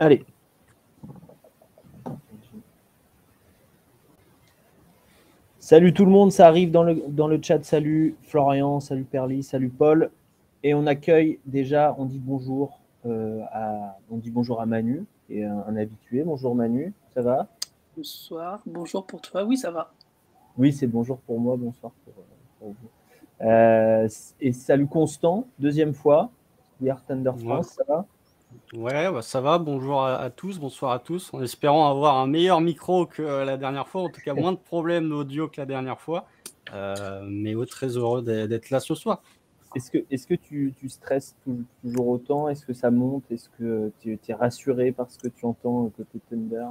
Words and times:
Allez. 0.00 0.24
Salut 5.58 5.92
tout 5.92 6.04
le 6.04 6.10
monde, 6.10 6.30
ça 6.30 6.46
arrive 6.46 6.70
dans 6.70 6.84
le, 6.84 7.02
dans 7.08 7.26
le 7.26 7.40
chat. 7.42 7.64
Salut 7.64 8.14
Florian, 8.22 8.78
salut 8.78 9.02
Perly, 9.02 9.42
salut 9.42 9.68
Paul. 9.68 10.10
Et 10.62 10.72
on 10.72 10.86
accueille 10.86 11.40
déjà, 11.46 11.94
on 11.98 12.04
dit 12.04 12.20
bonjour 12.20 12.78
euh, 13.06 13.42
à, 13.50 13.98
on 14.10 14.18
dit 14.18 14.30
bonjour 14.30 14.60
à 14.60 14.66
Manu, 14.66 15.04
et 15.28 15.44
un, 15.44 15.64
un 15.66 15.76
habitué. 15.76 16.22
Bonjour 16.22 16.54
Manu, 16.54 16.92
ça 17.14 17.22
va? 17.22 17.48
Bonsoir, 17.96 18.62
bonjour 18.66 19.04
pour 19.04 19.20
toi. 19.20 19.44
Oui, 19.44 19.56
ça 19.56 19.72
va. 19.72 19.92
Oui, 20.56 20.72
c'est 20.72 20.86
bonjour 20.86 21.18
pour 21.18 21.40
moi, 21.40 21.56
bonsoir 21.56 21.92
pour, 22.04 22.14
pour 22.60 22.68
vous. 22.68 23.46
Euh, 23.46 24.08
et 24.40 24.52
salut 24.52 24.86
Constant, 24.86 25.46
deuxième 25.58 25.92
fois. 25.92 26.30
Thunder 27.08 27.32
France, 27.36 27.70
ça 27.70 27.82
va? 27.88 28.06
Ouais, 28.74 29.10
bah, 29.10 29.22
ça 29.22 29.40
va. 29.40 29.58
Bonjour 29.58 30.02
à, 30.02 30.16
à 30.16 30.30
tous, 30.30 30.58
bonsoir 30.58 30.92
à 30.92 30.98
tous. 30.98 31.32
En 31.32 31.42
espérant 31.42 31.90
avoir 31.90 32.16
un 32.16 32.26
meilleur 32.26 32.60
micro 32.60 33.06
que 33.06 33.22
euh, 33.22 33.44
la 33.44 33.56
dernière 33.56 33.88
fois, 33.88 34.02
en 34.02 34.08
tout 34.08 34.20
cas 34.20 34.34
moins 34.34 34.52
de 34.52 34.58
problèmes 34.58 35.08
d'audio 35.08 35.48
que 35.48 35.60
la 35.60 35.66
dernière 35.66 36.00
fois. 36.00 36.26
Euh, 36.72 37.22
mais 37.26 37.54
oh, 37.54 37.64
très 37.66 37.88
heureux 37.96 38.22
d'être 38.22 38.70
là 38.70 38.80
ce 38.80 38.94
soir. 38.94 39.22
Est-ce 39.74 39.90
que, 39.90 39.98
est 40.10 40.26
que 40.26 40.34
tu, 40.34 40.74
tu 40.78 40.88
stresses 40.88 41.36
tou- 41.44 41.64
toujours 41.82 42.08
autant? 42.08 42.48
Est-ce 42.48 42.64
que 42.66 42.72
ça 42.72 42.90
monte? 42.90 43.24
Est-ce 43.30 43.48
que 43.50 43.92
tu 44.00 44.18
es 44.28 44.34
rassuré 44.34 44.92
par 44.92 45.10
ce 45.10 45.18
que 45.18 45.28
tu 45.28 45.44
entends 45.46 45.90
côté 45.96 46.20
Thunder? 46.30 46.66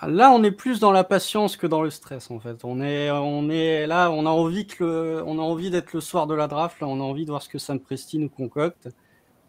Ah, 0.00 0.08
Là, 0.08 0.32
on 0.32 0.42
est 0.42 0.50
plus 0.52 0.80
dans 0.80 0.90
la 0.92 1.04
patience 1.04 1.56
que 1.56 1.66
dans 1.66 1.82
le 1.82 1.90
stress, 1.90 2.30
en 2.30 2.40
fait. 2.40 2.64
On 2.64 2.80
est, 2.80 3.10
on 3.10 3.48
est 3.50 3.86
là, 3.86 4.10
on 4.10 4.26
a 4.26 4.30
envie 4.30 4.66
que 4.66 4.82
le, 4.84 5.22
on 5.26 5.38
a 5.38 5.42
envie 5.42 5.70
d'être 5.70 5.92
le 5.92 6.00
soir 6.00 6.26
de 6.26 6.34
la 6.34 6.48
draft. 6.48 6.80
Là, 6.80 6.88
on 6.88 7.00
a 7.00 7.04
envie 7.04 7.24
de 7.24 7.30
voir 7.30 7.42
ce 7.42 7.48
que 7.48 7.58
Sam 7.58 7.78
Presti 7.80 8.18
nous 8.18 8.28
concocte. 8.30 8.88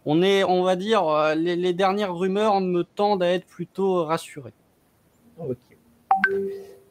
On 0.05 0.21
est, 0.21 0.43
on 0.43 0.63
va 0.63 0.75
dire, 0.75 1.07
euh, 1.07 1.35
les, 1.35 1.55
les 1.55 1.73
dernières 1.73 2.15
rumeurs 2.15 2.59
me 2.59 2.83
tendent 2.83 3.23
à 3.23 3.31
être 3.31 3.45
plutôt 3.45 4.03
rassuré. 4.03 4.51
Ok. 5.39 5.57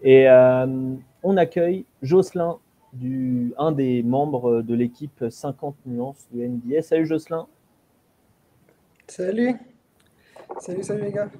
Et 0.02 0.28
euh, 0.28 0.94
on 1.22 1.36
accueille 1.36 1.84
Jocelyn, 2.02 2.58
du, 2.92 3.54
un 3.58 3.72
des 3.72 4.02
membres 4.02 4.62
de 4.62 4.74
l'équipe 4.74 5.24
50 5.28 5.76
nuances 5.86 6.26
de 6.32 6.44
NBA. 6.44 6.82
Salut 6.82 7.06
Jocelyn. 7.06 7.46
Salut. 9.06 9.56
Salut, 10.58 10.82
salut 10.82 11.02
les 11.02 11.12
gars. 11.12 11.30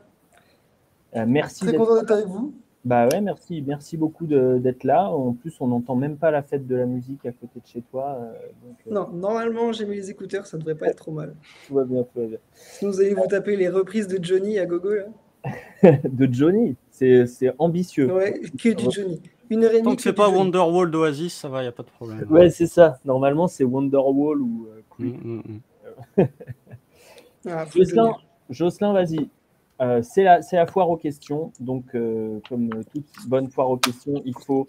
Euh, 1.16 1.24
merci. 1.26 1.66
Très 1.66 1.76
content 1.76 1.96
d'être 1.96 2.10
avec 2.10 2.26
vous. 2.26 2.54
Bah 2.84 3.06
ouais, 3.08 3.20
merci, 3.20 3.62
merci 3.64 3.96
beaucoup 3.96 4.26
de- 4.26 4.58
d'être 4.58 4.82
là. 4.82 5.08
En 5.08 5.32
plus, 5.34 5.54
on 5.60 5.68
n'entend 5.68 5.94
même 5.94 6.16
pas 6.16 6.30
la 6.32 6.42
fête 6.42 6.66
de 6.66 6.74
la 6.74 6.86
musique 6.86 7.24
à 7.26 7.30
côté 7.32 7.60
de 7.60 7.66
chez 7.66 7.80
toi. 7.82 8.16
euh, 8.20 8.32
donc, 8.66 8.76
euh, 8.88 8.92
Non, 8.92 9.08
normalement, 9.12 9.70
j'ai 9.72 9.86
mis 9.86 9.94
les 9.96 10.10
écouteurs, 10.10 10.46
ça 10.46 10.58
devrait 10.58 10.74
pas 10.74 10.88
être 10.88 10.96
trop 10.96 11.12
mal. 11.12 11.34
tout 11.68 11.74
va 11.74 11.84
bien, 11.84 12.02
tout 12.02 12.20
va 12.20 12.26
bien. 12.26 12.38
Sinon, 12.54 12.90
vous 12.90 13.00
allez 13.00 13.14
vous 13.14 13.26
taper 13.28 13.56
les 13.56 13.68
reprises 13.68 14.08
de 14.08 14.22
Johnny 14.22 14.58
à 14.58 14.66
gogo, 14.66 14.90
là? 14.94 15.04
de 16.04 16.32
Johnny, 16.32 16.76
c'est 16.90 17.26
c'est 17.26 17.52
ambitieux. 17.58 18.12
Ouais, 18.12 18.40
que 18.60 18.68
du 18.74 18.90
Johnny? 18.90 19.20
Une 19.50 19.64
heure 19.64 19.70
et 19.72 19.74
demie. 19.74 19.84
Tant 19.84 19.96
que 19.96 20.02
c'est 20.02 20.12
pas 20.12 20.26
Johnny. 20.26 20.38
Wonderwall 20.38 20.90
d'Oasis, 20.90 21.34
ça 21.34 21.48
va, 21.48 21.62
y 21.62 21.66
a 21.66 21.72
pas 21.72 21.82
de 21.82 21.88
problème. 21.90 22.26
Ouais, 22.30 22.48
c'est 22.50 22.66
ça. 22.66 22.98
Normalement, 23.04 23.48
c'est 23.48 23.64
Wonderwall 23.64 24.40
ou 24.40 24.68
euh. 24.70 25.04
Mm, 25.04 25.06
mm, 25.36 25.42
mm. 26.18 26.24
Ah, 27.48 27.64
Jocelyn. 27.74 28.12
Jocelyn, 28.50 28.92
vas-y. 28.92 29.28
Euh, 29.82 30.00
c'est 30.02 30.22
la, 30.22 30.40
la 30.52 30.66
foire 30.66 30.88
aux 30.88 30.96
questions. 30.96 31.52
Donc, 31.58 31.94
euh, 31.94 32.38
comme 32.48 32.70
toute 32.92 33.04
bonne 33.26 33.48
foire 33.48 33.68
aux 33.68 33.76
questions, 33.76 34.22
il 34.24 34.34
faut 34.34 34.68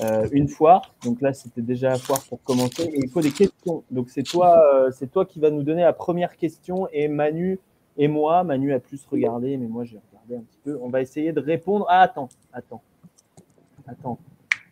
euh, 0.00 0.26
une 0.32 0.48
foire. 0.48 0.94
Donc 1.04 1.20
là, 1.20 1.34
c'était 1.34 1.60
déjà 1.60 1.90
la 1.90 1.98
foire 1.98 2.22
pour 2.28 2.42
commencer. 2.42 2.84
Et 2.84 2.98
il 2.98 3.10
faut 3.10 3.20
des 3.20 3.30
questions. 3.30 3.84
Donc, 3.90 4.08
c'est 4.08 4.22
toi, 4.22 4.58
euh, 4.74 5.06
toi 5.12 5.26
qui 5.26 5.38
va 5.38 5.50
nous 5.50 5.62
donner 5.62 5.82
la 5.82 5.92
première 5.92 6.36
question. 6.36 6.88
Et 6.92 7.08
Manu 7.08 7.58
et 7.98 8.08
moi, 8.08 8.42
Manu 8.42 8.72
a 8.72 8.80
plus 8.80 9.04
regardé, 9.10 9.56
mais 9.58 9.66
moi, 9.66 9.84
j'ai 9.84 10.00
regardé 10.10 10.36
un 10.36 10.44
petit 10.46 10.58
peu. 10.64 10.78
On 10.82 10.88
va 10.88 11.02
essayer 11.02 11.32
de 11.32 11.40
répondre. 11.40 11.84
Ah, 11.88 12.00
attends, 12.00 12.30
attends. 12.52 12.82
Attends. 13.86 14.18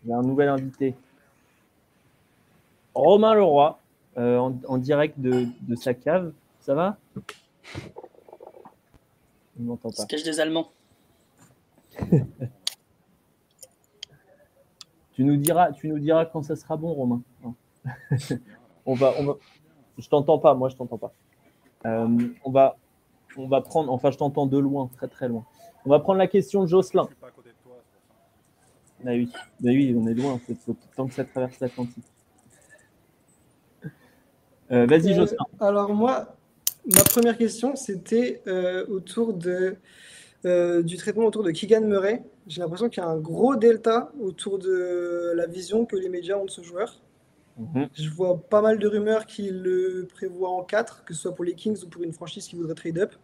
Il 0.04 0.10
y 0.10 0.12
a 0.12 0.16
un 0.16 0.22
nouvel 0.22 0.48
invité. 0.48 0.94
Romain 2.94 3.34
Leroy, 3.34 3.78
euh, 4.16 4.38
en, 4.38 4.78
direct 4.78 5.20
de 5.20 5.74
sa 5.76 5.92
cave. 5.92 6.32
Ça 6.60 6.74
va? 6.74 6.96
On 9.58 9.62
m'entend 9.64 9.90
pas. 9.90 10.06
Cache 10.06 10.22
des 10.22 10.40
Allemands. 10.40 10.70
Tu 15.12 15.24
nous 15.24 15.36
diras, 15.36 15.72
tu 15.72 15.88
nous 15.88 15.98
diras 15.98 16.24
quand 16.24 16.42
ça 16.42 16.56
sera 16.56 16.76
bon, 16.76 16.92
Romain. 16.94 17.22
On 18.86 18.94
va, 18.94 19.12
on 19.18 19.24
va. 19.24 19.34
Je 19.98 20.08
t'entends 20.08 20.38
pas, 20.38 20.54
moi 20.54 20.68
je 20.68 20.74
t'entends 20.76 20.98
pas. 20.98 21.12
Euh, 21.86 22.08
on 22.44 22.50
va, 22.50 22.76
on 23.36 23.46
va 23.46 23.60
prendre. 23.60 23.92
Enfin, 23.92 24.10
je 24.10 24.18
t'entends 24.18 24.46
de 24.46 24.58
loin, 24.58 24.88
très 24.96 25.06
très 25.06 25.28
loin. 25.28 25.44
On 25.84 25.90
va 25.90 26.00
prendre 26.00 26.18
la 26.18 26.26
question 26.26 26.62
de 26.62 26.66
Jocelyn. 26.66 27.08
Ah 29.04 29.10
oui, 29.10 29.30
bah 29.60 29.70
oui, 29.70 29.94
on 29.96 30.06
est 30.08 30.14
loin. 30.14 30.40
C'est 30.46 30.54
faut 30.58 30.74
tant 30.96 31.06
que 31.06 31.14
ça 31.14 31.24
traverse 31.24 31.60
l'Atlantique. 31.60 32.04
Euh, 34.72 34.86
Vas-y, 34.86 35.12
Euh, 35.12 35.14
Jocelyn. 35.14 35.44
Alors, 35.60 35.94
moi, 35.94 36.34
ma 36.86 37.04
première 37.04 37.36
question, 37.36 37.76
c'était 37.76 38.42
euh, 38.46 38.84
autour 38.88 39.34
de, 39.34 39.76
euh, 40.44 40.82
du 40.82 40.96
traitement 40.96 41.24
autour 41.24 41.42
de 41.42 41.50
Keegan 41.50 41.82
Murray. 41.82 42.22
J'ai 42.46 42.60
l'impression 42.60 42.88
qu'il 42.88 43.02
y 43.02 43.06
a 43.06 43.08
un 43.08 43.18
gros 43.18 43.56
delta 43.56 44.12
autour 44.20 44.58
de 44.58 45.32
la 45.34 45.46
vision 45.46 45.86
que 45.86 45.96
les 45.96 46.08
médias 46.08 46.36
ont 46.36 46.44
de 46.44 46.50
ce 46.50 46.62
joueur. 46.62 47.00
Mhm. 47.58 47.88
Je 47.94 48.08
vois 48.10 48.36
pas 48.36 48.62
mal 48.62 48.78
de 48.78 48.86
rumeurs 48.88 49.26
qui 49.26 49.50
le 49.50 50.08
prévoient 50.12 50.50
en 50.50 50.62
4, 50.62 51.04
que 51.04 51.14
ce 51.14 51.22
soit 51.22 51.34
pour 51.34 51.44
les 51.44 51.54
Kings 51.54 51.82
ou 51.84 51.88
pour 51.88 52.02
une 52.02 52.12
franchise 52.12 52.46
qui 52.46 52.56
voudrait 52.56 52.74
trade 52.74 52.98
up. 52.98 53.14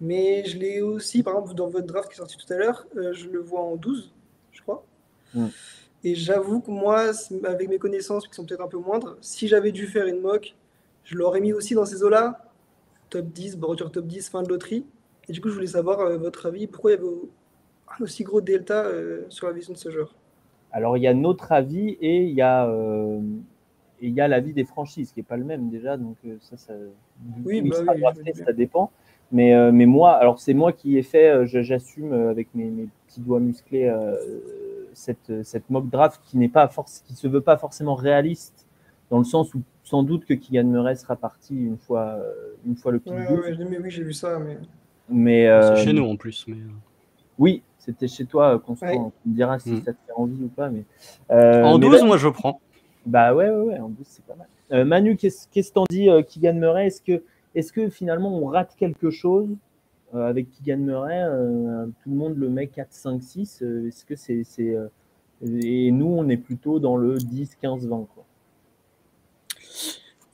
Mais 0.00 0.44
je 0.44 0.58
l'ai 0.58 0.80
aussi, 0.80 1.22
par 1.22 1.34
exemple, 1.34 1.54
dans 1.54 1.68
votre 1.68 1.86
draft 1.86 2.08
qui 2.08 2.14
est 2.14 2.16
sorti 2.16 2.36
tout 2.36 2.52
à 2.52 2.56
l'heure, 2.56 2.86
euh, 2.96 3.12
je 3.12 3.28
le 3.28 3.38
vois 3.38 3.60
en 3.60 3.76
12, 3.76 4.12
je 4.50 4.62
crois. 4.62 4.84
Mm. 5.34 5.46
Et 6.04 6.16
j'avoue 6.16 6.60
que 6.60 6.70
moi, 6.72 7.12
avec 7.44 7.68
mes 7.68 7.78
connaissances 7.78 8.26
qui 8.26 8.34
sont 8.34 8.44
peut-être 8.44 8.62
un 8.62 8.68
peu 8.68 8.78
moindres, 8.78 9.16
si 9.20 9.46
j'avais 9.46 9.70
dû 9.70 9.86
faire 9.86 10.06
une 10.06 10.20
mock, 10.20 10.56
je 11.04 11.14
l'aurais 11.14 11.40
mis 11.40 11.52
aussi 11.52 11.74
dans 11.74 11.84
ces 11.84 12.02
eaux-là, 12.02 12.51
top 13.12 13.26
10, 13.26 13.58
voiture 13.58 13.92
top 13.92 14.06
10, 14.06 14.30
fin 14.30 14.42
de 14.42 14.48
loterie. 14.48 14.84
Et 15.28 15.32
du 15.32 15.40
coup, 15.40 15.48
je 15.48 15.54
voulais 15.54 15.66
savoir 15.66 16.00
euh, 16.00 16.16
votre 16.16 16.46
avis, 16.46 16.66
pourquoi 16.66 16.92
il 16.92 16.94
y 16.94 16.98
avait 16.98 17.06
un 17.06 18.02
aussi 18.02 18.24
gros 18.24 18.40
delta 18.40 18.84
euh, 18.84 19.24
sur 19.28 19.46
la 19.46 19.52
vision 19.52 19.72
de 19.72 19.78
ce 19.78 19.90
joueur? 19.90 20.14
Alors, 20.72 20.96
il 20.96 21.02
y 21.02 21.06
a 21.06 21.14
notre 21.14 21.52
avis 21.52 21.98
et 22.00 22.22
il 22.22 22.34
y 22.34 22.40
a, 22.40 22.66
euh, 22.66 23.20
et 24.00 24.08
il 24.08 24.14
y 24.14 24.20
a 24.20 24.28
l'avis 24.28 24.54
des 24.54 24.64
franchises 24.64 25.12
qui 25.12 25.20
n'est 25.20 25.24
pas 25.24 25.36
le 25.36 25.44
même 25.44 25.68
déjà. 25.68 25.98
Donc, 25.98 26.16
ça, 26.40 26.56
ça, 26.56 26.72
Oui, 27.44 27.60
bah 27.60 27.76
oui, 27.86 28.00
drafté, 28.00 28.32
ça 28.32 28.52
dépend. 28.52 28.90
Mais, 29.30 29.72
mais 29.72 29.86
moi, 29.86 30.12
alors 30.12 30.40
c'est 30.40 30.52
moi 30.52 30.72
qui 30.72 30.98
ai 30.98 31.02
fait, 31.02 31.46
j'assume 31.46 32.12
avec 32.12 32.54
mes, 32.54 32.68
mes 32.68 32.88
petits 33.06 33.20
doigts 33.20 33.40
musclés 33.40 33.90
cette, 34.92 35.42
cette 35.42 35.70
mock 35.70 35.88
draft 35.88 36.20
qui 36.26 36.36
n'est 36.36 36.50
pas 36.50 36.70
qui 37.06 37.14
se 37.14 37.28
veut 37.28 37.40
pas 37.40 37.56
forcément 37.56 37.94
réaliste 37.94 38.66
dans 39.08 39.16
le 39.16 39.24
sens 39.24 39.54
où 39.54 39.62
sans 39.84 40.02
doute 40.02 40.24
que 40.24 40.34
Kylian 40.34 40.64
Murray 40.64 40.94
sera 40.96 41.16
parti 41.16 41.56
une 41.56 41.76
fois, 41.78 42.16
euh, 42.18 42.54
une 42.66 42.76
fois 42.76 42.92
le 42.92 42.98
pick 43.00 43.12
Ouais, 43.12 43.26
12. 43.28 43.40
ouais, 43.58 43.64
mais 43.68 43.78
oui, 43.78 43.90
j'ai 43.90 44.02
vu 44.04 44.12
ça, 44.12 44.38
mais 44.38 44.58
Mais 45.08 45.48
euh, 45.48 45.76
C'est 45.76 45.84
chez 45.84 45.92
nous 45.92 46.04
en 46.04 46.16
plus. 46.16 46.44
Mais... 46.48 46.54
euh, 46.56 46.68
oui, 47.38 47.62
c'était 47.78 48.08
chez 48.08 48.24
toi, 48.24 48.58
Constant. 48.64 48.86
Ouais. 48.86 49.10
Tu 49.22 49.28
me 49.30 49.34
diras 49.34 49.58
si 49.58 49.72
Mm. 49.72 49.82
ça 49.82 49.92
te 49.92 49.98
fait 50.06 50.12
envie 50.14 50.44
ou 50.44 50.48
pas. 50.48 50.70
Mais, 50.70 50.84
euh, 51.30 51.62
En 51.64 51.78
mais 51.78 51.86
12, 51.86 52.00
là- 52.00 52.06
moi 52.06 52.16
je 52.16 52.28
prends. 52.28 52.60
Bah 53.04 53.34
ouais, 53.34 53.50
ouais, 53.50 53.62
ouais, 53.72 53.78
en 53.80 53.90
plus 53.90 54.04
c'est 54.06 54.24
pas 54.24 54.36
mal. 54.36 54.46
Euh, 54.70 54.84
Manu, 54.84 55.16
qu'est-ce 55.16 55.48
qu'est-ce 55.50 55.70
que 55.70 55.74
t'en 55.74 55.84
dis, 55.90 56.08
euh, 56.08 56.22
Keegan 56.22 56.54
Murray? 56.54 56.86
Est-ce 56.86 57.02
que, 57.02 57.22
est 57.54 57.72
que 57.72 57.88
finalement 57.90 58.38
on 58.38 58.46
rate 58.46 58.74
quelque 58.76 59.10
chose 59.10 59.48
euh, 60.14 60.28
avec 60.28 60.50
Keegan 60.52 60.78
Murray 60.78 61.20
euh, 61.20 61.86
Tout 62.04 62.10
le 62.10 62.16
monde 62.16 62.36
le 62.36 62.48
met 62.48 62.68
4, 62.68 62.92
5, 62.92 63.20
6. 63.22 63.62
euh, 63.62 63.88
Est-ce 63.88 64.04
que 64.04 64.14
c'est. 64.14 64.44
c'est, 64.44 64.76
euh, 64.76 64.86
et 65.44 65.90
nous, 65.90 66.06
on 66.06 66.28
est 66.28 66.36
plutôt 66.36 66.78
dans 66.78 66.96
le 66.96 67.16
10, 67.18 67.56
15, 67.60 67.88
20. 67.88 68.06
Quoi? 68.14 68.24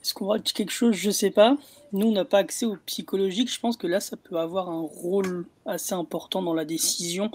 Est-ce 0.01 0.13
qu'on 0.13 0.27
rate 0.27 0.51
quelque 0.53 0.71
chose? 0.71 0.95
Je 0.95 1.11
sais 1.11 1.31
pas. 1.31 1.57
Nous, 1.91 2.07
on 2.07 2.11
n'a 2.11 2.25
pas 2.25 2.39
accès 2.39 2.65
au 2.65 2.77
psychologique. 2.85 3.51
Je 3.51 3.59
pense 3.59 3.77
que 3.77 3.87
là, 3.87 3.99
ça 3.99 4.17
peut 4.17 4.37
avoir 4.37 4.69
un 4.69 4.81
rôle 4.81 5.45
assez 5.65 5.93
important 5.93 6.41
dans 6.41 6.53
la 6.53 6.65
décision. 6.65 7.31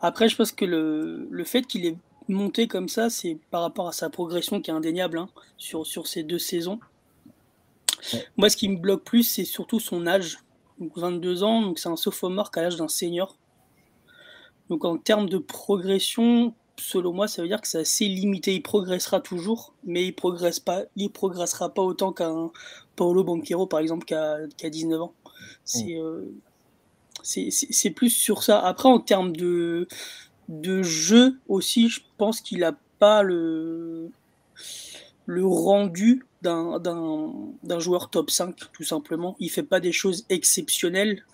Après, 0.00 0.28
je 0.28 0.36
pense 0.36 0.52
que 0.52 0.64
le, 0.64 1.26
le 1.30 1.44
fait 1.44 1.62
qu'il 1.62 1.86
ait 1.86 1.96
monté 2.28 2.68
comme 2.68 2.88
ça, 2.88 3.10
c'est 3.10 3.38
par 3.50 3.62
rapport 3.62 3.88
à 3.88 3.92
sa 3.92 4.08
progression 4.08 4.60
qui 4.60 4.70
est 4.70 4.74
indéniable 4.74 5.18
hein, 5.18 5.28
sur, 5.56 5.86
sur 5.86 6.06
ces 6.06 6.22
deux 6.22 6.38
saisons. 6.38 6.78
Moi, 8.36 8.48
ce 8.48 8.56
qui 8.56 8.68
me 8.68 8.76
bloque 8.76 9.04
plus, 9.04 9.24
c'est 9.24 9.44
surtout 9.44 9.80
son 9.80 10.06
âge. 10.06 10.38
Donc 10.78 10.96
22 10.96 11.42
ans, 11.42 11.60
donc 11.60 11.78
c'est 11.78 11.90
un 11.90 11.96
sophomore 11.96 12.50
à 12.54 12.62
l'âge 12.62 12.76
d'un 12.76 12.88
senior. 12.88 13.36
Donc 14.70 14.84
en 14.84 14.96
termes 14.96 15.28
de 15.28 15.36
progression, 15.36 16.54
selon 16.80 17.12
moi, 17.12 17.28
ça 17.28 17.42
veut 17.42 17.48
dire 17.48 17.60
que 17.60 17.68
c'est 17.68 17.80
assez 17.80 18.06
limité. 18.06 18.54
Il 18.54 18.62
progressera 18.62 19.20
toujours, 19.20 19.74
mais 19.84 20.06
il 20.06 20.12
progresse 20.14 20.60
pas, 20.60 20.84
il 20.96 21.10
progressera 21.10 21.72
pas 21.74 21.82
autant 21.82 22.12
qu'un 22.12 22.50
Paolo 22.96 23.24
Banquero, 23.24 23.66
par 23.66 23.80
exemple, 23.80 24.06
qui 24.06 24.14
a, 24.14 24.38
qui 24.56 24.66
a 24.66 24.70
19 24.70 25.00
ans. 25.02 25.14
C'est 25.64 25.96
euh, 25.98 26.26
c'est- 27.22 27.50
c'est- 27.50 27.90
plus 27.90 28.10
sur 28.10 28.42
ça. 28.42 28.60
Après, 28.60 28.88
en 28.88 28.98
termes 29.00 29.36
de, 29.36 29.88
de 30.48 30.82
jeu 30.82 31.38
aussi, 31.48 31.88
je 31.88 32.00
pense 32.18 32.40
qu'il 32.40 32.64
a 32.64 32.76
pas 32.98 33.22
le, 33.22 34.10
le 35.26 35.46
rendu 35.46 36.24
d'un 36.42 37.78
joueur 37.78 38.10
top 38.10 38.30
5, 38.30 38.56
tout 38.72 38.84
simplement. 38.84 39.36
Il 39.40 39.50
fait 39.50 39.62
pas 39.62 39.80
des 39.80 39.92
choses 39.92 40.24
exceptionnelles. 40.28 41.24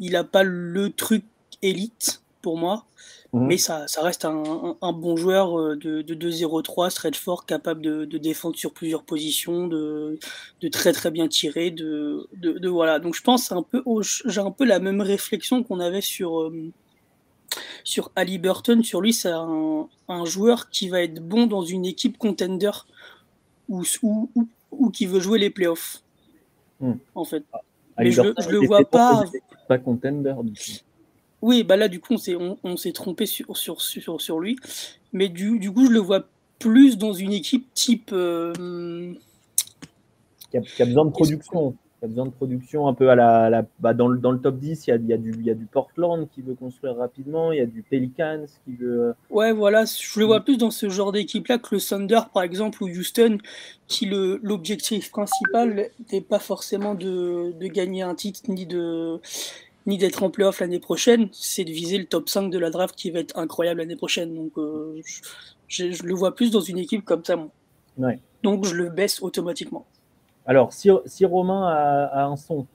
il 0.00 0.12
n'a 0.12 0.24
pas 0.24 0.42
le 0.42 0.90
truc 0.90 1.24
élite 1.62 2.22
pour 2.42 2.58
moi. 2.58 2.86
Mhm. 3.32 3.46
Mais 3.46 3.56
ça, 3.56 3.88
ça 3.88 4.02
reste 4.02 4.26
un, 4.26 4.76
un, 4.82 4.92
bon 4.92 5.16
joueur 5.16 5.58
euh, 5.58 5.76
de, 5.76 6.02
de 6.02 6.14
2-0-3, 6.14 6.90
stretch 6.90 7.18
fort, 7.18 7.46
capable 7.46 7.80
de, 7.80 8.04
de, 8.04 8.18
défendre 8.18 8.56
sur 8.56 8.74
plusieurs 8.74 9.04
positions, 9.04 9.68
de, 9.68 10.18
de 10.60 10.68
très 10.68 10.92
très 10.92 11.10
bien 11.10 11.28
tirer. 11.28 11.70
De, 11.70 12.28
de, 12.34 12.68
voilà. 12.68 12.98
Donc 12.98 13.14
je 13.14 13.22
pense 13.22 13.50
un 13.50 13.62
peu, 13.62 13.82
j'ai 14.26 14.40
un 14.40 14.50
peu 14.50 14.64
la 14.66 14.80
même 14.80 15.00
réflexion 15.00 15.62
qu'on 15.62 15.80
avait 15.80 16.02
sur, 16.02 16.42
euh, 16.42 16.70
sur 17.84 18.10
Ali 18.16 18.38
Burton. 18.38 18.82
Sur 18.82 19.00
lui, 19.00 19.14
c'est 19.14 19.30
un, 19.30 19.88
un, 20.08 20.24
joueur 20.26 20.68
qui 20.68 20.90
va 20.90 21.02
être 21.02 21.26
bon 21.26 21.46
dans 21.46 21.62
une 21.62 21.86
équipe 21.86 22.18
contender 22.18 22.72
ou, 23.70 23.82
ou, 24.02 24.28
ou, 24.72 24.90
qui 24.90 25.06
veut 25.06 25.20
jouer 25.20 25.38
les 25.38 25.48
playoffs. 25.50 26.02
Hmm. 26.80 26.94
En 27.14 27.24
fait. 27.24 27.44
Ah, 27.54 27.60
Mais 27.98 28.10
je, 28.10 28.20
je 28.38 28.48
le 28.50 28.58
vois 28.58 28.84
pas. 28.84 29.24
Pas 29.68 29.78
contender. 29.78 30.34
Oui, 31.42 31.64
bah 31.64 31.76
là, 31.76 31.88
du 31.88 32.00
coup, 32.00 32.14
on 32.62 32.76
s'est 32.76 32.92
trompé 32.92 33.26
sur, 33.26 33.56
sur, 33.56 33.82
sur, 33.82 34.20
sur, 34.20 34.38
lui. 34.38 34.56
Mais 35.12 35.28
du, 35.28 35.58
du, 35.58 35.72
coup, 35.72 35.86
je 35.86 35.90
le 35.90 35.98
vois 35.98 36.24
plus 36.60 36.96
dans 36.96 37.12
une 37.12 37.32
équipe 37.32 37.66
type. 37.74 38.10
Euh, 38.12 39.12
qui, 40.50 40.56
a, 40.56 40.86
besoin 40.86 41.04
de 41.04 41.10
production. 41.10 41.72
Qui 41.98 42.04
a 42.04 42.08
besoin 42.08 42.26
de 42.26 42.30
production 42.30 42.86
un 42.86 42.94
peu 42.94 43.10
à 43.10 43.16
la. 43.16 43.50
la 43.50 43.64
bah 43.80 43.92
dans, 43.92 44.06
le, 44.06 44.20
dans, 44.20 44.30
le, 44.30 44.38
top 44.38 44.56
10, 44.58 44.86
il 44.86 44.90
y, 44.90 44.92
a, 44.92 44.96
y 44.96 45.12
a 45.12 45.16
du, 45.16 45.42
y, 45.42 45.50
a, 45.50 45.54
du, 45.54 45.66
Portland 45.66 46.28
qui 46.32 46.42
veut 46.42 46.54
construire 46.54 46.94
rapidement, 46.94 47.50
il 47.50 47.58
y 47.58 47.60
a 47.60 47.66
du 47.66 47.82
Pelicans 47.82 48.44
qui 48.64 48.76
veut. 48.76 49.08
Euh, 49.08 49.12
ouais, 49.30 49.52
voilà, 49.52 49.84
je 49.84 50.20
le 50.20 50.26
vois 50.26 50.42
plus 50.42 50.58
dans 50.58 50.70
ce 50.70 50.88
genre 50.90 51.10
d'équipe-là 51.10 51.58
que 51.58 51.74
le 51.74 51.80
Thunder, 51.80 52.20
par 52.32 52.44
exemple, 52.44 52.84
ou 52.84 52.86
Houston, 52.86 53.38
qui 53.88 54.06
l'objectif 54.06 55.10
principal 55.10 55.88
n'est 56.12 56.20
pas 56.20 56.38
forcément 56.38 56.94
de, 56.94 57.52
de 57.58 57.66
gagner 57.66 58.02
un 58.02 58.14
titre 58.14 58.42
ni 58.48 58.64
de 58.64 59.18
ni 59.86 59.98
d'être 59.98 60.22
en 60.22 60.30
playoff 60.30 60.60
l'année 60.60 60.78
prochaine, 60.78 61.28
c'est 61.32 61.64
de 61.64 61.70
viser 61.70 61.98
le 61.98 62.06
top 62.06 62.28
5 62.28 62.50
de 62.50 62.58
la 62.58 62.70
draft 62.70 62.94
qui 62.94 63.10
va 63.10 63.20
être 63.20 63.36
incroyable 63.38 63.80
l'année 63.80 63.96
prochaine. 63.96 64.34
Donc 64.34 64.56
euh, 64.58 65.00
je, 65.68 66.04
le 66.04 66.14
vois 66.14 66.34
plus 66.34 66.50
dans 66.50 66.60
une 66.60 66.78
équipe 66.78 67.04
comme 67.04 67.24
ça. 67.24 67.36
Donc 68.42 68.64
je 68.64 68.74
le 68.74 68.88
baisse 68.88 69.22
automatiquement. 69.22 69.86
Alors, 70.46 70.72
si, 70.72 70.90
si 71.06 71.24
Romain 71.24 71.68
a, 71.68 72.24
un 72.24 72.36
son. 72.36 72.66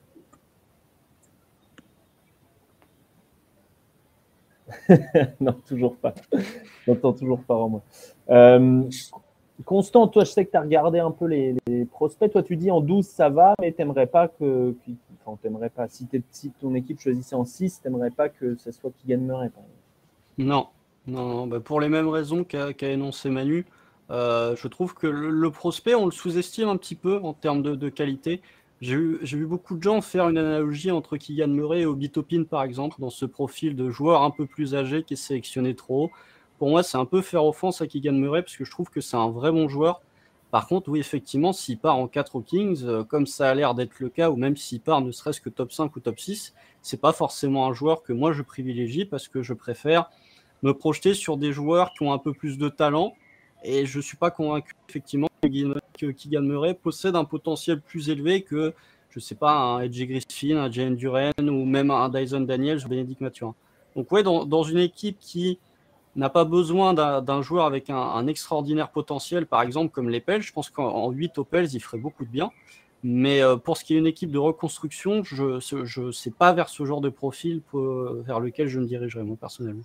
non, 5.40 5.52
toujours 5.66 5.96
pas. 5.96 6.14
J'entends 6.86 7.12
toujours 7.12 7.42
pas 7.42 7.54
Romain. 7.54 7.82
Euh, 8.30 8.82
Constant, 9.64 10.06
toi, 10.06 10.24
je 10.24 10.30
sais 10.30 10.44
que 10.44 10.52
tu 10.52 10.56
as 10.56 10.60
regardé 10.60 11.00
un 11.00 11.10
peu 11.10 11.26
les, 11.26 11.56
prospects. 11.90 12.30
Toi, 12.30 12.42
tu 12.42 12.56
dis 12.56 12.70
en 12.70 12.80
12, 12.80 13.04
ça 13.04 13.28
va, 13.28 13.54
mais 13.60 13.72
tu 13.72 13.78
n'aimerais 13.78 14.06
pas 14.06 14.28
que. 14.28 14.74
T'aimerais 15.36 15.70
pas. 15.70 15.88
Si, 15.88 16.06
ton 16.60 16.74
équipe 16.74 17.00
choisissait 17.00 17.34
en 17.34 17.44
6, 17.44 17.80
tu 17.82 17.88
n'aimerais 17.88 18.10
pas 18.10 18.28
que 18.28 18.56
ce 18.56 18.72
soit 18.72 18.90
Kylian 18.98 19.20
Murray, 19.20 19.50
Non, 20.38 20.68
non, 21.06 21.46
bah, 21.46 21.60
pour 21.60 21.80
les 21.80 21.88
mêmes 21.88 22.08
raisons 22.08 22.44
qu'a 22.44 22.72
énoncé 22.82 23.30
Manu. 23.30 23.66
Euh, 24.10 24.56
je 24.56 24.68
trouve 24.68 24.94
que 24.94 25.06
le, 25.06 25.50
prospect, 25.50 25.94
on 25.94 26.06
le 26.06 26.12
sous-estime 26.12 26.68
un 26.68 26.76
petit 26.76 26.94
peu 26.94 27.20
en 27.22 27.34
termes 27.34 27.62
de, 27.62 27.88
qualité. 27.88 28.40
J'ai 28.80 28.96
vu, 28.96 29.46
beaucoup 29.46 29.76
de 29.76 29.82
gens 29.82 30.00
faire 30.00 30.28
une 30.28 30.38
analogie 30.38 30.90
entre 30.90 31.16
Kylian 31.16 31.48
Murray 31.48 31.80
et 31.80 31.86
Obi 31.86 32.10
Topin, 32.10 32.44
par 32.44 32.62
exemple, 32.62 32.96
dans 33.00 33.10
ce 33.10 33.26
profil 33.26 33.76
de 33.76 33.90
joueur 33.90 34.22
un 34.22 34.30
peu 34.30 34.46
plus 34.46 34.74
âgé 34.74 35.02
qui 35.02 35.14
est 35.14 35.16
sélectionné 35.16 35.74
trop 35.74 36.04
haut 36.04 36.10
pour 36.58 36.70
moi, 36.70 36.82
c'est 36.82 36.98
un 36.98 37.04
peu 37.04 37.22
faire 37.22 37.44
offense 37.44 37.80
à 37.80 37.86
Keegan 37.86 38.12
Murray 38.12 38.42
parce 38.42 38.56
que 38.56 38.64
je 38.64 38.70
trouve 38.70 38.90
que 38.90 39.00
c'est 39.00 39.16
un 39.16 39.30
vrai 39.30 39.52
bon 39.52 39.68
joueur. 39.68 40.02
Par 40.50 40.66
contre, 40.66 40.88
oui, 40.88 40.98
effectivement, 40.98 41.52
s'il 41.52 41.78
part 41.78 41.96
en 41.96 42.08
4 42.08 42.36
aux 42.36 42.40
Kings, 42.40 43.04
comme 43.04 43.26
ça 43.26 43.50
a 43.50 43.54
l'air 43.54 43.74
d'être 43.74 44.00
le 44.00 44.08
cas, 44.08 44.30
ou 44.30 44.36
même 44.36 44.56
s'il 44.56 44.80
part 44.80 45.02
ne 45.02 45.10
serait-ce 45.10 45.40
que 45.40 45.50
top 45.50 45.72
5 45.72 45.94
ou 45.94 46.00
top 46.00 46.18
6, 46.18 46.54
c'est 46.80 47.00
pas 47.00 47.12
forcément 47.12 47.66
un 47.66 47.74
joueur 47.74 48.02
que 48.02 48.14
moi 48.14 48.32
je 48.32 48.42
privilégie 48.42 49.04
parce 49.04 49.28
que 49.28 49.42
je 49.42 49.52
préfère 49.52 50.10
me 50.62 50.72
projeter 50.72 51.14
sur 51.14 51.36
des 51.36 51.52
joueurs 51.52 51.92
qui 51.92 52.02
ont 52.02 52.12
un 52.12 52.18
peu 52.18 52.32
plus 52.32 52.58
de 52.58 52.68
talent. 52.68 53.14
Et 53.64 53.86
je 53.86 54.00
suis 54.00 54.16
pas 54.16 54.30
convaincu, 54.30 54.74
effectivement, 54.88 55.28
que 55.42 56.10
Keegan 56.10 56.42
Murray 56.42 56.74
possède 56.74 57.16
un 57.16 57.24
potentiel 57.24 57.80
plus 57.80 58.08
élevé 58.08 58.42
que, 58.42 58.72
je 59.10 59.20
sais 59.20 59.34
pas, 59.34 59.52
un 59.52 59.80
Edge 59.80 60.00
Griffin, 60.04 60.56
un 60.56 60.70
Jalen 60.70 60.96
Duran 60.96 61.32
ou 61.40 61.64
même 61.64 61.90
un 61.90 62.08
Dyson 62.08 62.40
Daniels 62.40 62.84
ou 62.84 62.88
Benedict 62.88 63.20
Mathurin. 63.20 63.54
Donc, 63.96 64.08
dans, 64.22 64.44
dans 64.44 64.62
une 64.62 64.78
équipe 64.78 65.18
qui 65.18 65.58
n'a 66.18 66.28
pas 66.28 66.44
besoin 66.44 66.94
d'un 66.94 67.42
joueur 67.42 67.64
avec 67.64 67.90
un, 67.90 68.26
extraordinaire 68.26 68.90
potentiel, 68.90 69.46
par 69.46 69.62
exemple 69.62 69.92
comme 69.92 70.08
les 70.08 70.20
Pels. 70.20 70.42
Je 70.42 70.52
pense 70.52 70.68
qu'en 70.68 71.10
8 71.10 71.38
aux 71.38 71.44
Pels, 71.44 71.72
il 71.72 71.80
ferait 71.80 71.98
beaucoup 71.98 72.24
de 72.24 72.30
bien. 72.30 72.50
Mais 73.04 73.40
euh, 73.42 73.56
pour 73.56 73.76
ce 73.76 73.84
qui 73.84 73.94
est 73.94 73.98
une 73.98 74.06
équipe 74.06 74.32
de 74.32 74.38
reconstruction, 74.38 75.22
je 75.22 76.04
ne 76.04 76.10
sais 76.10 76.30
pas 76.30 76.52
vers 76.52 76.68
ce 76.68 76.84
genre 76.84 77.00
de 77.00 77.08
profil 77.08 77.62
vers 77.72 78.40
lequel 78.40 78.66
je 78.66 78.80
me 78.80 78.86
dirigerai, 78.86 79.22
moi, 79.22 79.36
personnellement. 79.40 79.84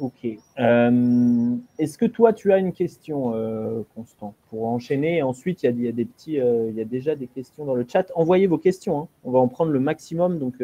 Ok. 0.00 0.26
Euh, 0.58 1.56
est-ce 1.78 1.96
que 1.96 2.06
toi, 2.06 2.32
tu 2.32 2.52
as 2.52 2.58
une 2.58 2.72
question, 2.72 3.36
euh, 3.36 3.82
Constant, 3.94 4.34
pour 4.50 4.66
enchaîner? 4.66 5.22
Ensuite, 5.22 5.62
il 5.62 5.80
y, 5.80 5.86
a, 5.86 5.92
des 5.92 6.04
petits, 6.04 6.34
il 6.34 6.74
y 6.74 6.80
a 6.80 6.84
déjà 6.84 7.14
des 7.14 7.28
questions 7.28 7.64
dans 7.64 7.76
le 7.76 7.86
chat. 7.86 8.10
Envoyez 8.16 8.48
vos 8.48 8.58
questions. 8.58 9.02
Hein. 9.02 9.08
On 9.22 9.30
va 9.30 9.38
en 9.38 9.46
prendre 9.46 9.70
le 9.70 9.78
maximum. 9.78 10.40
Donc, 10.40 10.56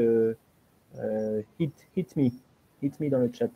hit, 1.61 1.73
hit 1.97 2.17
me. 2.17 2.31
Hit 2.83 2.99
me 2.99 3.09
dans 3.09 3.21
le 3.21 3.31
chat. 3.33 3.51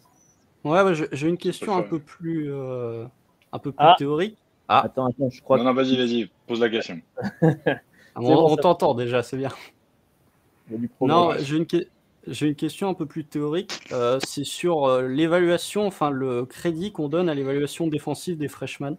Ouais, 0.65 0.95
j'ai 1.13 1.29
une 1.29 1.39
question 1.39 1.77
un 1.77 1.83
peu 1.83 1.99
plus, 1.99 2.53
euh, 2.53 3.05
un 3.53 3.59
peu 3.59 3.73
plus 3.73 3.85
ah. 3.85 3.97
théorique. 3.99 4.37
Ah. 4.69 4.83
Attends, 4.85 5.07
attends, 5.07 5.29
je 5.29 5.43
crois. 5.43 5.59
Non, 5.59 5.65
non, 5.65 5.75
vas-y, 5.75 5.97
vas-y, 5.97 6.31
pose 6.47 6.61
la 6.61 6.69
question. 6.69 7.01
Ah, 8.15 8.21
on, 8.21 8.57
t'entend 8.57 8.93
déjà, 8.93 9.23
c'est 9.23 9.39
bien. 9.39 9.49
Non, 11.01 11.33
j'ai 11.39 11.57
une, 11.57 11.67
une, 12.43 12.55
question 12.55 12.91
un 12.91 12.93
peu 12.93 13.07
plus 13.07 13.25
théorique. 13.25 13.73
Euh, 13.91 14.19
c'est 14.23 14.45
sur 14.45 14.85
euh, 14.85 15.09
l'évaluation, 15.09 15.87
enfin 15.87 16.11
le 16.11 16.45
crédit 16.45 16.93
qu'on 16.93 17.09
donne 17.09 17.31
à 17.31 17.35
l'évaluation 17.35 17.87
défensive 17.87 18.37
des 18.37 18.49
freshmen. 18.49 18.99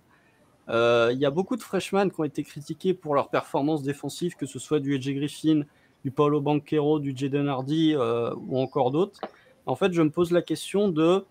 Il 0.68 1.18
y 1.20 1.26
a 1.28 1.30
beaucoup 1.30 1.56
de 1.56 1.62
freshmen 1.62 2.10
qui 2.10 2.20
ont 2.20 2.24
été 2.24 2.42
critiqués 2.42 2.96
pour 2.96 3.14
leur 3.14 3.30
performance 3.30 3.84
défensive, 3.84 4.36
que 4.36 4.48
ce 4.48 4.58
soit 4.58 4.80
du 4.80 4.96
Edge 4.96 5.08
Griffin, 5.12 5.62
du 6.04 6.10
Paulo 6.10 6.42
Banquero, 6.42 6.98
du 6.98 7.16
Jaden 7.16 7.48
Hardy 7.48 7.96
ou 7.96 8.58
encore 8.58 8.90
d'autres. 8.90 9.22
En 9.68 9.76
fait, 9.76 9.94
je 9.94 10.02
me 10.02 10.10
pose 10.10 10.32
la 10.32 10.42
question 10.42 10.90
de 10.90 11.24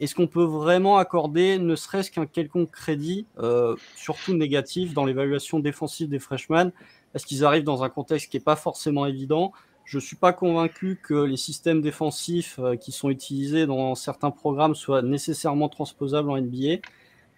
est-ce 0.00 0.14
qu'on 0.14 0.26
peut 0.26 0.44
vraiment 0.44 0.98
accorder 0.98 1.58
ne 1.58 1.74
serait-ce 1.74 2.10
qu'un 2.10 2.26
quelconque 2.26 2.70
crédit, 2.70 3.26
euh, 3.38 3.76
surtout 3.96 4.34
négatif, 4.34 4.94
dans 4.94 5.04
l'évaluation 5.04 5.58
défensive 5.58 6.08
des 6.08 6.18
freshmen? 6.18 6.72
Parce 7.12 7.24
qu'ils 7.24 7.44
arrivent 7.44 7.64
dans 7.64 7.82
un 7.82 7.88
contexte 7.88 8.30
qui 8.30 8.36
n'est 8.36 8.42
pas 8.42 8.56
forcément 8.56 9.06
évident? 9.06 9.52
Je 9.84 9.96
ne 9.96 10.02
suis 10.02 10.16
pas 10.16 10.32
convaincu 10.32 11.00
que 11.02 11.14
les 11.14 11.38
systèmes 11.38 11.80
défensifs 11.80 12.58
euh, 12.58 12.76
qui 12.76 12.92
sont 12.92 13.08
utilisés 13.08 13.66
dans 13.66 13.94
certains 13.94 14.30
programmes 14.30 14.74
soient 14.74 15.02
nécessairement 15.02 15.68
transposables 15.68 16.30
en 16.30 16.38
NBA. 16.38 16.76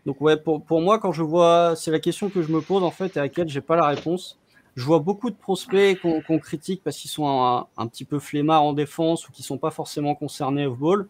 Donc 0.05 0.21
ouais, 0.21 0.37
pour, 0.37 0.65
pour 0.65 0.81
moi, 0.81 0.99
quand 0.99 1.13
je 1.13 1.23
vois, 1.23 1.75
c'est 1.77 1.91
la 1.91 2.01
question 2.01 2.29
que 2.29 2.43
je 2.43 2.53
me 2.53 2.61
pose 2.61 2.83
en 2.83 2.91
fait 2.91 3.17
et 3.17 3.21
à 3.21 3.23
laquelle 3.23 3.49
j'ai 3.49 3.61
pas 3.61 3.77
la 3.77 3.87
réponse. 3.87 4.41
Je 4.77 4.85
vois 4.85 5.01
beaucoup 5.01 5.31
de 5.31 5.37
prospects 5.37 6.01
qu'on 6.01 6.39
critique 6.39 6.83
parce 6.83 6.97
qu'ils 6.97 7.11
sont 7.11 7.29
un, 7.77 7.87
petit 7.87 8.05
peu 8.05 8.19
flemmards 8.19 8.63
en 8.63 8.73
défense 8.73 9.29
ou 9.29 9.33
qui 9.33 9.43
sont 9.43 9.59
pas 9.59 9.71
forcément 9.71 10.15
concernés 10.15 10.67
off-ball 10.67 11.09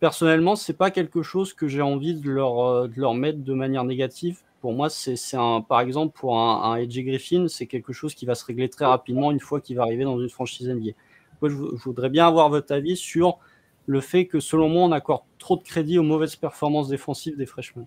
personnellement, 0.00 0.56
c'est 0.56 0.76
pas 0.76 0.90
quelque 0.90 1.22
chose 1.22 1.52
que 1.52 1.68
j'ai 1.68 1.82
envie 1.82 2.14
de 2.14 2.30
leur, 2.30 2.60
euh, 2.60 2.88
de 2.88 3.00
leur 3.00 3.14
mettre 3.14 3.40
de 3.40 3.54
manière 3.54 3.84
négative. 3.84 4.40
Pour 4.60 4.72
moi, 4.72 4.90
c'est 4.90 5.16
un, 5.34 5.60
par 5.60 5.80
exemple, 5.80 6.18
pour 6.18 6.38
un, 6.38 6.72
un 6.72 6.76
Edge 6.76 6.98
Griffin, 6.98 7.46
c'est 7.48 7.66
quelque 7.66 7.92
chose 7.92 8.14
qui 8.14 8.26
va 8.26 8.34
se 8.34 8.44
régler 8.44 8.68
très 8.68 8.86
rapidement 8.86 9.30
une 9.30 9.40
fois 9.40 9.60
qu'il 9.60 9.76
va 9.76 9.82
arriver 9.82 10.04
dans 10.04 10.18
une 10.20 10.28
franchise 10.28 10.68
NBA. 10.68 10.92
Moi, 11.40 11.50
je, 11.50 11.54
voudrais 11.54 12.10
bien 12.10 12.26
avoir 12.26 12.48
votre 12.48 12.72
avis 12.72 12.96
sur 12.96 13.38
le 13.86 14.00
fait 14.00 14.26
que, 14.26 14.40
selon 14.40 14.68
moi, 14.68 14.82
on 14.82 14.92
accorde 14.92 15.22
trop 15.38 15.56
de 15.56 15.62
crédit 15.62 15.98
aux 15.98 16.02
mauvaises 16.02 16.36
performances 16.36 16.88
défensives 16.88 17.36
des 17.36 17.46
freshmen. 17.46 17.86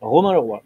Romain 0.00 0.32
Leroy. 0.32 0.62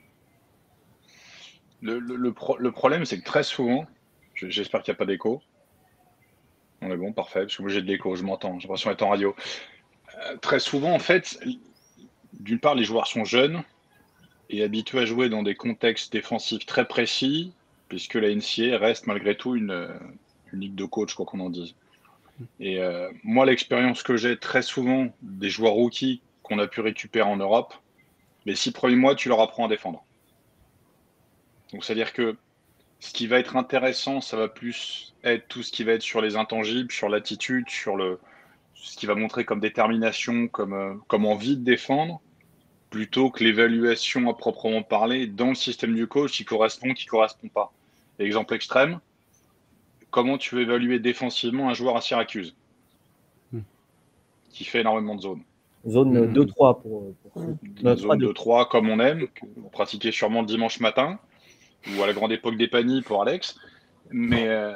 Le, 1.82 1.98
le, 1.98 2.16
le, 2.16 2.72
problème, 2.72 3.04
c'est 3.04 3.20
que 3.20 3.24
très 3.24 3.42
souvent, 3.42 3.86
j'espère 4.34 4.82
qu'il 4.82 4.92
n'y 4.92 4.96
a 4.96 4.98
pas 4.98 5.04
d'écho. 5.04 5.42
On 6.80 6.90
est 6.90 6.96
bon, 6.96 7.12
parfait, 7.12 7.40
parce 7.40 7.56
que 7.56 7.62
moi 7.62 7.70
j'ai 7.70 7.82
de 7.82 7.86
l'écho, 7.86 8.16
je 8.16 8.22
m'entends, 8.22 8.58
j'ai 8.58 8.66
l'impression 8.66 8.90
d'être 8.90 9.02
en 9.02 9.10
radio. 9.10 9.34
Très 10.40 10.60
souvent, 10.60 10.92
en 10.92 10.98
fait, 10.98 11.38
d'une 12.40 12.58
part, 12.58 12.74
les 12.74 12.84
joueurs 12.84 13.06
sont 13.06 13.24
jeunes 13.24 13.62
et 14.48 14.62
habitués 14.62 15.00
à 15.00 15.04
jouer 15.04 15.28
dans 15.28 15.42
des 15.42 15.54
contextes 15.54 16.12
défensifs 16.12 16.66
très 16.66 16.86
précis, 16.86 17.52
puisque 17.88 18.14
la 18.14 18.34
NCA 18.34 18.78
reste 18.78 19.06
malgré 19.06 19.36
tout 19.36 19.56
une, 19.56 19.88
ligue 20.52 20.74
de 20.74 20.84
coach, 20.84 21.14
quoi 21.14 21.26
qu'on 21.26 21.40
en 21.40 21.50
dise. 21.50 21.74
Et 22.60 22.80
euh, 22.80 23.10
moi, 23.24 23.46
l'expérience 23.46 24.02
que 24.02 24.16
j'ai 24.16 24.38
très 24.38 24.62
souvent 24.62 25.08
des 25.22 25.50
joueurs 25.50 25.72
rookies 25.72 26.22
qu'on 26.42 26.58
a 26.58 26.66
pu 26.66 26.80
récupérer 26.80 27.28
en 27.28 27.36
Europe, 27.36 27.74
les 28.44 28.54
six 28.54 28.72
premiers 28.72 28.96
mois, 28.96 29.14
tu 29.14 29.28
leur 29.28 29.40
apprends 29.40 29.66
à 29.66 29.68
défendre. 29.68 30.04
Donc, 31.72 31.84
c'est-à-dire 31.84 32.12
que 32.12 32.36
ce 33.00 33.12
qui 33.12 33.26
va 33.26 33.38
être 33.38 33.56
intéressant, 33.56 34.20
ça 34.20 34.36
va 34.36 34.48
plus 34.48 35.14
être 35.24 35.48
tout 35.48 35.62
ce 35.62 35.72
qui 35.72 35.84
va 35.84 35.92
être 35.92 36.02
sur 36.02 36.20
les 36.22 36.36
intangibles, 36.36 36.92
sur 36.92 37.08
l'attitude, 37.08 37.68
sur 37.68 37.96
le, 37.96 38.18
ce 38.76 38.96
qui 38.96 39.06
va 39.06 39.14
montrer 39.14 39.44
comme 39.44 39.60
détermination, 39.60 40.48
comme, 40.48 40.72
euh, 40.74 40.94
comme 41.08 41.26
envie 41.26 41.56
de 41.56 41.64
défendre, 41.64 42.20
plutôt 42.90 43.30
que 43.30 43.42
l'évaluation 43.42 44.28
à 44.30 44.34
proprement 44.34 44.82
parler 44.82 45.26
dans 45.26 45.48
le 45.48 45.54
système 45.54 45.94
du 45.94 46.06
coach 46.06 46.32
qui 46.32 46.44
correspond, 46.44 46.94
qui 46.94 47.06
ne 47.06 47.10
correspond 47.10 47.48
pas. 47.48 47.72
Exemple 48.18 48.54
extrême, 48.54 49.00
comment 50.10 50.38
tu 50.38 50.54
veux 50.54 50.62
évaluer 50.62 50.98
défensivement 50.98 51.68
un 51.68 51.74
joueur 51.74 51.96
à 51.96 52.00
Syracuse 52.00 52.54
Hmm. 53.52 53.60
qui 54.50 54.64
fait 54.64 54.80
énormément 54.80 55.14
de 55.14 55.20
zones 55.22 55.42
Zone 55.88 56.10
Mhm. 56.26 56.32
2-3 56.32 56.80
pour, 56.80 57.14
pour 57.32 57.42
zone 57.42 57.58
3-2. 57.76 58.26
2-3 58.26 58.68
comme 58.68 58.88
on 58.88 58.98
aime, 58.98 59.28
que 59.28 59.46
vous 59.56 59.68
pratiquez 59.68 60.10
sûrement 60.10 60.40
le 60.40 60.46
dimanche 60.46 60.80
matin, 60.80 61.18
ou 61.96 62.02
à 62.02 62.06
la 62.08 62.12
grande 62.12 62.32
époque 62.32 62.56
des 62.56 62.66
paniers 62.66 63.02
pour 63.02 63.22
Alex. 63.22 63.56
Mais, 64.10 64.48
euh, 64.48 64.72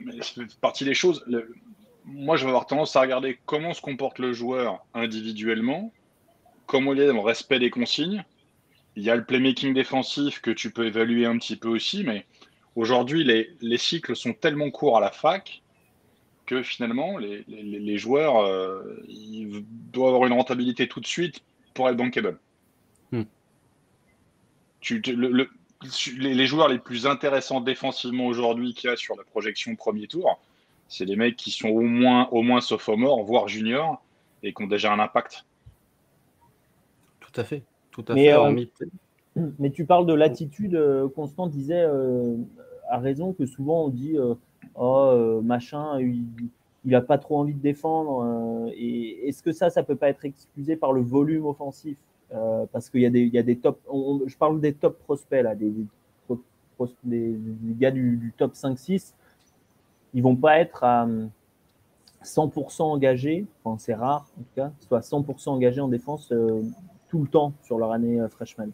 mais 0.00 0.22
fait 0.22 0.42
partie 0.62 0.84
des 0.86 0.94
choses. 0.94 1.22
Le- 1.26 1.54
moi, 2.04 2.36
je 2.36 2.44
vais 2.44 2.50
avoir 2.50 2.66
tendance 2.66 2.96
à 2.96 3.00
regarder 3.00 3.38
comment 3.46 3.72
se 3.74 3.80
comporte 3.80 4.18
le 4.18 4.32
joueur 4.32 4.84
individuellement, 4.94 5.92
comment 6.66 6.92
il 6.92 7.00
est 7.00 7.06
dans 7.06 7.14
le 7.14 7.20
respect 7.20 7.58
des 7.58 7.70
consignes. 7.70 8.24
Il 8.96 9.02
y 9.02 9.10
a 9.10 9.16
le 9.16 9.24
playmaking 9.24 9.74
défensif 9.74 10.40
que 10.40 10.50
tu 10.50 10.70
peux 10.70 10.86
évaluer 10.86 11.26
un 11.26 11.38
petit 11.38 11.56
peu 11.56 11.68
aussi, 11.68 12.04
mais 12.04 12.26
aujourd'hui, 12.76 13.24
les, 13.24 13.50
les 13.60 13.78
cycles 13.78 14.14
sont 14.14 14.32
tellement 14.32 14.70
courts 14.70 14.98
à 14.98 15.00
la 15.00 15.10
fac 15.10 15.62
que 16.46 16.62
finalement, 16.62 17.16
les, 17.16 17.42
les- 17.48 17.80
les 17.80 17.98
joueurs 17.98 18.36
euh, 18.44 19.02
ils 19.08 19.64
doivent 19.92 20.14
avoir 20.14 20.26
une 20.26 20.34
rentabilité 20.34 20.86
tout 20.88 21.00
de 21.00 21.06
suite 21.06 21.42
pour 21.72 21.88
être 21.88 21.96
bankable. 21.96 22.38
Hmm. 23.12 23.22
Tu, 24.80 25.00
tu- 25.00 25.16
le- 25.16 25.30
le- 25.30 25.50
les, 26.18 26.34
les 26.34 26.46
joueurs 26.46 26.68
les 26.68 26.78
plus 26.78 27.06
intéressants 27.06 27.60
défensivement 27.60 28.26
aujourd'hui 28.26 28.74
qu'il 28.74 28.90
y 28.90 28.92
a 28.92 28.96
sur 28.96 29.16
la 29.16 29.24
projection 29.24 29.74
premier 29.74 30.06
tour, 30.06 30.38
c'est 30.96 31.04
les 31.04 31.16
mecs 31.16 31.36
qui 31.36 31.50
sont 31.50 31.68
au 31.68 31.80
moins, 31.80 32.28
au 32.30 32.42
moins 32.42 32.60
sophomore, 32.60 33.24
voire 33.24 33.48
junior, 33.48 34.00
et 34.42 34.52
qui 34.54 34.62
ont 34.62 34.66
déjà 34.68 34.92
un 34.92 35.00
impact. 35.00 35.44
Tout 37.20 37.40
à 37.40 37.44
fait. 37.44 37.62
Tout 37.90 38.04
à 38.08 38.14
Mais, 38.14 38.26
fait. 38.26 38.32
euh, 38.34 38.64
Mais 39.58 39.70
tu 39.70 39.84
parles 39.86 40.06
de 40.06 40.14
l'attitude. 40.14 40.74
euh, 40.76 41.08
Constant 41.08 41.46
disait 41.48 41.82
euh, 41.84 42.36
à 42.88 42.98
raison 42.98 43.32
que 43.32 43.46
souvent 43.46 43.86
on 43.86 43.88
dit 43.88 44.16
euh, 44.16 44.34
oh 44.76 45.08
euh, 45.12 45.40
machin, 45.40 45.98
il, 46.00 46.24
il 46.84 46.94
a 46.94 47.00
pas 47.00 47.18
trop 47.18 47.38
envie 47.38 47.54
de 47.54 47.60
défendre. 47.62 48.66
euh, 48.68 48.70
et 48.76 49.28
est-ce 49.28 49.42
que 49.42 49.50
ça, 49.52 49.70
ça 49.70 49.82
peut 49.82 49.96
pas 49.96 50.08
être 50.08 50.24
excusé 50.24 50.76
par 50.76 50.92
le 50.92 51.00
volume 51.00 51.46
offensif 51.46 51.96
Euh, 52.32 52.66
Parce 52.72 52.88
qu'il 52.90 53.00
y 53.02 53.06
a 53.06 53.10
des, 53.10 53.22
il 53.22 53.34
y 53.34 53.38
a 53.38 53.42
des 53.42 53.56
top. 53.56 53.78
on- 53.88 54.20
on- 54.22 54.28
je 54.28 54.36
parle 54.36 54.60
des 54.60 54.72
top 54.74 54.98
prospects 55.04 55.42
là, 55.42 55.54
des, 55.54 55.70
des, 55.70 55.86
des- 57.04 57.36
des 57.36 57.74
gars 57.78 57.90
du, 57.90 58.16
du 58.16 58.32
top 58.36 58.52
5-6. 58.54 59.14
Ils 60.14 60.22
vont 60.22 60.36
pas 60.36 60.58
être 60.58 60.84
à 60.84 61.04
hum, 61.04 61.30
100% 62.24 62.82
engagés. 62.82 63.46
Enfin, 63.62 63.78
c'est 63.78 63.94
rare 63.94 64.26
en 64.38 64.42
tout 64.42 64.54
cas, 64.56 64.72
soit 64.80 65.00
100% 65.00 65.50
engagés 65.50 65.80
en 65.80 65.88
défense 65.88 66.32
euh, 66.32 66.62
tout 67.08 67.22
le 67.22 67.28
temps 67.28 67.52
sur 67.62 67.78
leur 67.78 67.92
année 67.92 68.20
euh, 68.20 68.28
freshman. 68.28 68.68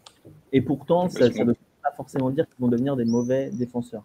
Et 0.51 0.61
pourtant, 0.61 1.09
ça 1.09 1.29
ne 1.29 1.43
veut 1.43 1.55
pas 1.83 1.91
forcément 1.91 2.29
dire 2.29 2.45
qu'ils 2.47 2.59
vont 2.59 2.67
devenir 2.67 2.95
des 2.95 3.05
mauvais 3.05 3.49
défenseurs. 3.51 4.03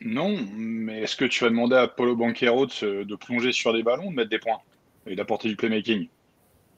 Non, 0.00 0.36
mais 0.56 1.02
est-ce 1.02 1.16
que 1.16 1.24
tu 1.24 1.42
vas 1.42 1.50
demander 1.50 1.76
à 1.76 1.88
Paulo 1.88 2.16
Banquero 2.16 2.66
de, 2.66 3.16
plonger 3.16 3.52
sur 3.52 3.72
des 3.72 3.82
ballons, 3.82 4.10
de 4.10 4.16
mettre 4.16 4.30
des 4.30 4.38
points 4.38 4.58
et 5.06 5.16
d'apporter 5.16 5.48
du 5.48 5.56
playmaking? 5.56 6.08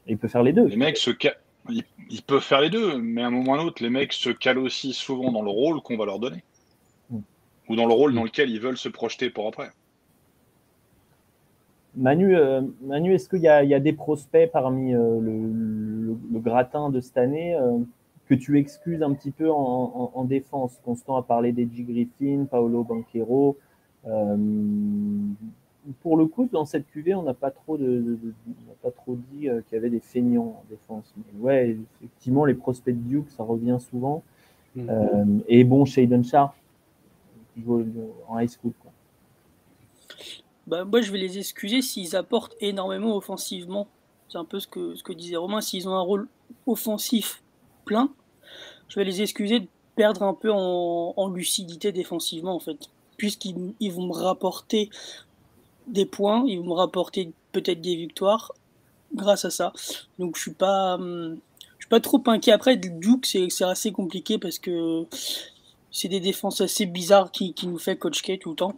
Il 0.07 0.19
peut 0.19 0.29
faire 0.29 0.43
les 0.43 0.53
deux. 0.53 0.67
Les 0.67 0.77
mecs 0.77 0.97
se 0.97 1.11
ca- 1.21 1.35
ils, 1.69 1.85
ils 2.11 2.23
peuvent 2.23 2.43
faire 2.43 2.61
les 2.61 2.71
deux, 2.71 2.99
mais 2.99 3.23
à 3.23 3.27
un 3.27 3.31
moment 3.31 3.53
ou 3.53 3.55
à 3.57 3.59
un 3.59 3.65
autre, 3.65 3.83
les 3.83 3.91
mecs 3.91 4.13
se 4.13 4.31
calent 4.31 4.59
aussi 4.59 4.93
souvent 4.93 5.33
dans 5.33 5.43
le 5.43 5.51
rôle 5.51 5.83
qu'on 5.83 5.97
va 5.97 6.07
leur 6.07 6.21
donner. 6.21 6.45
Mm. 7.11 7.19
Ou 7.69 7.77
dans 7.77 7.87
le 7.87 7.93
rôle 7.93 8.15
dans 8.15 8.25
lequel 8.25 8.51
ils 8.51 8.61
veulent 8.61 8.79
se 8.79 8.89
projeter 8.89 9.31
pour 9.31 9.49
après. 9.49 9.71
Manu, 11.99 12.35
euh, 12.37 12.63
Manu 12.83 13.13
est-ce 13.15 13.29
qu'il 13.29 13.41
y, 13.43 13.49
a- 13.49 13.63
il 13.65 13.69
y 13.71 13.75
a 13.75 13.81
des 13.81 13.93
prospects 13.93 14.51
parmi 14.51 14.95
euh, 14.95 15.21
le, 15.21 15.33
le- 15.33 16.19
le 16.33 16.39
gratin 16.41 16.91
de 16.91 17.01
cette 17.01 17.19
année 17.19 17.55
euh, 17.55 17.79
que 18.27 18.35
tu 18.35 18.59
excuses 18.59 19.03
un 19.03 19.13
petit 19.15 19.31
peu 19.33 19.51
en, 19.51 19.57
en- 19.57 20.11
en 20.15 20.25
défense? 20.25 20.79
Constant 20.85 21.17
a 21.17 21.23
parlé 21.23 21.53
d'Edgy 21.53 21.83
Griffin, 21.85 22.45
Paolo 22.51 22.85
Banquero. 22.85 23.57
Pour 26.03 26.17
le 26.19 26.27
coup, 26.27 26.47
dans 26.53 26.67
cette 26.67 26.87
QV, 26.89 27.15
on 27.15 27.23
n'a 27.23 27.33
pas 27.35 27.51
trop 27.51 27.79
de, 27.79 27.85
de- 27.87 28.01
de- 28.01 28.35
on 28.47 28.69
n'a 28.69 28.75
pas 28.83 28.91
trop 28.91 29.17
dit 29.33 29.49
qu'il 29.49 29.63
y 29.73 29.77
avait 29.77 29.89
des 29.91 30.01
feignants 30.01 30.61
en 30.61 30.65
défense. 30.69 31.13
Mais 31.17 31.41
ouais, 31.41 31.77
effectivement, 32.03 32.45
les 32.45 32.55
prospects 32.55 32.95
de 32.95 33.01
Duke, 33.09 33.31
ça 33.31 33.43
revient 33.43 33.79
souvent. 33.81 34.23
Mm. 34.77 34.87
Euh, 34.89 35.25
et 35.49 35.65
bon, 35.65 35.85
Shaden 35.87 36.23
Sharp, 36.25 36.55
qui 37.55 37.63
joue 37.63 37.85
en 38.29 38.39
high 38.39 38.49
school. 38.51 38.73
Quoi. 38.83 38.91
Bah, 40.69 40.85
moi, 40.85 41.01
je 41.01 41.11
vais 41.11 41.19
les 41.19 41.39
excuser 41.39 41.81
s'ils 41.81 42.15
apportent 42.15 42.55
énormément 42.61 43.17
offensivement. 43.17 43.89
C'est 44.29 44.37
un 44.37 44.45
peu 44.45 44.61
ce 44.61 44.67
que, 44.67 44.95
ce 44.95 45.03
que 45.03 45.15
disait 45.15 45.37
Romain. 45.37 45.63
S'ils 45.63 45.89
ont 45.89 45.95
un 45.95 46.01
rôle 46.01 46.29
offensif 46.67 47.43
plein, 47.87 48.11
je 48.89 48.97
vais 48.97 49.05
les 49.05 49.23
excuser 49.23 49.61
de 49.61 49.67
perdre 49.97 50.23
un 50.23 50.35
peu 50.35 50.53
en, 50.53 51.29
lucidité 51.35 51.91
défensivement, 51.91 52.55
en 52.55 52.61
fait. 52.61 52.77
Puisqu'ils 53.17 53.73
ils 53.81 53.91
vont 53.91 54.09
me 54.09 54.13
rapporter 54.13 54.91
des 55.87 56.05
points, 56.05 56.45
ils 56.47 56.59
vont 56.59 56.67
me 56.67 56.75
rapporter 56.75 57.33
peut-être 57.53 57.81
des 57.81 57.97
victoires 57.97 58.53
grâce 59.15 59.47
à 59.47 59.51
ça. 59.51 59.73
Donc, 60.19 60.37
je 60.37 60.43
suis 60.43 60.53
pas, 60.53 60.97
hum, 60.97 61.39
je 61.79 61.85
suis 61.85 61.89
pas 61.89 62.01
trop 62.01 62.23
inquiet. 62.27 62.53
Après, 62.53 62.77
Duke, 62.77 63.25
c'est 63.25 63.49
c'est 63.49 63.65
assez 63.65 63.91
compliqué 63.91 64.37
parce 64.37 64.59
que 64.59 65.07
c'est 65.91 66.09
des 66.09 66.21
défenses 66.21 66.61
assez 66.61 66.85
bizarres 66.85 67.33
qui, 67.33 67.55
qui 67.55 67.67
nous 67.69 67.79
fait 67.79 67.97
Coach 67.97 68.21
K 68.21 68.39
tout 68.39 68.51
le 68.51 68.57
temps 68.57 68.75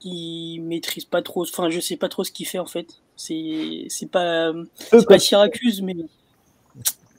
qui 0.00 0.60
maîtrise 0.62 1.04
pas 1.04 1.22
trop. 1.22 1.42
Enfin, 1.42 1.70
je 1.70 1.78
sais 1.78 1.96
pas 1.96 2.08
trop 2.08 2.24
ce 2.24 2.32
qu'il 2.32 2.46
fait 2.46 2.58
en 2.58 2.66
fait. 2.66 3.00
C'est 3.16 3.84
c'est 3.88 4.10
pas 4.10 4.52
c'est 4.74 5.06
pas 5.06 5.18
Syracuse, 5.18 5.82
mais 5.82 5.94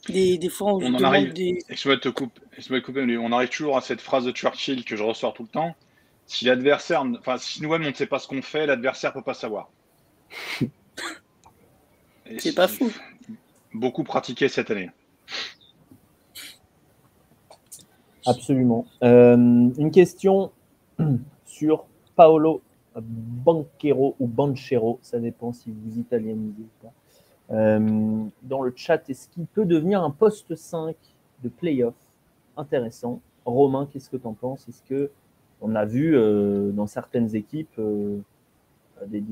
des, 0.10 0.38
des 0.38 0.50
fois 0.50 0.74
on, 0.74 0.94
en 0.94 1.04
arrive. 1.04 1.32
des. 1.34 1.60
Excuse-moi 1.70 1.96
de 1.96 2.02
te 2.02 2.10
couper, 2.10 2.42
excuse-moi 2.54 2.80
de 2.80 2.82
te 2.82 2.86
couper, 2.88 3.06
mais 3.06 3.18
on 3.18 3.32
arrive 3.32 3.50
toujours 3.50 3.78
à 3.78 3.82
cette 3.82 4.02
phrase 4.02 4.26
de 4.26 4.32
Churchill 4.32 4.84
que 4.84 4.96
je 4.96 5.04
ressors 5.04 5.34
tout 5.34 5.44
le 5.44 5.50
temps. 5.50 5.76
Si 6.26 6.46
l'adversaire, 6.46 7.04
enfin, 7.20 7.38
si 7.38 7.62
nous-mêmes 7.62 7.84
on 7.84 7.90
ne 7.90 7.94
sait 7.94 8.08
pas 8.08 8.20
ce 8.20 8.28
qu'on 8.28 8.42
fait, 8.42 8.66
l'adversaire 8.66 9.14
peut 9.14 9.22
pas 9.22 9.34
savoir. 9.34 9.70
C'est 12.38 12.56
pas 12.56 12.70
faux. 12.70 12.90
Beaucoup 13.74 14.04
pratiqué 14.04 14.48
cette 14.48 14.72
année. 14.72 14.90
Absolument. 18.26 18.86
Euh, 19.04 19.36
une 19.36 19.92
question 19.92 20.52
sur 21.46 21.86
Paolo 22.16 22.62
Banquero 23.00 24.16
ou 24.20 24.28
Banchero, 24.28 25.00
ça 25.02 25.20
dépend 25.20 25.54
si 25.54 25.72
vous 25.72 25.98
italianisez 25.98 26.64
ou 26.64 26.86
pas. 26.86 26.94
Euh, 27.52 28.24
dans 28.44 28.62
le 28.62 28.74
chat, 28.76 29.10
est-ce 29.10 29.30
qu'il 29.30 29.46
peut 29.46 29.66
devenir 29.66 30.04
un 30.04 30.12
poste 30.12 30.56
5 30.56 30.96
de 31.44 31.50
playoff? 31.50 31.96
Intéressant. 32.58 33.22
Romain, 33.46 33.88
qu'est-ce 33.92 34.10
que 34.10 34.18
tu 34.18 34.28
en 34.28 34.34
penses? 34.34 34.68
Est-ce 34.68 34.84
que 34.84 35.12
on 35.62 35.76
a 35.76 35.86
vu 35.86 36.16
euh, 36.16 36.72
dans 36.72 36.88
certaines 36.88 37.36
équipes, 37.36 37.78
euh, 37.78 38.18
des, 39.08 39.24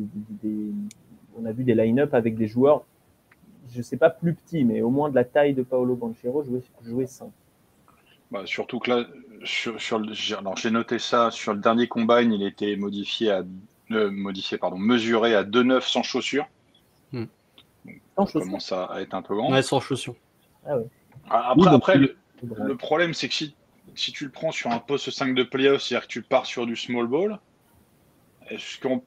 on 1.38 1.46
a 1.46 1.52
vu 1.52 1.64
des 1.64 1.74
line-up 1.74 2.14
avec 2.14 2.38
des 2.38 2.48
joueurs, 2.48 2.86
je 3.72 3.80
ne 3.80 3.84
sais 3.84 3.98
pas 3.98 4.10
plus 4.10 4.34
petits, 4.34 4.64
mais 4.64 4.82
au 4.82 4.90
moins 4.90 5.10
de 5.10 5.16
la 5.16 5.24
taille 5.24 5.54
de 5.54 5.64
Paolo 5.64 5.96
Banchero, 5.96 6.44
jouer 6.84 7.08
5. 7.08 7.30
Bah, 8.32 8.44
surtout 8.46 8.80
que 8.80 8.92
là, 8.92 9.06
sur, 9.44 9.82
sur 9.82 10.00
le- 10.00 10.14
j'ai- 10.14 10.36
alors 10.36 10.56
j'ai 10.56 10.70
noté 10.72 11.00
ça 11.00 11.32
sur 11.32 11.54
le 11.54 11.60
dernier 11.60 11.88
combine, 11.88 12.32
il 12.32 12.44
était 12.44 12.76
modifié 12.76 13.32
à 13.32 13.44
euh, 13.92 14.12
modifié 14.12 14.58
pardon, 14.60 14.78
mesuré 14.78 15.34
à 15.34 15.44
2,9 15.44 15.88
sans 15.88 16.04
chaussures. 16.04 16.48
Sans 18.16 18.26
Ça 18.26 18.34
chaussures. 18.34 18.42
commence 18.42 18.72
à, 18.72 18.86
à 18.86 19.02
être 19.02 19.14
un 19.16 19.22
peu 19.24 19.36
grand. 19.36 19.52
Ouais, 19.52 19.64
sans 19.64 19.80
chaussures. 19.80 20.16
Ah, 21.32 21.54
Oui, 21.58 21.66
Après, 21.68 21.94
après 21.94 21.98
le 21.98 22.78
problème, 22.78 23.14
c'est 23.14 23.30
que 23.30 23.34
si, 23.34 23.56
si 23.96 24.12
tu 24.12 24.26
le 24.26 24.32
prends 24.32 24.52
sur 24.52 24.70
un 24.70 24.80
poste 24.80 25.10
5 25.10 25.34
de 25.34 25.44
playoff, 25.44 25.82
c'est-à-dire 25.82 26.08
que 26.08 26.12
tu 26.14 26.22
pars 26.22 26.46
sur 26.46 26.68
du 26.68 26.76
small 26.76 27.08
ball, 27.08 27.40
est-ce 28.50 28.80
qu'on 28.80 29.04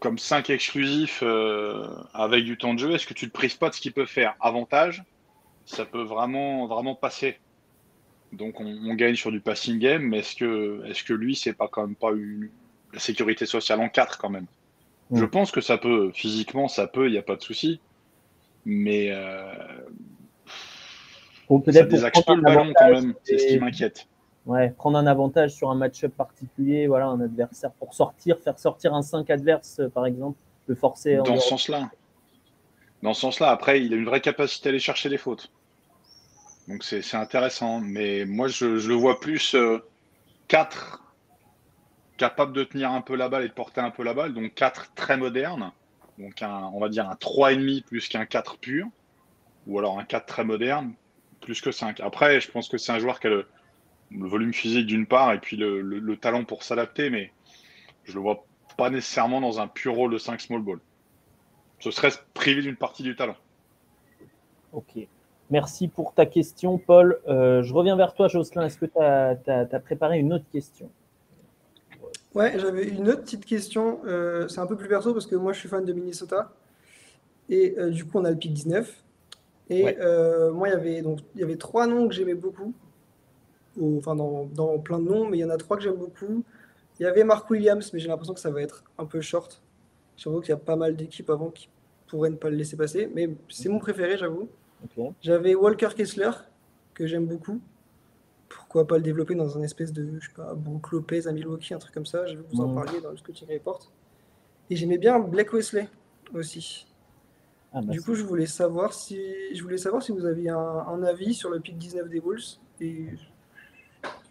comme 0.00 0.18
5 0.18 0.50
exclusifs 0.50 1.22
euh, 1.22 1.86
avec 2.12 2.44
du 2.44 2.58
temps 2.58 2.74
de 2.74 2.78
jeu, 2.80 2.90
est-ce 2.92 3.06
que 3.06 3.14
tu 3.14 3.26
ne 3.26 3.30
te 3.30 3.34
prives 3.34 3.58
pas 3.58 3.70
de 3.70 3.74
ce 3.74 3.80
qu'il 3.80 3.92
peut 3.92 4.06
faire? 4.06 4.34
Avantage, 4.40 5.04
ça 5.64 5.84
peut 5.86 6.02
vraiment, 6.02 6.66
vraiment 6.66 6.94
passer. 6.96 7.38
Donc 8.32 8.60
on, 8.60 8.66
on 8.66 8.94
gagne 8.94 9.14
sur 9.14 9.30
du 9.30 9.40
passing 9.40 9.78
game, 9.78 10.02
mais 10.02 10.20
est-ce 10.20 10.36
que, 10.36 10.82
est 10.86 11.04
que 11.04 11.12
lui, 11.12 11.36
c'est 11.36 11.52
pas 11.52 11.68
quand 11.68 11.86
même 11.86 11.96
pas 11.96 12.12
une, 12.12 12.48
la 12.92 13.00
sécurité 13.00 13.46
sociale 13.46 13.80
en 13.80 13.88
4 13.88 14.18
quand 14.18 14.30
même? 14.30 14.46
Je 15.14 15.24
pense 15.26 15.50
que 15.50 15.60
ça 15.60 15.76
peut, 15.76 16.10
physiquement, 16.14 16.68
ça 16.68 16.86
peut, 16.86 17.08
il 17.08 17.12
n'y 17.12 17.18
a 17.18 17.22
pas 17.22 17.36
de 17.36 17.42
souci. 17.42 17.80
Mais 18.64 19.10
euh, 19.10 19.52
Ou 21.50 21.62
ça 21.70 21.82
désaxe 21.82 22.22
peu 22.22 22.34
le 22.34 22.40
ballon 22.40 22.72
quand 22.74 22.90
même, 22.90 23.14
c'est 23.22 23.38
ce 23.38 23.46
qui 23.48 23.58
m'inquiète. 23.58 24.06
Ouais, 24.46 24.70
prendre 24.70 24.98
un 24.98 25.06
avantage 25.06 25.54
sur 25.54 25.70
un 25.70 25.74
match-up 25.74 26.12
particulier, 26.16 26.86
voilà, 26.86 27.06
un 27.06 27.20
adversaire 27.20 27.70
pour 27.72 27.94
sortir, 27.94 28.38
faire 28.38 28.58
sortir 28.58 28.94
un 28.94 29.02
5 29.02 29.28
adverse, 29.30 29.82
par 29.94 30.06
exemple, 30.06 30.38
le 30.66 30.74
forcer 30.74 31.16
Dans 31.16 31.36
ce 31.36 31.48
sens-là. 31.48 31.90
Dans 33.02 33.14
ce 33.14 33.20
sens-là, 33.20 33.50
après, 33.50 33.84
il 33.84 33.92
a 33.92 33.96
une 33.96 34.04
vraie 34.04 34.20
capacité 34.20 34.68
à 34.68 34.70
aller 34.70 34.78
chercher 34.78 35.08
les 35.08 35.18
fautes. 35.18 35.50
Donc 36.72 36.84
c'est 36.84 37.16
intéressant. 37.16 37.80
Mais 37.80 38.24
moi, 38.24 38.48
je, 38.48 38.64
le 38.64 38.94
vois 38.94 39.20
plus 39.20 39.54
4 40.48 41.02
capable 42.16 42.54
de 42.54 42.64
tenir 42.64 42.90
un 42.92 43.02
peu 43.02 43.14
la 43.14 43.28
balle 43.28 43.44
et 43.44 43.48
de 43.48 43.52
porter 43.52 43.82
un 43.82 43.90
peu 43.90 44.02
la 44.02 44.14
balle. 44.14 44.32
Donc 44.32 44.54
4 44.54 44.94
très 44.94 45.18
moderne. 45.18 45.70
Donc 46.18 46.40
un, 46.40 46.70
on 46.72 46.80
va 46.80 46.88
dire 46.88 47.10
un 47.10 47.14
3,5 47.14 47.84
plus 47.84 48.08
qu'un 48.08 48.24
4 48.24 48.56
pur. 48.56 48.86
Ou 49.66 49.78
alors 49.78 49.98
un 49.98 50.04
4 50.04 50.24
très 50.24 50.44
moderne 50.44 50.94
plus 51.42 51.60
que 51.60 51.72
5. 51.72 52.00
Après, 52.00 52.40
je 52.40 52.50
pense 52.50 52.70
que 52.70 52.78
c'est 52.78 52.92
un 52.92 52.98
joueur 52.98 53.20
qui 53.20 53.26
a 53.26 53.30
le, 53.30 53.46
volume 54.10 54.54
physique 54.54 54.86
d'une 54.86 55.06
part 55.06 55.34
et 55.34 55.40
puis 55.40 55.58
le 55.58 56.16
talent 56.16 56.44
pour 56.44 56.62
s'adapter. 56.62 57.10
Mais 57.10 57.32
je 58.04 58.14
le 58.14 58.20
vois 58.20 58.46
pas 58.78 58.88
nécessairement 58.88 59.42
dans 59.42 59.60
un 59.60 59.68
pur 59.68 59.92
rôle 59.92 60.12
de 60.12 60.18
5 60.18 60.40
small 60.40 60.62
ball. 60.62 60.80
Ce 61.80 61.90
serait 61.90 62.12
privé 62.32 62.62
d'une 62.62 62.76
partie 62.76 63.02
du 63.02 63.14
talent. 63.14 63.36
Ok. 64.72 65.06
Merci 65.52 65.86
pour 65.86 66.14
ta 66.14 66.24
question, 66.24 66.78
Paul. 66.78 67.20
Euh, 67.28 67.62
je 67.62 67.74
reviens 67.74 67.94
vers 67.94 68.14
toi, 68.14 68.26
Jocelyn. 68.26 68.64
Est-ce 68.64 68.78
que 68.78 68.86
tu 68.86 68.98
as, 68.98 69.80
préparé 69.80 70.18
une 70.18 70.32
autre 70.32 70.46
question? 70.50 70.88
Ouais, 72.34 72.58
j'avais 72.58 72.88
une 72.88 73.06
autre 73.10 73.20
petite 73.20 73.44
question. 73.44 74.00
Euh, 74.06 74.48
c'est 74.48 74.60
un 74.60 74.66
peu 74.66 74.76
plus 74.78 74.88
perso 74.88 75.12
parce 75.12 75.26
que 75.26 75.36
moi, 75.36 75.52
je 75.52 75.58
suis 75.58 75.68
fan 75.68 75.84
de 75.84 75.92
Minnesota. 75.92 76.50
Et 77.50 77.74
euh, 77.76 77.90
du 77.90 78.06
coup, 78.06 78.18
on 78.18 78.24
a 78.24 78.30
le 78.30 78.38
pic 78.38 78.54
19. 78.54 79.04
Et 79.68 79.94
moi, 80.54 80.68
il 80.68 80.70
y 80.70 80.74
avait 80.74 81.02
donc 81.02 81.18
il 81.34 81.42
y 81.42 81.44
avait 81.44 81.56
trois 81.56 81.86
noms 81.86 82.08
que 82.08 82.14
j'aimais 82.14 82.34
beaucoup. 82.34 82.72
enfin, 83.78 84.16
dans, 84.16 84.46
dans, 84.54 84.78
plein 84.78 85.00
de 85.00 85.04
noms, 85.04 85.28
mais 85.28 85.36
il 85.36 85.40
y 85.40 85.44
en 85.44 85.50
a 85.50 85.58
trois 85.58 85.76
que 85.76 85.82
j'aime 85.82 85.96
beaucoup. 85.96 86.42
Il 86.98 87.02
y 87.02 87.06
avait 87.06 87.24
Mark 87.24 87.50
Williams, 87.50 87.92
mais 87.92 87.98
j'ai 87.98 88.08
l'impression 88.08 88.32
que 88.32 88.40
ça 88.40 88.50
va 88.50 88.62
être 88.62 88.84
un 88.96 89.04
peu 89.04 89.20
short. 89.20 89.60
J'avoue 90.16 90.40
qu'il 90.40 90.48
y 90.48 90.52
a 90.52 90.56
pas 90.56 90.76
mal 90.76 90.96
d'équipes 90.96 91.28
avant 91.28 91.50
qui 91.50 91.68
pourraient 92.06 92.30
ne 92.30 92.36
pas 92.36 92.48
le 92.48 92.56
laisser 92.56 92.78
passer. 92.78 93.10
Mais 93.14 93.28
c'est 93.50 93.68
mon 93.68 93.78
préféré, 93.78 94.16
j'avoue. 94.16 94.48
J'avais 95.20 95.54
Walker 95.54 95.90
Kessler, 95.96 96.30
que 96.94 97.06
j'aime 97.06 97.26
beaucoup. 97.26 97.60
Pourquoi 98.48 98.86
pas 98.86 98.96
le 98.96 99.02
développer 99.02 99.34
dans 99.34 99.56
un 99.58 99.62
espèce 99.62 99.92
de, 99.92 100.18
je 100.20 100.26
sais 100.26 100.34
pas, 100.34 100.54
Brook 100.54 100.92
Lopez 100.92 101.26
à 101.26 101.32
Milwaukee, 101.32 101.74
un 101.74 101.78
truc 101.78 101.94
comme 101.94 102.06
ça. 102.06 102.24
Vu 102.24 102.42
que 102.42 102.54
vous 102.54 102.60
en 102.60 102.74
parliez 102.74 103.00
dans 103.00 103.10
le 103.10 103.16
scouting 103.16 103.48
report. 103.50 103.90
Et 104.70 104.76
j'aimais 104.76 104.98
bien 104.98 105.18
Blake 105.18 105.52
Wesley 105.52 105.88
aussi. 106.34 106.86
Ah, 107.72 107.80
bah, 107.80 107.92
du 107.92 108.02
coup, 108.02 108.14
je 108.14 108.22
voulais 108.22 108.46
savoir 108.46 108.92
si 108.92 109.18
je 109.54 109.62
voulais 109.62 109.78
savoir 109.78 110.02
si 110.02 110.12
vous 110.12 110.26
aviez 110.26 110.50
un, 110.50 111.02
avis 111.02 111.32
sur 111.32 111.48
le 111.48 111.60
pick 111.60 111.78
19 111.78 112.08
des 112.08 112.20
Bulls 112.20 112.40
et 112.80 113.06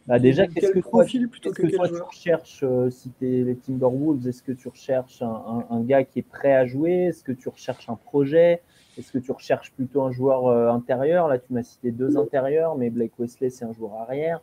bah 0.07 0.17
déjà, 0.17 0.47
qu'est-ce 0.47 0.71
que, 0.71 0.79
profil 0.79 1.29
plutôt 1.29 1.51
que, 1.51 1.67
toi, 1.67 1.87
tu 1.87 2.01
recherches 2.01 2.63
euh, 2.63 2.89
si 2.89 3.11
tu 3.11 3.25
es 3.25 3.43
les 3.43 3.55
Timberwolves 3.55 4.27
Est-ce 4.27 4.41
que 4.41 4.51
tu 4.51 4.67
recherches 4.67 5.21
un, 5.21 5.65
un, 5.69 5.81
gars 5.81 6.03
qui 6.03 6.19
est 6.19 6.27
prêt 6.27 6.53
à 6.53 6.65
jouer? 6.65 7.05
Est-ce 7.05 7.23
que 7.23 7.31
tu 7.31 7.49
recherches 7.49 7.87
un 7.87 7.95
projet? 7.95 8.61
Est-ce 8.97 9.11
que 9.11 9.19
tu 9.19 9.31
recherches 9.31 9.71
plutôt 9.71 10.01
un 10.01 10.11
joueur 10.11 10.47
euh, 10.47 10.69
intérieur? 10.69 11.27
Là, 11.27 11.39
tu 11.39 11.53
m'as 11.53 11.63
cité 11.63 11.91
deux 11.91 12.17
intérieurs, 12.17 12.75
mais 12.75 12.89
Blake 12.89 13.13
Wesley, 13.17 13.49
c'est 13.49 13.65
un 13.65 13.73
joueur 13.73 13.93
arrière. 13.93 14.41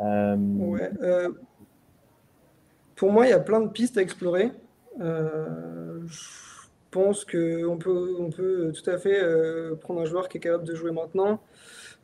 Euh, 0.00 0.36
euh, 1.02 1.30
pour 2.94 3.12
moi, 3.12 3.26
il 3.26 3.30
y 3.30 3.34
a 3.34 3.40
plein 3.40 3.60
de 3.60 3.68
pistes 3.68 3.96
à 3.96 4.02
explorer. 4.02 4.52
je 4.98 6.58
pense 6.90 7.24
qu'on 7.24 7.78
peut, 7.78 8.16
on 8.18 8.30
peut 8.30 8.72
tout 8.72 8.90
à 8.90 8.98
fait 8.98 9.20
prendre 9.80 10.00
un 10.00 10.04
joueur 10.04 10.28
qui 10.28 10.38
est 10.38 10.40
capable 10.40 10.64
de 10.64 10.74
jouer 10.74 10.90
maintenant, 10.90 11.40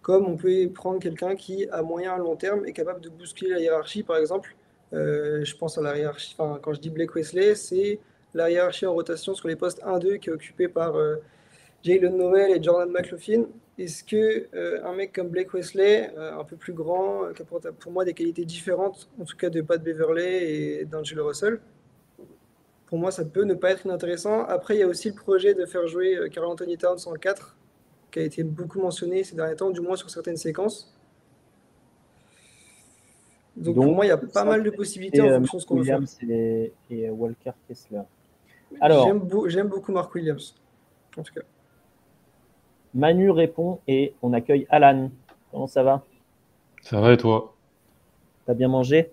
comme 0.03 0.27
on 0.27 0.37
peut 0.37 0.69
prendre 0.75 1.01
quelqu'un 1.01 1.37
qui, 1.37 1.69
à 1.71 1.83
moyen 1.83 2.17
et 2.17 2.19
long 2.19 2.37
terme, 2.37 2.65
est 2.67 2.73
capable 2.73 3.01
de 3.01 3.09
bousculer 3.09 3.51
la 3.51 3.61
hiérarchie, 3.61 4.03
par 4.03 4.17
exemple. 4.17 4.55
je 4.93 5.57
pense 5.57 5.77
à 5.79 5.83
la 5.83 5.99
hiérarchie, 5.99 6.35
enfin, 6.39 6.59
quand 6.63 6.73
je 6.73 6.81
dis 6.81 6.91
Blake 6.91 7.15
Wesley, 7.15 7.55
c'est 7.55 7.99
la 8.33 8.51
hiérarchie 8.51 8.87
en 8.87 8.95
rotation 8.95 9.35
sur 9.35 9.49
les 9.49 9.57
postes 9.57 9.83
1-2 9.83 10.19
qui 10.19 10.31
est 10.31 10.33
occupée 10.33 10.69
par 10.69 10.95
Jalen 11.85 12.17
Noel 12.17 12.57
et 12.57 12.63
Jordan 12.63 12.91
McLaughlin. 12.91 13.45
Est-ce 13.77 14.05
que 14.05 14.49
euh, 14.55 14.85
un 14.85 14.95
mec 14.95 15.13
comme 15.13 15.29
Blake 15.29 15.53
Wesley, 15.53 16.11
euh, 16.17 16.39
un 16.39 16.45
peu 16.45 16.57
plus 16.57 16.73
grand, 16.73 17.25
euh, 17.25 17.33
qui 17.33 17.43
apporte 17.43 17.71
pour 17.73 17.93
moi 17.93 18.05
des 18.05 18.15
qualités 18.15 18.45
différentes, 18.45 19.11
en 19.21 19.25
tout 19.25 19.37
cas 19.37 19.51
de 19.51 19.61
Pat 19.61 19.83
Beverley 19.83 20.81
et 20.81 20.85
d'Angelo 20.85 21.27
Russell, 21.27 21.61
pour 22.87 22.99
moi 22.99 23.11
ça 23.11 23.25
peut 23.25 23.45
ne 23.45 23.55
pas 23.55 23.73
être 23.73 23.85
inintéressant. 23.85 24.45
Après, 24.45 24.77
il 24.77 24.81
y 24.81 24.83
a 24.83 24.87
aussi 24.87 25.11
le 25.11 25.15
projet 25.15 25.55
de 25.55 25.67
faire 25.67 25.87
jouer 25.87 26.31
Carl 26.33 26.47
Anthony 26.47 26.79
Towns 26.79 27.01
en 27.07 27.15
4, 27.15 27.57
qui 28.13 28.21
a 28.21 28.23
été 28.23 28.45
beaucoup 28.45 28.81
mentionné 28.81 29.25
ces 29.25 29.35
derniers 29.35 29.57
temps, 29.57 29.71
du 29.71 29.81
moins 29.81 29.97
sur 29.97 30.09
certaines 30.09 30.37
séquences. 30.37 30.91
Donc, 33.57 33.75
pour 33.75 33.87
moi, 33.87 34.07
il 34.07 34.09
y 34.09 34.13
a 34.13 34.17
pas 34.17 34.45
mal 34.45 34.63
de 34.63 34.71
possibilités 34.71 35.21
en 35.21 35.45
fonction 35.45 35.59
de 35.59 35.63
ce 35.63 35.67
qu'on 35.67 35.77
veut 35.77 35.85
faire. 35.85 36.01
Et, 36.29 36.73
et 36.91 37.11
Walker 37.11 37.53
Kessler. 37.69 38.03
J'aime 39.47 39.69
beaucoup 39.69 39.93
Mark 39.93 40.13
Williams, 40.15 40.57
en 41.17 41.23
tout 41.23 41.35
cas. 41.35 41.43
Manu 42.95 43.31
répond 43.31 43.81
et 43.89 44.15
on 44.23 44.33
accueille 44.33 44.67
Alan. 44.71 45.11
Comment 45.51 45.67
ça 45.67 45.83
va? 45.83 46.03
Ça 46.83 47.01
va 47.01 47.13
et 47.13 47.17
toi? 47.17 47.55
T'as 48.47 48.55
bien 48.55 48.69
mangé? 48.69 49.11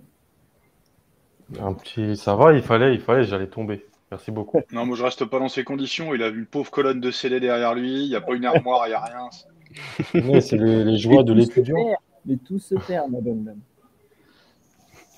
Un 1.60 1.74
petit, 1.74 2.15
ça 2.15 2.36
va. 2.36 2.54
Il 2.54 2.62
fallait, 2.62 2.94
il 2.94 3.02
fallait, 3.02 3.24
j'allais 3.24 3.48
tomber. 3.48 3.86
Merci 4.12 4.32
beaucoup. 4.32 4.62
Non, 4.72 4.86
moi 4.86 4.96
je 4.96 5.04
reste 5.04 5.26
pas 5.26 5.39
dans 5.39 5.50
ces 5.50 5.63
conditions. 5.63 6.13
Il 6.13 6.22
a 6.22 6.30
vu 6.30 6.39
une 6.39 6.46
pauvre 6.46 6.70
colonne 6.70 7.00
de 7.00 7.12
CD 7.12 7.39
derrière 7.39 7.74
lui. 7.74 8.04
Il 8.04 8.10
n'y 8.10 8.15
a 8.15 8.22
pas 8.22 8.36
une 8.36 8.46
armoire, 8.46 8.88
il 8.88 8.89
n'y 8.89 8.96
a 8.96 9.04
rien. 9.04 10.41
c'est 10.41 10.58
les, 10.58 10.98
joies 10.98 11.24
de 11.24 11.34
l'étudiant. 11.34 11.78
Mais 12.26 12.38
tout 12.38 12.60
se 12.60 12.76
perd, 12.76 13.10
ma 13.10 13.20
bonne 13.20 13.44
dame. 13.44 13.60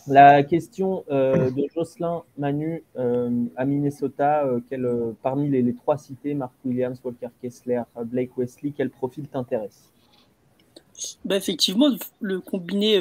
La 0.08 0.44
question 0.44 1.06
euh, 1.10 1.50
de 1.50 1.66
Jocelyn 1.74 2.24
Manu 2.38 2.84
euh, 2.98 3.46
à 3.56 3.64
Minnesota, 3.66 4.46
euh, 4.46 5.14
parmi 5.22 5.50
les, 5.50 5.74
trois 5.74 5.98
cités, 5.98 6.34
Mark 6.34 6.54
Williams, 6.66 7.00
Walker 7.04 7.30
Kessler, 7.42 7.84
Blake 8.06 8.38
Wesley, 8.38 8.74
quel 8.76 8.90
profil 8.90 9.28
t'intéresse? 9.28 9.92
Bah, 11.24 11.38
Effectivement, 11.38 11.90
le 12.20 12.40
combiné 12.42 12.98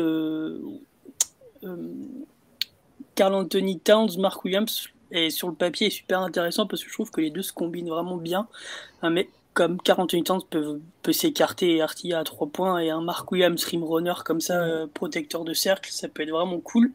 Carl 3.15 3.35
Anthony 3.35 3.81
Towns, 3.81 4.19
Mark 4.19 4.45
Williams, 4.45 4.89
est 5.11 5.31
sur 5.31 5.49
le 5.49 5.55
papier 5.55 5.89
est 5.89 5.91
super 5.91 6.21
intéressant 6.21 6.67
parce 6.67 6.83
que 6.83 6.89
je 6.89 6.95
trouve 6.95 7.11
que 7.11 7.21
les 7.21 7.31
deux 7.31 7.43
se 7.43 7.53
combinent 7.53 7.91
vraiment 7.91 8.17
bien. 8.17 8.47
Mais 9.03 9.29
comme 9.55 9.81
48 9.81 10.31
ans 10.31 10.41
peut, 10.41 10.81
peut 11.03 11.13
s'écarter 11.13 11.77
et 12.05 12.13
à 12.15 12.25
3 12.25 12.49
points 12.49 12.79
et 12.79 12.91
un 12.91 13.01
Mark 13.01 13.31
Williams 13.31 13.63
rim 13.65 13.85
runner 13.85 14.15
comme 14.25 14.41
ça, 14.41 14.63
euh, 14.63 14.87
protecteur 14.93 15.45
de 15.45 15.53
cercle, 15.53 15.91
ça 15.93 16.09
peut 16.09 16.23
être 16.23 16.31
vraiment 16.31 16.61
cool. 16.61 16.93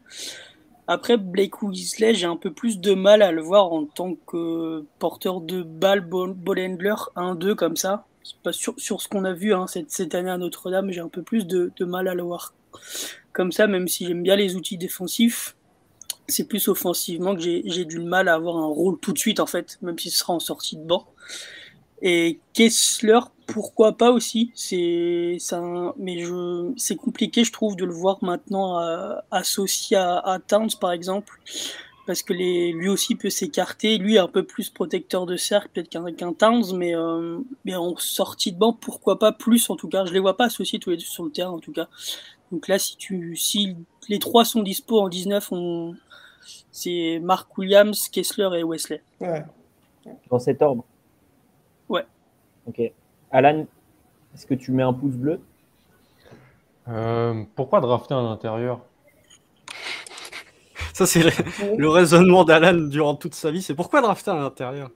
Après, 0.90 1.18
Blake 1.18 1.62
Weasley, 1.62 2.14
j'ai 2.14 2.26
un 2.26 2.36
peu 2.36 2.50
plus 2.50 2.80
de 2.80 2.94
mal 2.94 3.20
à 3.20 3.30
le 3.30 3.42
voir 3.42 3.72
en 3.72 3.84
tant 3.84 4.14
que 4.26 4.84
porteur 4.98 5.42
de 5.42 5.62
balle, 5.62 6.00
ball, 6.00 6.34
handler 6.48 6.94
1-2 7.14 7.54
comme 7.54 7.76
ça. 7.76 8.06
Pas 8.42 8.52
sur, 8.52 8.74
sur, 8.78 9.00
ce 9.00 9.08
qu'on 9.08 9.24
a 9.24 9.32
vu 9.32 9.54
hein, 9.54 9.66
cette, 9.66 9.90
cette, 9.90 10.14
année 10.14 10.30
à 10.30 10.38
Notre-Dame, 10.38 10.90
j'ai 10.90 11.00
un 11.00 11.08
peu 11.08 11.22
plus 11.22 11.46
de, 11.46 11.72
de, 11.76 11.84
mal 11.84 12.08
à 12.08 12.14
le 12.14 12.22
voir 12.22 12.54
comme 13.32 13.52
ça, 13.52 13.66
même 13.66 13.86
si 13.86 14.06
j'aime 14.06 14.22
bien 14.22 14.36
les 14.36 14.56
outils 14.56 14.78
défensifs. 14.78 15.56
C'est 16.26 16.44
plus 16.44 16.68
offensivement 16.68 17.34
que 17.34 17.40
j'ai 17.40 17.84
du 17.84 18.00
mal 18.00 18.28
à 18.28 18.34
avoir 18.34 18.56
un 18.56 18.66
rôle 18.66 18.98
tout 18.98 19.12
de 19.12 19.18
suite, 19.18 19.40
en 19.40 19.46
fait, 19.46 19.78
même 19.80 19.98
si 19.98 20.10
ce 20.10 20.18
sera 20.18 20.34
en 20.34 20.40
sortie 20.40 20.76
de 20.76 20.82
banc. 20.82 21.06
Et 22.02 22.38
Kessler, 22.52 23.20
pourquoi 23.46 23.96
pas 23.96 24.10
aussi? 24.10 24.52
C'est 24.54 25.36
ça, 25.40 25.62
mais 25.96 26.20
je 26.20 26.72
c'est 26.76 26.96
compliqué, 26.96 27.44
je 27.44 27.52
trouve, 27.52 27.76
de 27.76 27.84
le 27.84 27.92
voir 27.92 28.18
maintenant 28.22 28.80
euh, 28.80 29.14
associé 29.30 29.96
à, 29.96 30.18
à, 30.18 30.38
Towns, 30.38 30.70
par 30.80 30.92
exemple, 30.92 31.40
parce 32.06 32.22
que 32.22 32.32
les, 32.32 32.72
lui 32.72 32.88
aussi 32.88 33.16
peut 33.16 33.30
s'écarter. 33.30 33.98
Lui 33.98 34.16
est 34.16 34.20
un 34.20 34.28
peu 34.28 34.44
plus 34.44 34.70
protecteur 34.70 35.26
de 35.26 35.36
cercle, 35.36 35.70
peut-être 35.72 36.16
qu'un 36.16 36.32
Towns, 36.32 36.76
mais 36.76 36.94
euh, 36.94 37.38
mais 37.64 37.74
en 37.74 37.96
sortie 37.96 38.52
de 38.52 38.58
banc, 38.58 38.72
pourquoi 38.72 39.18
pas 39.18 39.32
plus 39.32 39.68
en 39.70 39.76
tout 39.76 39.88
cas. 39.88 40.04
Je 40.04 40.12
les 40.12 40.20
vois 40.20 40.36
pas 40.36 40.46
associés 40.46 40.78
tous 40.78 40.90
les 40.90 40.96
deux 40.96 41.02
sur 41.02 41.24
le 41.24 41.30
terrain 41.30 41.50
en 41.50 41.58
tout 41.58 41.72
cas. 41.72 41.88
Donc 42.52 42.68
là, 42.68 42.78
si 42.78 42.96
tu 42.96 43.34
si 43.36 43.76
les 44.08 44.18
trois 44.18 44.44
sont 44.44 44.62
dispo 44.62 45.00
en 45.00 45.08
19, 45.08 45.52
on 45.52 45.94
c'est 46.70 47.18
Mark 47.22 47.56
Williams, 47.58 48.08
Kessler 48.08 48.50
et 48.58 48.62
Wesley. 48.62 49.02
Ouais. 49.20 49.44
Dans 50.30 50.38
cet 50.38 50.62
ordre. 50.62 50.84
Ok. 52.68 52.80
Alan, 53.30 53.66
est-ce 54.34 54.46
que 54.46 54.54
tu 54.54 54.72
mets 54.72 54.82
un 54.82 54.92
pouce 54.92 55.14
bleu? 55.14 55.40
Euh, 56.88 57.42
Pourquoi 57.56 57.80
drafter 57.80 58.14
un 58.14 58.30
intérieur? 58.30 58.84
Ça, 60.92 61.06
c'est 61.06 61.22
le, 61.76 61.88
raisonnement 61.88 62.44
d'Alan 62.44 62.88
durant 62.88 63.14
toute 63.14 63.34
sa 63.34 63.50
vie. 63.50 63.62
C'est 63.62 63.74
pourquoi 63.74 64.00
drafter 64.00 64.32
un 64.32 64.44
intérieur? 64.44 64.90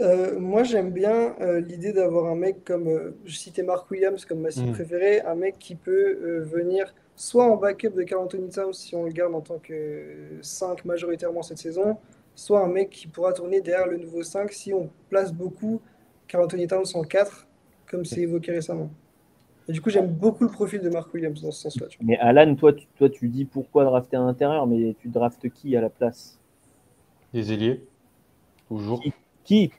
Euh, 0.00 0.38
moi, 0.38 0.62
j'aime 0.62 0.90
bien 0.90 1.34
euh, 1.40 1.60
l'idée 1.60 1.92
d'avoir 1.92 2.26
un 2.30 2.34
mec 2.34 2.64
comme, 2.64 3.14
je 3.24 3.34
citais 3.34 3.62
Mark 3.62 3.90
Williams 3.90 4.24
comme 4.24 4.40
ma 4.40 4.50
cible 4.50 4.70
mm. 4.70 4.74
préférée, 4.74 5.20
un 5.22 5.34
mec 5.34 5.58
qui 5.58 5.74
peut 5.74 6.40
venir 6.40 6.92
soit 7.16 7.44
en 7.44 7.56
backup 7.56 7.90
de 7.90 8.02
Carl 8.02 8.22
Anthony 8.22 8.48
Towns 8.48 8.74
si 8.74 8.94
on 8.94 9.04
le 9.04 9.10
garde 9.10 9.34
en 9.34 9.40
tant 9.40 9.58
que 9.58 10.38
5 10.40 10.84
majoritairement 10.84 11.42
cette 11.42 11.58
saison, 11.58 11.96
soit 12.34 12.60
un 12.60 12.68
mec 12.68 12.90
qui 12.90 13.08
pourra 13.08 13.32
tourner 13.32 13.60
derrière 13.60 13.88
le 13.88 13.96
nouveau 13.96 14.22
5 14.22 14.52
si 14.52 14.72
on 14.72 14.88
place 15.10 15.32
beaucoup 15.32 15.80
Carl 16.28 16.44
Anthony 16.44 16.66
Towns 16.66 16.84
en 16.94 17.02
4, 17.02 17.46
comme 17.90 18.04
c'est 18.04 18.20
évoqué 18.20 18.52
récemment. 18.52 18.90
Et 19.68 19.72
du 19.72 19.80
coup, 19.80 19.90
j'aime 19.90 20.08
beaucoup 20.08 20.44
le 20.44 20.50
profil 20.50 20.80
de 20.80 20.88
Mark 20.88 21.12
Williams 21.12 21.42
dans 21.42 21.50
ce 21.50 21.62
sens-là. 21.62 21.88
Mais 22.00 22.16
Alan, 22.18 22.54
toi 22.54 22.72
tu, 22.72 22.86
toi, 22.96 23.10
tu 23.10 23.28
dis 23.28 23.44
pourquoi 23.44 23.84
drafter 23.84 24.16
un 24.16 24.26
intérieur, 24.26 24.66
mais 24.66 24.94
tu 25.00 25.08
draftes 25.08 25.50
qui 25.50 25.76
à 25.76 25.80
la 25.80 25.90
place? 25.90 26.38
Des 27.34 27.52
ailiers, 27.52 27.84
toujours. 28.68 29.02
Qui, 29.44 29.70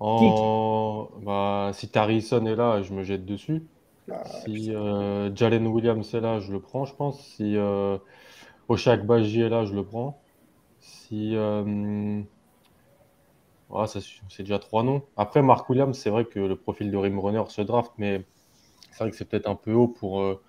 en... 0.00 1.08
bah, 1.22 1.70
Si 1.72 1.88
Tarrison 1.88 2.44
est 2.46 2.56
là, 2.56 2.82
je 2.82 2.92
me 2.92 3.02
jette 3.02 3.24
dessus. 3.24 3.62
Ah, 4.10 4.22
si 4.24 4.74
euh, 4.74 5.34
Jalen 5.34 5.66
Williams 5.66 6.12
est 6.14 6.20
là, 6.20 6.38
je 6.40 6.52
le 6.52 6.60
prends, 6.60 6.84
je 6.84 6.94
pense. 6.94 7.20
Si 7.20 7.56
euh, 7.56 7.96
Oshak 8.68 9.06
Baji 9.06 9.42
est 9.42 9.48
là, 9.48 9.64
je 9.64 9.74
le 9.74 9.84
prends. 9.84 10.20
Si. 10.80 11.36
Euh, 11.36 12.22
c'est 13.86 14.42
déjà 14.42 14.58
trois 14.58 14.82
noms. 14.82 15.02
Après, 15.16 15.42
Mark 15.42 15.68
Williams, 15.68 15.96
c'est 15.96 16.10
vrai 16.10 16.24
que 16.24 16.38
le 16.38 16.56
profil 16.56 16.90
de 16.90 16.96
rim 16.96 17.18
runner 17.18 17.42
se 17.48 17.62
draft, 17.62 17.92
mais 17.98 18.22
c'est 18.92 18.98
vrai 18.98 19.10
que 19.10 19.16
c'est 19.16 19.24
peut-être 19.24 19.48
un 19.48 19.56
peu 19.56 19.72
haut 19.72 19.88
pour, 19.88 20.20
euh, 20.20 20.40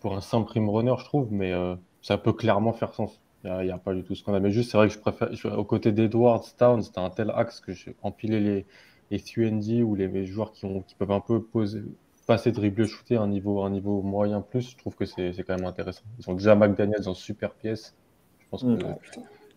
pour 0.00 0.14
un 0.14 0.20
simple 0.20 0.52
rim 0.52 0.68
runner, 0.68 0.94
je 0.98 1.04
trouve, 1.04 1.28
mais 1.32 1.52
euh, 1.52 1.74
ça 2.02 2.18
peut 2.18 2.32
clairement 2.32 2.72
faire 2.72 2.94
sens. 2.94 3.20
Il 3.44 3.50
n'y 3.50 3.70
a, 3.70 3.78
pas 3.78 3.94
du 3.94 4.02
tout 4.02 4.14
ce 4.14 4.24
qu'on 4.24 4.34
a. 4.34 4.40
Mais 4.40 4.50
juste, 4.50 4.70
c'est 4.70 4.76
vrai 4.76 4.88
que 4.88 4.94
je 4.94 4.98
préfère, 4.98 5.30
aux 5.58 5.64
côtés 5.64 5.92
d'Edwards, 5.92 6.44
Town, 6.56 6.82
c'était 6.82 6.98
un 6.98 7.10
tel 7.10 7.30
axe 7.30 7.60
que 7.60 7.72
j'ai 7.72 7.94
empilé 8.02 8.40
les, 8.40 8.66
les 9.10 9.20
QND 9.20 9.82
ou 9.82 9.94
les, 9.94 10.26
joueurs 10.26 10.52
qui, 10.52 10.64
ont, 10.64 10.82
qui 10.82 10.94
peuvent 10.96 11.12
un 11.12 11.20
peu 11.20 11.40
poser, 11.42 11.82
passer, 12.26 12.52
dribbler, 12.52 12.86
shooter 12.86 13.16
à 13.16 13.22
un 13.22 13.28
niveau, 13.28 13.62
un 13.62 13.70
niveau 13.70 14.02
moyen 14.02 14.40
plus. 14.40 14.70
Je 14.70 14.76
trouve 14.76 14.96
que 14.96 15.04
c'est 15.04 15.32
quand 15.46 15.56
même 15.56 15.66
intéressant. 15.66 16.02
Ils 16.18 16.28
ont 16.28 16.34
déjà 16.34 16.54
McDaniels 16.56 17.08
en 17.08 17.14
super 17.14 17.54
pièce. 17.54 17.94
Je 18.40 18.46
pense 18.50 18.62
que 18.62 18.68
mm. 18.68 18.96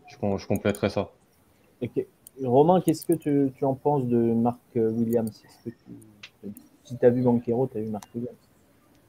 je, 0.07 0.37
je, 0.37 0.47
compléterai 0.47 0.89
ça. 0.89 1.11
Romain, 2.43 2.81
qu'est-ce 2.81 3.05
que 3.05 3.13
tu, 3.13 3.51
en 3.63 3.75
penses 3.75 4.05
de 4.07 4.17
Mark 4.17 4.59
Williams? 4.75 5.43
Si 6.83 6.97
tu 6.97 7.05
as 7.05 7.09
vu 7.09 7.21
Banquero, 7.21 7.67
tu 7.67 7.77
as 7.77 7.81
vu 7.81 7.89
Mark 7.89 8.05
Williams? 8.15 8.37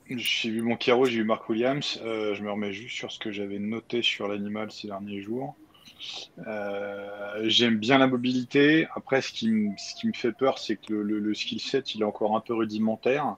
J'ai 0.08 0.50
vu 0.50 0.76
Kiro, 0.78 1.06
j'ai 1.06 1.18
vu 1.18 1.24
Mark 1.24 1.48
Williams. 1.48 2.00
Euh, 2.04 2.34
je 2.34 2.42
me 2.42 2.50
remets 2.50 2.72
juste 2.72 2.94
sur 2.94 3.10
ce 3.10 3.18
que 3.18 3.32
j'avais 3.32 3.58
noté 3.58 4.02
sur 4.02 4.28
l'animal 4.28 4.70
ces 4.70 4.88
derniers 4.88 5.22
jours. 5.22 5.54
Euh, 6.46 7.42
j'aime 7.44 7.78
bien 7.78 7.98
la 7.98 8.06
mobilité. 8.06 8.86
Après, 8.94 9.22
ce 9.22 9.32
qui, 9.32 9.48
me, 9.48 9.70
ce 9.78 9.94
qui 9.94 10.08
me 10.08 10.12
fait 10.12 10.32
peur, 10.32 10.58
c'est 10.58 10.76
que 10.76 10.92
le, 10.92 11.34
skill 11.34 11.60
set, 11.60 11.94
il 11.94 12.02
est 12.02 12.04
encore 12.04 12.36
un 12.36 12.40
peu 12.40 12.54
rudimentaire. 12.54 13.36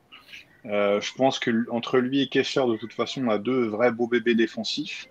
Euh, 0.67 1.01
je 1.01 1.13
pense 1.15 1.39
que 1.39 1.71
entre 1.71 1.99
lui 1.99 2.23
et 2.23 2.29
Kessler, 2.29 2.67
de 2.67 2.77
toute 2.77 2.95
façon, 2.95 3.27
on 3.27 3.31
a 3.31 3.39
deux 3.39 3.67
vrais 3.67 3.93
beaux 3.93 4.09
bébés 4.09 4.35
défensifs 4.35 5.09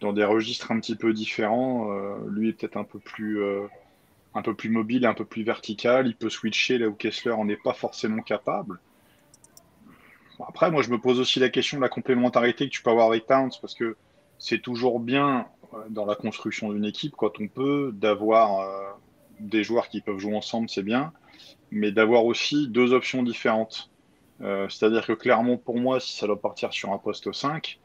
dans 0.00 0.12
des 0.12 0.24
registres 0.24 0.72
un 0.72 0.80
petit 0.80 0.96
peu 0.96 1.12
différents. 1.12 1.88
lui 2.28 2.50
est 2.50 2.52
peut-être 2.52 2.76
un 2.76 2.84
peu 2.84 2.98
plus 2.98 3.40
un 4.34 4.42
peu 4.42 4.54
plus 4.54 4.68
mobile, 4.68 5.06
un 5.06 5.14
peu 5.14 5.24
plus 5.24 5.42
vertical. 5.42 6.06
Il 6.06 6.16
peut 6.16 6.30
switcher 6.30 6.78
là 6.78 6.88
où 6.88 6.94
Kessler 6.94 7.32
n'en 7.32 7.48
est 7.48 7.62
pas 7.62 7.72
forcément 7.72 8.22
capable. 8.22 8.78
Après, 10.46 10.70
moi, 10.70 10.82
je 10.82 10.90
me 10.90 10.98
pose 10.98 11.18
aussi 11.18 11.40
la 11.40 11.48
question 11.48 11.78
de 11.78 11.82
la 11.82 11.88
complémentarité 11.88 12.68
que 12.68 12.72
tu 12.72 12.82
peux 12.82 12.90
avoir 12.90 13.08
avec 13.08 13.26
Towns, 13.26 13.50
parce 13.60 13.74
que 13.74 13.96
c'est 14.38 14.60
toujours 14.60 15.00
bien 15.00 15.46
euh, 15.74 15.78
dans 15.90 16.06
la 16.06 16.14
construction 16.14 16.72
d'une 16.72 16.84
équipe, 16.84 17.14
quand 17.16 17.40
on 17.40 17.48
peut, 17.48 17.90
d'avoir 17.92 18.60
euh, 18.60 18.90
des 19.40 19.64
joueurs 19.64 19.88
qui 19.88 20.00
peuvent 20.00 20.18
jouer 20.18 20.36
ensemble, 20.36 20.68
c'est 20.68 20.82
bien, 20.82 21.12
mais 21.70 21.90
d'avoir 21.90 22.24
aussi 22.24 22.68
deux 22.68 22.92
options 22.92 23.22
différentes. 23.22 23.90
Euh, 24.40 24.68
c'est-à-dire 24.68 25.04
que 25.04 25.12
clairement, 25.12 25.56
pour 25.56 25.78
moi, 25.78 25.98
si 25.98 26.16
ça 26.16 26.26
doit 26.26 26.40
partir 26.40 26.72
sur 26.72 26.92
un 26.92 26.98
poste 26.98 27.32
5, 27.32 27.80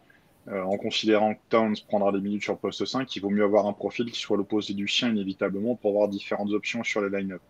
en 0.51 0.77
considérant 0.77 1.36
que 1.36 1.39
Towns 1.49 1.75
prendra 1.88 2.12
des 2.12 2.19
minutes 2.19 2.43
sur 2.43 2.53
le 2.53 2.60
poste 2.60 2.86
5, 2.86 3.15
il 3.15 3.21
vaut 3.21 3.29
mieux 3.29 3.43
avoir 3.43 3.65
un 3.65 3.73
profil 3.73 4.12
qui 4.12 4.19
soit 4.19 4.36
l'opposé 4.36 4.73
du 4.73 4.88
sien 4.88 5.10
inévitablement 5.10 5.75
pour 5.75 5.91
avoir 5.91 6.10
différentes 6.10 6.51
options 6.51 6.84
sur 6.84 7.01
les 7.01 7.10
line-up. 7.10 7.41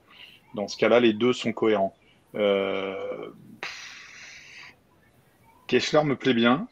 Dans 0.54 0.68
ce 0.68 0.78
cas-là, 0.78 1.00
les 1.00 1.14
deux 1.14 1.34
sont 1.34 1.54
cohérents. 1.54 1.96
Kessler 5.68 6.04
me 6.04 6.16
plaît 6.16 6.36
bien. 6.36 6.68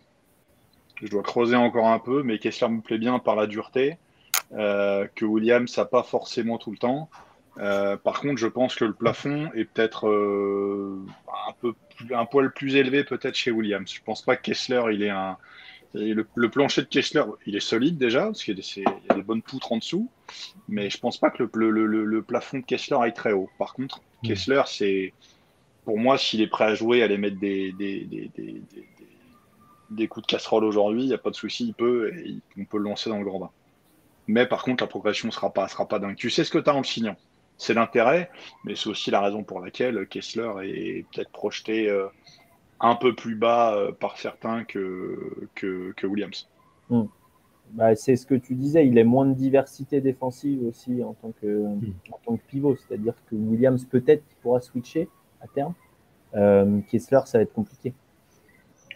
Je 1.01 1.07
dois 1.07 1.23
creuser 1.23 1.55
encore 1.55 1.87
un 1.87 1.97
peu, 1.97 2.21
mais 2.21 2.37
Kessler 2.37 2.69
me 2.69 2.81
plaît 2.81 2.99
bien 2.99 3.17
par 3.17 3.35
la 3.35 3.47
dureté 3.47 3.97
euh, 4.53 5.07
que 5.15 5.25
Williams 5.25 5.75
n'a 5.77 5.85
pas 5.85 6.03
forcément 6.03 6.57
tout 6.57 6.71
le 6.71 6.77
temps. 6.77 7.09
Euh, 7.57 7.97
par 7.97 8.21
contre, 8.21 8.37
je 8.37 8.47
pense 8.47 8.75
que 8.75 8.85
le 8.85 8.93
plafond 8.93 9.49
est 9.55 9.65
peut-être 9.65 10.07
euh, 10.07 11.03
un 12.11 12.25
poil 12.25 12.53
plus 12.53 12.75
élevé 12.75 13.03
peut-être 13.03 13.35
chez 13.35 13.49
Williams. 13.51 13.91
Je 13.91 14.01
pense 14.03 14.21
pas 14.21 14.35
que 14.35 14.43
Kessler, 14.43 14.83
il 14.91 15.03
est 15.03 15.09
un 15.09 15.37
le, 15.93 16.49
plancher 16.49 16.81
de 16.81 16.87
Kessler, 16.87 17.23
il 17.45 17.55
est 17.55 17.61
solide 17.61 17.97
déjà 17.97 18.25
parce 18.25 18.43
qu'il 18.43 18.57
y, 18.57 18.83
a 19.09 19.13
des 19.13 19.21
bonnes 19.21 19.41
poutres 19.41 19.71
en 19.71 19.77
dessous, 19.77 20.09
mais 20.69 20.89
je 20.89 20.97
pense 20.97 21.17
pas 21.17 21.29
que 21.29 21.43
le, 21.43 22.21
plafond 22.21 22.59
de 22.59 22.65
Kessler 22.65 22.97
aille 23.01 23.13
très 23.13 23.33
haut. 23.33 23.49
Par 23.57 23.73
contre, 23.73 24.01
hmm. 24.23 24.27
Kessler, 24.27 24.61
c'est 24.67 25.13
pour 25.83 25.97
moi, 25.97 26.17
s'il 26.17 26.41
est 26.41 26.47
prêt 26.47 26.65
à 26.65 26.75
jouer, 26.75 27.01
à 27.01 27.05
aller 27.05 27.17
mettre 27.17 27.39
des, 27.39 27.73
des, 29.89 30.07
coups 30.07 30.25
de 30.25 30.31
casserole 30.31 30.63
aujourd'hui, 30.63 31.03
il 31.03 31.07
n'y 31.07 31.13
a 31.13 31.17
pas 31.17 31.31
de 31.31 31.35
souci, 31.35 31.67
il 31.67 31.73
peut, 31.73 32.13
et 32.15 32.37
on 32.57 32.65
peut 32.65 32.77
le 32.77 32.83
lancer 32.83 33.09
dans 33.09 33.17
le 33.17 33.25
grand 33.25 33.39
bain. 33.39 33.49
Mais 34.27 34.45
par 34.45 34.63
contre, 34.63 34.83
la 34.83 34.87
progression 34.87 35.27
ne 35.27 35.33
sera 35.33 35.51
pas, 35.51 35.67
sera 35.67 35.87
pas 35.87 35.99
dingue. 35.99 36.15
Tu 36.15 36.29
sais 36.29 36.43
ce 36.43 36.51
que 36.51 36.59
tu 36.59 36.69
as 36.69 36.73
en 36.73 36.79
le 36.79 36.85
signant. 36.85 37.17
C'est 37.57 37.73
l'intérêt, 37.73 38.31
mais 38.63 38.75
c'est 38.75 38.89
aussi 38.89 39.11
la 39.11 39.19
raison 39.21 39.43
pour 39.43 39.59
laquelle 39.59 40.07
Kessler 40.07 40.49
est 40.63 41.05
peut-être 41.11 41.31
projeté 41.31 41.89
euh, 41.89 42.07
un 42.81 42.95
peu 42.95 43.15
plus 43.15 43.35
bas 43.35 43.75
euh, 43.75 43.91
par 43.91 44.17
certains 44.17 44.63
que, 44.63 45.47
que, 45.55 46.07
Williams. 46.07 46.49
Hmm. 46.89 47.05
Bah, 47.73 47.95
c'est 47.95 48.17
ce 48.17 48.25
que 48.25 48.35
tu 48.35 48.55
disais, 48.55 48.85
il 48.85 48.99
a 48.99 49.03
moins 49.03 49.25
de 49.25 49.33
diversité 49.33 50.01
défensive 50.01 50.65
aussi 50.65 51.01
en 51.03 51.13
tant 51.13 51.31
que, 51.41 51.47
hmm. 51.47 51.93
en 52.11 52.19
tant 52.25 52.37
que 52.37 52.41
pivot. 52.47 52.75
C'est-à-dire 52.75 53.13
que 53.29 53.35
Williams 53.35 53.85
peut-être 53.85 54.23
pourra 54.41 54.59
switcher, 54.59 55.07
à 55.41 55.47
terme. 55.47 55.73
Euh, 56.35 56.79
Kessler, 56.89 57.21
ça 57.25 57.37
va 57.37 57.43
être 57.43 57.53
compliqué. 57.53 57.93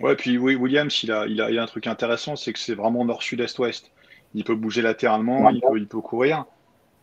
Ouais, 0.01 0.15
puis 0.15 0.37
oui, 0.37 0.55
Williams, 0.55 1.03
il 1.03 1.11
a, 1.11 1.25
il 1.27 1.39
a, 1.41 1.63
un 1.63 1.65
truc 1.67 1.87
intéressant, 1.87 2.35
c'est 2.35 2.51
que 2.51 2.59
c'est 2.59 2.75
vraiment 2.75 3.05
nord-sud-est-ouest. 3.05 3.91
Il 4.33 4.43
peut 4.43 4.55
bouger 4.55 4.81
latéralement, 4.81 5.49
il, 5.49 5.61
peut, 5.61 5.77
il 5.77 5.87
peut 5.87 6.01
courir. 6.01 6.45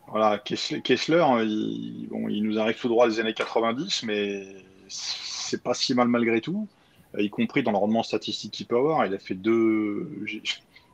Voilà, 0.08 0.38
Kessler, 0.38 1.24
il, 1.40 2.08
bon, 2.10 2.28
il 2.28 2.42
nous 2.42 2.58
arrive 2.58 2.78
tout 2.78 2.88
droit 2.88 3.08
des 3.08 3.18
années 3.18 3.32
90, 3.32 4.02
mais 4.02 4.46
c'est 5.52 5.62
pas 5.62 5.74
si 5.74 5.94
mal 5.94 6.08
malgré 6.08 6.40
tout, 6.40 6.66
y 7.18 7.28
compris 7.28 7.62
dans 7.62 7.72
le 7.72 7.76
rendement 7.76 8.02
statistique 8.02 8.52
qu'il 8.52 8.66
peut 8.66 8.76
avoir. 8.76 9.04
Il 9.06 9.14
a 9.14 9.18
fait 9.18 9.34
deux. 9.34 10.24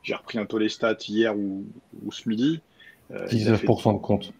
J'ai 0.03 0.15
repris 0.15 0.39
un 0.39 0.47
peu 0.47 0.59
les 0.59 0.69
stats 0.69 0.97
hier 1.07 1.37
ou, 1.37 1.65
ce 2.11 2.29
midi. 2.29 2.61
19% 3.13 3.91
euh, 3.91 3.93
de 3.93 3.99
compte. 3.99 4.33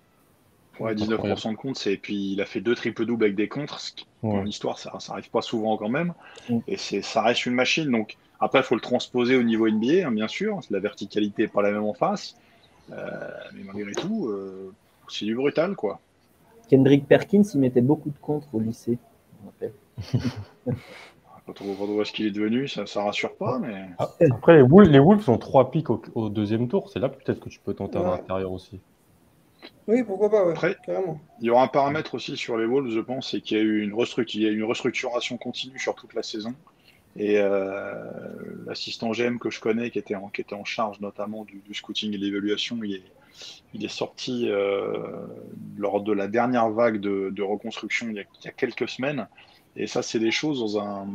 Ouais, 0.81 0.95
19% 0.95 1.53
de 1.53 1.57
compte, 1.57 1.87
et 1.87 1.97
puis 1.97 2.33
il 2.33 2.41
a 2.41 2.47
fait 2.47 2.61
deux 2.61 2.75
triple 2.75 3.05
doubles 3.05 3.25
avec 3.25 3.37
des 3.37 3.49
contres, 3.49 3.81
ce 3.81 3.93
qui, 3.93 4.07
en 4.23 4.47
histoire, 4.47 4.79
ça, 4.79 4.93
ça 5.01 5.13
arrive 5.13 5.31
pas 5.31 5.43
souvent 5.43 5.77
quand 5.77 5.89
même. 5.89 6.15
Et 6.69 6.77
c'est, 6.77 7.03
ça 7.03 7.23
reste 7.23 7.47
une 7.47 7.55
machine. 7.55 7.91
Donc 7.91 8.17
après, 8.41 8.61
il 8.61 8.65
faut 8.65 8.77
le 8.77 8.81
transposer 8.81 9.37
au 9.37 9.43
niveau 9.43 9.69
NBA, 9.69 10.07
hein, 10.07 10.13
bien 10.13 10.29
sûr. 10.29 10.61
La 10.71 10.79
verticalité 10.79 11.43
n'est 11.43 11.49
pas 11.49 11.63
la 11.63 11.73
même 11.73 11.85
en 11.85 11.95
face. 11.95 12.37
Euh, 12.93 13.31
mais 13.55 13.65
malgré 13.65 13.93
tout, 13.93 14.29
euh, 14.29 14.73
c'est 15.09 15.25
du 15.25 15.35
brutal, 15.35 15.75
quoi. 15.75 16.01
Kendrick 16.69 17.07
Perkins, 17.07 17.43
il 17.55 17.61
mettait 17.61 17.81
beaucoup 17.81 18.11
de 18.11 18.19
contres 18.21 18.49
au 18.53 18.61
lycée. 18.61 18.99
Quand 21.47 21.63
on, 21.63 21.73
voit 21.73 22.05
ce 22.05 22.13
qu'il 22.13 22.27
est 22.27 22.31
devenu, 22.31 22.69
ça 22.69 22.83
ne 22.83 23.05
rassure 23.05 23.35
pas. 23.35 23.59
Mais... 23.59 23.87
Après, 23.99 24.57
les 24.57 24.63
Wolves, 24.63 24.91
les 24.91 24.99
Wolves 24.99 25.31
ont 25.31 25.39
trois 25.39 25.71
pics 25.71 25.89
au, 25.89 26.29
deuxième 26.29 26.69
tour. 26.69 26.91
C'est 26.91 26.99
là 26.99 27.09
peut-être 27.09 27.41
que 27.41 27.49
tu 27.49 27.59
peux 27.59 27.73
tenter 27.73 27.97
à 27.97 28.03
l'intérieur 28.03 28.53
aussi. 28.53 28.81
Oui, 29.87 30.03
pourquoi 30.03 30.31
pas, 30.31 30.51
Après, 30.51 30.77
carrément. 30.85 31.19
Il 31.41 31.47
y 31.47 31.51
aura 31.51 31.63
un 31.63 31.69
paramètre 31.69 32.15
aussi 32.15 32.37
sur 32.37 32.59
les 32.59 32.67
Wolves, 32.67 32.91
je 32.91 33.01
pense, 33.01 33.31
c'est 33.31 33.41
qu'il 33.41 33.57
y 33.57 33.61
a 33.61 33.63
eu 33.63 33.83
une, 33.83 33.93
une 33.93 34.65
restructuration 34.65 35.39
continue 35.39 35.79
sur 35.79 35.95
toute 35.95 36.13
la 36.13 36.23
saison. 36.23 36.55
Et 37.17 37.39
euh, 37.39 37.95
l'assistant 38.67 39.13
GM 39.13 39.39
que 39.39 39.51
je 39.51 39.61
connais, 39.61 39.91
qui 39.91 39.99
était 39.99 40.15
en, 40.15 40.29
qui 40.29 40.41
était 40.41 40.55
en 40.55 40.65
charge 40.65 41.01
notamment 41.01 41.45
du, 41.45 41.63
scouting 41.73 42.15
et 42.15 42.19
de 42.19 42.25
l'évaluation, 42.25 42.79
il 42.85 42.95
est, 42.95 43.03
il 43.75 43.85
est 43.85 43.93
sorti 43.93 44.49
euh, 44.49 44.93
lors 45.77 46.03
de 46.03 46.13
la 46.13 46.29
dernière 46.29 46.71
vague 46.71 47.01
de, 47.01 47.43
reconstruction 47.43 48.09
il 48.11 48.17
y, 48.17 48.49
a, 48.49 48.53
quelques 48.53 48.89
semaines. 48.89 49.27
Et 49.77 49.87
ça, 49.87 50.03
c'est 50.03 50.19
des 50.19 50.31
choses 50.31 50.61
dans 50.61 50.83
un, 50.83 51.07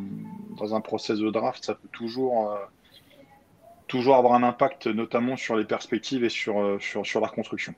dans 0.57 0.75
un 0.75 0.81
process 0.81 1.19
de 1.19 1.29
draft, 1.29 1.65
ça 1.65 1.75
peut 1.75 1.89
toujours, 1.91 2.51
euh, 2.51 2.57
toujours 3.87 4.15
avoir 4.15 4.33
un 4.33 4.43
impact, 4.43 4.87
notamment 4.87 5.35
sur 5.35 5.55
les 5.55 5.65
perspectives 5.65 6.23
et 6.23 6.29
sur, 6.29 6.77
sur, 6.79 7.05
sur 7.05 7.19
la 7.19 7.27
reconstruction. 7.27 7.73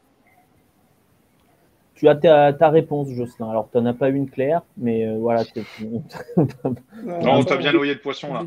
Tu 1.95 2.09
as 2.09 2.15
ta, 2.15 2.69
réponse, 2.69 3.09
Jocelyn. 3.09 3.49
Alors, 3.49 3.69
tu 3.71 3.77
n'en 3.77 3.85
as 3.85 3.93
pas 3.93 4.09
une 4.09 4.29
claire, 4.29 4.61
mais 4.77 5.07
euh, 5.07 5.17
voilà. 5.17 5.43
non, 6.37 6.75
on 7.05 7.43
t'a 7.45 7.55
bien 7.55 7.71
noyé 7.71 7.95
de 7.95 7.99
poisson 7.99 8.33
là. 8.33 8.45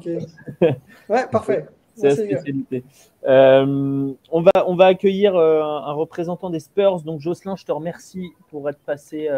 ouais, 1.08 1.26
parfait. 1.32 1.66
C'est 2.00 2.08
la 2.08 2.14
spécialité. 2.14 2.84
Euh, 3.24 4.12
on, 4.30 4.40
va, 4.40 4.50
on 4.66 4.74
va 4.74 4.86
accueillir 4.86 5.34
euh, 5.36 5.62
un, 5.62 5.92
représentant 5.92 6.50
des 6.50 6.60
Spurs. 6.60 7.02
Donc, 7.02 7.20
Jocelyn, 7.20 7.56
je 7.56 7.64
te 7.64 7.72
remercie 7.72 8.30
pour 8.50 8.68
être 8.68 8.78
passé, 8.78 9.28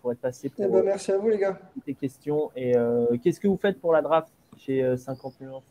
pour 0.00 0.12
être 0.12 0.20
passé 0.20 0.48
pour. 0.48 0.64
Eh 0.64 0.68
ben, 0.68 0.82
merci 0.82 1.12
à 1.12 1.18
vous, 1.18 1.28
les 1.28 1.38
gars. 1.38 1.58
Tes 1.84 1.94
questions. 1.94 2.50
Et 2.56 2.74
qu'est-ce 3.22 3.40
que 3.40 3.48
vous 3.48 3.58
faites 3.58 3.80
pour 3.80 3.92
la 3.92 4.02
draft 4.02 4.32
chez 4.56 4.96
50 4.96 5.40
millions 5.40 5.62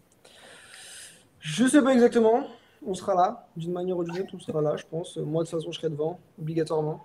Je 1.40 1.64
ne 1.64 1.68
sais 1.70 1.82
pas 1.82 1.94
exactement. 1.94 2.44
On 2.86 2.94
sera 2.94 3.16
là, 3.16 3.48
d'une 3.58 3.74
manière 3.74 3.98
ou 3.98 4.04
d'une 4.04 4.22
autre, 4.22 4.34
on 4.36 4.40
sera 4.40 4.62
là, 4.62 4.76
je 4.78 4.86
pense. 4.90 5.18
Moi, 5.18 5.44
de 5.44 5.50
toute 5.50 5.60
façon, 5.60 5.72
je 5.72 5.80
serai 5.80 5.90
devant, 5.90 6.20
obligatoirement 6.40 7.02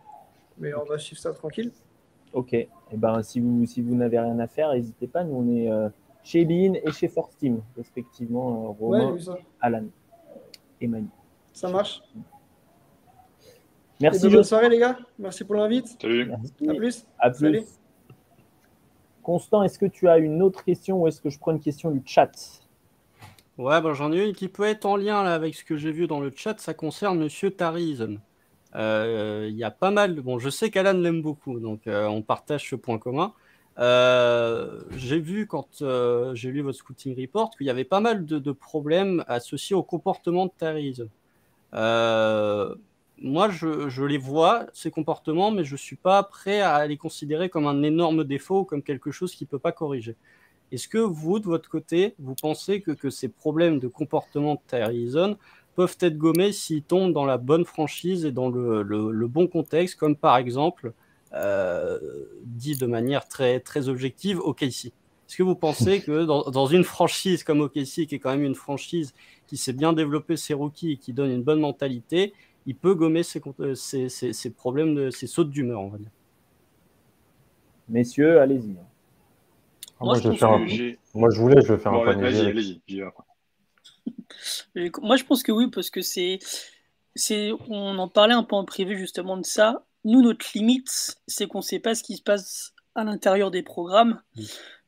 mais 0.58 0.74
on 0.74 0.84
va 0.84 0.98
suivre 0.98 1.20
ça 1.20 1.32
tranquille. 1.32 1.70
Ok. 2.32 2.54
Et 2.54 2.68
eh 2.92 2.96
ben, 2.96 3.22
si 3.22 3.40
vous, 3.40 3.66
si 3.66 3.82
vous 3.82 3.94
n'avez 3.94 4.18
rien 4.18 4.38
à 4.38 4.46
faire, 4.46 4.72
n'hésitez 4.72 5.06
pas. 5.06 5.24
Nous, 5.24 5.34
on 5.34 5.54
est 5.54 5.70
euh, 5.70 5.88
chez 6.22 6.44
Bean 6.44 6.74
et 6.74 6.92
chez 6.92 7.08
Force 7.08 7.36
Team, 7.36 7.62
respectivement, 7.76 8.66
euh, 8.66 8.68
Romain, 8.68 9.16
Alan 9.60 9.84
et 10.80 10.86
Manu. 10.86 11.08
Ça 11.52 11.68
marche. 11.68 12.02
Merci. 14.00 14.28
bonne 14.28 14.42
soirée, 14.42 14.68
les 14.68 14.78
gars. 14.78 14.98
Merci 15.18 15.44
pour 15.44 15.54
l'invite. 15.54 15.96
Salut. 16.00 16.32
À 16.32 16.74
plus. 16.74 17.06
À 17.18 17.30
plus. 17.30 17.78
Constant, 19.22 19.62
est-ce 19.62 19.78
que 19.78 19.86
tu 19.86 20.08
as 20.08 20.18
une 20.18 20.42
autre 20.42 20.64
question 20.64 21.02
ou 21.02 21.06
est-ce 21.06 21.20
que 21.20 21.30
je 21.30 21.38
prends 21.38 21.52
une 21.52 21.60
question 21.60 21.90
du 21.92 22.02
chat? 22.04 22.32
Ouais, 23.58 23.80
ben, 23.80 23.92
j'en 23.92 24.12
ai 24.12 24.24
une 24.24 24.32
qui 24.32 24.48
peut 24.48 24.64
être 24.64 24.86
en 24.86 24.96
lien 24.96 25.22
là, 25.22 25.34
avec 25.34 25.54
ce 25.54 25.62
que 25.64 25.76
j'ai 25.76 25.92
vu 25.92 26.08
dans 26.08 26.18
le 26.20 26.32
chat. 26.34 26.58
Ça 26.58 26.74
concerne 26.74 27.18
Monsieur 27.18 27.50
Tarizon. 27.50 28.18
Euh, 28.74 29.46
il 29.48 29.56
y 29.56 29.62
a 29.62 29.70
pas 29.70 29.90
mal. 29.90 30.14
Bon, 30.20 30.38
je 30.38 30.48
sais 30.48 30.70
qu'Alan 30.70 30.98
l'aime 30.98 31.22
beaucoup, 31.22 31.60
donc 31.60 31.86
euh, 31.86 32.06
on 32.06 32.22
partage 32.22 32.68
ce 32.68 32.74
point 32.74 32.98
commun. 32.98 33.32
Euh, 33.78 34.80
j'ai 34.96 35.18
vu 35.18 35.46
quand 35.46 35.82
j'ai 36.34 36.50
lu 36.50 36.60
votre 36.60 36.78
scouting 36.78 37.18
report 37.20 37.50
qu'il 37.56 37.66
y 37.66 37.70
avait 37.70 37.84
pas 37.84 38.00
mal 38.00 38.24
de, 38.26 38.52
problèmes 38.52 39.24
associés 39.28 39.76
au 39.76 39.82
comportement 39.82 40.46
de 40.46 40.52
Tariz. 40.56 41.06
Euh, 41.74 42.74
moi, 43.18 43.48
je, 43.50 44.04
les 44.04 44.18
vois, 44.18 44.66
ces 44.72 44.90
comportements, 44.90 45.50
mais 45.50 45.64
je 45.64 45.74
ne 45.74 45.78
suis 45.78 45.96
pas 45.96 46.22
prêt 46.22 46.60
à 46.60 46.86
les 46.86 46.96
considérer 46.96 47.48
comme 47.48 47.66
un 47.66 47.82
énorme 47.82 48.24
défaut 48.24 48.60
ou 48.60 48.64
comme 48.64 48.82
quelque 48.82 49.10
chose 49.10 49.34
qui 49.34 49.44
ne 49.44 49.48
peut 49.48 49.58
pas 49.58 49.72
corriger. 49.72 50.16
Est-ce 50.72 50.88
que 50.88 50.98
vous, 50.98 51.38
de 51.38 51.44
votre 51.44 51.68
côté, 51.68 52.14
vous 52.18 52.34
pensez 52.34 52.80
que, 52.80 53.10
ces 53.10 53.28
problèmes 53.28 53.78
de 53.78 53.88
comportement 53.88 54.54
de 54.54 54.60
Tyreason 54.66 55.36
peuvent 55.76 55.96
être 56.00 56.18
gommés 56.18 56.52
s'ils 56.52 56.82
tombent 56.82 57.12
dans 57.12 57.24
la 57.24 57.38
bonne 57.38 57.64
franchise 57.64 58.24
et 58.24 58.32
dans 58.32 58.48
le, 58.48 59.26
bon 59.28 59.46
contexte, 59.46 59.96
comme 59.96 60.16
par 60.16 60.36
exemple, 60.36 60.88
euh, 60.88 60.92
dit 62.44 62.76
de 62.76 62.86
manière 62.86 63.28
très, 63.28 63.60
très 63.60 63.88
objective, 63.88 64.38
OKC 64.38 64.86
Est-ce 64.86 65.36
que 65.36 65.42
vous 65.42 65.54
pensez 65.54 66.02
que 66.02 66.24
dans, 66.24 66.66
une 66.66 66.84
franchise 66.84 67.44
comme 67.44 67.60
OKC, 67.60 68.06
qui 68.06 68.14
est 68.14 68.18
quand 68.18 68.30
même 68.30 68.44
une 68.44 68.54
franchise 68.54 69.14
qui 69.46 69.56
s'est 69.56 69.72
bien 69.72 69.92
développée 69.92 70.36
ses 70.36 70.54
rookies 70.54 70.92
et 70.92 70.96
qui 70.96 71.12
donne 71.12 71.30
une 71.30 71.42
bonne 71.42 71.60
mentalité, 71.60 72.32
il 72.66 72.76
peut 72.76 72.94
gommer 72.94 73.22
ses, 73.22 73.42
euh, 73.60 74.50
problèmes, 74.56 74.94
de, 74.94 75.10
ses 75.10 75.26
sautes 75.26 75.50
d'humeur, 75.50 75.80
on 75.80 75.88
va 75.88 75.98
dire? 75.98 76.10
Messieurs, 77.88 78.40
allez-y. 78.40 78.76
Ah, 80.00 80.04
moi, 80.04 80.18
je 80.18 80.96
moi, 81.14 81.30
je 81.30 81.40
voulais, 81.40 81.60
je 81.60 81.72
vais 81.72 81.78
faire 81.78 81.92
un 81.92 82.04
panier. 82.04 82.22
Vas-y, 82.22 82.46
allez-y. 82.46 82.80
Moi, 85.02 85.16
je 85.16 85.24
pense 85.24 85.42
que 85.42 85.52
oui, 85.52 85.68
parce 85.68 85.90
que 85.90 86.00
c'est, 86.00 86.38
c'est, 87.14 87.52
on 87.68 87.98
en 87.98 88.08
parlait 88.08 88.34
un 88.34 88.42
peu 88.42 88.56
en 88.56 88.64
privé 88.64 88.96
justement 88.96 89.36
de 89.36 89.44
ça. 89.44 89.84
Nous, 90.04 90.22
notre 90.22 90.46
limite, 90.54 91.16
c'est 91.26 91.46
qu'on 91.46 91.58
ne 91.58 91.62
sait 91.62 91.78
pas 91.78 91.94
ce 91.94 92.02
qui 92.02 92.16
se 92.16 92.22
passe 92.22 92.74
à 92.94 93.04
l'intérieur 93.04 93.50
des 93.50 93.62
programmes, 93.62 94.20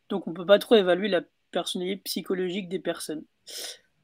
donc 0.09 0.27
on 0.27 0.31
ne 0.31 0.37
peut 0.37 0.46
pas 0.46 0.59
trop 0.59 0.74
évaluer 0.74 1.09
la 1.09 1.22
personnalité 1.50 2.03
psychologique 2.05 2.68
des 2.68 2.81
personnes. 2.81 3.24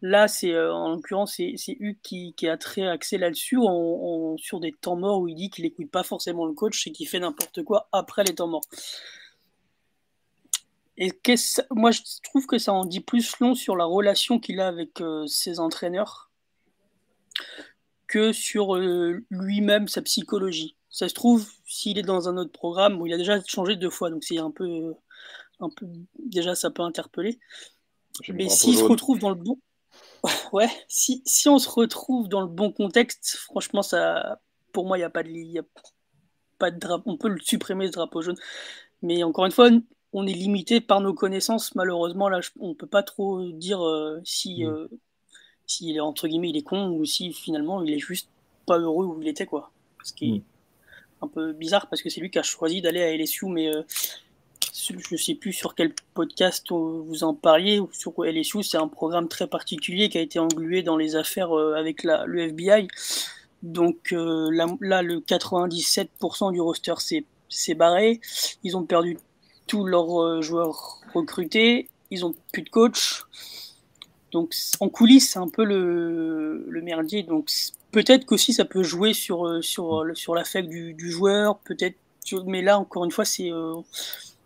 Là, 0.03 0.29
c'est 0.29 0.53
euh, 0.53 0.73
en 0.73 0.91
l'occurrence, 0.91 1.35
c'est, 1.37 1.77
Hugues 1.79 1.99
qui, 2.03 2.49
a 2.49 2.57
très 2.57 2.87
axé 2.87 3.19
là-dessus, 3.19 3.59
sur 4.39 4.61
des 4.61 4.73
temps 4.73 4.97
morts 4.97 5.21
où 5.21 5.29
il 5.29 5.35
dit 5.35 5.51
qu'il 5.51 5.65
n'écoute 5.65 5.91
pas 5.91 6.03
forcément 6.03 6.47
le 6.47 6.55
coach 6.55 6.87
et 6.87 6.93
qu'il 6.93 7.07
fait 7.07 7.21
n'importe 7.21 7.63
quoi 7.63 7.89
après 7.93 8.25
les 8.25 8.35
temps 8.35 8.49
morts. 8.49 8.65
Et 10.97 11.13
moi, 11.71 11.91
je 11.91 12.01
trouve 12.23 12.47
que 12.47 12.59
ça 12.59 12.73
en 12.73 12.85
dit 12.85 13.01
plus 13.01 13.39
long 13.41 13.55
sur 13.55 13.77
la 13.77 13.85
relation 13.85 14.39
qu'il 14.39 14.61
a 14.61 14.69
avec 14.69 15.01
euh, 15.01 15.27
ses 15.27 15.59
entraîneurs 15.59 16.31
que 18.07 18.33
sur 18.33 18.77
euh, 18.77 19.25
lui-même, 19.31 19.89
sa 19.89 20.03
psychologie. 20.03 20.77
Ça 20.91 21.09
se 21.09 21.15
trouve, 21.15 21.49
s'il 21.65 21.99
est 21.99 22.03
dans 22.03 22.29
un 22.29 22.37
autre 22.37 22.53
programme, 22.53 23.01
où 23.01 23.07
il 23.07 23.13
a 23.13 23.17
déjà 23.17 23.43
changé 23.45 23.77
deux 23.77 23.91
fois, 23.91 24.11
donc 24.11 24.25
c'est 24.25 24.39
un 24.39 24.51
peu, 24.51 24.95
un 25.61 25.71
peu, 25.71 25.87
déjà 26.19 26.55
ça 26.55 26.71
peut 26.71 26.83
interpeller. 26.83 27.39
Mais 28.29 28.49
s'il 28.49 28.77
se 28.77 28.85
retrouve 28.85 29.19
dans 29.19 29.31
le 29.31 29.37
bon, 29.37 29.59
ouais, 30.53 30.69
si, 30.89 31.23
si, 31.25 31.49
on 31.49 31.59
se 31.59 31.69
retrouve 31.69 32.29
dans 32.29 32.41
le 32.41 32.47
bon 32.47 32.73
contexte, 32.73 33.37
franchement, 33.37 33.83
ça, 33.83 34.41
pour 34.73 34.87
moi, 34.87 34.99
il 34.99 35.01
n'y 35.01 35.05
a 35.05 35.11
pas 35.11 35.23
de, 35.23 35.31
y 35.31 35.59
a 35.59 35.65
pas 36.59 36.71
de 36.71 36.79
drapeau. 36.79 37.11
On 37.11 37.17
peut 37.17 37.29
le 37.29 37.41
supprimer 37.41 37.87
ce 37.87 37.93
drapeau 37.93 38.21
jaune. 38.21 38.37
Mais 39.03 39.23
encore 39.23 39.47
une 39.47 39.53
fois, 39.53 39.71
on 40.13 40.27
est 40.27 40.33
limité 40.33 40.81
par 40.81 41.01
nos 41.01 41.15
connaissances. 41.15 41.75
Malheureusement, 41.75 42.29
là, 42.29 42.41
on 42.59 42.75
peut 42.75 42.87
pas 42.87 43.03
trop 43.03 43.51
dire 43.51 43.85
euh, 43.85 44.21
si, 44.25 44.65
mm. 44.65 44.69
euh, 44.69 44.89
si 45.67 45.95
est 45.95 46.01
entre 46.01 46.29
guillemets 46.29 46.51
il 46.51 46.57
est 46.57 46.63
con 46.63 46.91
ou 46.91 47.05
si 47.05 47.33
finalement 47.33 47.83
il 47.83 47.93
est 47.93 47.99
juste 47.99 48.29
pas 48.67 48.79
heureux 48.79 49.07
où 49.07 49.23
il 49.23 49.29
était 49.29 49.47
quoi. 49.47 49.71
Ce 50.05 50.13
qui 50.13 50.29
est 50.29 50.39
mm. 50.39 50.43
Un 51.23 51.29
peu 51.29 51.53
bizarre 51.53 51.89
parce 51.89 52.03
que 52.03 52.11
c'est 52.11 52.21
lui 52.21 52.31
qui 52.31 52.39
a 52.39 52.43
choisi 52.43 52.81
d'aller 52.81 53.03
à 53.03 53.17
LSU, 53.17 53.47
mais 53.47 53.69
euh, 53.69 53.83
je 54.73 55.17
sais 55.17 55.35
plus 55.35 55.53
sur 55.53 55.75
quel 55.75 55.95
podcast 56.15 56.67
vous 56.71 57.25
en 57.25 57.35
parliez. 57.35 57.81
Sur 57.93 58.13
LSU, 58.25 58.63
c'est 58.63 58.79
un 58.79 58.89
programme 58.89 59.29
très 59.29 59.47
particulier 59.47 60.09
qui 60.09 60.19
a 60.19 60.21
été 60.21 60.39
englué 60.39 60.83
dans 60.83 60.97
les 60.97 61.17
affaires 61.17 61.53
avec 61.53 62.05
la, 62.05 62.25
le 62.27 62.43
FBI. 62.49 62.89
Donc 63.63 64.13
là, 64.13 64.67
là, 64.81 65.03
le 65.03 65.21
97% 65.21 66.53
du 66.53 66.61
roster 66.61 66.95
s'est 67.49 67.75
barré. 67.75 68.21
Ils 68.63 68.77
ont 68.77 68.85
perdu 68.85 69.19
tous 69.71 69.85
leurs 69.85 70.21
euh, 70.21 70.43
joueurs 70.43 71.01
recrutés, 71.15 71.89
ils 72.11 72.27
ont 72.27 72.35
plus 72.53 72.63
de 72.63 72.71
coach. 72.71 73.23
Donc 74.33 74.55
en 74.81 74.89
coulisses, 74.89 75.31
c'est 75.31 75.39
un 75.39 75.49
peu 75.49 75.65
le, 75.65 76.67
le 76.69 76.83
merdier. 76.83 77.23
Donc 77.23 77.51
peut-être 77.93 78.27
qu'aussi 78.27 78.53
ça 78.53 78.65
peut 78.65 78.83
jouer 78.83 79.13
sur, 79.13 79.47
euh, 79.47 79.63
sur, 79.63 80.05
sur 80.15 80.35
l'affect 80.35 80.69
du, 80.69 80.95
du 80.95 81.11
joueur, 81.11 81.59
peut-être. 81.59 81.97
Mais 82.47 82.63
là, 82.63 82.79
encore 82.79 83.05
une 83.05 83.11
fois, 83.11 83.25
c'est 83.25 83.51
euh, 83.51 83.75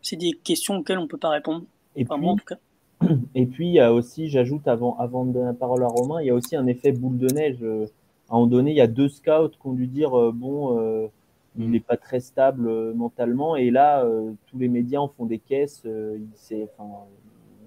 c'est 0.00 0.16
des 0.16 0.32
questions 0.32 0.76
auxquelles 0.76 0.98
on 0.98 1.02
ne 1.02 1.08
peut 1.08 1.18
pas 1.18 1.28
répondre. 1.28 1.64
Et 1.96 2.04
puis, 2.04 2.14
en 2.14 2.36
tout 2.36 2.44
cas. 2.44 2.56
Et 3.34 3.46
puis, 3.46 3.66
il 3.68 3.72
y 3.74 3.80
a 3.80 3.92
aussi, 3.92 4.28
j'ajoute 4.28 4.66
avant, 4.68 4.96
avant 4.98 5.24
de 5.24 5.32
donner 5.32 5.46
la 5.46 5.52
parole 5.52 5.82
à 5.82 5.88
Romain, 5.88 6.22
il 6.22 6.26
y 6.26 6.30
a 6.30 6.34
aussi 6.34 6.56
un 6.56 6.66
effet 6.66 6.92
boule 6.92 7.18
de 7.18 7.26
neige. 7.26 7.58
À 7.62 8.34
un 8.34 8.36
moment 8.36 8.46
donné, 8.46 8.70
il 8.70 8.76
y 8.76 8.80
a 8.80 8.86
deux 8.86 9.08
scouts 9.08 9.50
qui 9.50 9.66
ont 9.66 9.72
dû 9.72 9.86
dire 9.86 10.10
bon, 10.32 11.10
il 11.56 11.70
n'est 11.70 11.80
pas 11.80 11.96
très 11.96 12.20
stable 12.20 12.68
euh, 12.68 12.94
mentalement. 12.94 13.56
Et 13.56 13.70
là, 13.70 14.04
euh, 14.04 14.32
tous 14.46 14.58
les 14.58 14.68
médias 14.68 15.00
en 15.00 15.08
font 15.08 15.26
des 15.26 15.38
caisses. 15.38 15.82
Euh, 15.86 16.18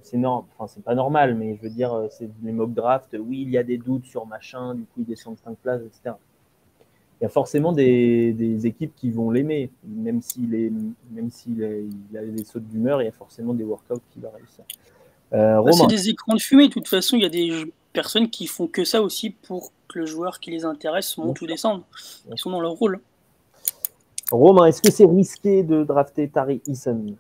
c'est 0.10 0.26
enfin, 0.26 0.68
c'est 0.68 0.84
pas 0.84 0.96
normal, 0.96 1.36
mais 1.36 1.56
je 1.56 1.62
veux 1.62 1.70
dire, 1.70 2.08
c'est 2.10 2.30
les 2.44 2.52
mock 2.52 2.74
drafts. 2.74 3.16
Oui, 3.20 3.42
il 3.42 3.50
y 3.50 3.58
a 3.58 3.64
des 3.64 3.78
doutes 3.78 4.06
sur 4.06 4.26
machin, 4.26 4.76
du 4.76 4.84
coup, 4.84 5.00
il 5.00 5.06
descend 5.06 5.36
de 5.36 5.40
5 5.40 5.58
places, 5.58 5.82
etc. 5.82 6.16
Il 7.20 7.24
y 7.24 7.26
a 7.26 7.30
forcément 7.30 7.74
des, 7.74 8.32
des 8.34 8.68
équipes 8.68 8.94
qui 8.96 9.10
vont 9.10 9.32
l'aimer, 9.32 9.72
même 9.84 10.22
s'il 10.22 10.54
est, 10.54 10.72
même 11.12 11.32
s'il 11.32 11.64
a 11.64 12.22
des 12.24 12.44
sautes 12.44 12.68
d'humeur, 12.68 13.02
il 13.02 13.06
y 13.06 13.08
a 13.08 13.12
forcément 13.12 13.54
des 13.54 13.64
workouts 13.64 14.02
qui 14.12 14.20
vont 14.20 14.30
réussir. 14.30 14.64
Euh, 15.34 15.62
bah, 15.62 15.72
c'est 15.72 15.88
des 15.88 16.10
écrans 16.10 16.36
de 16.36 16.40
fumée, 16.40 16.68
de 16.68 16.74
toute 16.74 16.88
façon, 16.88 17.18
il 17.18 17.24
y 17.24 17.26
a 17.26 17.30
des 17.30 17.74
personnes 17.92 18.30
qui 18.30 18.48
font 18.48 18.68
que 18.68 18.84
ça 18.84 19.02
aussi 19.02 19.32
pour 19.32 19.72
que 19.88 20.00
le 20.00 20.06
joueur 20.06 20.40
qui 20.40 20.52
les 20.52 20.64
intéresse 20.64 21.18
monte 21.18 21.42
ou 21.42 21.48
descende. 21.48 21.82
Ils 22.32 22.38
sont 22.38 22.52
dans 22.52 22.62
leur 22.62 22.74
rôle. 22.74 23.00
Romain, 24.32 24.66
est-ce 24.66 24.82
que 24.82 24.92
c'est 24.92 25.06
risqué 25.06 25.64
de 25.64 25.84
drafter 25.84 26.28
Tari 26.28 26.62
Eason? 26.68 27.16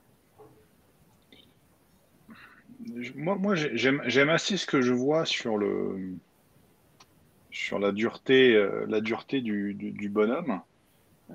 Moi, 3.15 3.55
j'aime 3.55 4.29
assez 4.29 4.57
ce 4.57 4.65
que 4.65 4.81
je 4.81 4.93
vois 4.93 5.25
sur 5.25 5.57
le 5.57 6.17
sur 7.57 7.79
la 7.79 7.91
dureté, 7.91 8.55
euh, 8.55 8.85
la 8.87 9.01
dureté 9.01 9.41
du, 9.41 10.09
bonhomme. 10.09 10.61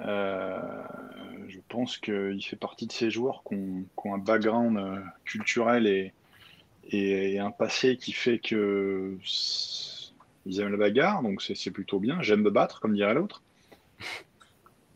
Euh, 0.00 0.82
je 1.48 1.58
pense 1.68 1.98
qu'il 1.98 2.42
fait 2.42 2.56
partie 2.56 2.86
de 2.86 2.92
ces 2.92 3.10
joueurs 3.10 3.42
qui 3.46 3.54
ont, 3.56 4.14
un 4.14 4.18
background 4.18 4.78
euh, 4.78 5.00
culturel 5.24 5.86
et, 5.86 6.12
et, 6.90 7.38
un 7.38 7.50
passé 7.50 7.96
qui 7.96 8.12
fait 8.12 8.38
que 8.38 9.16
ils 10.46 10.60
aiment 10.60 10.72
la 10.72 10.76
bagarre, 10.76 11.22
donc 11.22 11.42
c'est 11.42 11.70
plutôt 11.70 11.98
bien. 11.98 12.22
J'aime 12.22 12.42
me 12.42 12.50
battre, 12.50 12.80
comme 12.80 12.94
dirait 12.94 13.14
l'autre. 13.14 13.42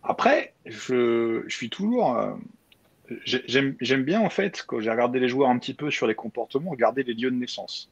Après, 0.02 0.54
je, 0.64 1.44
suis 1.48 1.70
toujours. 1.70 2.16
Euh, 3.10 3.16
j'aime 3.24 4.02
bien, 4.04 4.20
en 4.20 4.30
fait, 4.30 4.64
quand 4.66 4.80
j'ai 4.80 4.90
regardé 4.90 5.20
les 5.20 5.28
joueurs 5.28 5.50
un 5.50 5.58
petit 5.58 5.74
peu 5.74 5.90
sur 5.90 6.06
les 6.06 6.14
comportements, 6.14 6.70
regarder 6.70 7.02
les 7.02 7.14
lieux 7.14 7.30
de 7.30 7.36
naissance. 7.36 7.90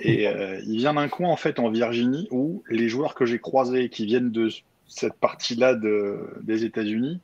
Et 0.00 0.28
euh, 0.28 0.60
il 0.66 0.78
vient 0.78 0.94
d'un 0.94 1.08
coin, 1.08 1.28
en 1.28 1.36
fait, 1.36 1.58
en 1.58 1.70
Virginie, 1.70 2.28
où 2.30 2.62
les 2.68 2.88
joueurs 2.88 3.14
que 3.14 3.26
j'ai 3.26 3.38
croisés 3.38 3.88
qui 3.88 4.06
viennent 4.06 4.30
de 4.30 4.50
cette 4.86 5.14
partie-là 5.14 5.74
de, 5.74 6.18
des 6.42 6.64
États-Unis 6.64 7.20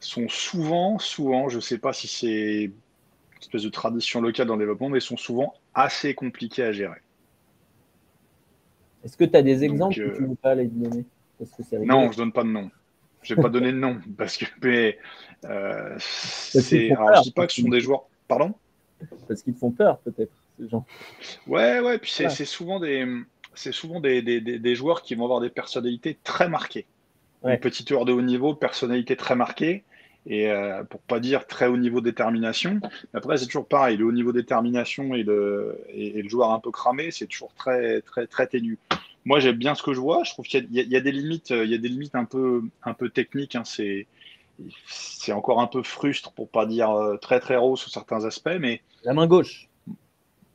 sont 0.00 0.28
souvent, 0.28 0.98
souvent, 0.98 1.48
je 1.48 1.56
ne 1.56 1.60
sais 1.60 1.78
pas 1.78 1.92
si 1.92 2.06
c'est 2.06 2.64
une 2.64 2.72
espèce 3.40 3.62
de 3.62 3.68
tradition 3.68 4.20
locale 4.20 4.46
dans 4.46 4.54
le 4.54 4.60
développement, 4.60 4.88
mais 4.88 5.00
sont 5.00 5.16
souvent 5.16 5.54
assez 5.74 6.14
compliqués 6.14 6.62
à 6.62 6.72
gérer. 6.72 7.00
Est-ce 9.04 9.16
que 9.16 9.24
tu 9.24 9.36
as 9.36 9.42
des 9.42 9.64
exemples 9.64 9.94
que 9.94 10.16
tu 10.16 10.22
ne 10.22 10.28
veux 10.28 10.34
pas 10.34 10.54
les 10.54 10.66
donner 10.66 11.04
Non, 11.84 12.10
je 12.10 12.12
ne 12.12 12.16
donne 12.16 12.32
pas 12.32 12.44
de 12.44 12.48
nom. 12.48 12.70
Je 13.26 13.34
n'ai 13.34 13.42
pas 13.42 13.48
donné 13.48 13.72
de 13.72 13.76
nom 13.76 13.98
parce 14.16 14.36
que 14.36 14.44
mais, 14.62 14.98
euh, 15.44 15.96
c'est. 15.98 16.92
Alors, 16.92 17.16
je 17.16 17.22
dis 17.22 17.32
pas 17.32 17.46
que 17.46 17.52
ce 17.52 17.62
sont 17.62 17.68
des 17.68 17.80
joueurs. 17.80 18.04
Pardon? 18.28 18.54
Parce 19.28 19.42
qu'ils 19.42 19.54
font 19.54 19.70
peur, 19.70 19.98
peut-être, 19.98 20.32
ces 20.58 20.68
gens. 20.68 20.86
Ouais, 21.46 21.80
ouais. 21.80 21.98
Puis 21.98 22.10
c'est 22.10 22.44
souvent 22.44 22.80
des. 22.80 23.06
C'est 23.54 23.72
souvent 23.72 24.00
des, 24.00 24.20
des, 24.20 24.40
des, 24.40 24.74
joueurs 24.74 25.02
qui 25.02 25.14
vont 25.14 25.24
avoir 25.24 25.40
des 25.40 25.48
personnalités 25.48 26.18
très 26.22 26.48
marquées. 26.48 26.86
Une 27.42 27.58
petite 27.58 27.90
heure 27.90 28.04
de 28.04 28.12
haut 28.12 28.22
niveau, 28.22 28.54
personnalité 28.54 29.16
très 29.16 29.34
marquée 29.34 29.84
et 30.26 30.50
euh, 30.50 30.82
pour 30.84 31.00
pas 31.00 31.20
dire 31.20 31.46
très 31.46 31.66
haut 31.66 31.76
niveau 31.76 32.00
détermination. 32.00 32.80
Après, 33.14 33.38
c'est 33.38 33.46
toujours 33.46 33.68
pareil, 33.68 33.96
le 33.96 34.04
haut 34.04 34.12
niveau 34.12 34.32
détermination 34.32 35.14
et 35.14 35.22
le, 35.22 35.80
et, 35.88 36.20
le 36.20 36.28
joueur 36.28 36.50
un 36.50 36.58
peu 36.58 36.70
cramé, 36.70 37.10
c'est 37.10 37.26
toujours 37.26 37.54
très, 37.54 38.02
très, 38.02 38.26
très 38.26 38.46
ténu 38.48 38.78
moi 39.26 39.40
j'aime 39.40 39.56
bien 39.56 39.74
ce 39.74 39.82
que 39.82 39.92
je 39.92 40.00
vois. 40.00 40.24
Je 40.24 40.30
trouve 40.30 40.46
qu'il 40.46 40.66
y, 40.70 40.96
a 40.96 41.00
des 41.00 41.12
limites, 41.12 41.50
il 41.50 41.68
y 41.68 41.74
a 41.74 41.78
des 41.78 41.88
limites 41.88 42.14
un 42.14 42.24
peu, 42.24 42.62
un 42.84 42.94
peu 42.94 43.10
techniques. 43.10 43.56
Hein. 43.56 43.64
C'est, 43.64 44.06
c'est 44.86 45.32
encore 45.32 45.60
un 45.60 45.66
peu 45.66 45.82
frustre 45.82 46.32
pour 46.32 46.48
pas 46.48 46.64
dire 46.64 46.90
euh, 46.90 47.16
très 47.16 47.40
très 47.40 47.56
rose 47.56 47.80
sous 47.80 47.90
certains 47.90 48.24
aspects, 48.24 48.56
mais 48.58 48.80
la 49.02 49.12
main 49.12 49.26
gauche. 49.26 49.68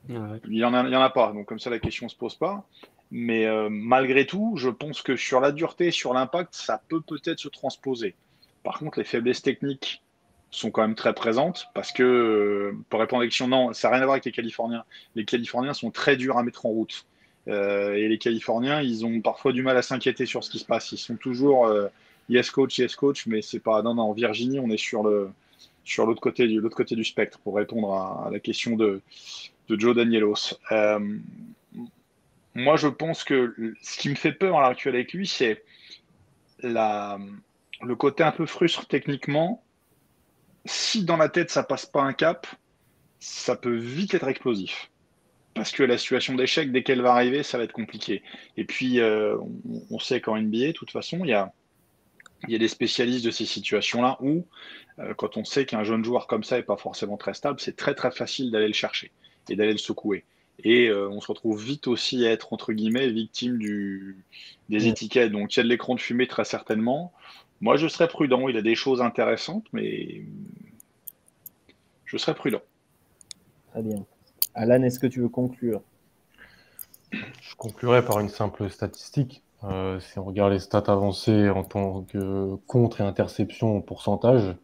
Il 0.10 0.16
y 0.48 0.64
en 0.64 0.74
a, 0.74 0.84
il 0.84 0.92
y 0.92 0.96
en 0.96 1.02
a 1.02 1.10
pas. 1.10 1.34
Donc 1.34 1.48
comme 1.48 1.60
ça 1.60 1.70
la 1.70 1.80
question 1.80 2.10
se 2.10 2.16
pose 2.16 2.36
pas. 2.36 2.66
Mais 3.12 3.46
euh, 3.46 3.68
malgré 3.70 4.26
tout, 4.26 4.54
je 4.56 4.70
pense 4.70 5.02
que 5.02 5.18
sur 5.18 5.42
la 5.42 5.52
dureté, 5.52 5.92
sur 5.92 6.14
l'impact, 6.14 6.56
ça 6.56 6.82
peut 6.88 7.02
peut-être 7.02 7.40
se 7.40 7.50
transposer. 7.50 8.16
Par 8.64 8.80
contre, 8.80 9.00
les 9.00 9.06
faiblesses 9.06 9.42
techniques 9.42 10.02
sont 10.50 10.72
quand 10.72 10.82
même 10.82 10.96
très 10.96 11.14
présentes 11.14 11.68
parce 11.74 11.92
que, 11.92 12.04
euh, 12.04 12.78
pour 12.90 13.02
répondre 13.02 13.22
à 13.22 13.26
la 13.26 13.28
question, 13.28 13.50
non, 13.50 13.74
ça 13.74 13.90
n'a 13.90 13.96
rien 13.96 14.04
à 14.04 14.06
voir 14.06 14.14
avec 14.14 14.26
les 14.26 14.32
Californiens. 14.32 14.86
Les 15.16 15.26
Californiens 15.26 15.74
sont 15.74 15.92
très 15.92 16.16
durs 16.16 16.38
à 16.38 16.44
mettre 16.44 16.66
en 16.66 16.70
route. 16.70 17.06
Et 17.48 18.08
les 18.08 18.18
Californiens, 18.18 18.82
ils 18.82 19.06
ont 19.06 19.20
parfois 19.22 19.52
du 19.52 19.64
mal 19.64 19.76
à 19.78 19.82
s'inquiéter 19.82 20.26
sur 20.26 20.44
ce 20.44 20.50
qui 20.52 20.60
se 20.60 20.66
passe. 20.66 20.92
Ils 20.92 20.98
sont 20.98 21.16
toujours 21.16 21.68
yes 22.30 22.52
coach, 22.52 22.78
yes 22.78 22.96
coach, 22.96 23.26
mais 23.26 23.42
c'est 23.42 23.60
pas. 23.60 23.82
Non, 23.82 23.96
non, 23.96 24.04
en 24.04 24.14
Virginie, 24.14 24.60
on 24.60 24.70
est 24.70 24.78
sur 24.78 25.04
le 25.04 25.32
sur 25.84 26.06
l'autre 26.06 26.22
côté, 26.22 26.48
du, 26.48 26.60
l'autre 26.60 26.76
côté 26.76 26.96
du 26.96 27.04
spectre 27.04 27.40
pour 27.40 27.56
répondre 27.56 27.94
à, 27.94 28.30
la 28.32 28.40
question 28.40 28.76
de, 28.76 29.02
Joe 29.70 29.96
Danielos. 29.96 30.58
Euh, 30.72 31.18
moi, 32.56 32.76
je 32.76 32.88
pense 32.88 33.24
que 33.24 33.56
ce 33.82 33.98
qui 33.98 34.10
me 34.10 34.16
fait 34.16 34.34
peur 34.34 34.58
à 34.58 34.62
l'heure 34.62 34.72
actuelle 34.72 34.96
avec 34.96 35.14
lui, 35.14 35.26
c'est 35.26 35.64
le 36.62 37.96
côté 37.96 38.24
un 38.24 38.32
peu 38.32 38.46
frustre 38.46 38.86
techniquement. 38.86 39.64
Si 40.66 41.04
dans 41.04 41.18
la 41.18 41.30
tête 41.30 41.50
ça 41.50 41.64
passe 41.64 41.88
pas 41.88 42.04
un 42.04 42.14
cap, 42.14 42.46
ça 43.20 43.56
peut 43.56 43.76
vite 43.76 44.14
être 44.14 44.28
explosif. 44.28 44.91
Parce 45.54 45.72
que 45.72 45.84
la 45.84 45.98
situation 45.98 46.36
d'échec, 46.36 46.72
dès 46.72 46.84
qu'elle 46.84 47.02
va 47.02 47.12
arriver, 47.12 47.44
ça 47.44 47.58
va 47.58 47.66
être 47.66 47.74
compliqué. 47.74 48.24
Et 48.58 48.64
puis, 48.64 49.00
euh, 49.00 49.38
on, 49.90 50.00
sait 50.00 50.22
qu'en 50.22 50.38
NBA, 50.38 50.68
de 50.68 50.72
toute 50.72 50.92
façon, 50.92 51.20
il 51.24 51.30
y 51.30 51.34
a, 51.34 51.54
il 52.48 52.54
y 52.54 52.56
a 52.56 52.60
des 52.60 52.70
spécialistes 52.70 53.26
de 53.26 53.32
ces 53.32 53.46
situations-là 53.46 54.18
où, 54.22 54.46
euh, 55.00 55.14
quand 55.14 55.38
on 55.38 55.44
sait 55.44 55.66
qu'un 55.66 55.84
jeune 55.84 56.06
joueur 56.06 56.28
comme 56.28 56.44
ça 56.44 56.58
n'est 56.58 56.64
pas 56.64 56.78
forcément 56.78 57.18
très 57.18 57.34
stable, 57.34 57.60
c'est 57.60 57.76
très 57.76 57.96
très 57.96 58.12
facile 58.12 58.52
d'aller 58.52 58.68
le 58.68 58.74
chercher 58.74 59.12
et 59.50 59.56
d'aller 59.56 59.74
le 59.74 59.78
secouer. 59.78 60.24
Et 60.64 60.88
euh, 60.88 61.10
on 61.10 61.20
se 61.20 61.28
retrouve 61.28 61.62
vite 61.62 61.88
aussi 61.88 62.26
à 62.26 62.32
être, 62.32 62.54
entre 62.54 62.72
guillemets, 62.72 63.10
victime 63.10 63.58
du, 63.58 64.24
des 64.70 64.88
étiquettes. 64.88 65.32
Donc 65.32 65.56
il 65.56 65.58
y 65.58 65.60
a 65.60 65.64
de 65.64 65.70
l'écran 65.70 65.96
de 65.96 66.00
fumée 66.00 66.28
très 66.28 66.46
certainement. 66.46 67.12
Moi, 67.62 67.78
je 67.78 67.88
serais 67.88 68.08
prudent. 68.08 68.48
Il 68.48 68.58
a 68.58 68.62
des 68.62 68.76
choses 68.76 69.02
intéressantes, 69.02 69.66
mais 69.74 70.24
je 72.06 72.18
serais 72.18 72.36
prudent. 72.36 72.62
Très 73.72 73.82
bien. 73.82 74.06
Alan, 74.56 74.82
est-ce 74.84 75.00
que 75.00 75.08
tu 75.08 75.22
veux 75.22 75.30
conclure? 75.30 75.82
Je 77.12 77.56
conclurai 77.56 78.04
par 78.04 78.20
une 78.20 78.30
simple 78.30 78.70
statistique. 78.70 79.44
Euh, 79.64 80.00
si 80.00 80.18
on 80.18 80.24
regarde 80.24 80.54
les 80.54 80.60
stats 80.60 80.84
avancées 80.88 81.50
en 81.50 81.64
tant 81.64 82.02
que 82.04 82.56
contre 82.68 83.02
et 83.02 83.04
interception 83.04 83.78
en 83.78 83.82
pourcentage, 83.82 84.56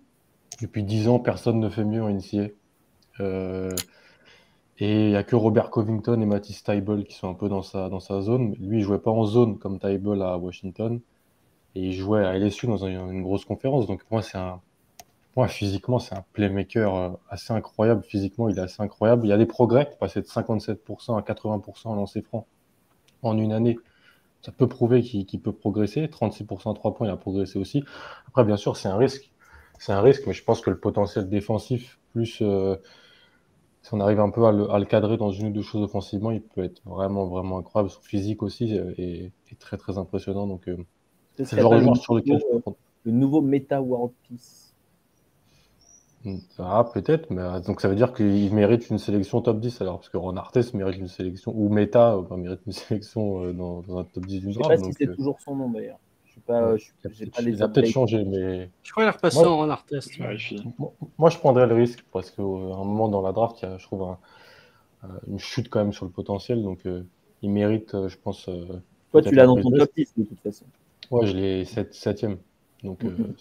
depuis 0.61 0.83
10 0.83 1.07
ans, 1.07 1.19
personne 1.19 1.59
ne 1.59 1.69
fait 1.69 1.83
mieux 1.83 2.01
en 2.01 2.09
NCA. 2.09 2.47
Euh, 3.19 3.71
et 4.79 5.05
il 5.05 5.09
n'y 5.09 5.15
a 5.15 5.23
que 5.23 5.35
Robert 5.35 5.69
Covington 5.69 6.21
et 6.21 6.25
Matisse 6.25 6.63
Tybel 6.63 7.03
qui 7.03 7.15
sont 7.15 7.29
un 7.29 7.33
peu 7.33 7.49
dans 7.49 7.63
sa, 7.63 7.89
dans 7.89 7.99
sa 7.99 8.21
zone. 8.21 8.55
Lui, 8.59 8.79
il 8.79 8.83
jouait 8.83 8.99
pas 8.99 9.11
en 9.11 9.25
zone 9.25 9.57
comme 9.57 9.79
Tybel 9.79 10.21
à 10.21 10.37
Washington. 10.37 10.99
Et 11.75 11.81
il 11.81 11.93
jouait 11.93 12.25
à 12.25 12.37
LSU 12.37 12.67
dans 12.67 12.85
une, 12.85 13.21
grosse 13.21 13.45
conférence. 13.45 13.87
Donc 13.87 14.01
moi, 14.11 14.21
c'est 14.21 14.37
un, 14.37 14.61
moi, 15.37 15.47
physiquement, 15.47 15.99
c'est 15.99 16.15
un 16.15 16.25
playmaker 16.33 16.93
euh, 16.93 17.09
assez 17.29 17.53
incroyable. 17.53 18.03
Physiquement, 18.03 18.49
il 18.49 18.57
est 18.57 18.61
assez 18.61 18.81
incroyable. 18.83 19.25
Il 19.25 19.29
y 19.29 19.33
a 19.33 19.37
des 19.37 19.45
progrès, 19.45 19.95
passer 19.99 20.21
de 20.21 20.27
57% 20.27 21.17
à 21.17 21.21
80% 21.21 21.87
en 21.87 21.95
lancer 21.95 22.21
franc 22.21 22.45
en 23.23 23.37
une 23.37 23.53
année 23.53 23.77
ça 24.41 24.51
peut 24.51 24.67
prouver 24.67 25.01
qu'il 25.01 25.41
peut 25.41 25.51
progresser. 25.51 26.07
36% 26.07 26.71
à 26.71 26.73
3 26.73 26.95
points, 26.95 27.07
il 27.07 27.09
a 27.09 27.17
progressé 27.17 27.59
aussi. 27.59 27.83
Après, 28.27 28.43
bien 28.45 28.57
sûr, 28.57 28.77
c'est 28.77 28.87
un 28.87 28.97
risque. 28.97 29.31
C'est 29.79 29.91
un 29.91 30.01
risque, 30.01 30.23
mais 30.25 30.33
je 30.33 30.43
pense 30.43 30.61
que 30.61 30.69
le 30.69 30.79
potentiel 30.79 31.27
défensif, 31.29 31.99
plus 32.13 32.39
euh, 32.41 32.77
si 33.81 33.93
on 33.93 33.99
arrive 33.99 34.19
un 34.19 34.29
peu 34.29 34.45
à 34.45 34.51
le, 34.51 34.85
cadrer 34.85 35.17
dans 35.17 35.31
une 35.31 35.47
ou 35.47 35.51
deux 35.51 35.61
choses 35.61 35.83
offensivement, 35.83 36.31
il 36.31 36.41
peut 36.41 36.63
être 36.63 36.81
vraiment, 36.85 37.25
vraiment 37.25 37.59
incroyable. 37.59 37.89
Son 37.89 38.01
physique 38.01 38.41
aussi 38.41 38.73
est, 38.73 39.31
très, 39.59 39.77
très 39.77 39.97
impressionnant. 39.97 40.47
Donc, 40.47 40.67
euh, 40.67 40.77
c'est 41.43 41.57
le 41.57 41.61
genre 41.61 41.79
de 41.79 41.95
sur 41.95 42.15
lequel. 42.15 42.39
Le 43.03 43.11
nouveau 43.11 43.41
Meta 43.41 43.81
World 43.81 44.13
Peace. 44.27 44.66
Ah, 46.59 46.89
peut-être, 46.93 47.29
mais 47.29 47.41
euh, 47.41 47.59
donc 47.59 47.81
ça 47.81 47.87
veut 47.87 47.95
dire 47.95 48.13
qu'il 48.13 48.53
mérite 48.53 48.89
une 48.89 48.97
sélection 48.97 49.41
top 49.41 49.59
10 49.59 49.81
alors, 49.81 49.97
parce 49.97 50.09
que 50.09 50.17
Ron 50.17 50.35
Artest 50.37 50.73
mérite 50.73 50.97
une 50.97 51.07
sélection, 51.07 51.53
ou 51.55 51.69
Meta 51.69 52.13
euh, 52.15 52.37
mérite 52.37 52.61
une 52.65 52.71
sélection 52.73 53.43
euh, 53.43 53.53
dans, 53.53 53.83
un 53.97 54.03
top 54.03 54.25
10 54.25 54.39
du 54.41 54.53
draft. 54.53 54.71
Je 54.71 54.75
sais 54.75 54.81
pas 54.81 54.91
si 54.91 54.93
c'est 54.93 55.15
toujours 55.15 55.39
son 55.39 55.55
nom 55.55 55.69
d'ailleurs. 55.69 55.99
Je 56.25 56.33
sais 56.33 56.41
pas, 56.45 56.75
pas 57.33 57.41
les 57.41 57.51
Il 57.51 57.63
a 57.63 57.67
peut-être 57.67 57.89
changé, 57.89 58.23
mais. 58.23 58.69
Je 58.83 58.91
crois 58.91 59.03
qu'il 59.03 59.09
est 59.09 59.15
repassé 59.15 59.39
en 59.39 59.57
Ron 59.57 59.69
Artest. 59.69 60.11
Moi, 61.17 61.29
je 61.29 61.37
prendrais 61.37 61.67
le 61.67 61.75
risque 61.75 62.03
parce 62.11 62.31
qu'à 62.31 62.41
un 62.41 62.45
moment 62.83 63.07
dans 63.07 63.21
la 63.21 63.31
draft, 63.31 63.61
il 63.61 63.69
y 63.69 63.71
a, 63.71 63.77
je 63.77 63.85
trouve, 63.85 64.15
une 65.27 65.39
chute 65.39 65.69
quand 65.69 65.79
même 65.79 65.93
sur 65.93 66.05
le 66.05 66.11
potentiel, 66.11 66.63
donc 66.63 66.81
il 67.41 67.49
mérite, 67.49 67.95
je 68.07 68.17
pense. 68.17 68.49
Toi, 69.11 69.21
tu 69.21 69.33
l'as 69.33 69.45
dans 69.45 69.59
ton 69.59 69.71
top 69.71 69.89
10 69.95 70.13
de 70.17 70.23
toute 70.23 70.39
façon. 70.41 70.65
Ouais, 71.09 71.25
je 71.25 71.35
l'ai 71.35 71.65
7 71.65 72.23
e 72.23 72.37
donc 72.83 73.03
mm-hmm. 73.03 73.33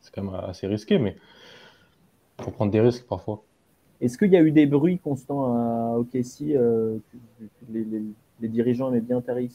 c'est 0.00 0.14
quand 0.14 0.22
même 0.22 0.34
assez 0.34 0.66
risqué, 0.66 0.98
mais 0.98 1.16
faut 2.40 2.50
prendre 2.50 2.72
des 2.72 2.80
risques 2.80 3.06
parfois. 3.06 3.42
Est-ce 4.00 4.16
qu'il 4.16 4.32
y 4.32 4.36
a 4.36 4.42
eu 4.42 4.52
des 4.52 4.66
bruits 4.66 4.98
constants 4.98 5.52
à 5.52 5.98
OKC 5.98 6.50
euh, 6.50 6.98
les, 7.72 7.84
les, 8.40 8.48
dirigeants 8.48 8.90
aimaient 8.90 9.00
bien 9.00 9.20
Terry 9.20 9.50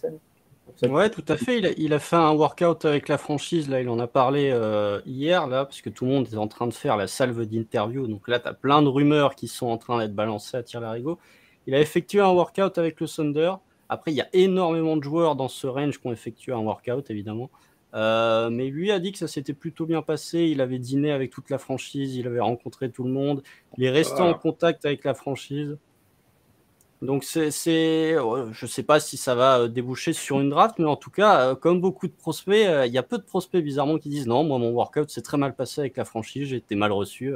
Ouais, 0.89 1.09
tout 1.09 1.23
à 1.27 1.37
fait. 1.37 1.59
Il 1.77 1.93
a, 1.93 1.99
fait 1.99 2.15
un 2.15 2.33
workout 2.33 2.85
avec 2.85 3.07
la 3.07 3.17
franchise. 3.17 3.69
Là, 3.69 3.81
il 3.81 3.89
en 3.89 3.99
a 3.99 4.07
parlé 4.07 4.49
euh, 4.51 5.01
hier, 5.05 5.47
là, 5.47 5.65
parce 5.65 5.81
que 5.81 5.89
tout 5.89 6.05
le 6.05 6.11
monde 6.11 6.27
est 6.31 6.37
en 6.37 6.47
train 6.47 6.67
de 6.67 6.73
faire 6.73 6.97
la 6.97 7.07
salve 7.07 7.45
d'interview. 7.45 8.07
Donc 8.07 8.27
là, 8.27 8.39
tu 8.39 8.47
as 8.47 8.53
plein 8.53 8.81
de 8.81 8.87
rumeurs 8.87 9.35
qui 9.35 9.47
sont 9.47 9.67
en 9.67 9.77
train 9.77 9.99
d'être 9.99 10.15
balancées 10.15 10.57
à 10.57 10.63
tir 10.63 10.81
larigot. 10.81 11.19
Il 11.67 11.75
a 11.75 11.79
effectué 11.79 12.19
un 12.19 12.31
workout 12.31 12.77
avec 12.77 12.99
le 12.99 13.07
Thunder. 13.07 13.53
Après, 13.87 14.11
il 14.11 14.15
y 14.15 14.21
a 14.21 14.27
énormément 14.33 14.97
de 14.97 15.03
joueurs 15.03 15.35
dans 15.35 15.47
ce 15.47 15.67
range 15.67 15.99
qui 15.99 16.07
ont 16.07 16.11
effectué 16.11 16.51
un 16.51 16.59
workout, 16.59 17.09
évidemment. 17.09 17.49
Euh, 17.93 18.49
mais 18.49 18.69
lui 18.69 18.91
a 18.91 18.99
dit 18.99 19.11
que 19.11 19.19
ça 19.19 19.27
s'était 19.27 19.53
plutôt 19.53 19.85
bien 19.85 20.01
passé. 20.01 20.39
Il 20.39 20.61
avait 20.61 20.79
dîné 20.79 21.11
avec 21.11 21.31
toute 21.31 21.49
la 21.49 21.57
franchise, 21.57 22.15
il 22.15 22.27
avait 22.27 22.39
rencontré 22.39 22.89
tout 22.89 23.03
le 23.03 23.11
monde, 23.11 23.43
il 23.77 23.83
est 23.83 23.91
resté 23.91 24.21
en 24.21 24.33
contact 24.33 24.85
avec 24.85 25.03
la 25.03 25.13
franchise. 25.13 25.77
Donc 27.01 27.25
c'est, 27.25 27.51
je 27.51 28.65
ne 28.65 28.69
sais 28.69 28.83
pas 28.83 29.01
si 29.01 29.17
ça 29.17 29.35
va 29.35 29.59
euh, 29.59 29.67
déboucher 29.67 30.13
sur 30.13 30.39
une 30.39 30.49
draft, 30.49 30.79
mais 30.79 30.85
en 30.85 30.95
tout 30.95 31.11
cas, 31.11 31.49
euh, 31.49 31.55
comme 31.55 31.81
beaucoup 31.81 32.07
de 32.07 32.13
prospects, 32.13 32.65
il 32.85 32.93
y 32.93 32.97
a 32.97 33.03
peu 33.03 33.17
de 33.17 33.23
prospects 33.23 33.61
bizarrement 33.61 33.97
qui 33.97 34.07
disent 34.07 34.25
non, 34.25 34.45
moi 34.45 34.57
mon 34.57 34.71
workout 34.71 35.09
s'est 35.09 35.21
très 35.21 35.37
mal 35.37 35.53
passé 35.53 35.81
avec 35.81 35.97
la 35.97 36.05
franchise, 36.05 36.47
j'ai 36.47 36.55
été 36.57 36.75
mal 36.75 36.93
reçu. 36.93 37.33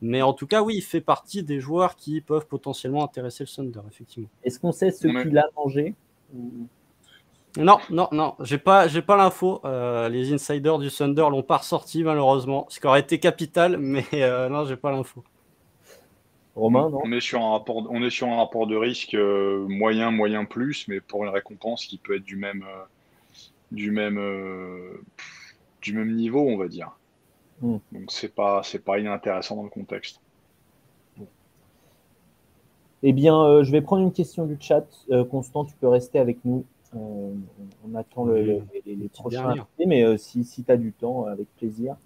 Mais 0.00 0.20
en 0.22 0.32
tout 0.32 0.48
cas, 0.48 0.62
oui, 0.62 0.76
il 0.78 0.82
fait 0.82 1.00
partie 1.00 1.44
des 1.44 1.60
joueurs 1.60 1.94
qui 1.94 2.22
peuvent 2.22 2.46
potentiellement 2.46 3.04
intéresser 3.04 3.44
le 3.44 3.48
Thunder, 3.48 3.86
effectivement. 3.88 4.28
Est-ce 4.42 4.58
qu'on 4.58 4.72
sait 4.72 4.90
ce 4.90 5.06
qu'il 5.06 5.38
a 5.38 5.44
mangé 5.54 5.94
non, 7.58 7.78
non, 7.90 8.08
non, 8.12 8.34
j'ai 8.40 8.58
pas, 8.58 8.88
j'ai 8.88 9.02
pas 9.02 9.16
l'info. 9.16 9.60
Euh, 9.64 10.08
les 10.08 10.32
insiders 10.32 10.78
du 10.78 10.90
Thunder 10.90 11.26
l'ont 11.30 11.42
pas 11.42 11.58
ressorti 11.58 12.02
malheureusement, 12.02 12.66
ce 12.70 12.80
qui 12.80 12.86
aurait 12.86 13.00
été 13.00 13.18
capital, 13.18 13.76
mais 13.76 14.06
euh, 14.14 14.48
non, 14.48 14.64
j'ai 14.64 14.76
pas 14.76 14.90
l'info. 14.90 15.22
Romain, 16.54 16.90
non? 16.90 17.00
On 17.02 17.12
est 17.12 17.20
sur 17.20 17.40
un 17.42 17.50
rapport, 17.50 17.86
on 17.90 18.02
est 18.02 18.10
sur 18.10 18.28
un 18.28 18.36
rapport 18.36 18.66
de 18.66 18.76
risque 18.76 19.14
euh, 19.14 19.66
moyen, 19.68 20.10
moyen 20.10 20.44
plus, 20.44 20.86
mais 20.88 21.00
pour 21.00 21.24
une 21.24 21.30
récompense 21.30 21.86
qui 21.86 21.98
peut 21.98 22.16
être 22.16 22.24
du 22.24 22.36
même, 22.36 22.64
du 23.70 23.90
même, 23.90 24.20
du 25.80 25.92
même 25.94 26.14
niveau, 26.14 26.40
on 26.40 26.56
va 26.56 26.68
dire. 26.68 26.90
Hmm. 27.60 27.78
Donc 27.92 28.10
c'est 28.10 28.34
pas, 28.34 28.62
c'est 28.62 28.84
pas 28.84 28.98
inintéressant 28.98 29.56
dans 29.56 29.62
le 29.62 29.70
contexte. 29.70 30.20
Eh 33.02 33.12
bien, 33.12 33.62
je 33.62 33.72
vais 33.72 33.80
prendre 33.80 34.02
une 34.02 34.12
question 34.12 34.46
du 34.46 34.56
chat. 34.60 34.86
Constant, 35.30 35.64
tu 35.64 35.74
peux 35.74 35.88
rester 35.88 36.18
avec 36.18 36.38
nous 36.44 36.64
on, 36.94 37.94
attend 37.94 38.26
les, 38.26 38.62
prochains 39.12 39.48
invités, 39.48 39.86
mais 39.86 40.02
euh, 40.02 40.16
si, 40.16 40.44
si 40.44 40.64
tu 40.64 40.70
as 40.70 40.76
du 40.76 40.92
temps, 40.92 41.26
avec 41.26 41.46
plaisir. 41.56 41.96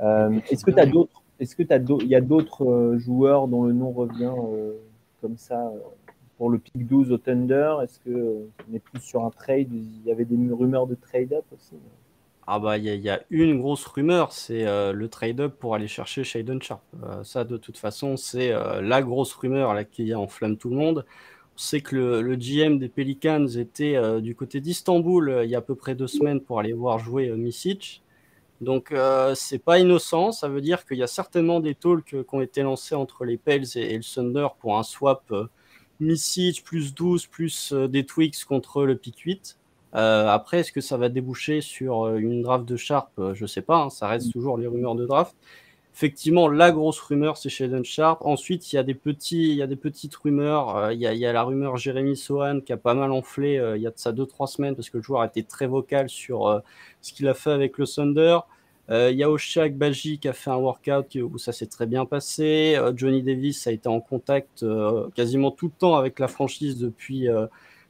Euh, 0.00 0.38
est-ce 0.50 0.64
que 0.64 0.70
tu 0.70 0.80
as 0.80 0.86
d'autres 0.86 1.22
Est-ce 1.38 1.56
que 1.56 1.62
il 2.02 2.08
y 2.08 2.14
a 2.14 2.20
d'autres 2.20 2.64
euh, 2.64 2.98
joueurs 2.98 3.48
dont 3.48 3.64
le 3.64 3.72
nom 3.72 3.90
revient 3.92 4.32
comme 5.20 5.36
ça 5.36 5.70
pour 6.38 6.50
le 6.50 6.58
pick 6.58 6.86
12 6.86 7.12
au 7.12 7.18
Thunder? 7.18 7.76
Est-ce 7.82 7.98
que 8.00 8.46
on 8.70 8.74
est 8.74 8.78
plus 8.78 9.00
sur 9.00 9.24
un 9.24 9.30
trade? 9.30 9.68
Il 9.72 10.02
y 10.06 10.10
avait 10.10 10.24
des 10.24 10.36
rumeurs 10.52 10.86
de 10.86 10.94
trade-up 10.94 11.44
aussi 11.54 11.76
ah 12.52 12.58
bah 12.58 12.78
il 12.78 12.84
y, 12.84 13.08
a 13.08 13.20
une 13.30 13.60
grosse 13.60 13.86
rumeur, 13.86 14.32
c'est 14.32 14.64
le 14.64 15.08
trade-up 15.08 15.54
pour 15.60 15.76
aller 15.76 15.86
chercher 15.86 16.24
Shaden 16.24 16.60
Sharp. 16.60 16.82
ça 17.22 17.44
de 17.44 17.56
toute 17.56 17.78
façon 17.78 18.16
c'est 18.16 18.50
la 18.82 19.02
grosse 19.02 19.32
rumeur 19.34 19.72
là, 19.72 19.84
qui 19.84 20.12
enflamme 20.16 20.56
tout 20.56 20.70
le 20.70 20.74
monde. 20.74 21.04
On 21.60 21.62
sait 21.62 21.82
que 21.82 21.94
le, 21.94 22.36
GM 22.36 22.78
des 22.78 22.88
Pelicans 22.88 23.46
était 23.46 23.94
euh, 23.94 24.22
du 24.22 24.34
côté 24.34 24.62
d'Istanbul 24.62 25.28
euh, 25.28 25.44
il 25.44 25.50
y 25.50 25.54
a 25.54 25.58
à 25.58 25.60
peu 25.60 25.74
près 25.74 25.94
deux 25.94 26.06
semaines 26.06 26.40
pour 26.40 26.58
aller 26.58 26.72
voir 26.72 26.98
jouer 26.98 27.28
euh, 27.28 27.36
Misic. 27.36 28.02
Donc 28.62 28.94
c'est 29.34 29.58
pas 29.58 29.78
innocent, 29.78 30.32
ça 30.32 30.48
veut 30.48 30.62
dire 30.62 30.86
qu'il 30.86 30.96
y 30.96 31.02
a 31.02 31.06
certainement 31.06 31.60
des 31.60 31.74
talks 31.74 32.04
qui 32.04 32.34
ont 32.34 32.40
été 32.40 32.62
lancés 32.62 32.94
entre 32.94 33.26
les 33.26 33.36
Pels 33.36 33.64
et, 33.74 33.96
le 33.96 34.02
Thunder 34.02 34.48
pour 34.58 34.78
un 34.78 34.82
swap 34.82 35.32
Misic 35.98 36.62
plus 36.64 36.94
12 36.94 37.26
plus 37.26 37.72
des 37.72 38.04
tweaks 38.04 38.44
contre 38.44 38.84
le 38.84 38.96
pick 38.96 39.18
8. 39.20 39.58
après, 39.92 40.60
est-ce 40.60 40.72
que 40.72 40.82
ça 40.82 40.98
va 40.98 41.08
déboucher 41.08 41.62
sur 41.62 42.14
une 42.16 42.42
draft 42.42 42.66
de 42.66 42.76
Sharp? 42.76 43.12
Je 43.32 43.46
sais 43.46 43.62
pas, 43.62 43.84
hein, 43.84 43.90
ça 43.90 44.08
reste 44.08 44.30
toujours 44.30 44.58
les 44.58 44.66
rumeurs 44.66 44.94
de 44.94 45.06
draft. 45.06 45.34
Effectivement, 46.00 46.48
la 46.48 46.72
grosse 46.72 46.98
rumeur, 46.98 47.36
c'est 47.36 47.50
Shaden 47.50 47.84
Sharp. 47.84 48.22
Ensuite, 48.24 48.72
il 48.72 48.76
y 48.76 48.78
a 48.78 48.82
des, 48.82 48.94
petits, 48.94 49.50
il 49.50 49.56
y 49.56 49.60
a 49.60 49.66
des 49.66 49.76
petites 49.76 50.16
rumeurs. 50.16 50.74
Euh, 50.74 50.94
il, 50.94 51.00
y 51.02 51.26
a, 51.26 51.32
la 51.34 51.42
rumeur 51.42 51.76
Jérémy 51.76 52.16
Sohan 52.16 52.60
qui 52.62 52.72
a 52.72 52.78
pas 52.78 52.94
mal 52.94 53.12
enflé 53.12 53.58
euh, 53.58 53.76
il 53.76 53.82
y 53.82 53.86
a 53.86 53.90
de 53.90 53.98
ça 53.98 54.10
2-3 54.10 54.46
semaines 54.46 54.74
parce 54.74 54.88
que 54.88 54.96
le 54.96 55.02
joueur 55.02 55.20
a 55.20 55.26
été 55.26 55.42
très 55.42 55.66
vocal 55.66 56.08
sur 56.08 56.48
euh, 56.48 56.60
ce 57.02 57.12
qu'il 57.12 57.28
a 57.28 57.34
fait 57.34 57.50
avec 57.50 57.76
le 57.76 57.86
Thunder. 57.86 58.38
il 58.88 59.14
y 59.14 59.22
a 59.22 59.30
Oshak 59.30 59.76
Baji 59.76 60.18
qui 60.18 60.28
a 60.28 60.32
fait 60.32 60.48
un 60.48 60.56
workout 60.56 61.14
où 61.16 61.36
ça 61.36 61.52
s'est 61.52 61.66
très 61.66 61.84
bien 61.84 62.06
passé. 62.06 62.80
Johnny 62.96 63.22
Davis 63.22 63.66
a 63.66 63.70
été 63.70 63.90
en 63.90 64.00
contact 64.00 64.64
quasiment 65.14 65.50
tout 65.50 65.66
le 65.66 65.78
temps 65.78 65.96
avec 65.96 66.18
la 66.18 66.28
franchise 66.28 66.78
depuis, 66.78 67.28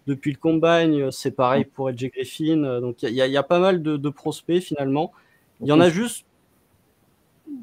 depuis 0.09 0.33
le 0.33 0.39
combine, 0.39 1.13
c'est 1.13 1.31
pareil 1.31 1.65
pour 1.65 1.89
LJ 1.91 2.11
Griffin. 2.11 2.81
Donc 2.81 3.05
il 3.05 3.11
y, 3.11 3.19
y, 3.19 3.37
a 3.37 3.43
pas 3.45 3.61
mal 3.61 3.85
de, 3.85 3.97
de 3.97 4.09
prospects 4.09 4.61
finalement. 4.61 5.13
Il 5.61 5.69
y 5.69 5.73
en 5.73 5.81
a 5.81 5.91
juste. 5.91 6.27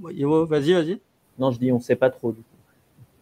Vas-y, 0.02 0.74
vas-y. 0.74 1.00
Non, 1.40 1.52
je 1.52 1.60
dis 1.60 1.72
on 1.72 1.80
sait 1.80 1.96
pas 1.96 2.10
trop. 2.10 2.36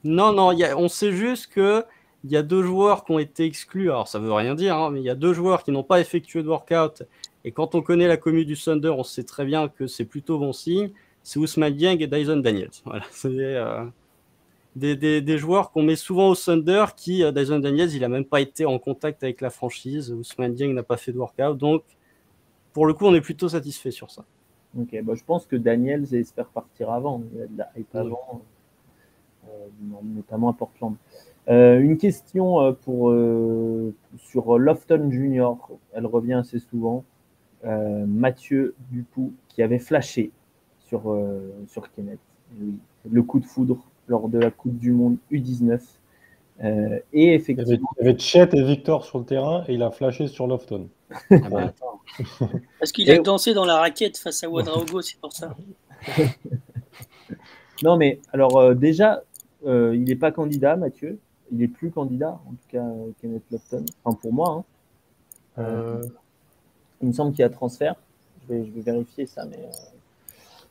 Non, 0.03 0.33
non, 0.33 0.51
y 0.51 0.63
a, 0.63 0.77
on 0.77 0.87
sait 0.87 1.11
juste 1.11 1.47
que 1.47 1.83
il 2.23 2.31
y 2.31 2.37
a 2.37 2.43
deux 2.43 2.63
joueurs 2.63 3.05
qui 3.05 3.11
ont 3.11 3.19
été 3.19 3.45
exclus. 3.45 3.89
Alors 3.89 4.07
ça 4.07 4.19
veut 4.19 4.31
rien 4.33 4.55
dire, 4.55 4.75
hein, 4.75 4.89
mais 4.91 4.99
il 4.99 5.05
y 5.05 5.09
a 5.09 5.15
deux 5.15 5.33
joueurs 5.33 5.63
qui 5.63 5.71
n'ont 5.71 5.83
pas 5.83 5.99
effectué 5.99 6.43
de 6.43 6.47
workout. 6.47 7.03
Et 7.43 7.51
quand 7.51 7.75
on 7.75 7.81
connaît 7.81 8.07
la 8.07 8.17
commune 8.17 8.45
du 8.45 8.57
Thunder, 8.57 8.89
on 8.89 9.03
sait 9.03 9.23
très 9.23 9.45
bien 9.45 9.67
que 9.67 9.85
c'est 9.85 10.05
plutôt 10.05 10.39
bon 10.39 10.51
signe. 10.51 10.91
C'est 11.23 11.39
Ousmane 11.39 11.75
Dieng 11.75 11.97
et 11.99 12.07
Dyson 12.07 12.37
Daniels. 12.37 12.71
Voilà, 12.85 13.03
c'est 13.11 13.29
euh, 13.29 13.85
des, 14.75 14.95
des, 14.95 15.21
des, 15.21 15.37
joueurs 15.37 15.71
qu'on 15.71 15.83
met 15.83 15.95
souvent 15.95 16.29
au 16.29 16.35
Thunder. 16.35 16.85
Qui 16.95 17.23
euh, 17.23 17.31
Dyson 17.31 17.59
Daniels, 17.59 17.93
il 17.93 18.03
a 18.03 18.09
même 18.09 18.25
pas 18.25 18.41
été 18.41 18.65
en 18.65 18.79
contact 18.79 19.23
avec 19.23 19.41
la 19.41 19.51
franchise. 19.51 20.11
Ousmane 20.11 20.55
Dieng 20.55 20.73
n'a 20.73 20.83
pas 20.83 20.97
fait 20.97 21.11
de 21.11 21.17
workout, 21.17 21.57
donc 21.57 21.83
pour 22.73 22.85
le 22.85 22.93
coup, 22.93 23.05
on 23.05 23.13
est 23.15 23.21
plutôt 23.21 23.49
satisfait 23.49 23.91
sur 23.91 24.11
ça. 24.11 24.25
Ok, 24.77 25.01
bah, 25.03 25.13
je 25.15 25.23
pense 25.23 25.45
que 25.45 25.55
Daniels 25.55 26.13
espère 26.13 26.47
partir 26.47 26.91
avant. 26.91 27.21
Il 27.33 27.39
y 27.39 27.41
a 27.41 27.47
de 27.47 27.57
la 27.57 27.71
hype 27.77 27.95
avant, 27.95 28.41
euh, 29.47 29.67
notamment 30.03 30.49
à 30.49 30.53
Portland. 30.53 30.95
Euh, 31.47 31.79
une 31.79 31.97
question 31.97 32.59
euh, 32.61 32.71
pour, 32.71 33.11
euh, 33.11 33.93
sur 34.17 34.57
Lofton 34.57 35.11
Junior, 35.11 35.69
elle 35.93 36.05
revient 36.05 36.33
assez 36.33 36.59
souvent. 36.59 37.03
Mathieu 38.07 38.75
Dupou 38.91 39.33
qui 39.47 39.63
avait 39.63 39.79
flashé 39.79 40.29
sur, 40.77 41.17
sur 41.65 41.91
Kenneth. 41.93 42.19
Oui, 42.61 42.75
le 43.09 43.23
coup 43.23 43.39
de 43.39 43.45
foudre 43.45 43.79
lors 44.07 44.29
de 44.29 44.37
la 44.37 44.51
Coupe 44.51 44.77
du 44.77 44.91
Monde 44.91 45.17
U19. 45.31 45.79
Euh, 46.63 46.99
et 47.11 47.33
effectivement. 47.33 47.89
Il 47.99 48.05
y 48.05 48.09
avait 48.09 48.17
Chet 48.17 48.49
et 48.53 48.63
Victor 48.63 49.05
sur 49.05 49.19
le 49.19 49.25
terrain 49.25 49.65
et 49.67 49.73
il 49.73 49.83
a 49.83 49.91
flashé 49.91 50.27
sur 50.27 50.47
Lofton. 50.47 50.87
Ah 51.29 51.35
bah, 51.49 51.73
Parce 52.79 52.91
qu'il 52.91 53.09
a 53.11 53.17
dansé 53.19 53.53
dans 53.53 53.65
la 53.65 53.77
raquette 53.77 54.17
face 54.17 54.43
à 54.43 54.49
Wadraogo, 54.49 55.01
c'est 55.01 55.19
pour 55.19 55.33
ça. 55.33 55.55
non, 57.83 57.97
mais 57.97 58.19
alors 58.31 58.57
euh, 58.57 58.73
déjà, 58.73 59.23
euh, 59.65 59.95
il 59.95 60.05
n'est 60.05 60.15
pas 60.15 60.31
candidat, 60.31 60.75
Mathieu. 60.75 61.19
Il 61.51 61.59
n'est 61.59 61.67
plus 61.67 61.91
candidat, 61.91 62.39
en 62.47 62.51
tout 62.51 62.67
cas, 62.69 62.85
Kenneth 63.21 63.43
Lofton. 63.51 63.85
Enfin, 64.03 64.17
pour 64.19 64.33
moi. 64.33 64.65
Hein. 65.57 65.61
Euh, 65.61 66.03
Il 67.01 67.09
me 67.09 67.13
semble 67.13 67.31
qu'il 67.31 67.41
y 67.41 67.43
a 67.43 67.49
transfert. 67.49 67.95
Je 68.41 68.53
vais, 68.53 68.65
je 68.65 68.71
vais 68.71 68.81
vérifier 68.81 69.25
ça, 69.25 69.45
mais, 69.45 69.69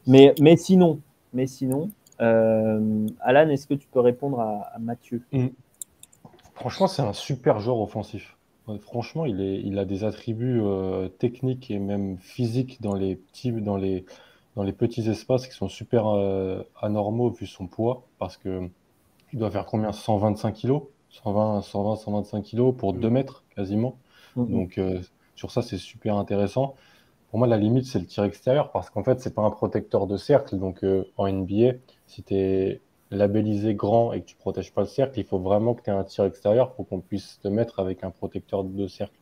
mais, 0.07 0.35
mais 0.41 0.57
sinon, 0.57 1.01
mais 1.32 1.47
sinon, 1.47 1.91
Alan, 2.18 3.49
est-ce 3.51 3.66
que 3.66 3.74
tu 3.74 3.87
peux 3.87 4.01
répondre 4.01 4.41
à, 4.41 4.70
à 4.74 4.78
Mathieu? 4.78 5.22
Mm. 5.32 5.49
Franchement, 6.55 6.86
c'est 6.86 7.02
un 7.02 7.12
super 7.12 7.59
joueur 7.61 7.80
offensif. 7.80 8.36
Franchement, 8.80 9.26
il, 9.26 9.40
est, 9.42 9.61
il 9.61 9.78
a 9.78 9.84
des 9.84 10.05
attributs 10.05 10.61
euh, 10.62 11.09
techniques 11.09 11.70
et 11.70 11.78
même 11.78 12.16
physiques 12.18 12.80
dans 12.80 12.94
les 12.94 13.16
petits, 13.16 13.52
dans 13.52 13.76
les, 13.76 14.07
dans 14.57 14.62
les 14.62 14.72
petits 14.72 15.09
espaces 15.11 15.46
qui 15.46 15.55
sont 15.55 15.68
super 15.68 16.07
euh, 16.07 16.62
anormaux 16.80 17.28
vu 17.30 17.46
son 17.46 17.66
poids, 17.66 18.05
parce 18.18 18.38
que 18.38 18.70
il 19.32 19.38
doit 19.38 19.50
faire 19.50 19.66
combien? 19.66 19.92
125 19.92 20.52
kilos? 20.52 20.82
120, 21.11 21.61
120, 21.61 21.96
125 21.96 22.42
kilos 22.42 22.74
pour 22.74 22.94
2 22.94 23.11
mètres 23.11 23.44
quasiment. 23.55 23.98
Mhm. 24.36 24.50
Donc 24.50 24.78
euh, 24.78 25.00
sur 25.34 25.50
ça, 25.50 25.61
c'est 25.61 25.76
super 25.76 26.16
intéressant. 26.16 26.74
Pour 27.28 27.40
moi, 27.40 27.48
la 27.48 27.59
limite, 27.59 27.84
c'est 27.84 27.98
le 27.98 28.07
tir 28.07 28.24
extérieur, 28.24 28.70
parce 28.70 28.88
qu'en 28.90 29.02
fait, 29.02 29.20
c'est 29.20 29.34
pas 29.34 29.42
un 29.42 29.50
protecteur 29.50 30.07
de 30.07 30.16
cercle. 30.16 30.57
Donc 30.57 30.84
en 31.16 31.26
NBA, 31.26 31.72
si 32.07 32.22
tu 32.22 32.34
es 32.34 32.80
labellisé 33.15 33.75
grand 33.75 34.12
et 34.12 34.21
que 34.23 34.27
tu 34.27 34.37
protèges 34.37 34.73
pas 34.73 34.83
le 34.83 34.87
cercle, 34.89 35.19
il 35.21 35.25
faut 35.25 35.39
vraiment 35.39 35.75
que 35.75 35.83
tu 35.83 35.91
aies 35.91 35.93
un 35.93 36.05
tir 36.05 36.25
extérieur 36.25 36.75
pour 36.75 36.89
qu'on 36.89 37.01
puisse 37.01 37.41
te 37.41 37.49
mettre 37.49 37.81
avec 37.81 38.05
un 38.05 38.11
protecteur 38.11 38.65
de 38.65 38.87
cercle. 38.89 39.19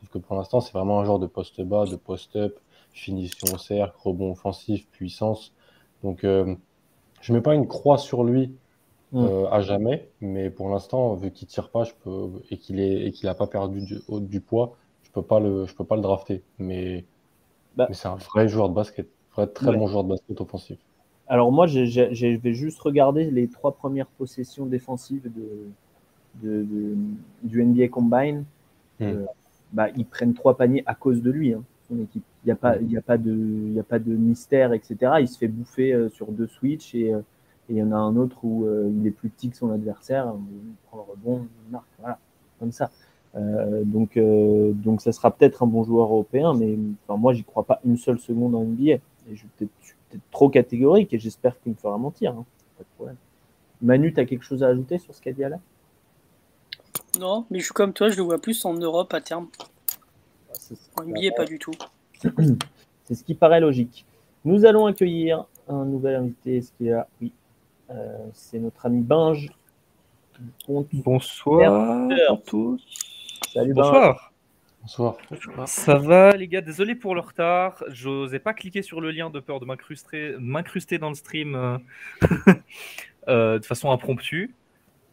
Sauf 0.00 0.08
que 0.10 0.18
pour 0.18 0.36
l'instant, 0.36 0.60
c'est 0.60 0.72
vraiment 0.72 1.00
un 1.00 1.04
genre 1.04 1.18
de 1.18 1.26
poste 1.26 1.60
bas, 1.62 1.86
de 1.86 1.96
post-up, 1.96 2.58
finition 2.92 3.52
au 3.52 3.58
cercle, 3.58 3.96
rebond 3.98 4.32
offensif, 4.32 4.88
puissance. 4.90 5.54
Donc, 6.02 6.24
euh, 6.24 6.54
je 7.20 7.32
mets 7.32 7.40
pas 7.42 7.54
une 7.54 7.68
croix 7.68 7.98
sur 7.98 8.24
lui 8.24 8.56
euh, 9.20 9.46
à 9.50 9.60
jamais, 9.62 10.10
mais 10.20 10.50
pour 10.50 10.68
l'instant, 10.70 11.14
vu 11.16 11.32
qu'il 11.32 11.48
tire 11.48 11.70
pas, 11.70 11.84
je 11.84 11.92
peux 11.94 12.42
et 12.50 12.58
qu'il 12.58 12.80
est 12.80 13.06
et 13.06 13.12
qu'il 13.12 13.28
a 13.28 13.34
pas 13.34 13.46
perdu 13.46 13.82
du, 13.82 14.00
du 14.22 14.40
poids, 14.40 14.76
je 15.02 15.10
peux 15.12 15.22
pas 15.22 15.40
le 15.40 15.66
je 15.66 15.74
peux 15.76 15.84
pas 15.84 15.96
le 15.96 16.02
drafter. 16.02 16.44
Mais, 16.58 17.06
Bah. 17.76 17.88
mais 17.88 17.94
c'est 17.94 18.08
un 18.08 18.16
vrai 18.16 18.48
joueur 18.48 18.68
de 18.70 18.74
basket, 18.74 19.08
vrai 19.36 19.46
très 19.48 19.72
Ouais. 19.72 19.74
bon 19.74 19.86
joueur 19.88 20.04
de 20.04 20.10
basket 20.10 20.40
offensif. 20.40 20.78
Alors 21.32 21.50
moi, 21.50 21.66
je 21.66 22.36
vais 22.36 22.52
juste 22.52 22.78
regarder 22.80 23.30
les 23.30 23.48
trois 23.48 23.72
premières 23.72 24.06
possessions 24.06 24.66
défensives 24.66 25.22
de, 25.24 26.46
de- 26.46 26.62
de- 26.62 26.94
du 27.42 27.62
NBA 27.64 27.88
Combine. 27.88 28.44
Mm. 29.00 29.04
Euh, 29.04 29.24
bah, 29.72 29.86
ils 29.96 30.04
prennent 30.04 30.34
trois 30.34 30.58
paniers 30.58 30.82
à 30.84 30.94
cause 30.94 31.22
de 31.22 31.30
lui, 31.30 31.54
hein, 31.54 31.62
son 31.88 31.98
équipe. 32.02 32.22
Il 32.44 32.48
n'y 32.48 32.52
a, 32.52 32.56
pas- 32.56 32.76
y 32.76 32.98
a, 32.98 33.00
pas 33.00 33.16
de- 33.16 33.30
il 33.32 33.72
y 33.72 33.80
a 33.80 33.82
pas 33.82 33.98
de 33.98 34.12
mystère, 34.12 34.74
etc. 34.74 35.12
Il 35.20 35.28
se 35.28 35.38
fait 35.38 35.48
bouffer 35.48 35.94
euh, 35.94 36.10
sur 36.10 36.32
deux 36.32 36.48
switches 36.48 36.94
et 36.94 37.14
euh, 37.14 37.20
et 37.70 37.74
il 37.74 37.78
y 37.78 37.82
en 37.82 37.92
a 37.92 37.96
un 37.96 38.16
autre 38.16 38.44
où 38.44 38.66
il 38.90 39.06
est 39.06 39.12
plus 39.12 39.30
petit 39.30 39.48
que 39.48 39.56
son 39.56 39.70
adversaire. 39.70 40.34
Il 40.50 40.74
prend 40.88 40.98
le 40.98 41.12
rebond, 41.12 41.46
il 41.66 41.72
marque, 41.72 41.86
voilà, 42.00 42.18
comme 42.58 42.72
ça. 42.72 42.90
Euh, 43.36 43.82
donc, 43.84 44.16
euh, 44.16 44.72
donc 44.72 45.00
ça 45.00 45.12
sera 45.12 45.30
peut-être 45.30 45.62
un 45.62 45.66
bon 45.66 45.84
joueur 45.84 46.06
européen, 46.06 46.54
mais 46.54 46.76
enfin, 47.06 47.18
moi, 47.18 47.32
j'y 47.32 47.44
crois 47.44 47.62
pas 47.62 47.80
une 47.84 47.96
seule 47.96 48.18
seconde 48.18 48.54
en 48.54 48.64
NBA. 48.64 48.94
Et 49.30 49.36
je, 49.36 49.44
suis 49.80 49.94
peut-être 50.12 50.30
trop 50.30 50.48
catégorique 50.50 51.12
et 51.14 51.18
j'espère 51.18 51.58
qu'il 51.60 51.72
me 51.72 51.76
fera 51.76 51.96
mentir. 51.98 52.32
hein. 52.32 52.44
Pas 52.76 52.84
de 52.84 52.88
problème. 52.96 53.16
Manu, 53.80 54.12
tu 54.12 54.20
as 54.20 54.24
quelque 54.26 54.44
chose 54.44 54.62
à 54.62 54.68
ajouter 54.68 54.98
sur 54.98 55.14
ce 55.14 55.20
qu'a 55.20 55.32
dit 55.32 55.42
Alain? 55.42 55.60
Non, 57.18 57.46
mais 57.50 57.58
je 57.58 57.64
suis 57.64 57.74
comme 57.74 57.92
toi, 57.92 58.08
je 58.10 58.16
le 58.16 58.22
vois 58.22 58.38
plus 58.40 58.64
en 58.64 58.74
Europe 58.74 59.12
à 59.14 59.20
terme. 59.20 59.48
C'est 60.52 60.74
ce 60.76 60.88
En 60.96 61.04
qui 61.04 61.10
NBA, 61.10 61.34
pas 61.36 61.44
du 61.44 61.58
tout. 61.58 61.72
C'est 63.04 63.14
ce 63.16 63.24
qui 63.24 63.34
paraît 63.34 63.60
logique. 63.60 64.06
Nous 64.44 64.64
allons 64.64 64.86
accueillir 64.86 65.44
un 65.68 65.84
nouvel 65.84 66.14
invité. 66.16 66.58
Est-ce 66.58 66.72
qu'il 66.72 66.86
est 66.86 66.92
là 66.92 67.08
Oui. 67.20 67.32
Euh, 67.90 68.16
c'est 68.32 68.58
notre 68.58 68.86
ami 68.86 69.02
Binge. 69.02 69.50
Bonsoir 71.04 72.08
à 72.30 72.36
tous. 72.46 72.80
Salut 73.52 73.74
Binge. 73.74 74.31
Bonsoir. 74.82 75.16
Ça 75.66 75.94
va 75.96 76.32
les 76.36 76.48
gars, 76.48 76.60
désolé 76.60 76.94
pour 76.94 77.14
le 77.14 77.20
retard. 77.20 77.84
J'osais 77.88 78.40
pas 78.40 78.52
cliquer 78.52 78.82
sur 78.82 79.00
le 79.00 79.10
lien 79.12 79.30
de 79.30 79.38
peur 79.38 79.60
de 79.60 79.64
m'incruster, 79.64 80.34
m'incruster 80.40 80.98
dans 80.98 81.08
le 81.08 81.14
stream 81.14 81.54
euh, 81.54 81.78
euh, 83.28 83.58
de 83.58 83.64
façon 83.64 83.90
impromptue. 83.92 84.54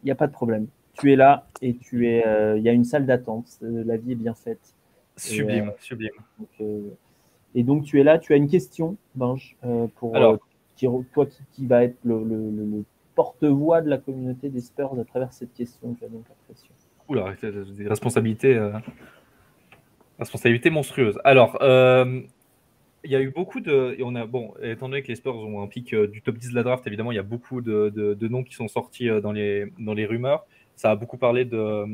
Il 0.02 0.06
n'y 0.06 0.10
a 0.10 0.16
pas 0.16 0.26
de 0.26 0.32
problème. 0.32 0.66
Tu 0.98 1.12
es 1.12 1.16
là 1.16 1.46
et 1.62 1.76
tu 1.76 2.08
es. 2.08 2.26
euh, 2.26 2.58
Il 2.58 2.64
y 2.64 2.68
a 2.68 2.72
une 2.72 2.84
salle 2.84 3.06
d'attente. 3.06 3.46
La 3.62 3.96
vie 3.96 4.12
est 4.12 4.16
bien 4.16 4.34
faite. 4.34 4.74
Sublime, 5.16 5.72
sublime. 5.78 6.10
Donc, 6.38 6.48
euh, 6.60 6.88
et 7.54 7.62
donc 7.62 7.84
tu 7.84 8.00
es 8.00 8.02
là. 8.04 8.18
Tu 8.18 8.32
as 8.32 8.36
une 8.36 8.48
question, 8.48 8.96
Binge, 9.14 9.56
euh, 9.64 9.86
pour 9.96 10.16
Alors. 10.16 10.34
euh, 10.34 10.36
qui- 10.76 10.88
toi 11.12 11.26
qui, 11.26 11.42
qui 11.52 11.66
va 11.66 11.84
être 11.84 11.96
le, 12.04 12.24
le- 12.24 12.50
le- 12.50 12.64
le 12.78 12.84
porte-voix 13.14 13.82
de 13.82 13.88
la 13.90 13.98
communauté 13.98 14.48
des 14.48 14.60
Spurs 14.60 14.98
à 14.98 15.04
travers 15.04 15.32
cette 15.32 15.52
question. 15.54 15.94
Tu 15.98 16.04
as 16.04 16.08
donc 16.08 16.24
la 16.28 16.34
pression. 16.46 16.70
Oula, 17.08 17.34
des 17.42 17.88
responsabilités, 17.88 18.56
responsabilités 20.20 20.70
monstrueuses. 20.70 21.18
Alors, 21.24 21.58
euh, 21.62 22.20
il 23.02 23.10
y 23.10 23.16
a 23.16 23.20
eu 23.20 23.30
beaucoup 23.30 23.60
de. 23.60 23.96
Et 23.98 24.02
on 24.04 24.14
a, 24.14 24.26
bon, 24.26 24.54
étant 24.62 24.88
donné 24.88 25.02
que 25.02 25.08
les 25.08 25.16
Spurs 25.16 25.34
ont 25.34 25.62
un 25.62 25.66
pic 25.66 25.92
euh, 25.94 26.06
du 26.06 26.22
top 26.22 26.36
10 26.36 26.50
de 26.50 26.54
la 26.54 26.62
draft, 26.62 26.86
évidemment, 26.86 27.10
il 27.10 27.16
y 27.16 27.18
a 27.18 27.24
beaucoup 27.24 27.60
de, 27.62 28.16
noms 28.28 28.44
qui 28.44 28.54
sont 28.54 28.68
sortis 28.68 29.08
euh, 29.08 29.20
dans 29.20 29.32
les, 29.32 29.72
dans 29.78 29.94
les 29.94 30.06
rumeurs. 30.06 30.46
Ça 30.76 30.92
a 30.92 30.96
beaucoup 30.96 31.16
parlé 31.16 31.44
de. 31.44 31.84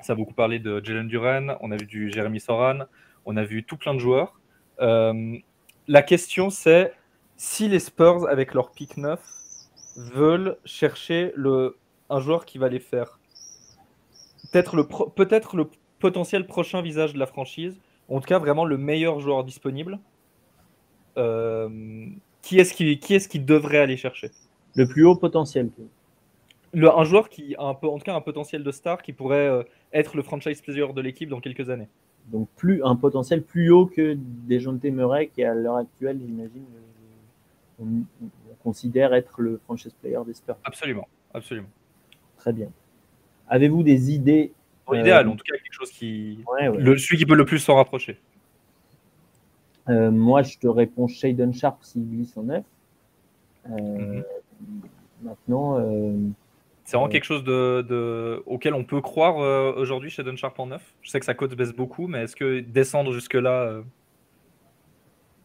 Ça 0.00 0.14
a 0.14 0.16
beaucoup 0.16 0.34
parlé 0.34 0.58
de 0.58 0.84
Jalen 0.84 1.06
Duran, 1.06 1.56
on 1.60 1.70
a 1.70 1.76
vu 1.76 1.86
du 1.86 2.10
Jeremy 2.10 2.40
Soran, 2.40 2.80
on 3.24 3.36
a 3.36 3.44
vu 3.44 3.62
tout 3.62 3.76
plein 3.76 3.94
de 3.94 4.00
joueurs. 4.00 4.40
La 4.80 6.02
question 6.02 6.50
c'est 6.50 6.92
si 7.36 7.68
les 7.68 7.78
Spurs, 7.78 8.28
avec 8.28 8.52
leur 8.52 8.72
pick 8.72 8.96
9, 8.96 9.20
veulent 10.12 10.56
chercher 10.64 11.32
le, 11.36 11.76
un 12.10 12.18
joueur 12.18 12.46
qui 12.46 12.58
va 12.58 12.68
les 12.68 12.80
faire 12.80 13.20
peut-être 14.52 14.76
le, 14.76 14.84
peut-être 14.84 15.56
le 15.56 15.68
potentiel 16.02 16.46
prochain 16.46 16.82
visage 16.82 17.14
de 17.14 17.18
la 17.18 17.26
franchise, 17.26 17.80
en 18.08 18.20
tout 18.20 18.26
cas 18.26 18.38
vraiment 18.38 18.66
le 18.66 18.76
meilleur 18.76 19.20
joueur 19.20 19.44
disponible. 19.44 19.98
Euh, 21.16 21.68
qui 22.42 22.58
est-ce 22.58 22.74
qui, 22.74 22.98
qui 22.98 23.14
est-ce 23.14 23.28
qui 23.28 23.38
devrait 23.38 23.78
aller 23.78 23.96
chercher? 23.96 24.30
Le 24.74 24.86
plus 24.86 25.04
haut 25.04 25.14
potentiel. 25.16 25.70
le, 26.72 26.88
Un 26.90 27.04
joueur 27.04 27.28
qui 27.28 27.54
a 27.56 27.64
un 27.64 27.74
peu, 27.74 27.86
en 27.86 27.98
tout 27.98 28.04
cas 28.04 28.14
un 28.14 28.20
potentiel 28.20 28.64
de 28.64 28.72
star 28.72 29.00
qui 29.02 29.12
pourrait 29.12 29.48
euh, 29.48 29.62
être 29.92 30.16
le 30.16 30.22
franchise 30.22 30.60
player 30.60 30.92
de 30.92 31.00
l'équipe 31.00 31.28
dans 31.28 31.40
quelques 31.40 31.70
années. 31.70 31.88
Donc 32.32 32.48
plus 32.56 32.82
un 32.84 32.96
potentiel 32.96 33.42
plus 33.42 33.70
haut 33.70 33.86
que 33.86 34.16
Dejounte 34.48 34.84
Murray 34.84 35.28
qui 35.28 35.44
à 35.44 35.54
l'heure 35.54 35.76
actuelle, 35.76 36.18
j'imagine, 36.24 36.64
euh, 36.74 37.82
on, 37.82 37.86
on 38.50 38.54
considère 38.62 39.14
être 39.14 39.40
le 39.40 39.60
franchise 39.64 39.94
player 40.00 40.20
des 40.26 40.34
Spurs. 40.34 40.56
Absolument, 40.64 41.08
absolument. 41.34 41.70
Très 42.38 42.52
bien. 42.52 42.70
Avez-vous 43.48 43.82
des 43.82 44.12
idées 44.12 44.52
Bon, 44.86 44.94
Euh, 44.94 45.00
idéal, 45.00 45.28
en 45.28 45.36
tout 45.36 45.44
cas 45.44 45.56
quelque 45.56 45.72
chose 45.72 45.90
qui, 45.92 46.38
Ouais, 46.52 46.68
ouais. 46.68 46.78
le, 46.78 46.98
celui 46.98 47.18
qui 47.18 47.26
peut 47.26 47.34
le 47.36 47.44
plus 47.44 47.58
s'en 47.58 47.76
rapprocher. 47.76 48.18
Euh, 49.88 50.10
Moi, 50.10 50.42
je 50.42 50.58
te 50.58 50.66
réponds 50.66 51.08
Shaden 51.08 51.52
Sharp 51.52 51.78
s'il 51.82 52.08
glisse 52.08 52.36
en 52.36 52.44
neuf. 52.44 52.64
Euh, 53.70 53.72
Mhm. 53.78 54.24
Maintenant, 55.22 55.78
euh, 55.78 56.16
C'est 56.84 56.96
vraiment 56.96 57.08
quelque 57.08 57.24
chose 57.24 57.44
de, 57.44 58.42
auquel 58.46 58.74
on 58.74 58.82
peut 58.84 59.00
croire 59.00 59.36
aujourd'hui 59.76 60.10
chez 60.10 60.24
Dunsharp 60.24 60.58
en 60.58 60.66
neuf. 60.66 60.94
Je 61.00 61.10
sais 61.10 61.20
que 61.20 61.24
sa 61.26 61.34
cote 61.34 61.54
baisse 61.54 61.72
beaucoup, 61.72 62.08
mais 62.08 62.24
est-ce 62.24 62.34
que 62.34 62.58
descendre 62.60 63.12
jusque-là. 63.12 63.82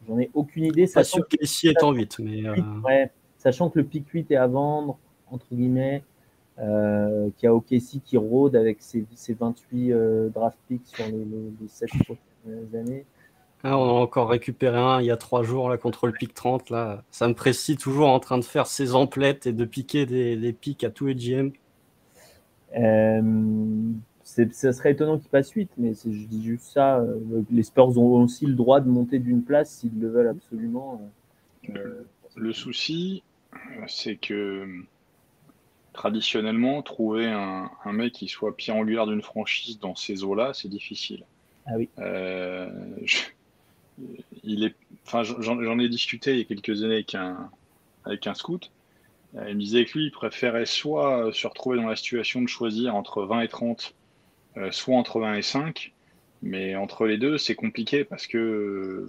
J'en 0.08 0.18
ai 0.18 0.30
aucune 0.34 0.64
idée. 0.64 0.86
Sachant 0.88 1.20
que 1.20 1.36
ici 1.40 1.68
est 1.68 1.82
en 1.82 1.92
8. 1.92 2.18
Mais, 2.84 3.10
sachant 3.38 3.70
que 3.70 3.78
le 3.78 3.84
pic 3.84 4.08
8 4.08 4.30
est 4.32 4.36
à 4.36 4.46
vendre, 4.48 4.98
entre 5.30 5.46
guillemets, 5.52 6.02
euh, 6.60 7.28
qui 7.36 7.46
a 7.46 7.54
OKC 7.54 8.02
qui 8.04 8.16
rôde 8.16 8.56
avec 8.56 8.78
ses, 8.80 9.06
28 9.28 9.92
euh, 9.92 10.28
draft 10.28 10.58
picks 10.68 10.86
sur 10.86 11.04
les, 11.06 11.12
les, 11.12 11.68
7 11.68 11.88
prochaines 12.04 12.74
années. 12.74 13.04
Ah, 13.62 13.78
on 13.78 13.88
a 13.88 13.92
encore 13.92 14.28
récupéré 14.28 14.76
un 14.76 15.00
il 15.00 15.06
y 15.06 15.10
a 15.10 15.16
3 15.16 15.42
jours 15.44 15.68
là, 15.68 15.76
contre 15.76 16.06
le 16.06 16.12
pic 16.12 16.34
30. 16.34 16.70
Là. 16.70 17.04
Ça 17.10 17.28
me 17.28 17.34
précise 17.34 17.76
toujours 17.76 18.08
en 18.08 18.18
train 18.18 18.38
de 18.38 18.44
faire 18.44 18.66
ses 18.66 18.94
emplettes 18.94 19.46
et 19.46 19.52
de 19.52 19.64
piquer 19.64 20.04
des, 20.06 20.36
des 20.36 20.52
pics 20.52 20.82
à 20.82 20.90
tous 20.90 21.06
les 21.06 21.14
GM. 21.14 21.50
Euh, 22.76 23.92
ça 24.24 24.72
serait 24.72 24.92
étonnant 24.92 25.18
qu'il 25.18 25.30
passe 25.30 25.50
8, 25.50 25.70
mais 25.78 25.94
je 25.94 26.26
dis 26.26 26.44
juste 26.44 26.72
ça. 26.72 26.98
Euh, 26.98 27.42
les 27.50 27.62
Spurs 27.62 27.96
ont 27.98 28.22
aussi 28.22 28.46
le 28.46 28.54
droit 28.54 28.80
de 28.80 28.88
monter 28.88 29.18
d'une 29.18 29.42
place 29.42 29.70
s'ils 29.70 29.98
le 29.98 30.08
veulent 30.08 30.28
absolument. 30.28 31.00
le 32.36 32.52
souci, 32.52 33.22
c'est 33.86 34.16
que 34.16 34.66
traditionnellement, 35.98 36.80
trouver 36.80 37.26
un, 37.26 37.68
mec 37.86 38.12
qui 38.12 38.28
soit 38.28 38.56
pierre 38.56 38.76
angulaire 38.76 39.08
d'une 39.08 39.20
franchise 39.20 39.80
dans 39.80 39.96
ces 39.96 40.22
eaux-là, 40.22 40.52
c'est 40.54 40.68
difficile. 40.68 41.24
Ah 41.66 41.72
oui. 41.76 41.88
Euh, 41.98 42.70
il 44.44 44.62
est, 44.62 44.76
enfin, 45.04 45.24
j'en 45.24 45.78
ai 45.80 45.88
discuté 45.88 46.34
il 46.34 46.38
y 46.38 46.40
a 46.42 46.44
quelques 46.44 46.84
années 46.84 46.94
avec 46.94 47.16
un, 47.16 47.50
avec 48.04 48.28
un 48.28 48.34
scout. 48.34 48.70
Euh, 49.34 49.46
il 49.48 49.56
me 49.56 49.60
disait 49.60 49.84
que 49.86 49.98
lui, 49.98 50.06
il 50.06 50.12
préférait 50.12 50.66
soit 50.66 51.32
se 51.32 51.48
retrouver 51.48 51.78
dans 51.78 51.88
la 51.88 51.96
situation 51.96 52.42
de 52.42 52.48
choisir 52.48 52.94
entre 52.94 53.24
20 53.24 53.40
et 53.40 53.48
30, 53.48 53.92
euh, 54.56 54.70
soit 54.70 54.96
entre 54.96 55.18
20 55.18 55.34
et 55.34 55.42
5. 55.42 55.92
Mais 56.42 56.76
entre 56.76 57.06
les 57.06 57.18
deux, 57.18 57.38
c'est 57.38 57.56
compliqué 57.56 58.04
parce 58.04 58.28
que 58.28 59.08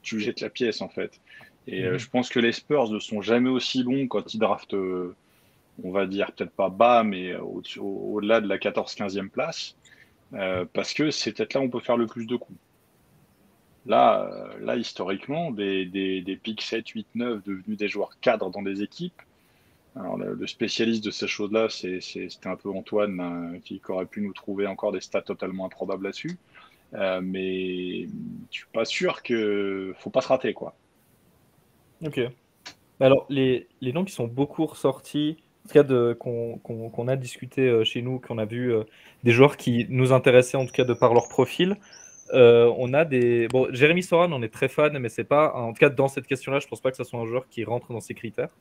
tu 0.00 0.20
jettes 0.20 0.40
la 0.40 0.48
pièce 0.48 0.80
en 0.80 0.88
fait. 0.88 1.20
Et 1.66 1.86
mhm. 1.86 1.98
je 1.98 2.08
pense 2.08 2.30
que 2.30 2.40
les 2.40 2.52
Spurs 2.52 2.88
ne 2.88 2.98
sont 2.98 3.20
jamais 3.20 3.50
aussi 3.50 3.84
bons 3.84 4.08
quand 4.08 4.32
ils 4.32 4.38
draftent 4.38 4.74
on 5.82 5.90
va 5.90 6.06
dire 6.06 6.32
peut-être 6.32 6.52
pas 6.52 6.68
bas, 6.68 7.02
mais 7.02 7.34
au-delà 7.36 8.40
de 8.40 8.48
la 8.48 8.58
14-15e 8.58 9.28
place, 9.28 9.76
euh, 10.34 10.64
parce 10.72 10.94
que 10.94 11.10
c'est 11.10 11.32
peut-être 11.32 11.54
là 11.54 11.60
où 11.60 11.64
on 11.64 11.70
peut 11.70 11.80
faire 11.80 11.96
le 11.96 12.06
plus 12.06 12.26
de 12.26 12.36
coups. 12.36 12.58
Là, 13.86 14.30
euh, 14.30 14.58
là 14.60 14.76
historiquement, 14.76 15.50
des, 15.50 15.86
des, 15.86 16.20
des 16.20 16.36
pics 16.36 16.62
7, 16.62 16.88
8, 16.88 17.06
9 17.14 17.44
devenus 17.44 17.76
des 17.76 17.88
joueurs 17.88 18.18
cadres 18.20 18.50
dans 18.50 18.62
des 18.62 18.82
équipes. 18.82 19.20
Alors, 19.94 20.16
le, 20.16 20.46
spécialiste 20.46 21.04
de 21.04 21.10
ces 21.10 21.26
choses-là, 21.26 21.68
c'était 21.68 22.28
un 22.44 22.56
peu 22.56 22.70
Antoine 22.70 23.20
hein, 23.20 23.58
qui 23.62 23.80
aurait 23.88 24.06
pu 24.06 24.22
nous 24.22 24.32
trouver 24.32 24.66
encore 24.66 24.92
des 24.92 25.02
stats 25.02 25.20
totalement 25.20 25.66
improbables 25.66 26.04
là-dessus. 26.04 26.38
Euh, 26.94 27.20
mais 27.22 28.02
je 28.50 28.58
suis 28.58 28.66
pas 28.72 28.84
sûr 28.84 29.22
que 29.22 29.94
faut 29.98 30.10
pas 30.10 30.20
se 30.20 30.28
rater 30.28 30.52
quoi. 30.52 30.74
Ok. 32.04 32.20
Alors 33.00 33.24
les, 33.30 33.66
les 33.80 33.92
noms 33.94 34.04
qui 34.04 34.12
sont 34.12 34.26
beaucoup 34.26 34.66
ressortis, 34.66 35.38
en 35.64 35.68
tout 35.68 35.74
cas 35.74 36.14
qu'on 36.14 37.08
a 37.08 37.16
discuté 37.16 37.68
euh, 37.68 37.84
chez 37.84 38.02
nous, 38.02 38.18
qu'on 38.18 38.38
a 38.38 38.44
vu 38.44 38.72
euh, 38.72 38.82
des 39.22 39.30
joueurs 39.30 39.56
qui 39.56 39.86
nous 39.88 40.12
intéressaient 40.12 40.56
en 40.56 40.66
tout 40.66 40.72
cas 40.72 40.84
de 40.84 40.92
par 40.92 41.14
leur 41.14 41.28
profil. 41.28 41.76
Euh, 42.32 42.72
on 42.78 42.94
a 42.94 43.04
des 43.04 43.46
bon, 43.48 43.68
Jérémy 43.72 44.02
Soran, 44.02 44.32
on 44.32 44.42
est 44.42 44.52
très 44.52 44.68
fan, 44.68 44.98
mais 44.98 45.08
c'est 45.08 45.24
pas 45.24 45.52
en 45.54 45.72
tout 45.72 45.78
cas 45.78 45.90
dans 45.90 46.08
cette 46.08 46.26
question-là, 46.26 46.58
je 46.58 46.66
pense 46.66 46.80
pas 46.80 46.90
que 46.90 46.96
ce 46.96 47.04
soit 47.04 47.20
un 47.20 47.26
joueur 47.26 47.48
qui 47.48 47.62
rentre 47.64 47.92
dans 47.92 48.00
ces 48.00 48.14
critères. 48.14 48.56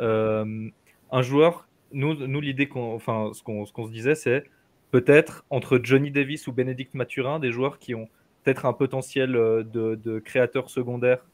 un 0.00 1.22
joueur, 1.22 1.68
nous, 1.92 2.14
nous 2.14 2.40
l'idée 2.40 2.66
qu'on, 2.66 2.98
ce 2.98 3.42
qu'on 3.42 3.86
se 3.86 3.92
disait, 3.92 4.14
c'est 4.14 4.44
peut-être 4.90 5.44
entre 5.50 5.78
Johnny 5.82 6.10
Davis 6.10 6.46
ou 6.48 6.52
Bénédicte 6.52 6.94
Mathurin, 6.94 7.38
des 7.38 7.52
joueurs 7.52 7.78
qui 7.78 7.94
ont 7.94 8.08
peut-être 8.42 8.66
un 8.66 8.72
potentiel 8.72 9.32
de, 9.32 9.94
de 9.94 10.18
créateurs 10.18 10.70
secondaires 10.70 11.24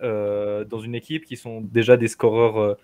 dans 0.00 0.80
une 0.80 0.94
équipe, 0.94 1.24
qui 1.24 1.36
sont 1.36 1.62
déjà 1.62 1.96
des 1.96 2.08
scoreurs 2.08 2.76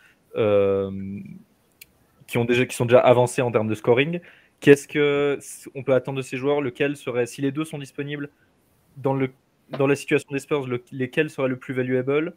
qui, 2.27 2.39
ont 2.39 2.45
déjà, 2.45 2.67
qui 2.67 2.77
sont 2.77 2.87
déjà 2.87 3.01
avancés 3.01 3.43
en 3.43 3.51
termes 3.51 3.69
de 3.69 3.75
scoring. 3.75 4.21
Qu'est-ce 4.61 4.87
que 4.87 5.39
on 5.75 5.83
peut 5.83 5.95
attendre 5.95 6.19
de 6.19 6.23
ces 6.23 6.37
joueurs? 6.37 6.61
Lequel 6.61 6.97
serait, 6.97 7.27
si 7.27 7.41
les 7.41 7.51
deux 7.51 7.65
sont 7.65 7.79
disponibles 7.79 8.31
dans, 8.97 9.15
le, 9.15 9.31
dans 9.71 9.87
la 9.87 9.97
situation 9.97 10.29
des 10.33 10.39
Spurs, 10.39 10.67
lesquels 10.93 11.31
seraient 11.31 11.49
le 11.49 11.57
plus 11.57 11.75
valuable? 11.75 12.35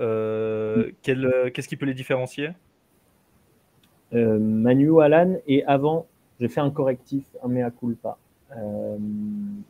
Euh, 0.00 0.88
mm. 0.88 1.50
Qu'est-ce 1.52 1.68
qui 1.68 1.76
peut 1.76 1.86
les 1.86 1.94
différencier? 1.94 2.50
Euh, 4.12 4.38
Manu 4.38 5.00
Alan 5.00 5.36
et 5.46 5.64
avant, 5.64 6.06
j'ai 6.38 6.48
fait 6.48 6.60
un 6.60 6.70
correctif, 6.70 7.24
un 7.42 7.48
mea 7.48 7.70
culpa. 7.70 8.18
Euh, 8.56 8.98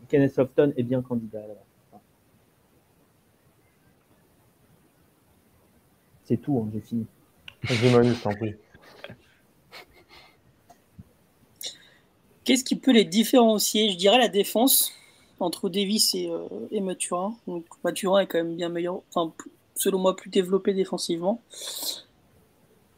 Kenneth 0.09 0.33
Softon 0.33 0.73
est 0.77 0.83
bien 0.83 1.01
candidat. 1.01 1.43
C'est 6.25 6.39
tout, 6.39 6.59
hein, 6.59 6.71
j'ai 6.73 6.81
fini. 6.81 7.07
Qu'est-ce 12.45 12.65
qui 12.65 12.77
peut 12.77 12.93
les 12.93 13.05
différencier? 13.05 13.91
Je 13.91 13.97
dirais 13.97 14.19
la 14.19 14.29
défense 14.29 14.93
entre 15.41 15.69
Davis 15.69 16.15
et, 16.15 16.29
euh, 16.29 16.47
et 16.71 16.81
Mathurin. 16.81 17.35
Donc, 17.47 17.65
Mathurin 17.83 18.21
est 18.21 18.27
quand 18.27 18.39
même 18.39 18.57
bien 18.57 18.69
meilleur, 18.69 19.01
enfin, 19.15 19.33
selon 19.75 19.99
moi, 19.99 20.15
plus 20.15 20.31
développé 20.31 20.75
défensivement. 20.75 21.41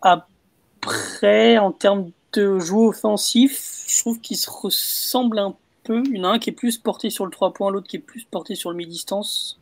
Après, 0.03 1.59
en 1.59 1.73
termes 1.73 2.11
de 2.33 2.59
jeu 2.59 2.75
offensif, 2.75 3.85
je 3.89 4.01
trouve 4.01 4.21
qu'ils 4.21 4.37
se 4.37 4.51
ressemblent 4.51 5.39
un 5.39 5.57
peu. 5.85 6.03
Il 6.07 6.19
y 6.19 6.21
en 6.21 6.25
a 6.25 6.29
un 6.29 6.39
qui 6.39 6.51
est 6.51 6.53
plus 6.53 6.79
porté 6.79 7.11
sur 7.11 7.25
le 7.25 7.31
3 7.31 7.53
points, 7.53 7.71
l'autre 7.71 7.89
qui 7.89 7.97
est 7.97 8.01
plus 8.01 8.25
porté 8.25 8.55
sur 8.55 8.71
le 8.71 8.77
mi-distance. 8.77 9.61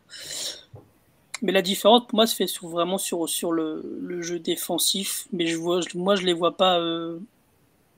Mais 1.44 1.52
la 1.52 1.60
différence, 1.60 2.06
pour 2.06 2.16
moi, 2.16 2.26
se 2.26 2.34
fait 2.34 2.50
vraiment 2.62 2.96
sur, 2.96 3.28
sur 3.28 3.52
le, 3.52 4.22
jeu 4.22 4.38
défensif. 4.38 5.28
Mais 5.30 5.46
je 5.46 5.58
vois, 5.58 5.80
moi, 5.94 6.16
je 6.16 6.24
les 6.24 6.32
vois 6.32 6.56
pas 6.56 6.80
euh, 6.80 7.18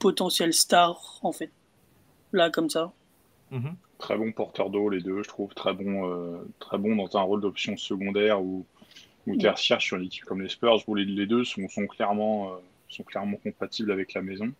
potentiel 0.01 0.53
star, 0.53 1.21
en 1.23 1.31
fait. 1.31 1.53
Là, 2.33 2.51
comme 2.51 2.69
ça. 2.69 2.93
Mhm. 3.53 3.77
Très 3.99 4.17
bon 4.17 4.33
porteur 4.33 4.69
d'eau, 4.69 4.89
les 4.89 5.01
deux, 5.01 5.23
je 5.23 5.29
trouve. 5.29 5.55
Très 5.55 5.73
bon, 5.75 6.11
euh, 6.11 6.39
très 6.59 6.77
bon 6.77 6.97
dans 6.97 7.17
un 7.17 7.23
rôle 7.23 7.41
d'option 7.41 7.77
secondaire 7.77 8.43
ou, 8.43 8.67
ou 9.29 9.37
tertiaire 9.37 9.81
sur 9.81 9.97
une 9.97 10.07
équipe 10.07 10.25
comme 10.25 10.43
les 10.43 10.49
Spurs, 10.49 10.83
où 10.89 10.97
les, 10.97 11.27
deux 11.27 11.45
sont, 11.45 11.69
sont 11.69 11.87
clairement, 11.87 12.49
euh, 12.49 12.57
sont 12.89 13.05
clairement 13.05 13.37
compatibles 13.37 13.93
avec 13.93 14.13
la 14.15 14.23
maison. 14.23 14.51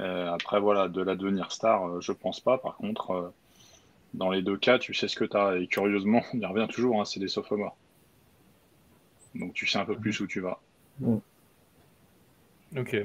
après, 0.00 0.58
voilà, 0.58 0.88
de 0.88 1.02
la 1.02 1.14
devenir 1.14 1.52
star, 1.52 2.00
je 2.02 2.10
pense 2.10 2.40
pas. 2.40 2.58
Par 2.58 2.74
contre, 2.78 3.32
dans 4.14 4.30
les 4.30 4.42
deux 4.42 4.56
cas, 4.56 4.80
tu 4.80 4.92
sais 4.92 5.06
ce 5.06 5.14
que 5.14 5.24
tu 5.24 5.36
as. 5.36 5.58
Et 5.58 5.68
curieusement, 5.68 6.22
on 6.34 6.40
y 6.40 6.46
revient 6.46 6.66
toujours, 6.68 7.00
hein, 7.00 7.04
c'est 7.04 7.20
des 7.20 7.28
sophomores. 7.28 7.76
Donc 9.34 9.52
tu 9.52 9.66
sais 9.66 9.78
un 9.78 9.84
peu 9.84 9.96
plus 9.96 10.20
où 10.20 10.26
tu 10.26 10.40
vas. 10.40 10.60
Ok. 12.76 12.96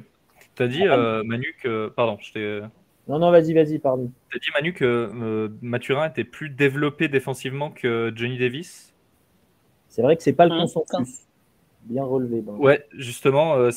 Tu 0.55 0.63
as 0.63 0.67
dit, 0.67 0.87
euh, 0.87 1.23
Manu, 1.23 1.55
que. 1.61 1.87
Pardon, 1.89 2.17
je 2.21 2.31
t'ai. 2.31 2.61
Non, 3.07 3.19
non, 3.19 3.31
vas-y, 3.31 3.53
vas-y, 3.53 3.79
pardon. 3.79 4.11
Tu 4.29 4.37
as 4.37 4.39
dit, 4.39 4.49
Manu, 4.53 4.73
que 4.73 4.85
euh, 4.85 5.49
Mathurin 5.61 6.07
était 6.07 6.23
plus 6.23 6.49
développé 6.49 7.07
défensivement 7.07 7.71
que 7.71 8.11
Johnny 8.15 8.37
Davis? 8.37 8.93
C'est 9.89 10.01
vrai 10.01 10.15
que 10.15 10.23
c'est 10.23 10.33
pas 10.33 10.45
le 10.45 10.51
consensus. 10.51 11.21
Bien 11.83 12.03
relevé. 12.03 12.39
Ouais, 12.47 12.85
justement, 12.93 13.55
euh, 13.55 13.71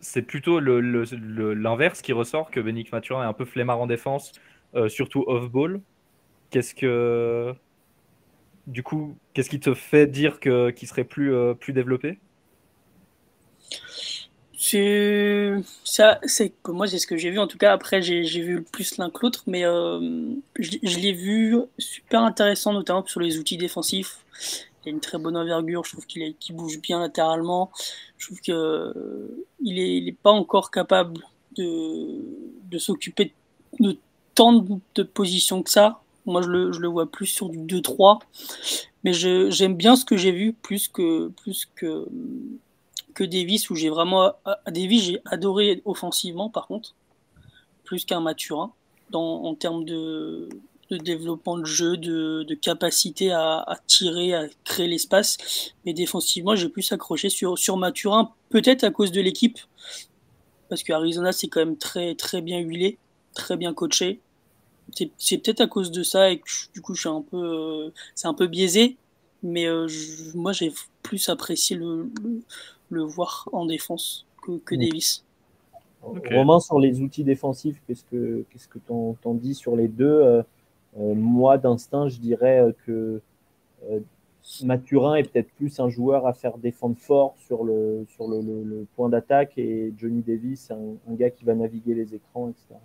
c'est 0.00 0.22
plutôt 0.22 0.60
l'inverse 0.60 2.02
qui 2.02 2.12
ressort 2.12 2.50
que 2.50 2.60
Benick 2.60 2.92
Mathurin 2.92 3.22
est 3.22 3.26
un 3.28 3.32
peu 3.32 3.46
flemmard 3.46 3.80
en 3.80 3.86
défense, 3.86 4.32
surtout 4.88 5.24
off-ball. 5.26 5.80
Qu'est-ce 6.50 6.74
que 6.74 7.54
du 8.66 8.82
coup, 8.82 9.16
qu'est-ce 9.32 9.50
qui 9.50 9.60
te 9.60 9.74
fait 9.74 10.06
dire 10.06 10.40
que 10.40 10.70
qu'il 10.70 10.88
serait 10.88 11.04
plus, 11.04 11.34
euh, 11.34 11.54
plus 11.54 11.72
développé? 11.72 12.18
Ça, 15.84 16.18
c'est 16.24 16.52
moi 16.66 16.86
c'est 16.88 16.98
ce 16.98 17.06
que 17.06 17.16
j'ai 17.16 17.30
vu. 17.30 17.38
En 17.38 17.46
tout 17.46 17.58
cas, 17.58 17.72
après 17.72 18.02
j'ai 18.02 18.40
vu 18.40 18.62
plus 18.62 18.98
l'un 18.98 19.10
que 19.10 19.20
l'autre, 19.22 19.44
mais 19.46 19.64
euh, 19.64 20.00
je, 20.58 20.98
l'ai 20.98 21.12
vu 21.12 21.56
super 21.78 22.22
intéressant, 22.22 22.72
notamment 22.72 23.06
sur 23.06 23.20
les 23.20 23.38
outils 23.38 23.58
défensifs. 23.58 24.24
Il 24.84 24.88
a 24.88 24.92
une 24.92 25.00
très 25.00 25.18
bonne 25.18 25.36
envergure. 25.36 25.84
Je 25.84 25.92
trouve 25.92 26.06
qu'il 26.06 26.34
bouge 26.50 26.80
bien 26.80 26.98
latéralement. 27.00 27.70
Je 28.18 28.26
trouve 28.26 28.40
que 28.40 29.44
il 29.60 29.78
est, 29.78 29.96
il 29.98 30.08
est 30.08 30.18
pas 30.20 30.32
encore 30.32 30.70
capable 30.70 31.20
de, 31.56 32.24
de 32.68 32.78
s'occuper 32.78 33.32
de 33.78 33.96
tant 34.34 34.64
de 34.94 35.02
positions 35.02 35.62
que 35.62 35.70
ça. 35.70 36.02
Moi, 36.26 36.42
je 36.42 36.48
le, 36.48 36.88
vois 36.88 37.10
plus 37.10 37.26
sur 37.26 37.48
du 37.48 37.58
2-3. 37.58 38.20
Mais 39.04 39.12
j'aime 39.12 39.76
bien 39.76 39.96
ce 39.96 40.04
que 40.04 40.16
j'ai 40.16 40.32
vu 40.32 40.52
plus 40.52 40.88
que, 40.88 41.28
plus 41.28 41.66
que, 41.76 42.04
Davis, 43.18 43.70
où 43.70 43.76
j'ai 43.76 43.88
vraiment. 43.88 44.32
À 44.44 44.70
Davis, 44.70 45.04
j'ai 45.04 45.20
adoré 45.24 45.80
offensivement, 45.84 46.50
par 46.50 46.66
contre, 46.66 46.94
plus 47.84 48.04
qu'un 48.04 48.20
Mathurin, 48.20 48.72
dans, 49.10 49.44
en 49.44 49.54
termes 49.54 49.84
de, 49.84 50.48
développement 50.90 51.58
de 51.58 51.64
jeu, 51.64 51.96
de, 51.96 52.54
capacité 52.54 53.30
à, 53.32 53.78
tirer, 53.86 54.34
à 54.34 54.46
créer 54.64 54.88
l'espace. 54.88 55.38
Mais 55.84 55.92
défensivement, 55.92 56.56
j'ai 56.56 56.68
plus 56.68 56.90
accroché 56.92 57.28
sur, 57.28 57.58
sur 57.58 57.76
Mathurin, 57.76 58.32
peut-être 58.50 58.84
à 58.84 58.90
cause 58.90 59.12
de 59.12 59.20
l'équipe. 59.20 59.58
parce 60.68 60.82
que 60.82 60.92
Arizona 60.92 61.32
c'est 61.32 61.46
quand 61.48 61.60
même 61.60 61.76
très 61.76 62.14
très 62.16 62.40
bien 62.40 62.58
huilé, 62.58 62.98
très 63.34 63.56
bien 63.56 63.72
coaché. 63.72 64.20
C'est 65.18 65.38
peut-être 65.38 65.60
à 65.60 65.66
cause 65.66 65.90
de 65.90 66.02
ça 66.02 66.30
et 66.30 66.38
que 66.38 66.48
du 66.72 66.80
coup 66.80 66.94
je 66.94 67.00
suis 67.00 67.08
un 67.08 67.22
peu, 67.22 67.36
euh, 67.36 67.90
c'est 68.14 68.28
un 68.28 68.34
peu 68.34 68.46
biaisé, 68.46 68.96
mais 69.42 69.66
euh, 69.66 69.88
moi 70.34 70.52
j'ai 70.52 70.72
plus 71.02 71.28
apprécié 71.28 71.76
le, 71.76 72.10
le, 72.90 73.02
voir 73.02 73.48
en 73.52 73.66
défense 73.66 74.26
que, 74.42 74.58
que 74.58 74.74
Davis. 74.74 75.24
Romain, 76.02 76.60
sur 76.60 76.78
les 76.78 77.00
outils 77.00 77.24
défensifs, 77.24 77.80
qu'est-ce 77.86 78.04
que 78.04 78.44
qu'est-ce 78.50 78.68
que 78.68 78.78
t'en 78.78 79.34
dis 79.34 79.54
sur 79.54 79.74
les 79.74 79.88
deux 79.88 80.06
euh, 80.06 80.42
Moi, 80.96 81.58
d'instinct, 81.58 82.08
je 82.08 82.18
dirais 82.18 82.64
que 82.86 83.20
Mathurin 84.62 85.16
est 85.16 85.24
peut-être 85.24 85.50
plus 85.54 85.80
un 85.80 85.88
joueur 85.88 86.26
à 86.26 86.32
faire 86.32 86.58
défendre 86.58 86.96
fort 86.96 87.34
sur 87.38 87.64
le, 87.64 88.06
sur 88.08 88.28
le, 88.28 88.86
point 88.94 89.08
d'attaque 89.08 89.58
et 89.58 89.92
Johnny 89.98 90.22
Davis, 90.22 90.70
un, 90.70 90.94
un, 91.10 91.14
gars 91.14 91.30
qui 91.30 91.44
va 91.44 91.54
naviguer 91.54 91.94
les 91.94 92.14
écrans, 92.14 92.50
etc. 92.50 92.76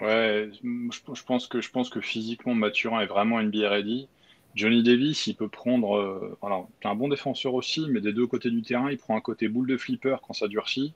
Ouais, 0.00 0.50
je, 0.62 1.22
pense 1.24 1.46
que, 1.46 1.60
je 1.60 1.70
pense 1.70 1.90
que 1.90 2.00
physiquement, 2.00 2.54
Mathurin 2.54 3.00
est 3.00 3.06
vraiment 3.06 3.40
NBA 3.40 3.68
ready. 3.68 4.08
Johnny 4.54 4.82
Davis, 4.82 5.26
il 5.26 5.36
peut 5.36 5.48
prendre. 5.48 5.96
Euh, 5.96 6.38
alors, 6.42 6.68
un 6.84 6.94
bon 6.94 7.08
défenseur 7.08 7.54
aussi, 7.54 7.86
mais 7.88 8.00
des 8.00 8.12
deux 8.12 8.26
côtés 8.26 8.50
du 8.50 8.62
terrain, 8.62 8.90
il 8.90 8.98
prend 8.98 9.16
un 9.16 9.20
côté 9.20 9.48
boule 9.48 9.68
de 9.68 9.76
flipper 9.76 10.16
quand 10.26 10.32
ça 10.32 10.48
durcit. 10.48 10.92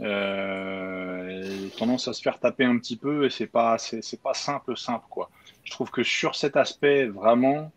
Euh, 0.00 1.42
il 1.44 1.66
a 1.66 1.70
tendance 1.76 2.06
à 2.06 2.12
se 2.12 2.22
faire 2.22 2.38
taper 2.38 2.64
un 2.64 2.78
petit 2.78 2.96
peu 2.96 3.24
et 3.24 3.30
c'est 3.30 3.48
pas, 3.48 3.78
c'est, 3.78 4.22
pas 4.22 4.34
simple, 4.34 4.76
simple 4.76 5.06
quoi. 5.10 5.28
Je 5.64 5.72
trouve 5.72 5.90
que 5.90 6.02
sur 6.02 6.36
cet 6.36 6.56
aspect, 6.56 7.06
vraiment, 7.06 7.72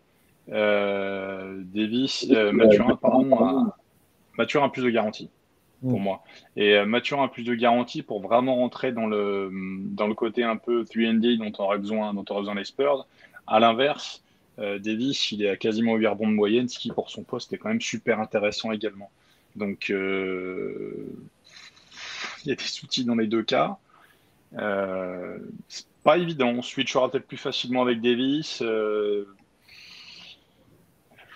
euh, 0.52 1.62
Davis, 1.74 2.28
euh, 2.30 2.52
Mathurin, 2.52 2.96
pardon, 2.96 3.44
a, 3.44 3.78
Mathurin 4.38 4.68
a 4.68 4.70
plus 4.70 4.84
de 4.84 4.90
garantie 4.90 5.30
pour 5.82 6.00
mm. 6.00 6.04
moi. 6.04 6.24
Et 6.56 6.76
euh, 6.76 6.86
Mathurin 6.86 7.26
a 7.26 7.28
plus 7.28 7.44
de 7.44 7.54
garantie 7.54 8.02
pour 8.02 8.22
vraiment 8.22 8.56
rentrer 8.56 8.92
dans 8.92 9.08
le, 9.08 9.50
dans 9.52 10.08
le 10.08 10.14
côté 10.14 10.44
un 10.44 10.58
peu 10.58 10.84
3D 10.84 11.38
dont 11.38 11.52
on 11.60 11.64
aurait 11.64 11.80
besoin, 11.80 12.14
dont 12.14 12.26
on 12.30 12.34
aurait 12.34 12.42
besoin 12.42 12.56
les 12.56 12.66
Spurs. 12.66 13.08
À 13.48 13.60
l'inverse, 13.60 14.24
euh, 14.60 14.80
Davis, 14.80 15.32
il 15.32 15.44
est 15.44 15.50
à 15.50 15.58
quasiment 15.58 15.96
8 15.96 16.08
rebonds 16.08 16.28
de 16.28 16.34
moyenne, 16.34 16.68
ce 16.68 16.78
qui 16.78 16.90
pour 16.92 17.10
son 17.10 17.24
poste 17.24 17.54
est 17.54 17.58
quand 17.58 17.70
même 17.70 17.82
super 17.82 18.20
intéressant 18.20 18.72
également. 18.72 19.10
Donc, 19.56 19.90
euh, 19.90 21.08
il 22.44 22.50
y 22.50 22.52
a 22.52 22.56
des 22.56 22.84
outils 22.84 23.06
dans 23.06 23.16
les 23.16 23.28
deux 23.28 23.44
cas. 23.44 23.78
Euh, 24.58 25.38
c'est 25.68 25.86
pas 26.04 26.18
évident. 26.18 26.50
On 26.50 26.62
switchera 26.62 27.10
peut-être 27.10 27.28
plus 27.28 27.38
facilement 27.38 27.82
avec 27.82 28.02
Davis. 28.02 28.64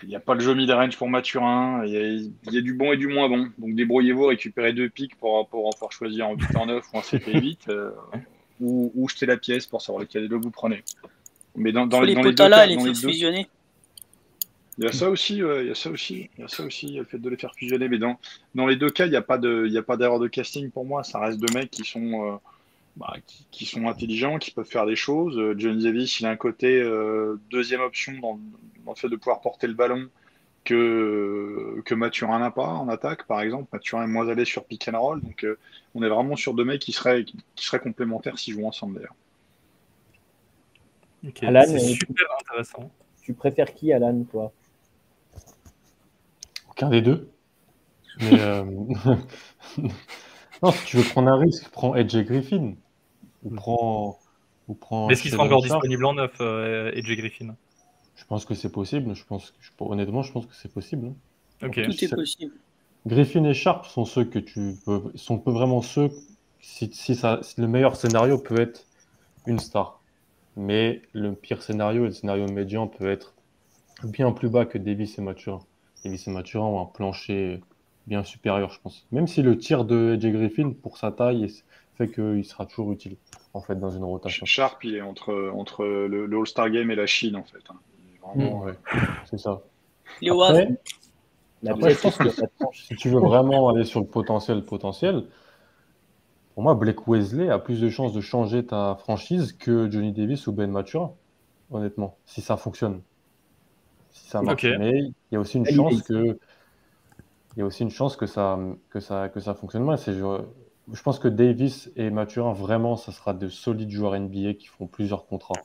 Il 0.06 0.10
n'y 0.10 0.16
a 0.16 0.20
pas 0.20 0.36
le 0.36 0.40
jeu 0.40 0.54
mid-range 0.54 0.98
pour 0.98 1.10
Mathurin. 1.10 1.84
Il 1.86 2.32
y, 2.52 2.58
a, 2.58 2.62
du 2.62 2.74
bon 2.74 2.94
et 2.94 2.98
du 2.98 3.08
moins 3.08 3.28
bon. 3.28 3.50
Donc 3.58 3.74
débrouillez-vous, 3.74 4.28
récupérez 4.28 4.72
deux 4.72 4.88
pics 4.88 5.16
pour, 5.16 5.48
pour, 5.50 5.72
pouvoir 5.72 5.92
choisir 5.92 6.28
en 6.28 6.36
8 6.36 6.56
en 6.56 6.66
9 6.68 6.86
ou 6.94 6.98
en 6.98 7.02
7 7.02 7.28
et 7.28 7.40
8. 7.40 7.60
Euh, 7.70 7.92
ou, 8.62 8.92
ou 8.96 9.10
jeter 9.10 9.26
la 9.26 9.38
pièce 9.38 9.66
pour 9.66 9.82
savoir 9.82 10.04
lequel 10.04 10.30
deux 10.30 10.38
vous 10.38 10.52
prenez. 10.52 10.84
Mais 11.56 11.72
dans, 11.72 11.88
dans, 11.88 12.02
les, 12.02 12.14
dans 12.14 12.22
les 12.22 12.34
deux 12.34 12.48
là, 12.48 12.66
les 12.66 12.78
fusionner. 12.94 13.48
Il 14.78 14.84
y 14.84 14.88
a 14.88 14.92
ça 14.92 15.10
aussi, 15.10 15.38
il 15.38 15.68
y 15.68 15.72
a 15.72 15.76
ça 15.76 15.90
aussi, 15.90 16.30
il 16.38 16.42
y 16.42 16.44
a 16.44 16.50
ça 16.50 16.64
aussi, 16.64 16.98
le 16.98 17.06
fait 17.06 17.18
de 17.18 17.30
les 17.30 17.38
faire 17.38 17.54
fusionner. 17.56 17.88
Mais 17.88 17.98
dans, 17.98 18.20
dans 18.54 18.68
les 18.68 18.76
deux 18.76 18.90
cas, 18.90 19.06
il 19.06 19.10
n'y 19.10 19.16
a 19.16 19.22
pas 19.22 19.38
d'erreur 19.38 20.20
de, 20.20 20.28
casting 20.28 20.70
pour 20.70 20.86
moi. 20.86 21.04
Ça 21.04 21.20
reste 21.20 21.40
deux 21.40 21.54
mecs 21.54 21.72
qui 21.72 21.86
sont, 21.86 22.34
euh, 22.34 22.36
bah, 22.98 23.16
qui, 23.52 23.66
sont 23.66 23.88
intelligents, 23.88 24.40
qui 24.40 24.52
peuvent 24.52 24.66
faire 24.66 24.86
des 24.86 24.96
choses. 24.96 25.38
Euh, 25.38 25.56
Johnny 25.58 25.84
Davis, 25.84 26.20
il 26.20 26.26
a 26.26 26.30
un 26.30 26.36
côté 26.36 26.82
deuxième 27.52 27.82
option 27.82 28.14
dans, 28.20 28.40
le 28.88 28.96
fait 28.96 29.10
de 29.10 29.16
pouvoir 29.16 29.42
porter 29.42 29.68
le 29.68 29.74
ballon 29.74 30.10
que, 30.66 31.82
que 31.86 31.96
Mathurin 31.96 32.40
n'a 32.40 32.52
pas 32.52 32.68
en 32.68 32.90
attaque, 32.90 33.26
par 33.28 33.40
exemple. 33.42 33.70
Mathurin 33.72 34.04
est 34.04 34.08
moins 34.08 34.28
allé 34.28 34.44
sur 34.44 34.66
pick 34.66 34.90
and 34.90 35.00
roll. 35.00 35.22
Donc, 35.22 35.46
euh, 35.46 35.58
on 35.94 36.04
est 36.04 36.10
vraiment 36.10 36.36
sur 36.36 36.54
deux 36.54 36.66
mecs 36.66 36.82
qui 36.82 36.92
seraient, 36.92 37.24
qui, 37.24 37.38
seraient 37.56 37.80
complémentaires 37.80 38.38
s'ils 38.38 38.56
jouent 38.56 38.68
ensemble, 38.68 38.96
d'ailleurs. 38.96 39.16
Alan, 41.44 41.64
c'est 41.66 41.80
super 41.80 42.28
intéressant. 42.42 42.92
Tu 43.22 43.34
préfères 43.34 43.74
qui, 43.74 43.94
Alan, 43.94 44.24
toi? 44.30 44.52
Aucun 46.70 46.90
des 46.90 47.02
deux. 47.02 47.30
Mais 48.20 48.40
euh, 48.40 48.64
non, 50.64 50.72
si 50.72 50.86
tu 50.86 50.98
veux 50.98 51.04
prendre 51.04 51.30
un 51.30 51.40
risque, 51.40 51.70
prends 51.70 51.96
Edge 51.96 52.16
Griffin. 52.18 52.76
Ou 53.46 53.52
prends. 53.52 54.20
Ou 54.68 54.74
prends 54.74 55.10
Est-ce 55.10 55.22
qu'il 55.22 55.32
sera 55.32 55.44
encore 55.44 55.62
disponible 55.62 56.06
en 56.06 56.14
neuf, 56.16 56.36
euh, 56.42 56.92
Edge 56.94 57.16
Griffin? 57.16 57.56
Je 58.16 58.26
pense 58.26 58.46
que 58.46 58.56
c'est 58.56 58.72
possible. 58.72 59.16
Je 59.16 59.24
pense 59.24 59.52
que, 59.52 59.84
honnêtement, 59.84 60.24
je 60.24 60.32
pense 60.32 60.46
que 60.46 60.56
c'est 60.56 60.72
possible. 60.72 61.08
Hein. 61.62 61.70
Tout 61.70 61.80
est 61.80 62.14
possible. 62.14 62.54
Griffin 63.06 63.44
et 63.44 63.54
Sharp 63.54 63.86
sont 63.86 64.06
ceux 64.06 64.26
que 64.26 64.40
tu 64.40 64.76
peux, 64.86 65.12
sont 65.16 65.38
vraiment 65.46 65.82
ceux. 65.82 66.10
Si, 66.60 67.16
ça, 67.16 67.40
le 67.58 67.68
meilleur 67.68 67.96
scénario 67.96 68.40
peut 68.40 68.60
être 68.60 68.88
une 69.46 69.60
star, 69.60 70.02
mais 70.56 71.04
le 71.14 71.34
pire 71.34 71.62
scénario 71.62 72.04
et 72.04 72.08
le 72.08 72.12
scénario 72.12 72.48
médian 72.48 72.88
peut 72.88 73.08
être 73.08 73.36
bien 74.04 74.32
plus 74.32 74.50
bas 74.50 74.66
que 74.66 74.80
Davis 74.80 75.20
et 75.20 75.22
Mathurin. 75.22 75.60
Davis 76.04 76.28
et 76.28 76.32
Mathurin 76.32 76.66
ont 76.66 76.82
un 76.82 76.86
plancher 76.86 77.62
bien 78.08 78.24
supérieur, 78.24 78.72
je 78.72 78.80
pense. 78.82 79.06
Même 79.12 79.28
si 79.28 79.44
le 79.44 79.58
tir 79.58 79.86
de 79.86 80.16
AJ 80.16 80.32
Griffin, 80.32 80.72
pour 80.72 80.98
sa 80.98 81.12
taille, 81.12 81.54
fait 81.98 82.10
qu'il 82.10 82.46
sera 82.46 82.66
toujours 82.66 82.92
utile 82.92 83.18
en 83.54 83.62
fait 83.62 83.80
dans 83.80 83.90
une 83.90 84.04
rotation. 84.04 84.46
Sharp, 84.46 84.84
il 84.84 84.96
est 84.96 85.02
entre, 85.02 85.52
entre 85.56 85.86
le, 85.86 86.38
All-Star 86.38 86.70
Game 86.70 86.92
et 86.92 86.96
la 86.96 87.06
Chine 87.06 87.36
en 87.36 87.44
fait. 87.44 87.64
Hein. 87.70 88.76
C'est 89.26 89.40
ça. 89.40 89.62
Après, 91.68 91.96
si 92.74 92.96
tu 92.96 93.10
veux 93.10 93.20
vraiment 93.20 93.70
aller 93.70 93.86
sur 93.86 94.00
le 94.00 94.06
potentiel, 94.06 94.64
potentiel, 94.64 95.26
pour 96.54 96.64
moi, 96.64 96.76
Blake 96.76 97.08
Wesley 97.08 97.50
a 97.50 97.60
plus 97.60 97.82
de 97.82 97.90
chances 97.90 98.14
de 98.14 98.22
changer 98.22 98.66
ta 98.66 98.96
franchise 98.96 99.54
que 99.54 99.90
Johnny 99.92 100.12
Davis 100.12 100.48
ou 100.48 100.54
Ben 100.54 100.70
Maturin, 100.72 101.14
honnêtement, 101.72 102.18
si 102.26 102.42
ça 102.42 102.56
fonctionne. 102.56 103.02
Si 104.12 104.30
ça 104.30 104.42
marche. 104.42 104.66
Mais 104.80 105.00
il 105.00 105.14
y 105.32 105.36
a 105.36 105.40
aussi 105.40 105.58
une 105.58 105.66
chance 105.66 106.02
que 106.04 106.38
il 107.56 107.60
y 107.60 107.62
a 107.62 107.66
aussi 107.66 107.84
une 107.84 107.90
chance 107.90 108.18
que 108.18 108.26
ça, 108.26 108.60
que 108.90 109.00
ça, 109.00 109.30
que 109.30 109.40
ça 109.40 109.54
fonctionne 109.54 109.84
mal. 109.84 109.98
Je, 109.98 110.42
je 110.92 111.02
pense 111.02 111.20
que 111.20 111.28
Davis 111.28 111.92
et 111.96 112.10
Maturin, 112.10 112.54
vraiment, 112.54 112.96
ça 112.96 113.12
sera 113.12 113.34
de 113.34 113.50
solides 113.50 113.90
joueurs 113.90 114.20
NBA 114.20 114.54
qui 114.54 114.68
font 114.68 114.88
plusieurs 114.88 115.26
contrats 115.26 115.64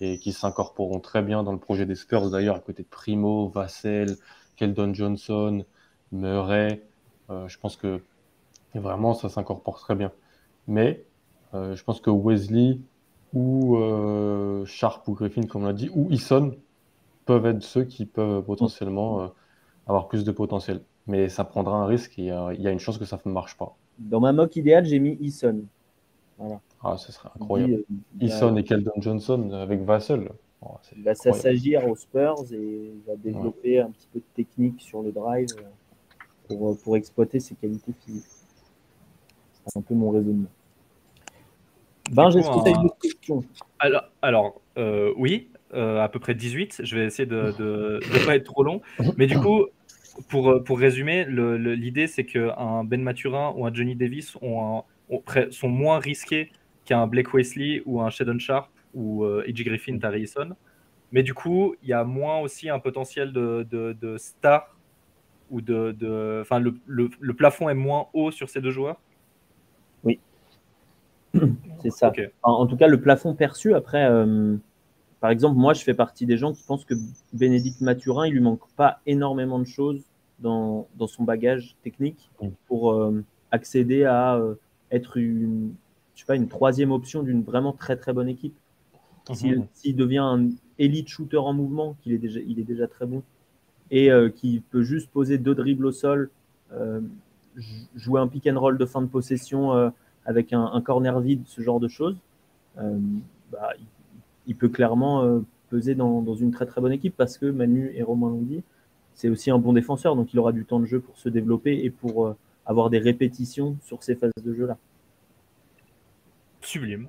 et 0.00 0.18
qui 0.18 0.32
s'incorporeront 0.32 1.00
très 1.00 1.22
bien 1.22 1.42
dans 1.42 1.52
le 1.52 1.58
projet 1.58 1.86
des 1.86 1.94
Spurs 1.94 2.30
d'ailleurs, 2.30 2.56
à 2.56 2.60
côté 2.60 2.82
de 2.82 2.88
Primo, 2.88 3.48
Vassell, 3.48 4.16
Keldon 4.56 4.92
Johnson, 4.92 5.64
Murray. 6.12 6.82
Euh, 7.30 7.48
je 7.48 7.58
pense 7.58 7.76
que 7.76 8.02
vraiment 8.74 9.14
ça 9.14 9.28
s'incorpore 9.28 9.78
très 9.78 9.94
bien. 9.94 10.12
Mais 10.66 11.04
euh, 11.54 11.76
je 11.76 11.84
pense 11.84 12.00
que 12.00 12.10
Wesley 12.10 12.78
ou 13.32 13.76
euh, 13.76 14.64
Sharp 14.66 15.06
ou 15.08 15.14
Griffin, 15.14 15.46
comme 15.46 15.62
on 15.64 15.66
l'a 15.66 15.72
dit, 15.72 15.90
ou 15.94 16.10
Eason 16.10 16.56
peuvent 17.24 17.46
être 17.46 17.62
ceux 17.62 17.84
qui 17.84 18.04
peuvent 18.06 18.42
potentiellement 18.44 19.32
avoir 19.86 20.08
plus 20.08 20.24
de 20.24 20.32
potentiel. 20.32 20.82
Mais 21.06 21.28
ça 21.28 21.44
prendra 21.44 21.76
un 21.76 21.86
risque 21.86 22.18
et 22.18 22.26
il 22.26 22.60
y 22.60 22.68
a 22.68 22.70
une 22.70 22.78
chance 22.78 22.98
que 22.98 23.04
ça 23.06 23.18
ne 23.24 23.32
marche 23.32 23.56
pas. 23.56 23.76
Dans 23.98 24.20
ma 24.20 24.32
mock 24.32 24.56
idéale, 24.56 24.84
j'ai 24.84 24.98
mis 24.98 25.16
Eason. 25.20 25.62
Voilà. 26.38 26.60
Ah, 26.82 26.96
ce 26.96 27.12
serait 27.12 27.30
incroyable. 27.34 27.84
Eason 28.20 28.56
et 28.56 28.64
Keldon 28.64 29.00
Johnson 29.00 29.50
avec 29.52 29.82
Vassell. 29.82 30.28
Oh, 30.62 30.76
il 30.96 31.02
va 31.02 31.14
s'assagir 31.14 31.86
aux 31.86 31.96
Spurs 31.96 32.44
et 32.52 32.92
il 32.94 33.02
va 33.06 33.16
développer 33.16 33.80
un 33.80 33.90
petit 33.90 34.08
peu 34.12 34.18
de 34.18 34.24
technique 34.34 34.80
sur 34.80 35.02
le 35.02 35.12
drive 35.12 35.48
euh, 35.58 35.62
pour, 36.48 36.70
euh, 36.70 36.78
pour 36.82 36.96
exploiter 36.96 37.38
ses 37.38 37.54
qualités 37.54 37.92
physiques. 38.04 38.24
C'est 39.66 39.78
un 39.78 39.82
peu 39.82 39.94
mon 39.94 40.10
raisonnement. 40.10 40.48
Ben, 42.12 42.30
j'ai 42.30 42.42
ce 42.42 42.48
une 42.48 42.90
question? 43.00 43.42
Alors, 43.78 44.04
alors 44.20 44.60
euh, 44.76 45.12
oui, 45.16 45.48
à 45.72 46.08
peu 46.10 46.18
près 46.18 46.34
18. 46.34 46.80
Je 46.82 46.96
vais 46.96 47.06
essayer 47.06 47.26
de 47.26 47.54
ne 47.58 48.26
pas 48.26 48.36
être 48.36 48.44
trop 48.44 48.62
long. 48.62 48.80
Mais 49.16 49.26
du 49.26 49.38
coup, 49.38 49.66
pour, 50.28 50.62
pour 50.64 50.78
résumer, 50.78 51.26
l'idée 51.26 52.06
c'est 52.06 52.24
qu'un 52.24 52.84
Ben 52.84 53.02
Maturin 53.02 53.52
ou 53.56 53.66
un 53.66 53.72
Johnny 53.72 53.96
Davis 53.96 54.36
ont, 54.42 54.84
sont 55.50 55.68
moins 55.68 55.98
risqués 55.98 56.50
qu'un 56.84 57.06
Blake 57.06 57.32
Wesley 57.32 57.82
ou 57.86 58.00
un 58.00 58.10
Shadon 58.10 58.38
Sharp 58.38 58.68
ou 58.94 59.24
euh, 59.24 59.44
Griffin, 59.48 59.98
Tari 59.98 60.30
Mais 61.12 61.22
du 61.22 61.34
coup, 61.34 61.74
il 61.82 61.88
y 61.88 61.92
a 61.92 62.04
moins 62.04 62.38
aussi 62.38 62.68
un 62.70 62.78
potentiel 62.78 63.32
de, 63.32 63.66
de, 63.70 64.16
star 64.18 64.76
ou 65.50 65.60
de. 65.60 66.40
Enfin, 66.40 66.58
le, 66.58 66.74
le, 66.86 67.34
plafond 67.34 67.68
est 67.68 67.74
moins 67.74 68.06
haut 68.12 68.30
sur 68.30 68.48
ces 68.48 68.60
deux 68.60 68.70
joueurs 68.70 69.00
Oui. 70.04 70.20
C'est 71.82 71.90
ça. 71.90 72.12
En, 72.42 72.66
tout 72.66 72.76
cas, 72.76 72.86
le 72.86 73.00
plafond 73.00 73.34
perçu, 73.34 73.74
après, 73.74 74.04
euh, 74.04 74.56
par 75.24 75.30
exemple, 75.30 75.56
moi, 75.56 75.72
je 75.72 75.82
fais 75.82 75.94
partie 75.94 76.26
des 76.26 76.36
gens 76.36 76.52
qui 76.52 76.62
pensent 76.64 76.84
que 76.84 76.92
Bénédicte 77.32 77.80
Mathurin, 77.80 78.26
il 78.26 78.34
lui 78.34 78.42
manque 78.42 78.68
pas 78.76 79.00
énormément 79.06 79.58
de 79.58 79.64
choses 79.64 80.02
dans, 80.38 80.86
dans 80.96 81.06
son 81.06 81.24
bagage 81.24 81.76
technique 81.82 82.30
pour 82.66 82.92
euh, 82.92 83.24
accéder 83.50 84.04
à 84.04 84.36
euh, 84.36 84.56
être 84.90 85.16
une, 85.16 85.72
je 86.14 86.20
sais 86.20 86.26
pas, 86.26 86.36
une 86.36 86.48
troisième 86.48 86.92
option 86.92 87.22
d'une 87.22 87.42
vraiment 87.42 87.72
très 87.72 87.96
très 87.96 88.12
bonne 88.12 88.28
équipe. 88.28 88.54
Mhm. 89.30 89.66
S'il 89.72 89.96
devient 89.96 90.18
un 90.18 90.50
élite 90.78 91.08
shooter 91.08 91.38
en 91.38 91.54
mouvement, 91.54 91.96
qu'il 92.02 92.12
est 92.12 92.18
déjà, 92.18 92.40
il 92.40 92.60
est 92.60 92.64
déjà 92.64 92.86
très 92.86 93.06
bon, 93.06 93.22
et 93.90 94.12
euh, 94.12 94.28
qui 94.28 94.62
peut 94.72 94.82
juste 94.82 95.08
poser 95.10 95.38
deux 95.38 95.54
dribbles 95.54 95.86
au 95.86 95.92
sol, 95.92 96.28
euh, 96.74 97.00
jouer 97.96 98.20
un 98.20 98.28
pick 98.28 98.46
and 98.46 98.60
roll 98.60 98.76
de 98.76 98.84
fin 98.84 99.00
de 99.00 99.06
possession 99.06 99.90
avec 100.26 100.52
un, 100.52 100.82
corner 100.82 101.18
vide, 101.20 101.44
ce 101.46 101.62
genre 101.62 101.80
de 101.80 101.88
choses, 101.88 102.16
bah, 102.76 103.70
il, 103.78 103.86
peut 104.52 104.68
clairement 104.68 105.40
peser 105.70 105.94
dans, 105.94 106.20
dans, 106.20 106.34
une 106.34 106.50
très 106.50 106.66
très 106.66 106.80
bonne 106.80 106.92
équipe 106.92 107.16
parce 107.16 107.38
que 107.38 107.46
Manu 107.46 107.92
et 107.94 108.02
Romain 108.02 108.28
l'ont 108.28 108.42
dit, 108.42 108.62
c'est 109.14 109.30
aussi 109.30 109.50
un 109.50 109.58
bon 109.58 109.72
défenseur, 109.72 110.16
donc 110.16 110.34
il 110.34 110.38
aura 110.38 110.52
du 110.52 110.66
temps 110.66 110.80
de 110.80 110.84
jeu 110.84 111.00
pour 111.00 111.16
se 111.16 111.30
développer 111.30 111.84
et 111.84 111.90
pour 111.90 112.34
avoir 112.66 112.90
des 112.90 112.98
répétitions 112.98 113.76
sur 113.82 114.02
ces 114.02 114.14
phases 114.14 114.32
de 114.42 114.54
jeu-là. 114.54 114.76
Sublime, 116.60 117.08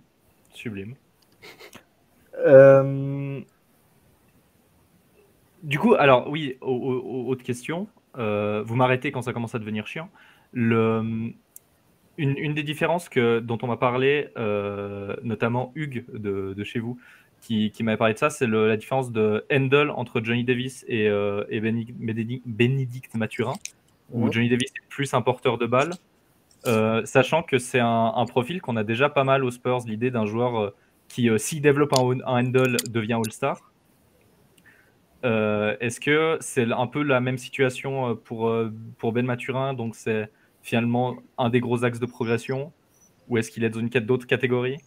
sublime. 0.54 0.96
Euh, 2.46 3.40
du 5.64 5.80
coup, 5.80 5.96
alors 5.96 6.30
oui, 6.30 6.58
autre 6.62 7.44
question. 7.44 7.88
Euh, 8.18 8.62
vous 8.66 8.76
m'arrêtez 8.76 9.12
quand 9.14 9.22
ça 9.22 9.32
commence 9.32 9.56
à 9.56 9.60
devenir 9.60 9.88
chiant. 9.88 10.10
Le... 10.52 11.32
Une, 12.18 12.54
des 12.54 12.64
différences 12.64 13.10
que, 13.10 13.40
dont 13.40 13.58
on 13.62 13.68
m'a 13.68 13.78
parlé, 13.78 14.28
euh, 14.38 15.16
notamment 15.24 15.72
Hugues 15.76 16.06
de, 16.14 16.64
chez 16.64 16.80
vous, 16.80 17.00
qui, 17.46 17.72
qui 17.72 17.84
m'avait 17.84 17.98
parlé 17.98 18.14
de 18.14 18.20
ça, 18.20 18.30
c'est 18.30 18.48
la 18.48 18.78
différence 18.78 19.12
de 19.12 19.46
handle 19.52 19.92
entre 19.92 20.22
Johnny 20.22 20.44
Davis 20.44 20.84
et, 20.88 21.06
et 21.06 21.62
Bénédicte 22.46 23.14
Mathurin 23.16 23.54
où 24.12 24.32
Johnny 24.32 24.50
Davis 24.50 24.70
est 24.70 24.88
plus 24.90 25.14
un 25.14 25.22
porteur 25.22 25.58
de 25.58 25.66
balle, 25.66 25.94
euh, 26.68 27.06
sachant 27.06 27.44
que 27.44 27.58
c'est 27.58 27.80
un, 27.80 28.26
profil 28.28 28.62
qu'on 28.62 28.76
a 28.76 28.84
déjà 28.84 29.10
pas 29.10 29.24
mal 29.24 29.44
aux 29.44 29.52
Spurs, 29.52 29.82
l'idée 29.86 30.12
d'un 30.12 30.26
joueur 30.26 30.60
euh, 30.60 30.70
qui, 31.08 31.30
euh, 31.30 31.38
s'il 31.38 31.62
développe 31.62 31.94
un, 31.94 32.20
handle, 32.26 32.78
devient 32.90 33.14
All-Star. 33.14 33.72
Est-ce 35.24 36.00
que 36.00 36.38
c'est 36.40 36.72
un 36.72 36.86
peu 36.86 37.02
la 37.02 37.20
même 37.20 37.40
situation 37.40 38.16
pour, 38.16 38.54
pour 39.00 39.12
Ben 39.12 39.26
Maturin, 39.26 39.74
donc 39.74 39.96
c'est 39.96 40.30
finalement 40.62 41.16
un 41.40 41.50
des 41.50 41.60
gros 41.60 41.84
axes 41.84 42.00
de 42.00 42.06
progression, 42.06 42.72
ou 43.28 43.40
est-ce 43.40 43.50
qu'il 43.50 43.64
est 43.64 43.72
dans 43.72 43.80
une 43.80 43.90
d'autres 43.90 44.28
catégories? 44.28 44.78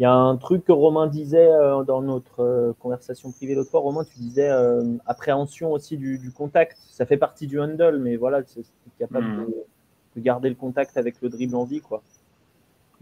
Il 0.00 0.02
y 0.04 0.06
a 0.06 0.14
un 0.14 0.36
truc 0.38 0.64
que 0.64 0.72
Romain 0.72 1.08
disait 1.08 1.52
euh, 1.52 1.84
dans 1.84 2.00
notre 2.00 2.40
euh, 2.40 2.72
conversation 2.80 3.30
privée 3.32 3.54
l'autre 3.54 3.70
fois. 3.70 3.80
Romain, 3.80 4.02
tu 4.02 4.18
disais 4.18 4.48
euh, 4.48 4.96
appréhension 5.04 5.72
aussi 5.72 5.98
du, 5.98 6.32
contact. 6.34 6.78
Ça 6.88 7.04
fait 7.04 7.18
partie 7.18 7.46
du 7.46 7.60
handle, 7.60 7.98
mais 7.98 8.16
voilà, 8.16 8.40
c'est 8.46 8.64
capable 8.98 9.26
hmm. 9.26 9.46
de, 10.16 10.22
garder 10.22 10.48
le 10.48 10.54
contact 10.54 10.96
avec 10.96 11.20
le 11.20 11.28
dribble 11.28 11.54
en 11.54 11.64
vie. 11.64 11.82
quoi. 11.82 12.02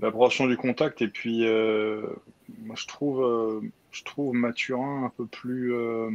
L'appréhension 0.01 0.49
du 0.49 0.57
contact, 0.57 1.01
et 1.01 1.07
puis 1.07 1.47
moi 2.63 2.75
je 2.75 2.89
trouve, 2.89 3.63
je 3.93 4.03
trouve 4.03 4.35
Mathurin 4.35 5.05
un 5.05 5.13
peu 5.17 5.27
plus. 5.27 5.77
un 5.77 6.11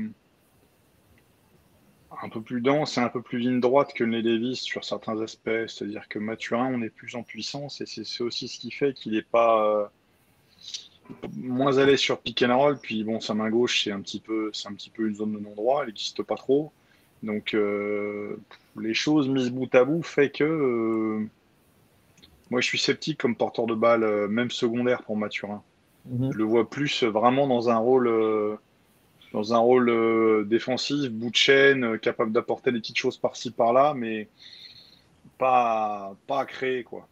peu 2.29 2.41
plus 2.41 2.59
dense 2.59 2.97
et 2.97 3.01
un 3.01 3.07
peu 3.07 3.21
plus 3.21 3.39
ligne 3.39 3.61
droite 3.61 3.93
que 3.93 4.03
les 4.03 4.21
Davis 4.21 4.59
sur 4.59 4.83
certains 4.83 5.17
aspects. 5.21 5.67
C'est-à-dire 5.67 6.09
que 6.09 6.19
Mathurin, 6.19 6.73
on 6.73 6.81
est 6.81 6.89
plus 6.89 7.15
en 7.15 7.23
puissance 7.23 7.79
et 7.79 7.85
c'est 7.85 8.21
aussi 8.21 8.49
ce 8.49 8.59
qui 8.59 8.71
fait 8.71 8.93
qu'il 8.93 9.13
n'est 9.13 9.21
pas 9.21 9.89
moins 11.35 11.77
à 11.77 11.85
l'aise 11.85 11.99
sur 11.99 12.19
pick 12.19 12.41
and 12.43 12.57
roll. 12.57 12.77
Puis 12.79 13.03
bon, 13.03 13.19
sa 13.19 13.33
main 13.33 13.49
gauche, 13.49 13.83
c'est 13.83 13.91
un 13.91 14.01
petit 14.01 14.19
peu, 14.19 14.49
c'est 14.53 14.67
un 14.67 14.73
petit 14.73 14.89
peu 14.89 15.07
une 15.07 15.15
zone 15.15 15.33
de 15.33 15.39
non-droit. 15.39 15.81
Elle 15.81 15.87
n'existe 15.87 16.23
pas 16.23 16.35
trop. 16.35 16.71
Donc 17.23 17.53
euh, 17.53 18.37
les 18.77 18.93
choses 18.93 19.29
mises 19.29 19.49
bout 19.49 19.73
à 19.73 19.85
bout 19.85 20.03
fait 20.03 20.29
que 20.29 20.43
euh, 20.43 21.25
moi 22.51 22.59
je 22.59 22.67
suis 22.67 22.77
sceptique 22.77 23.17
comme 23.17 23.35
porteur 23.35 23.65
de 23.65 23.75
balle, 23.75 24.03
euh, 24.03 24.27
même 24.27 24.51
secondaire 24.51 25.03
pour 25.03 25.15
Mathurin. 25.15 25.63
Mhm. 26.05 26.33
Je 26.33 26.37
le 26.37 26.43
vois 26.43 26.69
plus 26.69 27.03
vraiment 27.03 27.47
dans 27.47 27.69
un 27.69 27.77
rôle, 27.77 28.11
dans 29.31 29.53
un 29.53 29.57
rôle 29.57 30.45
défensif, 30.49 31.09
bout 31.09 31.29
de 31.29 31.35
chaîne, 31.35 31.97
capable 31.99 32.33
d'apporter 32.33 32.73
des 32.73 32.79
petites 32.79 32.97
choses 32.97 33.17
par-ci 33.17 33.51
par-là, 33.51 33.93
mais 33.95 34.27
pas, 35.37 36.13
pas 36.27 36.41
à 36.41 36.45
créer 36.45 36.83
quoi 36.83 37.07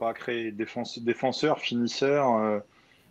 pas 0.00 0.14
créer 0.14 0.50
défenseur, 0.50 1.60
finisseur, 1.60 2.34
euh, 2.36 2.58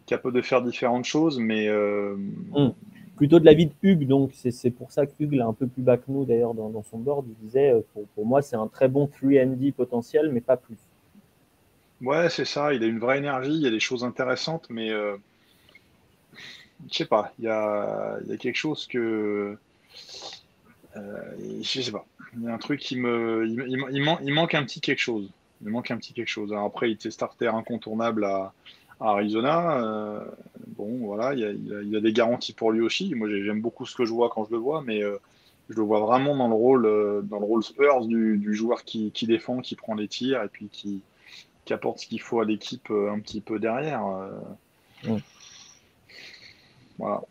capable 0.08 0.36
de 0.36 0.42
faire 0.42 0.62
différentes 0.62 1.06
choses, 1.06 1.40
mais. 1.40 1.68
Euh, 1.70 2.16
hmm. 2.16 2.74
Plutôt 3.16 3.40
de 3.42 3.46
la 3.46 3.54
vie 3.54 3.66
de 3.66 3.74
Hugues, 3.84 4.08
donc 4.08 4.32
c'est 4.34 4.72
pour 4.72 4.94
ça 4.94 5.06
que 5.06 5.12
Hugues 5.20 5.34
l'a 5.34 5.46
un 5.46 5.54
peu 5.54 5.68
plus 5.68 5.84
bas 5.84 5.98
que 5.98 6.06
nous 6.08 6.24
d'ailleurs 6.24 6.54
dans, 6.54 6.84
son 6.84 7.00
board. 7.00 7.26
Il 7.28 7.36
disait 7.46 7.74
euh, 7.74 7.82
pour, 8.16 8.26
moi, 8.26 8.42
c'est 8.42 8.56
un 8.56 8.68
très 8.68 8.88
bon 8.88 9.10
3D 9.22 9.74
potentiel, 9.74 10.32
mais 10.32 10.40
pas 10.40 10.56
plus. 10.56 10.78
Ouais, 12.02 12.30
c'est 12.30 12.46
ça. 12.46 12.74
Il 12.74 12.82
a 12.82 12.88
une 12.88 13.00
vraie 13.00 13.18
énergie, 13.18 13.52
il 13.52 13.62
y 13.62 13.68
a 13.68 13.72
des 13.72 13.82
choses 13.82 14.06
intéressantes, 14.06 14.68
mais 14.70 14.90
je 14.90 15.18
sais 16.90 17.06
pas. 17.06 17.34
Il 17.40 17.46
y 17.46 17.50
a, 17.50 18.20
y 18.26 18.32
a, 18.32 18.38
quelque 18.38 18.56
chose 18.56 18.88
que. 18.88 19.58
je 20.96 21.82
sais 21.82 21.92
pas. 21.92 22.06
Il 22.38 22.44
y 22.44 22.48
a 22.48 22.54
un 22.54 22.58
truc 22.58 22.80
qui 22.80 22.96
me. 22.96 23.46
il 23.46 24.34
manque 24.34 24.56
un 24.56 24.64
petit 24.64 24.80
quelque 24.80 25.02
chose. 25.02 25.30
Il 25.62 25.70
manque 25.70 25.92
un 25.92 25.98
petit 25.98 26.14
quelque 26.14 26.30
chose. 26.30 26.54
après, 26.54 26.90
il 26.90 26.94
était 26.94 27.12
starter 27.12 27.48
incontournable 27.48 28.24
à, 28.24 28.54
Arizona. 29.02 29.82
Euh, 29.82 30.20
bon, 30.68 30.98
voilà, 31.00 31.34
il 31.34 31.90
y, 31.90 31.96
a, 31.96 32.02
des 32.02 32.14
garanties 32.14 32.54
pour 32.54 32.72
lui 32.72 32.82
aussi. 32.82 33.14
Moi, 33.16 33.30
j'aime 33.30 33.62
beaucoup 33.62 33.86
ce 33.86 33.96
que 33.96 34.06
je 34.06 34.14
vois 34.14 34.30
quand 34.30 34.46
je 34.46 34.52
le 34.52 34.58
vois, 34.58 34.82
mais 34.82 35.04
euh, 35.04 35.18
je 35.70 35.76
le 35.76 35.84
vois 35.84 36.00
vraiment 36.00 36.36
dans 36.36 36.48
le 36.48 36.54
rôle, 36.54 36.86
euh, 36.86 37.22
dans 37.22 37.40
le 37.40 37.46
rôle 37.46 37.64
Spurs 37.64 38.06
du, 38.06 38.54
joueur 38.54 38.84
qui, 38.84 39.12
défend, 39.24 39.60
qui 39.60 39.76
prend 39.76 39.96
les 39.96 40.08
tirs 40.08 40.44
et 40.44 40.50
puis 40.50 40.70
qui, 40.70 41.02
apporte 41.72 42.00
ce 42.00 42.08
qu'il 42.08 42.20
faut 42.20 42.40
à 42.40 42.46
l'équipe 42.46 42.90
un 42.90 43.20
petit 43.20 43.42
peu 43.42 43.60
derrière. 43.60 44.02
Voilà. 46.98 47.22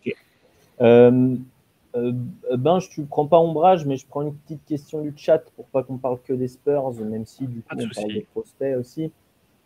Euh, 1.95 2.12
ben, 2.57 2.80
je 2.80 3.01
ne 3.01 3.07
prends 3.07 3.26
pas 3.26 3.39
ombrage, 3.39 3.86
mais 3.86 3.97
je 3.97 4.07
prends 4.07 4.22
une 4.22 4.34
petite 4.34 4.64
question 4.66 5.01
du 5.01 5.12
chat 5.16 5.39
pour 5.57 5.64
pas 5.66 5.82
qu'on 5.82 5.97
parle 5.97 6.18
que 6.22 6.32
des 6.32 6.49
Spurs, 6.49 6.93
même 6.95 7.24
si 7.24 7.47
du 7.47 7.61
coup 7.62 7.76
on 7.76 7.89
parle 7.95 8.12
des 8.12 8.26
prospects 8.32 8.76
aussi. 8.76 9.11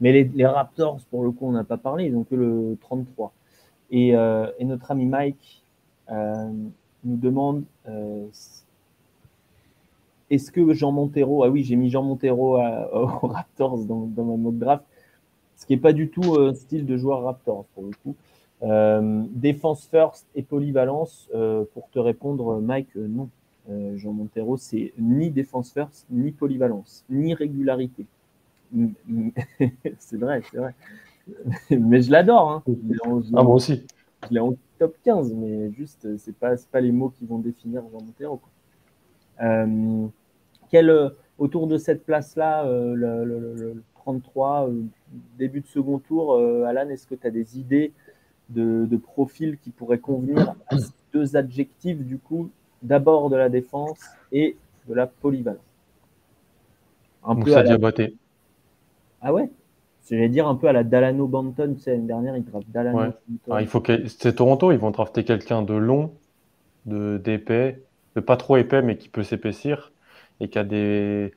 Mais 0.00 0.24
les, 0.24 0.46
Raptors, 0.46 1.00
pour 1.10 1.22
le 1.22 1.30
coup, 1.30 1.46
on 1.46 1.52
n'a 1.52 1.64
pas 1.64 1.76
parlé, 1.76 2.06
ils 2.06 2.12
n'ont 2.12 2.24
que 2.24 2.34
le 2.34 2.76
33. 2.80 3.32
Euh, 3.92 4.50
et, 4.58 4.64
notre 4.64 4.90
ami 4.90 5.06
Mike 5.06 5.62
euh, 6.10 6.50
nous 7.04 7.16
demande 7.16 7.64
est-ce 10.30 10.50
que 10.50 10.72
Jean 10.72 10.92
Montero, 10.92 11.44
ah 11.44 11.50
oui, 11.50 11.62
j'ai 11.62 11.76
mis 11.76 11.90
Jean 11.90 12.02
Montero 12.02 12.58
aux 12.92 13.26
Raptors 13.26 13.78
dans, 13.84 14.06
dans 14.06 14.24
ma 14.24 14.36
mock 14.36 14.56
draft, 14.56 14.84
ce 15.56 15.66
qui 15.66 15.74
n'est 15.74 15.80
pas 15.80 15.92
du 15.92 16.08
tout 16.08 16.36
un 16.40 16.54
style 16.54 16.86
de 16.86 16.96
joueur 16.96 17.22
Raptors 17.22 17.66
pour 17.74 17.84
le 17.84 17.90
coup. 18.02 18.16
Euh, 18.64 19.24
défense 19.30 19.88
first 19.88 20.28
et 20.36 20.42
polyvalence, 20.42 21.28
euh, 21.34 21.64
pour 21.74 21.90
te 21.90 21.98
répondre, 21.98 22.60
Mike, 22.60 22.96
euh, 22.96 23.06
non. 23.08 23.28
Jean 23.94 24.12
Montero, 24.12 24.56
c'est 24.56 24.92
ni 24.98 25.30
défense 25.30 25.72
first, 25.72 26.04
ni 26.10 26.32
polyvalence, 26.32 27.04
ni 27.08 27.32
régularité. 27.32 28.06
c'est 29.98 30.16
vrai, 30.16 30.42
c'est 30.50 30.58
vrai. 30.58 30.74
mais 31.70 32.02
je 32.02 32.10
l'adore. 32.10 32.50
Hein. 32.50 32.64
Ah, 33.34 33.44
moi 33.44 33.54
aussi. 33.54 33.86
Je 34.28 34.34
l'ai 34.34 34.40
en 34.40 34.56
top 34.80 34.96
15, 35.04 35.32
mais 35.34 35.70
juste, 35.70 36.08
c'est 36.18 36.34
pas, 36.34 36.56
pas 36.72 36.80
les 36.80 36.90
mots 36.90 37.10
qui 37.10 37.24
vont 37.24 37.38
définir 37.38 37.82
Jean 37.92 38.04
Montero. 38.04 38.40
quel, 40.68 41.12
autour 41.38 41.68
de 41.68 41.78
cette 41.78 42.04
place-là, 42.04 42.64
le, 42.66 43.80
33, 43.94 44.70
début 45.38 45.60
de 45.60 45.68
second 45.68 46.00
tour, 46.00 46.36
Alan, 46.66 46.88
est-ce 46.88 47.06
que 47.06 47.14
tu 47.14 47.28
as 47.28 47.30
des 47.30 47.60
idées 47.60 47.92
de, 48.54 48.96
profils 48.96 49.58
qui 49.58 49.70
pourraient 49.70 49.98
convenir 49.98 50.54
à 50.68 50.78
ces 50.78 50.92
deux 51.12 51.36
adjectifs, 51.36 51.98
du 51.98 52.18
coup, 52.18 52.50
d'abord 52.82 53.30
de 53.30 53.36
la 53.36 53.48
défense 53.48 53.98
et 54.30 54.56
de 54.88 54.94
la 54.94 55.06
polyvalence. 55.06 55.60
Un 57.24 57.36
peu 57.36 57.50
Diabaté. 57.62 58.16
Ah 59.20 59.32
ouais? 59.32 59.50
J'allais 60.10 60.28
dire 60.28 60.48
un 60.48 60.56
peu 60.56 60.66
à 60.66 60.72
la 60.72 60.84
Dalano 60.84 61.26
Banton, 61.26 61.74
tu 61.74 61.80
sais, 61.80 61.92
l'année 61.92 62.06
dernière, 62.06 62.36
ils 62.36 62.44
draftent 62.44 62.68
Dalano 62.70 63.12
ah, 63.50 63.62
il 63.62 63.68
faut 63.68 63.80
que... 63.80 64.06
C'est 64.08 64.34
Toronto, 64.34 64.72
ils 64.72 64.78
vont 64.78 64.90
drafter 64.90 65.24
quelqu'un 65.24 65.62
de 65.62 65.74
long, 65.74 66.12
de 66.86 67.18
d'épais, 67.18 67.82
de 68.16 68.20
pas 68.20 68.36
trop 68.36 68.56
épais, 68.56 68.82
mais 68.82 68.98
qui 68.98 69.08
peut 69.08 69.22
s'épaissir 69.22 69.92
et 70.40 70.48
qui 70.48 70.58
a 70.58 70.64
des, 70.64 71.32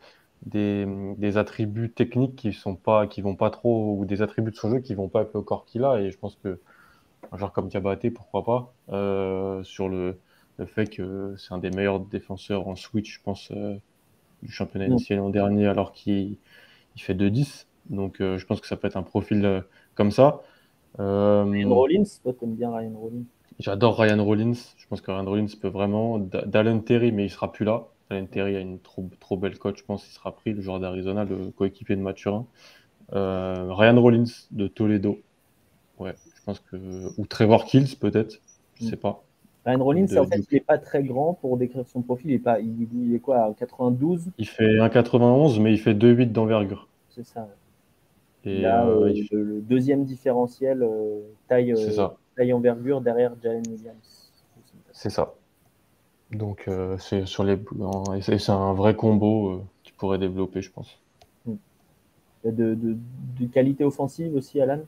des, 0.46 1.38
attributs 1.38 1.92
techniques 1.92 2.36
qui 2.36 2.54
sont 2.54 2.76
pas 2.76 3.08
qui 3.08 3.22
vont 3.22 3.36
pas 3.36 3.50
trop 3.50 3.98
ou 3.98 4.06
des 4.06 4.22
attributs 4.22 4.52
de 4.52 4.56
son 4.56 4.72
jeu 4.72 4.80
qui 4.80 4.94
vont 4.94 5.08
pas 5.08 5.22
avec 5.22 5.34
le 5.34 5.42
corps 5.42 5.66
qu'il 5.66 5.84
a 5.84 6.00
et 6.00 6.12
je 6.12 6.18
pense 6.18 6.38
que 6.44 6.60
un 7.32 7.38
joueur 7.38 7.52
comme 7.52 7.68
Diabaté, 7.68 8.12
pourquoi 8.12 8.44
pas, 8.44 8.74
euh, 8.92 9.64
sur 9.64 9.90
le, 9.90 10.20
fait 10.68 10.88
que 10.88 11.36
c'est 11.38 11.54
un 11.54 11.58
des 11.58 11.70
meilleurs 11.70 12.00
défenseurs 12.00 12.68
en 12.68 12.76
switch, 12.76 13.16
je 13.16 13.22
pense, 13.22 13.52
euh, 13.52 13.76
du 14.42 14.52
championnat 14.52 14.88
initial 14.88 15.20
l'an 15.20 15.30
dernier, 15.30 15.68
alors 15.68 15.92
qu'il 15.92 16.38
fait 16.98 17.14
2-10. 17.14 17.68
Donc 17.90 18.20
euh, 18.22 18.38
je 18.38 18.46
pense 18.46 18.62
que 18.62 18.68
ça 18.68 18.78
peut 18.78 18.88
être 18.88 18.98
un 18.98 19.04
profil 19.04 19.64
comme 19.96 20.12
ça. 20.12 20.42
Ryan 20.98 21.70
Rollins, 21.70 22.04
toi 22.24 22.34
t'aimes 22.34 22.56
bien 22.56 22.74
Ryan 22.74 22.94
Rollins 22.96 23.24
J'adore 23.60 24.00
Ryan 24.00 24.24
Rollins. 24.24 24.54
Je 24.78 24.88
pense 24.88 25.02
que 25.02 25.12
Ryan 25.12 25.26
Rollins 25.26 25.48
peut 25.62 25.68
vraiment. 25.68 26.20
Dallin 26.20 26.80
Terry, 26.80 27.12
mais 27.12 27.26
il 27.26 27.30
sera 27.30 27.52
plus 27.52 27.66
là. 27.66 27.88
Dallin 28.10 28.26
Terry 28.26 28.56
a 28.56 28.60
une 28.60 28.80
trop, 28.80 29.10
trop 29.20 29.38
belle 29.38 29.58
coach, 29.58 29.80
je 29.80 29.84
pense. 29.84 30.08
Il 30.08 30.12
sera 30.12 30.36
pris, 30.36 30.54
le 30.54 30.62
joueur 30.62 30.80
d'Arizona, 30.80 31.26
le 31.26 31.52
coéquipier 31.52 31.96
de 31.96 32.02
Mathurin. 32.02 32.46
Ryan 33.12 34.02
Rollins 34.02 34.26
de 34.52 34.68
Toledo. 34.68 35.20
Ouais, 36.00 36.16
pense 36.46 36.60
que 36.60 36.78
ou 37.20 37.26
Trevor 37.26 37.66
Kills 37.66 37.96
peut-être, 38.00 38.42
je 38.76 38.84
sais 38.86 38.98
pas. 38.98 39.24
Ryan 39.66 39.84
Rollins, 39.84 40.06
De- 40.08 40.18
en 40.18 40.26
fait, 40.26 40.38
du- 40.40 40.46
il 40.52 40.54
n'est 40.56 40.60
pas 40.62 40.78
très 40.78 41.04
grand 41.04 41.34
pour 41.34 41.58
décrire 41.58 41.86
son 41.88 42.02
profil. 42.02 42.30
Il 42.32 42.34
est, 42.36 42.40
pas, 42.40 42.60
il, 42.60 42.88
il 42.94 43.16
est 43.16 43.20
quoi, 43.20 43.44
à 43.46 43.54
92 43.54 44.32
Il 44.38 44.48
fait 44.48 44.80
1,91, 44.80 45.60
mais 45.60 45.74
il 45.74 45.80
fait 45.80 45.94
2,8 45.94 46.32
d'envergure. 46.32 46.88
C'est 47.10 47.26
ça. 47.26 47.48
Et 48.46 48.50
Il 48.60 48.66
a 48.66 48.88
euh, 48.88 49.06
euh, 49.06 49.12
il 49.12 49.28
fait- 49.28 49.36
le, 49.36 49.62
deuxième 49.62 50.06
différentiel 50.06 50.82
euh, 50.84 51.22
taille, 51.48 51.74
euh, 51.74 52.08
taille 52.36 52.54
envergure 52.54 53.02
derrière 53.02 53.34
Jalen 53.42 53.64
Williams. 53.70 54.32
C'est 54.92 55.10
ça. 55.10 55.36
Donc, 56.32 56.70
c'est 57.00 57.26
sur 57.26 57.44
les, 57.44 57.58
c'est 58.22 58.50
un 58.52 58.74
vrai 58.74 58.96
combo 58.96 59.64
qui 59.84 59.92
pourrait 59.94 60.20
développer, 60.20 60.62
je 60.62 60.72
pense. 60.72 61.00
De, 62.46 62.52
de, 62.76 62.96
de 63.40 63.48
qualité 63.48 63.84
offensive 63.84 64.36
aussi, 64.36 64.62
Alan? 64.62 64.80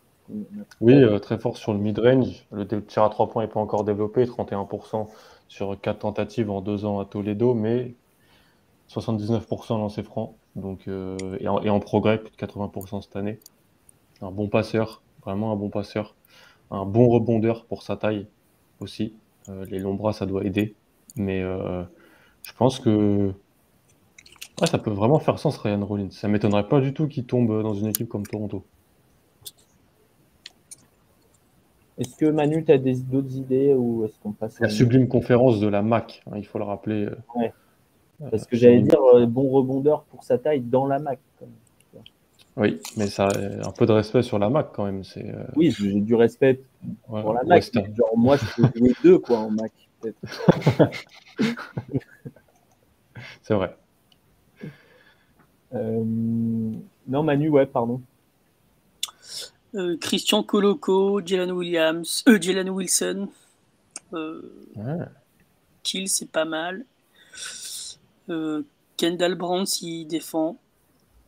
Oui, 0.81 0.93
euh, 0.93 1.19
très 1.19 1.37
fort 1.39 1.57
sur 1.57 1.73
le 1.73 1.79
mid-range. 1.79 2.45
Le 2.51 2.65
tir 2.65 3.03
à 3.03 3.09
3 3.09 3.29
points 3.29 3.43
n'est 3.43 3.49
pas 3.49 3.59
encore 3.59 3.83
développé, 3.83 4.25
31% 4.25 5.07
sur 5.47 5.79
4 5.79 5.99
tentatives 5.99 6.49
en 6.51 6.61
2 6.61 6.85
ans 6.85 6.99
à 6.99 7.05
Toledo, 7.05 7.53
mais 7.53 7.95
79% 8.89 9.77
lancé 9.77 10.03
franc. 10.03 10.35
Donc, 10.55 10.87
euh, 10.87 11.17
et, 11.39 11.47
en, 11.47 11.61
et 11.61 11.69
en 11.69 11.79
progrès, 11.79 12.19
plus 12.19 12.31
de 12.31 12.35
80% 12.37 13.01
cette 13.01 13.15
année. 13.15 13.39
Un 14.21 14.31
bon 14.31 14.49
passeur, 14.49 15.03
vraiment 15.23 15.51
un 15.53 15.55
bon 15.55 15.69
passeur. 15.69 16.15
Un 16.71 16.85
bon 16.85 17.07
rebondeur 17.09 17.65
pour 17.65 17.83
sa 17.83 17.97
taille 17.97 18.27
aussi. 18.81 19.13
Euh, 19.49 19.65
les 19.69 19.79
longs 19.79 19.95
bras, 19.95 20.13
ça 20.13 20.25
doit 20.25 20.43
aider. 20.45 20.75
Mais 21.15 21.41
je 21.41 22.53
pense 22.57 22.79
que 22.79 23.33
ouais, 24.61 24.67
ça 24.67 24.77
peut 24.77 24.91
vraiment 24.91 25.19
faire 25.19 25.39
sens, 25.39 25.57
Ryan 25.57 25.83
Rollins. 25.85 26.11
Ça 26.11 26.27
m'étonnerait 26.27 26.67
pas 26.67 26.79
du 26.79 26.93
tout 26.93 27.07
qu'il 27.07 27.25
tombe 27.25 27.63
dans 27.63 27.73
une 27.73 27.87
équipe 27.87 28.07
comme 28.09 28.25
Toronto. 28.27 28.65
Est-ce 31.97 32.15
que 32.15 32.25
Manu, 32.27 32.63
tu 32.63 32.71
as 32.71 32.77
d'autres 32.77 33.35
idées 33.35 33.73
ou 33.73 34.05
est-ce 34.05 34.19
qu'on 34.19 34.31
passe 34.31 34.59
La 34.59 34.69
sublime 34.69 35.07
conférence 35.07 35.59
de 35.59 35.67
la 35.67 35.81
MAC, 35.81 36.21
hein, 36.31 36.35
il 36.37 36.45
faut 36.45 36.59
le 36.59 36.63
rappeler. 36.65 37.05
euh, 37.05 37.15
Ouais. 37.35 37.53
euh, 38.21 38.29
Parce 38.29 38.45
que 38.45 38.55
j'allais 38.55 38.81
dire 38.81 38.99
euh, 39.15 39.25
bon 39.25 39.49
rebondeur 39.49 40.03
pour 40.03 40.23
sa 40.23 40.37
taille 40.37 40.61
dans 40.61 40.85
la 40.85 40.99
MAC. 40.99 41.19
quand 41.39 41.45
même. 41.45 41.53
Oui, 42.55 42.79
mais 42.97 43.05
ça, 43.07 43.29
euh, 43.37 43.61
un 43.63 43.71
peu 43.71 43.85
de 43.85 43.91
respect 43.91 44.23
sur 44.23 44.39
la 44.39 44.49
MAC 44.49 44.71
quand 44.73 44.85
même. 44.85 45.03
C'est 45.03 45.27
euh, 45.27 45.43
Oui, 45.55 45.71
j'ai 45.71 45.99
du 46.01 46.15
respect 46.15 46.59
ouais, 47.07 47.21
pour 47.21 47.33
la 47.33 47.43
MAC. 47.43 47.69
Mais 47.75 47.93
Genre, 47.95 48.17
moi, 48.17 48.37
je 48.37 48.45
peux 48.63 48.79
jouer 48.79 48.93
deux 49.03 49.19
quoi, 49.19 49.39
en 49.39 49.51
MAC. 49.51 49.71
peut-être. 50.01 50.89
C'est 53.41 53.53
vrai. 53.53 53.75
Euh, 55.73 56.03
Non, 57.07 57.23
Manu, 57.23 57.49
ouais, 57.49 57.65
pardon. 57.65 58.01
Euh, 59.75 59.97
Christian 59.97 60.43
Coloco, 60.43 61.21
Jalen 61.25 61.51
Williams, 61.51 62.23
euh, 62.27 62.39
Jalen 62.41 62.69
Wilson, 62.69 63.27
euh, 64.13 64.41
Ouais. 64.75 65.05
Kill, 65.83 66.07
c'est 66.09 66.29
pas 66.31 66.45
mal. 66.45 66.85
Euh, 68.29 68.63
Kendall 68.97 69.35
Brown 69.35 69.65
s'il 69.65 70.07
défend. 70.07 70.57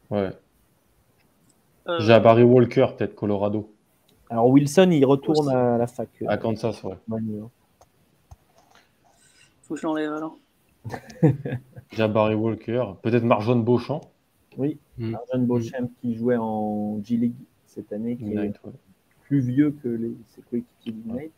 ouais. 0.10 0.32
Euh, 1.88 2.00
Jabari 2.02 2.44
Walker, 2.44 2.88
peut-être 2.98 3.16
Colorado. 3.16 3.72
Alors, 4.30 4.48
Wilson, 4.50 4.90
il 4.92 5.04
retourne 5.06 5.48
Aussi. 5.48 5.56
à 5.56 5.78
la 5.78 5.88
fac. 5.88 6.10
euh, 6.22 6.26
À 6.30 6.38
Kansas, 6.38 6.84
ouais. 6.84 6.96
Manu, 7.08 7.42
hein. 7.42 7.50
faut 9.64 9.74
que 9.74 9.80
je 9.82 9.88
l'enlève 9.88 10.14
alors. 10.14 10.38
Jabari 11.92 12.36
Walker, 12.36 12.84
peut-être 13.02 13.24
Marjon 13.24 13.58
Beauchamp. 13.58 14.02
Oui, 14.58 14.78
Mm. 14.98 15.16
Arjun 15.16 15.44
Beauchamp 15.46 15.90
qui 16.02 16.16
jouait 16.16 16.36
en 16.38 17.00
G-League 17.04 17.34
cette 17.80 17.94
année, 17.94 18.18
qui 18.18 18.34
est 18.34 18.38
ouais. 18.38 18.54
plus 19.24 19.40
vieux 19.40 19.72
que 19.72 19.88
les, 19.88 20.12
ses 20.28 20.42
coéquipiers 20.42 20.92
d'Ignite. 20.92 21.32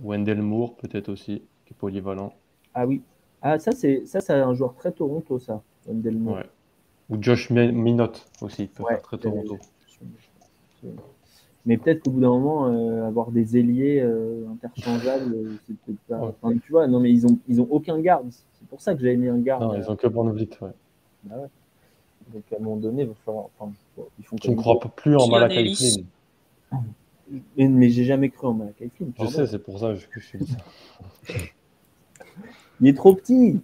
Wendell 0.00 0.42
Moore, 0.42 0.76
peut-être 0.76 1.08
aussi, 1.08 1.42
qui 1.66 1.74
est 1.74 1.76
polyvalent. 1.76 2.32
Ah 2.74 2.86
oui. 2.86 3.02
Ah, 3.42 3.58
ça, 3.58 3.72
c'est 3.72 4.06
ça, 4.06 4.20
c'est 4.20 4.32
un 4.32 4.54
joueur 4.54 4.74
très 4.74 4.92
Toronto, 4.92 5.38
ça, 5.38 5.62
Wendell 5.86 6.16
Moore. 6.16 6.36
Ouais. 6.36 6.46
Ou 7.10 7.16
Josh 7.20 7.50
Mi- 7.50 7.72
Minot 7.72 8.12
aussi, 8.42 8.64
il 8.64 8.68
peut 8.68 8.84
Ouais, 8.84 8.94
faire 8.94 9.02
très 9.02 9.18
Toronto. 9.18 9.58
Mais 11.66 11.76
peut-être 11.76 12.04
qu'au 12.04 12.12
bout 12.12 12.20
d'un 12.20 12.28
moment, 12.28 12.66
euh, 12.68 13.06
avoir 13.06 13.30
des 13.30 13.56
ailiers 13.56 14.00
euh, 14.00 14.44
interchangeables, 14.52 15.34
euh, 15.34 15.56
c'est 15.66 15.76
peut-être 15.78 15.98
pas. 16.08 16.18
Ouais. 16.18 16.32
Enfin, 16.42 16.56
tu 16.58 16.70
vois, 16.70 16.86
non, 16.86 17.00
mais 17.00 17.10
ils 17.10 17.26
ont, 17.26 17.38
ils 17.48 17.60
ont 17.60 17.66
aucun 17.70 17.98
garde. 18.00 18.28
C'est 18.30 18.68
pour 18.68 18.80
ça 18.80 18.94
que 18.94 19.00
j'avais 19.00 19.16
mis 19.16 19.28
un 19.28 19.38
garde. 19.38 19.62
Non, 19.62 19.74
ils 19.74 19.90
ont 19.90 19.96
que 19.96 20.06
Bornovlit, 20.06 20.50
ouais. 20.62 20.70
Bah 21.24 21.36
ouais. 21.40 21.48
Donc 22.32 22.42
à 22.52 22.56
un 22.56 22.62
moment 22.62 22.76
donné, 22.76 23.02
il 23.02 23.08
va 23.08 23.14
falloir. 23.24 23.46
Enfin, 23.58 23.72
ils 24.18 24.24
font 24.24 24.36
Tu 24.36 24.50
ne 24.50 24.56
crois 24.56 24.78
pas 24.80 24.88
plus 24.88 25.16
en 25.16 25.28
Malakai. 25.28 25.74
Flynn 25.74 26.04
Mais, 27.56 27.68
mais 27.68 27.90
j'ai 27.90 28.04
jamais 28.04 28.28
cru 28.28 28.46
en 28.48 28.54
Malakai 28.54 28.90
Flynn. 28.94 29.12
Je 29.20 29.26
sais, 29.26 29.46
c'est 29.46 29.58
pour 29.58 29.78
ça 29.78 29.94
que 29.94 30.20
je 30.20 30.36
dis 30.38 30.46
ça. 30.46 31.34
Il 32.80 32.88
est 32.88 32.96
trop 32.96 33.14
petit. 33.14 33.60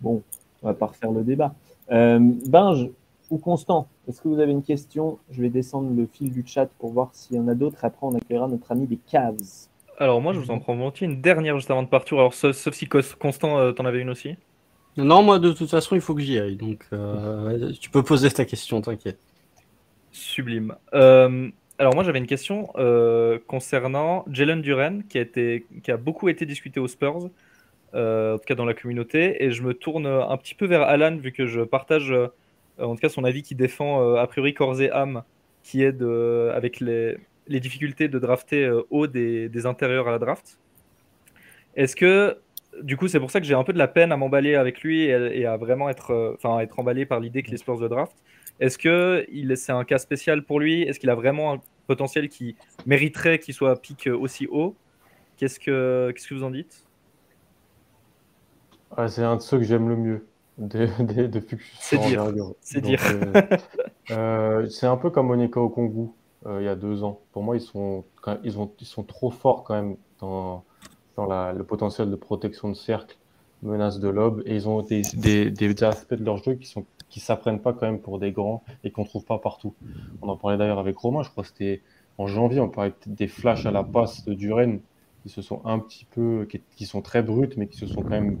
Bon, 0.00 0.22
on 0.62 0.66
va 0.66 0.74
pas 0.74 0.86
refaire 0.86 1.10
le 1.10 1.22
débat. 1.22 1.54
Euh, 1.90 2.18
Binge 2.46 2.88
ou 3.30 3.38
Constant, 3.38 3.86
est-ce 4.08 4.20
que 4.20 4.28
vous 4.28 4.40
avez 4.40 4.52
une 4.52 4.62
question? 4.62 5.18
Je 5.30 5.42
vais 5.42 5.50
descendre 5.50 5.94
le 5.94 6.06
fil 6.06 6.32
du 6.32 6.42
chat 6.46 6.66
pour 6.78 6.90
voir 6.90 7.10
s'il 7.12 7.36
y 7.36 7.40
en 7.40 7.48
a 7.48 7.54
d'autres. 7.54 7.84
Après, 7.84 8.06
on 8.06 8.14
accueillera 8.14 8.48
notre 8.48 8.72
ami 8.72 8.86
des 8.86 8.96
Cavs. 8.96 9.68
Alors 9.98 10.20
moi, 10.22 10.32
je 10.32 10.38
vous 10.38 10.50
en 10.50 10.58
prends 10.58 10.74
volontiers 10.74 11.06
une 11.06 11.20
dernière 11.20 11.56
juste 11.58 11.70
avant 11.70 11.82
de 11.82 11.88
partir. 11.88 12.18
Alors 12.18 12.32
sauf, 12.32 12.56
sauf 12.56 12.74
si 12.74 12.88
Constant, 12.88 13.58
euh, 13.58 13.72
t'en 13.72 13.84
avais 13.84 14.00
une 14.00 14.10
aussi? 14.10 14.36
Non, 14.96 15.22
moi, 15.22 15.38
de 15.38 15.52
toute 15.52 15.70
façon, 15.70 15.94
il 15.94 16.00
faut 16.00 16.14
que 16.14 16.20
j'y 16.20 16.38
aille. 16.38 16.56
Donc, 16.56 16.84
euh, 16.92 17.72
tu 17.80 17.90
peux 17.90 18.02
poser 18.02 18.30
ta 18.30 18.44
question, 18.44 18.80
t'inquiète. 18.80 19.18
Sublime. 20.12 20.74
Euh, 20.94 21.48
alors 21.78 21.94
moi 21.94 22.02
j'avais 22.04 22.18
une 22.18 22.26
question 22.26 22.70
euh, 22.76 23.38
concernant 23.46 24.24
Jalen 24.30 24.60
Duren 24.60 25.04
qui 25.04 25.18
a, 25.18 25.96
beaucoup 25.96 26.28
été 26.28 26.44
discuté 26.44 26.78
aux 26.80 26.88
Spurs, 26.88 27.30
en 27.94 28.36
tout 28.36 28.44
cas 28.44 28.54
dans 28.54 28.66
la 28.66 28.74
communauté, 28.74 29.42
et 29.44 29.52
je 29.52 29.62
me 29.62 29.72
tourne 29.72 30.06
un 30.06 30.36
petit 30.36 30.54
peu 30.54 30.66
vers 30.66 30.82
Alan 30.82 31.16
vu 31.16 31.32
que 31.32 31.46
je 31.46 31.62
partage 31.62 32.12
en 32.78 32.94
tout 32.94 33.00
cas 33.00 33.08
son 33.08 33.24
avis 33.24 33.42
qui 33.42 33.54
défend 33.54 34.16
a 34.16 34.26
priori 34.26 34.52
corps 34.52 34.78
et 34.82 34.90
âme, 34.90 35.22
qui 35.62 35.82
est 35.82 36.02
avec 36.52 36.80
les, 36.80 37.16
difficultés 37.48 38.08
de 38.08 38.18
drafter 38.18 38.68
haut 38.90 39.06
des 39.06 39.64
intérieurs 39.64 40.08
à 40.08 40.10
la 40.10 40.18
draft. 40.18 40.58
Est-ce 41.76 41.96
que 41.96 42.36
du 42.82 42.96
coup 42.96 43.08
c'est 43.08 43.20
pour 43.20 43.30
ça 43.30 43.40
que 43.40 43.46
j'ai 43.46 43.54
un 43.54 43.64
peu 43.64 43.72
de 43.72 43.78
la 43.78 43.88
peine 43.88 44.12
à 44.12 44.16
m'emballer 44.16 44.54
avec 44.54 44.82
lui 44.82 45.02
et, 45.04 45.40
et 45.40 45.46
à 45.46 45.56
vraiment 45.56 45.88
être, 45.88 46.10
euh, 46.12 46.34
enfin 46.36 46.58
à 46.58 46.62
être 46.62 46.78
emballé 46.78 47.06
par 47.06 47.20
l'idée 47.20 47.42
les 47.50 47.56
Spurs 47.58 47.78
le 47.80 47.88
draft. 47.88 48.16
Est-ce 48.60 48.78
que 48.78 49.26
il- 49.30 49.56
c'est 49.56 49.72
un 49.72 49.84
cas 49.84 49.98
spécial 49.98 50.44
pour 50.44 50.60
lui? 50.60 50.82
Est-ce 50.82 50.98
qu'il 51.00 51.10
a 51.10 51.14
vraiment 51.14 51.52
un 51.54 51.62
potentiel 51.86 52.28
qui 52.28 52.56
mériterait 52.86 53.38
qu'il 53.38 53.54
soit 53.54 53.80
pick 53.80 54.06
aussi 54.08 54.46
haut? 54.50 54.78
Qu'est-ce 55.36 55.60
que, 55.60 56.12
vous 56.34 56.44
en 56.44 56.50
dites? 56.50 56.86
Ouais, 58.96 59.08
c'est 59.08 59.22
un 59.22 59.36
de 59.36 59.40
ceux 59.42 59.58
que 59.58 59.64
j'aime 59.64 59.88
le 59.88 59.96
mieux 59.96 60.32
de- 60.58 60.86
de- 61.04 61.26
depuis 61.26 61.56
que 61.56 61.62
je 61.62 61.68
suis 61.68 61.78
C'est 61.78 61.98
dire, 61.98 62.22
c'est 62.60 62.80
dire. 62.80 63.04
euh, 63.08 63.40
euh, 64.10 64.68
c'est 64.68 64.86
un 64.86 64.96
peu 64.96 65.10
comme 65.10 65.28
Monica 65.28 65.60
Okongu 65.60 66.10
euh, 66.46 66.60
il 66.62 66.64
y 66.64 66.68
a 66.68 66.76
deux 66.76 67.02
ans. 67.04 67.26
Pour 67.32 67.42
moi, 67.44 67.56
ils 67.56 67.60
sont, 67.60 68.06
ils 68.44 68.58
ont, 68.58 68.74
ils 68.80 68.86
sont 68.86 69.04
trop 69.04 69.30
forts 69.30 69.64
quand 69.64 69.74
même 69.74 69.96
dans, 70.20 70.66
le 71.26 71.62
potentiel 71.62 72.10
de 72.10 72.16
protection 72.16 72.68
de 72.68 72.74
cercle, 72.74 73.16
menace 73.62 74.00
de 74.00 74.08
lob, 74.08 74.42
et 74.46 74.54
ils 74.54 74.68
ont 74.68 74.82
des, 74.82 75.02
aspects 75.82 76.14
de 76.14 76.24
leur 76.24 76.38
jeu 76.38 76.54
qui 76.54 76.66
sont 76.66 76.84
qui 77.08 77.18
s'apprennent 77.18 77.60
pas 77.60 77.72
quand 77.72 77.86
même 77.86 77.98
pour 77.98 78.20
des 78.20 78.30
grands 78.30 78.62
et 78.84 78.92
qu'on 78.92 79.04
trouve 79.04 79.24
pas 79.24 79.38
partout. 79.38 79.74
On 80.22 80.28
en 80.28 80.36
parlait 80.36 80.56
d'ailleurs 80.56 80.78
avec 80.78 80.96
Romain, 80.96 81.24
je 81.24 81.30
crois 81.30 81.42
que 81.42 81.48
c'était 81.48 81.82
en 82.18 82.28
janvier, 82.28 82.60
on 82.60 82.68
parlait 82.68 82.94
des 83.06 83.26
flashs 83.26 83.66
à 83.66 83.72
la 83.72 83.82
passe 83.82 84.24
de 84.24 84.32
Duren 84.32 84.78
qui 85.24 85.28
se 85.28 85.42
sont 85.42 85.60
un 85.64 85.80
petit 85.80 86.04
peu, 86.04 86.46
qui, 86.76 86.86
sont 86.86 87.02
très 87.02 87.22
brutes, 87.22 87.56
mais 87.56 87.66
qui 87.66 87.76
se 87.76 87.86
sont 87.86 88.02
quand 88.02 88.10
même 88.10 88.38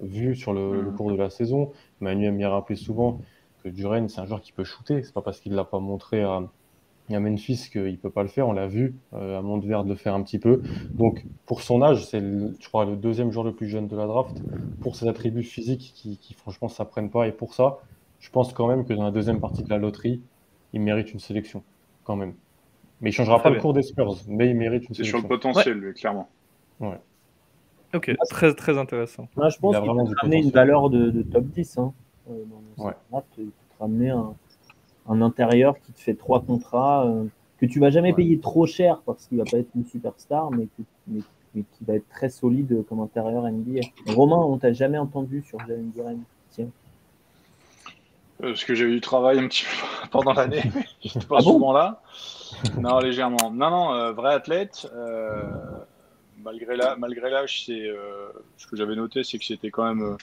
vus 0.00 0.36
sur 0.36 0.52
le, 0.52 0.82
le 0.82 0.90
cours 0.90 1.10
de 1.10 1.16
la 1.16 1.30
saison. 1.30 1.72
Manu 2.00 2.26
aime 2.26 2.36
bien 2.36 2.50
rappeler 2.50 2.76
souvent 2.76 3.20
que 3.64 3.68
Duren, 3.68 4.08
c'est 4.08 4.20
un 4.20 4.26
joueur 4.26 4.40
qui 4.40 4.52
peut 4.52 4.64
shooter. 4.64 5.02
C'est 5.02 5.12
pas 5.12 5.22
parce 5.22 5.40
qu'il 5.40 5.54
l'a 5.54 5.64
pas 5.64 5.80
montré 5.80 6.22
à, 6.22 6.42
à 7.14 7.20
Memphis 7.20 7.68
qu'il 7.72 7.98
peut 7.98 8.10
pas 8.10 8.22
le 8.22 8.28
faire. 8.28 8.48
On 8.48 8.52
l'a 8.52 8.66
vu 8.66 8.94
euh, 9.14 9.38
à 9.38 9.42
Montverde 9.42 9.88
le 9.88 9.94
faire 9.94 10.14
un 10.14 10.22
petit 10.22 10.38
peu. 10.38 10.62
Donc, 10.92 11.24
pour 11.46 11.62
son 11.62 11.82
âge, 11.82 12.06
c'est, 12.06 12.20
le- 12.20 12.54
je 12.60 12.68
crois, 12.68 12.84
le 12.84 12.96
deuxième 12.96 13.30
joueur 13.32 13.44
le 13.44 13.52
plus 13.54 13.68
jeune 13.68 13.88
de 13.88 13.96
la 13.96 14.06
draft. 14.06 14.36
Pour 14.80 14.96
ses 14.96 15.08
attributs 15.08 15.42
physiques 15.42 15.92
qui, 15.94 16.16
qui 16.18 16.34
franchement, 16.34 16.68
s'apprennent 16.68 17.10
pas. 17.10 17.26
Et 17.28 17.32
pour 17.32 17.54
ça, 17.54 17.78
je 18.20 18.30
pense 18.30 18.52
quand 18.52 18.66
même 18.68 18.84
que 18.84 18.92
dans 18.92 19.04
la 19.04 19.10
deuxième 19.10 19.40
partie 19.40 19.62
de 19.62 19.68
la 19.70 19.78
loterie, 19.78 20.20
il 20.72 20.80
mérite 20.80 21.12
une 21.12 21.20
sélection, 21.20 21.62
quand 22.04 22.16
même. 22.16 22.34
Mais 23.00 23.10
il 23.10 23.12
changera 23.12 23.36
Très 23.38 23.44
pas 23.48 23.54
le 23.54 23.60
cours 23.60 23.72
des 23.72 23.82
Spurs, 23.82 24.14
mais 24.28 24.50
il 24.50 24.56
mérite 24.56 24.88
une 24.88 24.94
C'est 24.94 25.04
sur 25.04 25.18
sélection. 25.18 25.22
le 25.22 25.28
potentiel, 25.28 25.78
lui, 25.78 25.94
clairement. 25.94 26.28
Ok, 27.92 28.10
très 28.28 28.54
très 28.54 28.78
intéressant. 28.78 29.26
Moi, 29.36 29.48
je 29.48 29.58
pense 29.58 29.74
Il 29.74 29.76
a 29.78 29.80
qu'il 29.80 29.90
peut 29.90 30.14
ramener 30.20 30.42
une 30.42 30.50
valeur 30.50 30.90
de, 30.90 31.10
de 31.10 31.22
top 31.22 31.44
10. 31.46 31.78
Hein. 31.78 31.92
Euh, 32.30 32.44
dans 32.78 32.84
Ouais. 32.84 32.92
draft, 33.10 33.26
il 33.38 33.46
peut 33.46 33.50
te 33.76 33.82
ramener 33.82 34.10
un, 34.10 34.34
un 35.10 35.20
intérieur 35.22 35.78
qui 35.80 35.92
te 35.92 36.00
fait 36.00 36.14
trois 36.14 36.40
contrats, 36.40 37.04
euh, 37.06 37.24
que 37.58 37.66
tu 37.66 37.78
vas 37.80 37.90
jamais 37.90 38.10
Ouais. 38.10 38.16
payer 38.16 38.38
trop 38.40 38.64
cher 38.66 39.00
parce 39.04 39.26
qu'il 39.26 39.36
va 39.38 39.44
pas 39.44 39.58
être 39.58 39.68
une 39.76 39.84
superstar, 39.86 40.50
mais, 40.50 40.64
que- 40.66 40.82
mais- 41.08 41.20
mais 41.54 41.62
qui 41.76 41.84
va 41.84 41.94
être 41.94 42.08
très 42.08 42.30
solide 42.30 42.84
comme 42.88 43.00
intérieur 43.00 43.46
NBA. 43.46 43.80
Romain, 44.14 44.36
on 44.38 44.56
t'a 44.56 44.72
jamais 44.72 44.98
entendu 44.98 45.42
sur 45.46 45.58
Jalen 45.66 45.90
Duren. 45.90 46.20
Tiens. 46.52 46.68
Euh, 48.42 48.48
Parce 48.52 48.64
que 48.64 48.74
j'ai 48.74 48.84
eu 48.86 48.94
du 48.94 49.00
travail 49.00 49.38
un 49.38 49.48
petit 49.48 49.64
peu 49.64 50.08
pendant 50.10 50.32
l'année. 50.32 50.62
J'étais 51.02 51.26
pas 51.26 51.36
Ah 51.40 51.42
bon? 51.42 51.52
souvent 51.54 51.72
là. 51.72 52.00
Non, 52.78 52.98
légèrement. 53.00 53.50
Non, 53.52 53.70
non, 53.70 53.92
euh, 53.94 54.12
vrai 54.12 54.32
athlète. 54.34 54.88
euh, 54.94 55.50
malgré 56.42 56.76
l'âge, 56.76 56.96
malgré 56.98 57.28
l'âge, 57.30 57.64
c'est 57.66 57.90
ce 58.56 58.66
que 58.66 58.76
j'avais 58.76 58.96
noté, 58.96 59.24
c'est 59.24 59.38
que 59.38 59.44
c'était 59.44 59.70
quand 59.70 59.84
même 59.84 60.16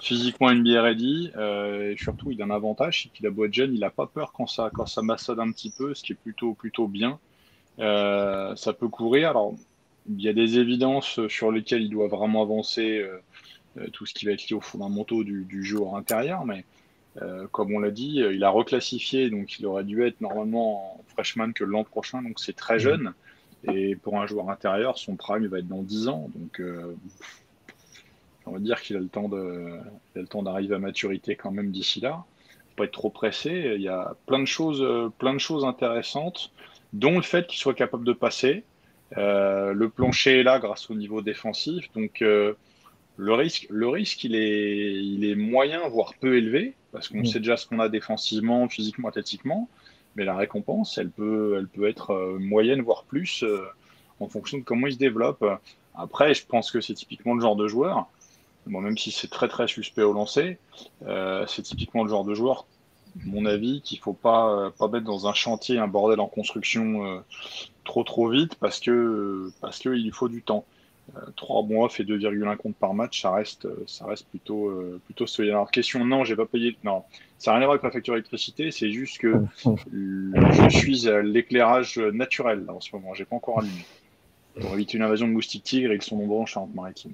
physiquement 0.00 0.50
une 0.50 0.62
bière 0.62 0.84
ready. 0.84 1.30
et 1.36 1.96
surtout, 1.98 2.30
il 2.30 2.40
a 2.42 2.44
un 2.44 2.50
avantage, 2.50 3.04
c'est 3.04 3.08
qu'il 3.10 3.26
a 3.26 3.30
beau 3.30 3.46
être 3.46 3.54
jeune, 3.54 3.74
il 3.74 3.80
n'a 3.80 3.90
pas 3.90 4.06
peur 4.06 4.32
quand 4.32 4.46
ça, 4.46 4.70
quand 4.72 4.86
ça 4.86 5.02
massade 5.02 5.40
un 5.40 5.50
petit 5.50 5.70
peu, 5.70 5.94
ce 5.94 6.02
qui 6.02 6.12
est 6.12 6.16
plutôt, 6.16 6.54
plutôt 6.54 6.88
bien. 6.88 7.18
ça 7.78 8.72
peut 8.78 8.88
courir. 8.88 9.30
Alors, 9.30 9.54
il 10.08 10.20
y 10.20 10.28
a 10.28 10.32
des 10.32 10.58
évidences 10.58 11.26
sur 11.28 11.50
lesquelles 11.50 11.82
il 11.82 11.90
doit 11.90 12.08
vraiment 12.08 12.42
avancer 12.42 13.04
tout 13.92 14.06
ce 14.06 14.14
qui 14.14 14.26
va 14.26 14.32
être 14.32 14.48
lié 14.48 14.56
aux 14.56 14.60
fondamentaux 14.60 15.24
du, 15.24 15.44
du 15.44 15.64
jeu 15.64 15.80
intérieur, 15.94 16.44
mais 16.44 16.64
euh, 17.22 17.46
comme 17.52 17.72
on 17.72 17.78
l'a 17.78 17.90
dit, 17.90 18.22
euh, 18.22 18.34
il 18.34 18.42
a 18.42 18.50
reclassifié, 18.50 19.30
donc 19.30 19.58
il 19.58 19.66
aurait 19.66 19.84
dû 19.84 20.04
être 20.04 20.20
normalement 20.20 20.98
en 20.98 21.04
freshman 21.08 21.52
que 21.52 21.64
l'an 21.64 21.84
prochain, 21.84 22.22
donc 22.22 22.40
c'est 22.40 22.56
très 22.56 22.78
jeune. 22.78 23.12
Et 23.72 23.96
pour 23.96 24.20
un 24.20 24.26
joueur 24.26 24.50
intérieur, 24.50 24.98
son 24.98 25.16
prime 25.16 25.42
il 25.42 25.48
va 25.48 25.60
être 25.60 25.68
dans 25.68 25.82
10 25.82 26.08
ans. 26.08 26.28
Donc 26.34 26.60
euh, 26.60 26.94
on 28.46 28.52
va 28.52 28.58
dire 28.58 28.80
qu'il 28.80 28.96
a 28.96 29.00
le 29.00 29.08
temps 29.08 29.28
de, 29.28 29.78
le 30.14 30.26
temps 30.26 30.42
d'arriver 30.42 30.74
à 30.74 30.78
maturité 30.78 31.36
quand 31.36 31.50
même 31.50 31.70
d'ici 31.70 32.00
là. 32.00 32.24
Faut 32.70 32.76
pas 32.76 32.84
être 32.84 32.92
trop 32.92 33.10
pressé. 33.10 33.72
Il 33.76 33.82
y 33.82 33.88
a 33.88 34.14
plein 34.26 34.40
de 34.40 34.46
choses, 34.46 34.84
plein 35.18 35.32
de 35.32 35.38
choses 35.38 35.64
intéressantes, 35.64 36.52
dont 36.92 37.16
le 37.16 37.22
fait 37.22 37.46
qu'il 37.46 37.58
soit 37.58 37.74
capable 37.74 38.04
de 38.04 38.12
passer. 38.12 38.64
le 39.16 39.86
plancher 39.86 40.40
est 40.40 40.42
là 40.42 40.58
grâce 40.58 40.90
au 40.90 40.94
niveau 40.94 41.22
défensif, 41.22 41.90
donc 41.94 42.22
le 43.16 43.32
risque, 43.34 43.66
le 43.70 43.88
risque, 43.88 44.24
il 44.24 44.34
est, 44.34 44.94
il 44.94 45.24
est 45.24 45.34
moyen, 45.34 45.86
voire 45.88 46.14
peu 46.14 46.36
élevé, 46.36 46.74
parce 46.92 47.08
qu'on 47.08 47.24
sait 47.24 47.38
déjà 47.38 47.56
ce 47.56 47.66
qu'on 47.66 47.78
a 47.78 47.88
défensivement, 47.88 48.68
physiquement, 48.68 49.08
athlétiquement, 49.08 49.68
mais 50.16 50.24
la 50.24 50.36
récompense, 50.36 50.98
elle 50.98 51.10
peut, 51.10 51.56
elle 51.58 51.68
peut 51.68 51.88
être 51.88 52.10
euh, 52.10 52.38
moyenne, 52.38 52.82
voire 52.82 53.04
plus, 53.04 53.42
euh, 53.44 53.64
en 54.20 54.28
fonction 54.28 54.58
de 54.58 54.64
comment 54.64 54.86
il 54.86 54.94
se 54.94 54.98
développe. 54.98 55.44
Après, 55.94 56.34
je 56.34 56.44
pense 56.46 56.70
que 56.70 56.80
c'est 56.80 56.94
typiquement 56.94 57.34
le 57.34 57.40
genre 57.40 57.56
de 57.56 57.68
joueur, 57.68 58.08
bon, 58.66 58.80
même 58.80 58.98
si 58.98 59.10
c'est 59.10 59.30
très 59.30 59.48
très 59.48 59.68
suspect 59.68 60.02
au 60.02 60.12
lancer, 60.12 60.58
euh, 61.06 61.46
c'est 61.46 61.62
typiquement 61.62 62.04
le 62.04 62.10
genre 62.10 62.24
de 62.24 62.34
joueur, 62.34 62.66
mon 63.24 63.46
avis, 63.46 63.80
qu'il 63.82 63.98
faut 63.98 64.12
pas, 64.12 64.70
pas 64.78 64.88
mettre 64.88 65.04
dans 65.04 65.26
un 65.26 65.34
chantier, 65.34 65.78
un 65.78 65.86
bordel 65.86 66.20
en 66.20 66.26
construction 66.26 67.22
trop 67.84 68.02
trop 68.02 68.28
vite, 68.28 68.56
parce 68.56 68.80
que 68.80 69.50
parce 69.60 69.78
qu'il 69.78 70.12
faut 70.12 70.28
du 70.28 70.42
temps. 70.42 70.64
3 71.36 71.64
mois 71.64 71.88
fait 71.88 72.04
2,1 72.04 72.56
comptes 72.56 72.76
par 72.76 72.94
match, 72.94 73.22
ça 73.22 73.32
reste, 73.32 73.68
ça 73.86 74.06
reste 74.06 74.26
plutôt, 74.28 74.68
euh, 74.68 75.00
plutôt 75.04 75.26
solide. 75.26 75.50
Alors, 75.52 75.70
question, 75.70 76.04
non, 76.04 76.24
j'ai 76.24 76.36
pas 76.36 76.46
payé. 76.46 76.76
Non, 76.82 77.04
ça 77.38 77.50
n'a 77.50 77.58
rien 77.58 77.64
à 77.64 77.66
voir 77.66 77.74
avec 77.74 77.84
la 77.84 77.90
facture 77.90 78.14
d'électricité, 78.14 78.70
c'est 78.70 78.90
juste 78.90 79.18
que 79.18 79.34
je 79.92 80.68
suis 80.70 81.08
à 81.08 81.22
l'éclairage 81.22 81.98
naturel 81.98 82.64
en 82.68 82.80
ce 82.80 82.94
moment, 82.94 83.14
j'ai 83.14 83.24
pas 83.24 83.36
encore 83.36 83.60
allumé. 83.60 83.84
Pour 84.60 84.72
éviter 84.74 84.96
une 84.96 85.02
invasion 85.02 85.26
de 85.26 85.32
moustiques 85.32 85.64
tigres, 85.64 85.92
ils 85.92 86.02
sont 86.02 86.16
nombreux 86.16 86.38
en 86.38 86.46
Charente-Maritime. 86.46 87.12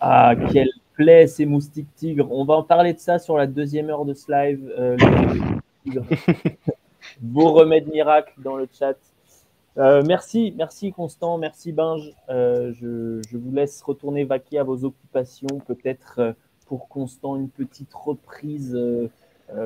Ah, 0.00 0.34
quel 0.52 0.68
plaît 0.94 1.26
ces 1.26 1.46
moustiques 1.46 1.94
tigres. 1.96 2.30
On 2.30 2.44
va 2.44 2.54
en 2.54 2.62
parler 2.62 2.92
de 2.92 2.98
ça 2.98 3.18
sur 3.18 3.36
la 3.36 3.46
deuxième 3.46 3.90
heure 3.90 4.04
de 4.04 4.14
ce 4.14 4.30
live. 4.30 4.72
Euh, 4.78 4.96
Beau 7.20 7.52
remède 7.52 7.88
miracle 7.88 8.32
dans 8.38 8.56
le 8.56 8.68
chat. 8.78 8.96
Euh, 9.78 10.02
merci, 10.06 10.54
merci 10.56 10.92
Constant, 10.92 11.38
merci 11.38 11.72
Binge. 11.72 12.12
Euh, 12.28 12.72
je, 12.74 13.36
vous 13.36 13.52
laisse 13.52 13.80
retourner 13.82 14.24
vaquer 14.24 14.58
à 14.58 14.64
vos 14.64 14.84
occupations. 14.84 15.60
Peut-être 15.66 16.14
euh, 16.18 16.32
pour 16.66 16.88
Constant 16.88 17.36
une 17.36 17.48
petite 17.48 17.92
reprise 17.92 18.78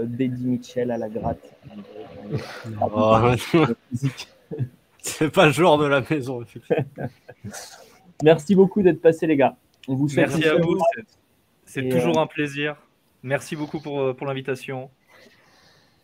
d'Eddie 0.02 0.46
Mitchell 0.46 0.90
à 0.90 0.98
la 0.98 1.08
gratte. 1.08 1.54
Oh, 2.92 3.18
C'est 5.00 5.30
pas 5.30 5.46
le 5.46 5.52
genre 5.52 5.78
de 5.78 5.86
la 5.86 6.00
maison. 6.00 6.44
merci 8.24 8.56
beaucoup 8.56 8.82
d'être 8.82 9.00
passé 9.00 9.28
les 9.28 9.36
gars. 9.36 9.56
On 9.89 9.95
vous 9.95 10.09
merci 10.16 10.45
à 10.45 10.57
vous. 10.57 10.78
C'est 11.64 11.89
toujours 11.89 12.18
un 12.18 12.26
plaisir. 12.26 12.76
Merci 13.22 13.57
beaucoup 13.57 13.80
pour, 13.80 14.14
pour 14.14 14.26
l'invitation. 14.26 14.91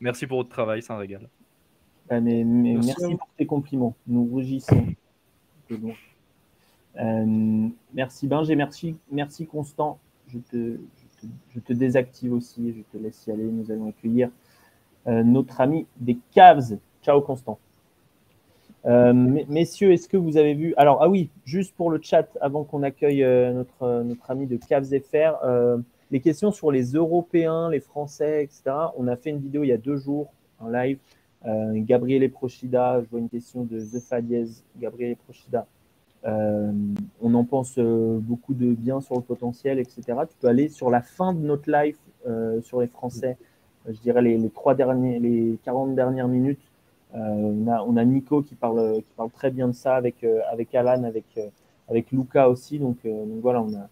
Merci 0.00 0.26
pour 0.26 0.38
votre 0.38 0.50
travail, 0.50 0.82
c'est 0.82 0.92
un 0.92 0.96
régal. 0.96 1.28
Ah, 2.10 2.20
mais, 2.20 2.44
merci, 2.44 3.14
pour 3.16 3.28
tes 3.36 3.46
compliments. 3.46 3.94
Nous 4.06 4.24
rougissons. 4.24 4.86
Euh, 7.00 7.68
merci 7.94 8.26
Benj 8.26 8.50
et 8.50 8.56
merci, 8.56 8.96
merci 9.10 9.46
Constant. 9.46 9.98
Je 10.28 10.38
te, 10.38 10.78
je 11.54 11.60
te, 11.60 11.72
désactive 11.72 12.32
aussi, 12.32 12.74
je 12.74 12.82
te 12.82 13.02
laisse 13.02 13.26
y 13.26 13.30
aller. 13.30 13.44
Nous 13.44 13.70
allons 13.70 13.88
accueillir 13.88 14.30
euh, 15.06 15.22
notre 15.22 15.60
ami 15.60 15.86
des 15.96 16.18
Cavs. 16.32 16.78
Ciao 17.02 17.20
Constant. 17.20 17.58
Euh, 18.84 19.12
messieurs, 19.48 19.92
est-ce 19.92 20.08
que 20.08 20.16
vous 20.16 20.36
avez 20.36 20.54
vu 20.54 20.74
Alors, 20.76 20.98
ah 21.02 21.08
oui, 21.08 21.30
juste 21.44 21.74
pour 21.76 21.90
le 21.90 22.00
chat, 22.02 22.28
avant 22.40 22.64
qu'on 22.64 22.82
accueille 22.82 23.22
notre, 23.54 24.02
notre 24.02 24.30
ami 24.30 24.46
de 24.46 24.56
Cavs 24.56 24.86
FR, 24.86 25.38
les 26.10 26.20
questions 26.20 26.52
sur 26.52 26.70
les 26.70 26.92
Européens, 26.92 27.70
les 27.70 27.80
Français, 27.80 28.44
etc. 28.44 28.62
On 28.96 29.06
a 29.08 29.16
fait 29.16 29.30
une 29.30 29.38
vidéo 29.38 29.62
il 29.62 29.68
y 29.68 29.72
a 29.72 29.78
deux 29.78 29.96
jours, 29.96 30.32
en 30.60 30.68
live, 30.68 30.98
euh, 31.46 31.72
Gabriel 31.74 32.30
Prochida, 32.30 33.00
je 33.02 33.08
vois 33.10 33.20
une 33.20 33.28
question 33.28 33.64
de 33.64 33.80
The 33.80 34.00
Fadiez. 34.00 34.46
Gabriel 34.78 35.16
Prochida. 35.16 35.66
Euh, 36.24 36.70
on 37.20 37.34
en 37.34 37.44
pense 37.44 37.78
euh, 37.78 38.18
beaucoup 38.20 38.54
de 38.54 38.74
bien 38.74 39.00
sur 39.00 39.16
le 39.16 39.22
potentiel, 39.22 39.80
etc. 39.80 40.02
Tu 40.28 40.36
peux 40.40 40.46
aller 40.46 40.68
sur 40.68 40.88
la 40.88 41.02
fin 41.02 41.32
de 41.32 41.40
notre 41.40 41.70
live 41.70 41.96
sur 42.62 42.80
les 42.80 42.86
Français, 42.86 43.36
je 43.88 43.98
dirais 43.98 44.22
les, 44.22 44.48
trois 44.50 44.76
derniers, 44.76 45.18
les 45.18 45.58
40 45.64 45.96
dernières 45.96 46.28
minutes. 46.28 46.60
On, 47.14 47.68
a, 47.68 47.82
on, 47.82 47.96
a, 47.96 48.04
Nico 48.04 48.42
qui 48.42 48.54
parle, 48.54 48.96
qui 48.96 49.14
parle 49.16 49.30
très 49.30 49.50
bien 49.50 49.68
de 49.68 49.74
ça 49.74 49.96
avec, 49.96 50.24
avec 50.50 50.74
Alan, 50.74 51.04
avec, 51.04 51.24
avec 51.88 52.10
Luca 52.10 52.48
aussi. 52.48 52.78
Donc, 52.78 52.98
voilà, 53.42 53.62
on 53.62 53.74
a, 53.74 53.88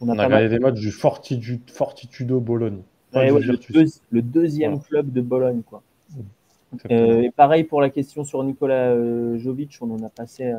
on 0.00 0.08
a, 0.08 0.12
regardé 0.24 0.48
des 0.48 0.58
matchs 0.58 0.80
du 0.80 0.90
Fortitudo 0.90 2.40
Bologne. 2.40 2.82
le, 3.12 4.20
deuxième 4.20 4.80
club 4.80 5.12
de 5.12 5.20
Bologne. 5.20 5.62
Quoi. 5.62 5.82
Euh, 6.90 7.22
et 7.22 7.30
pareil 7.30 7.64
pour 7.64 7.80
la 7.80 7.90
question 7.90 8.24
sur 8.24 8.42
Nicolas 8.42 8.90
euh, 8.90 9.38
Jovic, 9.38 9.78
on 9.80 9.90
en 9.90 10.02
a 10.02 10.08
passé, 10.08 10.46
euh, 10.46 10.58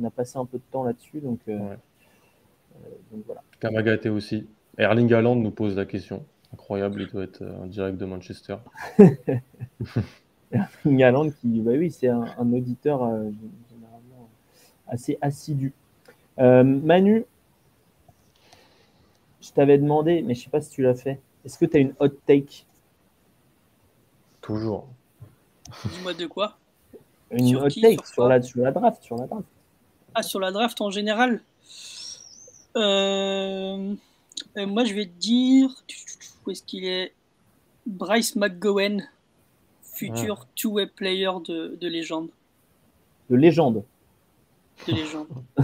on 0.00 0.04
a 0.04 0.10
passé 0.10 0.38
un 0.38 0.44
peu 0.44 0.58
de 0.58 0.62
temps 0.70 0.84
là-dessus, 0.84 1.20
donc, 1.20 1.38
donc 1.46 3.22
voilà. 3.26 3.42
Kamagaté 3.60 4.08
aussi. 4.08 4.46
Erling 4.78 5.12
Haaland 5.12 5.36
nous 5.36 5.50
pose 5.50 5.76
la 5.76 5.86
question. 5.86 6.24
Incroyable, 6.52 7.02
il 7.02 7.08
doit 7.08 7.24
être 7.24 7.42
en 7.42 7.66
direct 7.66 7.96
de 7.96 8.04
Manchester. 8.04 8.56
Haaland 10.84 11.30
qui, 11.30 11.60
bah 11.60 11.72
oui, 11.72 11.90
c'est 11.90 12.08
un, 12.08 12.52
auditeur 12.52 13.00
généralement 13.70 14.28
assez 14.86 15.18
assidu. 15.20 15.72
Manu, 16.38 17.24
je 19.40 19.50
t'avais 19.52 19.78
demandé, 19.78 20.22
mais 20.22 20.34
je 20.34 20.44
sais 20.44 20.50
pas 20.50 20.60
si 20.60 20.70
tu 20.70 20.82
l'as 20.82 20.94
fait. 20.94 21.20
Est-ce 21.44 21.58
que 21.58 21.64
tu 21.64 21.76
as 21.76 21.80
une 21.80 21.94
hot 22.00 22.08
take? 22.26 22.66
Toujours. 24.40 24.86
Dis-moi 25.84 26.14
de 26.14 26.26
quoi? 26.26 26.56
Une 27.30 27.48
sur, 27.48 27.70
sur, 27.70 28.28
la, 28.28 28.42
sur, 28.42 28.62
la, 28.62 28.70
draft, 28.70 29.02
sur 29.02 29.16
la 29.16 29.26
draft. 29.26 29.46
Ah, 30.14 30.22
sur 30.22 30.40
la 30.40 30.52
draft 30.52 30.80
en 30.80 30.90
général? 30.90 31.42
Euh, 32.76 33.94
euh, 34.56 34.66
Moi, 34.66 34.84
je 34.84 34.94
vais 34.94 35.06
te 35.06 35.18
dire. 35.18 35.68
Où 36.46 36.50
est-ce 36.50 36.62
qu'il 36.62 36.84
est? 36.84 37.12
Bryce 37.86 38.34
McGowan, 38.34 39.08
futur 39.96 40.40
ah. 40.42 40.46
two-way 40.54 40.86
player 40.86 41.30
de, 41.46 41.76
de, 41.80 41.88
légende. 41.88 42.28
De 43.30 43.36
légende 43.36 43.82
De 44.86 44.92
légende. 44.92 45.28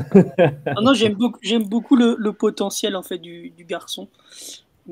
ah 0.67 0.81
non, 0.81 0.95
j'aime 0.95 1.15
beaucoup, 1.15 1.39
j'aime 1.43 1.65
beaucoup 1.65 1.97
le, 1.97 2.17
le, 2.19 2.33
potentiel 2.33 2.97
en 2.97 3.03
fait 3.03 3.19
du, 3.19 3.51
du 3.51 3.65
garçon 3.65 4.09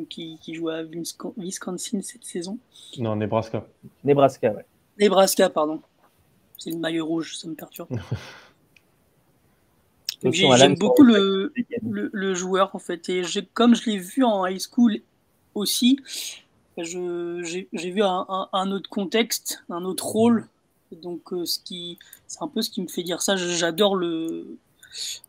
qui, 0.09 0.39
qui, 0.41 0.55
joue 0.55 0.69
à 0.69 0.83
Wisconsin 1.37 2.01
cette 2.03 2.25
saison. 2.25 2.59
Non, 2.99 3.17
Nebraska. 3.17 3.67
Nebraska, 4.05 4.53
ouais. 4.53 4.65
Nebraska, 4.99 5.49
pardon. 5.49 5.81
C'est 6.59 6.71
le 6.71 6.79
maillot 6.79 7.07
rouge, 7.07 7.37
ça 7.37 7.49
me 7.49 7.55
perturbe. 7.55 7.89
J'aime 10.23 10.75
beaucoup 10.75 11.03
le, 11.03 11.53
le, 11.83 12.35
joueur 12.35 12.75
en 12.75 12.79
fait. 12.79 13.09
Et 13.09 13.23
comme 13.55 13.75
je 13.75 13.89
l'ai 13.89 13.97
vu 13.97 14.23
en 14.23 14.47
high 14.47 14.61
school 14.61 14.99
aussi, 15.55 15.99
j'ai 16.85 17.91
vu 17.91 18.03
un, 18.03 18.71
autre 18.73 18.91
contexte, 18.91 19.63
un 19.69 19.85
autre 19.85 20.07
rôle. 20.07 20.47
Donc, 20.93 21.33
euh, 21.33 21.47
ce 21.47 21.59
qui, 21.61 21.99
c'est 22.27 22.43
un 22.43 22.49
peu 22.49 22.63
ce 22.63 22.71
qui 22.71 22.83
me 22.83 22.89
fait 22.89 23.03
dire 23.03 23.23
ça. 23.23 23.37
J'adore 23.37 23.95
le, 23.97 24.59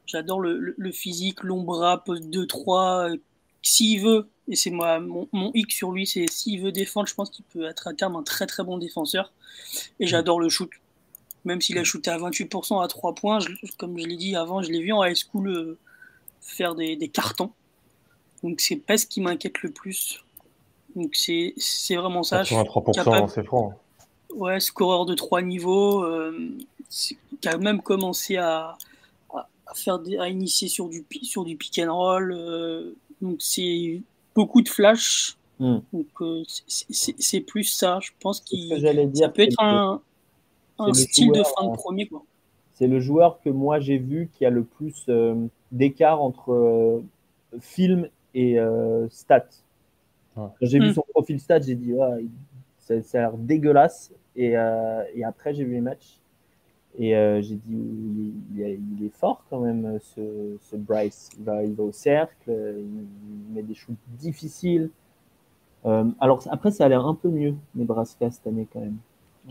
j'adore 0.08 0.40
le, 0.40 0.92
physique, 0.92 1.44
l'ombre 1.44 2.02
poste 2.06 2.24
2-3. 2.26 3.20
S'il 3.64 4.02
veut, 4.02 4.28
et 4.48 4.56
c'est 4.56 4.72
moi 4.72 5.00
mon, 5.00 5.28
mon 5.32 5.52
X 5.54 5.76
sur 5.76 5.92
lui, 5.92 6.08
c'est 6.08 6.26
s'il 6.28 6.62
veut 6.62 6.72
défendre, 6.72 7.08
je 7.08 7.14
pense 7.14 7.30
qu'il 7.30 7.46
peut 7.46 7.66
être 7.66 7.88
à 7.88 7.94
terme 7.94 8.16
un 8.16 8.24
très 8.24 8.48
très 8.48 8.64
bon 8.64 8.80
défenseur. 8.80 9.32
Et 10.00 10.08
j'adore 10.08 10.40
le 10.40 10.50
shoot. 10.50 10.72
Même 11.46 11.62
s'il 11.62 11.78
a 11.78 11.84
shooté 11.84 12.12
à 12.12 12.18
28% 12.18 12.84
à 12.84 12.88
3 12.88 13.16
points, 13.16 13.40
comme 13.78 13.98
je 13.98 14.06
l'ai 14.06 14.18
dit 14.18 14.36
avant, 14.36 14.62
je 14.62 14.72
l'ai 14.72 14.82
vu 14.82 14.92
en 14.92 15.04
high 15.04 15.16
school 15.16 15.48
euh, 15.48 15.78
faire 16.40 16.76
des, 16.76 17.10
cartons. 17.10 17.52
Donc 18.44 18.62
c'est 18.62 18.76
pas 18.76 18.98
ce 18.98 19.06
qui 19.06 19.22
m'inquiète 19.22 19.62
le 19.62 19.72
plus. 19.72 20.24
Donc 20.96 21.16
c'est 21.16 21.54
vraiment 21.96 22.24
ça. 22.24 22.44
83%, 22.44 23.28
c'est 23.30 23.44
franc. 23.46 23.74
Ouais, 24.36 24.60
scoreur 24.60 25.06
de 25.06 25.14
3 25.14 25.42
niveaux, 25.42 26.04
euh, 26.04 26.50
qui 26.90 27.18
a 27.46 27.58
même 27.58 27.82
commencé 27.82 28.38
à, 28.38 28.78
à 29.34 29.74
faire 29.76 30.00
des, 30.00 30.18
à 30.18 30.30
initier 30.30 30.68
sur 30.68 30.88
du, 30.90 31.02
pi- 31.04 31.26
sur 31.26 31.44
du 31.44 31.56
pick 31.58 31.80
and 31.80 31.94
roll. 31.96 32.32
euh, 32.32 32.94
donc 33.22 33.38
c'est 33.40 34.02
beaucoup 34.36 34.62
de 34.62 34.70
flash. 34.70 35.38
Hmm. 35.60 35.80
Donc 35.94 36.08
euh, 36.22 36.44
c'est- 36.68 37.42
plus 37.42 37.66
ça. 37.66 38.00
Je 38.02 38.12
pense 38.20 38.40
qu'il 38.42 38.70
ça 38.70 39.30
peut 39.30 39.44
c'est 39.44 39.44
être 39.44 39.62
un, 39.64 40.02
un 40.80 40.88
le 40.88 40.94
style 40.94 41.32
de 41.32 41.44
fin 41.44 41.68
de 41.68 41.76
premier. 41.76 42.08
Quoi. 42.08 42.24
c'est 42.74 42.88
le 42.88 43.00
joueur 43.00 43.40
que 43.44 43.50
moi 43.50 43.80
j'ai 43.80 43.98
vu 43.98 44.30
qui 44.34 44.46
a 44.46 44.50
le 44.50 44.64
plus 44.64 45.04
euh, 45.10 45.36
d'écart 45.72 46.22
entre 46.22 46.52
euh, 46.54 47.04
film 47.60 48.08
et 48.34 48.58
euh, 48.60 49.08
stats. 49.10 49.46
Ouais. 50.36 50.48
Quand 50.60 50.66
j'ai 50.68 50.80
vu 50.80 50.90
Hmm. 50.90 50.94
son 50.94 51.04
profil 51.14 51.40
stats, 51.40 51.62
j'ai 51.62 51.76
dit 51.76 51.94
ça, 52.80 53.02
ça 53.02 53.18
a 53.20 53.22
l'air 53.22 53.38
dégueulasse. 53.38 54.14
Et, 54.36 54.58
euh, 54.58 55.04
et 55.14 55.24
après, 55.24 55.54
j'ai 55.54 55.64
vu 55.66 55.74
les 55.74 55.82
matchs. 55.82 56.20
Et 57.00 57.16
euh, 57.16 57.42
j'ai 57.42 57.56
dit 57.56 57.62
il, 57.72 58.34
il 58.56 58.62
est- 58.64 58.80
il 59.00 59.06
est 59.06 59.10
fort 59.16 59.44
quand 59.50 59.60
même, 59.62 59.98
ce, 60.02 60.58
ce 60.62 60.76
Bryce. 60.76 61.30
Il 61.40 61.46
va, 61.46 61.64
il 61.64 61.74
va 61.74 61.84
au 61.84 61.92
cercle, 61.92 62.52
il, 62.52 63.54
met 63.56 63.64
des 63.64 63.74
shoots 63.76 63.96
difficiles. 64.20 64.90
Euh, 65.86 66.06
alors 66.20 66.44
après, 66.52 66.72
ça 66.72 66.86
a 66.86 66.90
l'air 66.90 67.06
un 67.06 67.16
peu 67.16 67.30
mieux, 67.30 67.56
Nebraska, 67.76 68.30
cette 68.32 68.48
année 68.48 68.68
quand 68.72 68.82
même. 68.82 68.98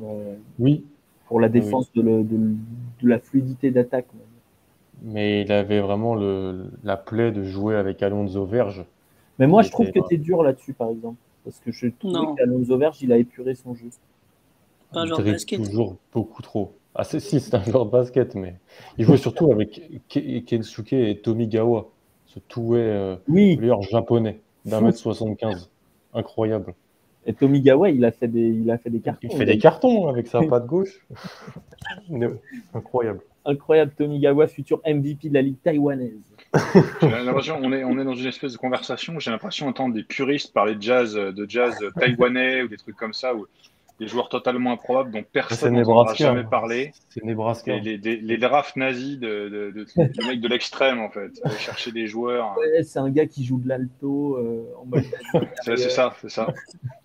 Euh, 0.03 0.37
Oui, 0.59 0.85
pour 1.27 1.41
la 1.41 1.49
défense 1.49 1.93
de, 1.95 2.03
le- 2.03 2.25
de, 2.25 2.37
de 3.03 3.09
la 3.09 3.19
fluidité 3.19 3.71
d'attaque. 3.71 4.07
mais 5.03 5.43
il 5.43 5.53
avait 5.53 5.81
vraiment 5.81 6.15
le, 6.15 6.71
la 6.85 6.97
plaie 6.97 7.33
de 7.33 7.43
jouer 7.43 7.77
avec 7.77 8.03
Alonso 8.03 8.45
Verge. 8.45 8.85
Mais 9.41 9.47
moi, 9.49 9.63
je 9.63 9.71
trouve 9.71 9.91
que 9.91 9.99
tu 10.09 10.15
es 10.15 10.19
dur 10.19 10.43
là-dessus, 10.45 10.73
par 10.75 10.91
exemple. 10.91 11.17
Parce 11.43 11.59
que 11.59 11.73
je 11.73 11.89
trouve 11.89 12.37
qu'Alonso 12.37 12.77
Verge, 12.79 13.03
il 13.03 13.13
a 13.13 13.17
épuré 13.19 13.55
son 13.57 13.75
jeu. 13.75 13.89
Pas 14.93 15.01
un 15.01 15.07
de 15.07 15.23
basket. 15.23 15.59
toujours 15.65 15.97
beaucoup 16.13 16.43
trop. 16.43 16.75
Ah, 16.95 17.05
c'est 17.05 17.21
si, 17.21 17.41
c'est 17.41 17.55
un 17.55 17.63
joueur 17.63 17.87
de 17.87 17.91
basket, 17.91 18.35
mais 18.35 18.57
il 18.99 19.05
jouait 19.05 19.17
surtout 19.17 19.51
avec 19.51 19.81
Ke- 20.11 20.45
Kensuke 20.45 20.93
et 20.93 21.21
Tomigawa, 21.21 21.89
ce 22.27 22.39
toué 22.41 22.81
euh, 22.81 23.17
Oui, 23.29 23.57
joueur 23.61 23.81
japonais 23.83 24.41
d'un 24.67 24.81
mètre 24.81 24.99
75. 24.99 25.71
Incroyable. 26.13 26.75
et 27.25 27.33
Tomigawa, 27.33 27.91
il 27.91 28.05
a 28.05 28.11
fait 28.11 28.27
des, 28.29 28.41
il 28.49 28.69
a 28.71 28.77
fait 28.79 28.91
des 28.91 28.99
cartons. 29.01 29.29
Il 29.31 29.37
fait 29.37 29.45
des 29.47 29.59
cartons 29.59 30.09
avec 30.09 30.27
sa 30.27 30.43
patte 30.49 30.67
gauche. 30.67 31.07
Incroyable. 32.75 33.21
Incroyable, 33.45 33.93
Tomigawa, 33.97 34.47
futur 34.49 34.81
MVP 34.87 35.29
de 35.29 35.35
la 35.35 35.43
Ligue 35.43 35.63
taïwanaise. 35.63 36.30
J'ai 37.01 37.09
l'impression 37.09 37.59
on 37.63 37.73
est, 37.73 37.85
on 37.85 37.99
est 37.99 38.05
dans 38.05 38.15
une 38.15 38.27
espèce 38.27 38.53
de 38.53 38.59
conversation. 38.59 39.19
J'ai 39.19 39.31
l'impression 39.31 39.67
d'entendre 39.67 39.95
des 39.95 40.03
puristes 40.03 40.53
parler 40.53 40.75
de 40.75 40.83
jazz, 40.83 41.15
de 41.15 41.47
jazz 41.49 41.77
taïwanais 41.99 42.63
ou 42.63 42.69
des 42.69 42.77
trucs 42.77 42.97
comme 42.97 43.13
ça, 43.13 43.35
ou 43.35 43.47
des 44.01 44.09
joueurs 44.09 44.31
totalement 44.31 44.73
improbables 44.73 45.13
dont 45.13 45.19
C'est 45.21 45.31
personne 45.31 45.75
Nebraska. 45.75 46.25
jamais 46.25 46.45
parler. 46.45 46.93
C'est 47.11 47.23
Nebraska. 47.23 47.77
Les, 47.77 47.99
les, 47.99 48.39
drafts 48.39 48.77
nazis 48.77 49.19
de, 49.19 49.49
de, 49.49 50.49
l'extrême, 50.49 51.01
en 51.01 51.11
fait. 51.11 51.39
Aller 51.45 51.59
chercher 51.59 51.93
des 51.93 52.07
joueurs. 52.07 52.57
Ouais, 52.59 52.83
c'est 52.83 52.99
un 52.99 53.11
gars 53.11 53.27
qui 53.27 53.45
joue 53.45 53.59
de 53.59 53.69
l'alto 53.69 54.37
euh, 54.37 54.73
en 54.81 54.87
mode. 54.87 55.05
C'est 55.65 55.77
c'est 55.77 55.91
ça, 55.91 56.15
c'est 56.23 56.31
ça. 56.31 56.49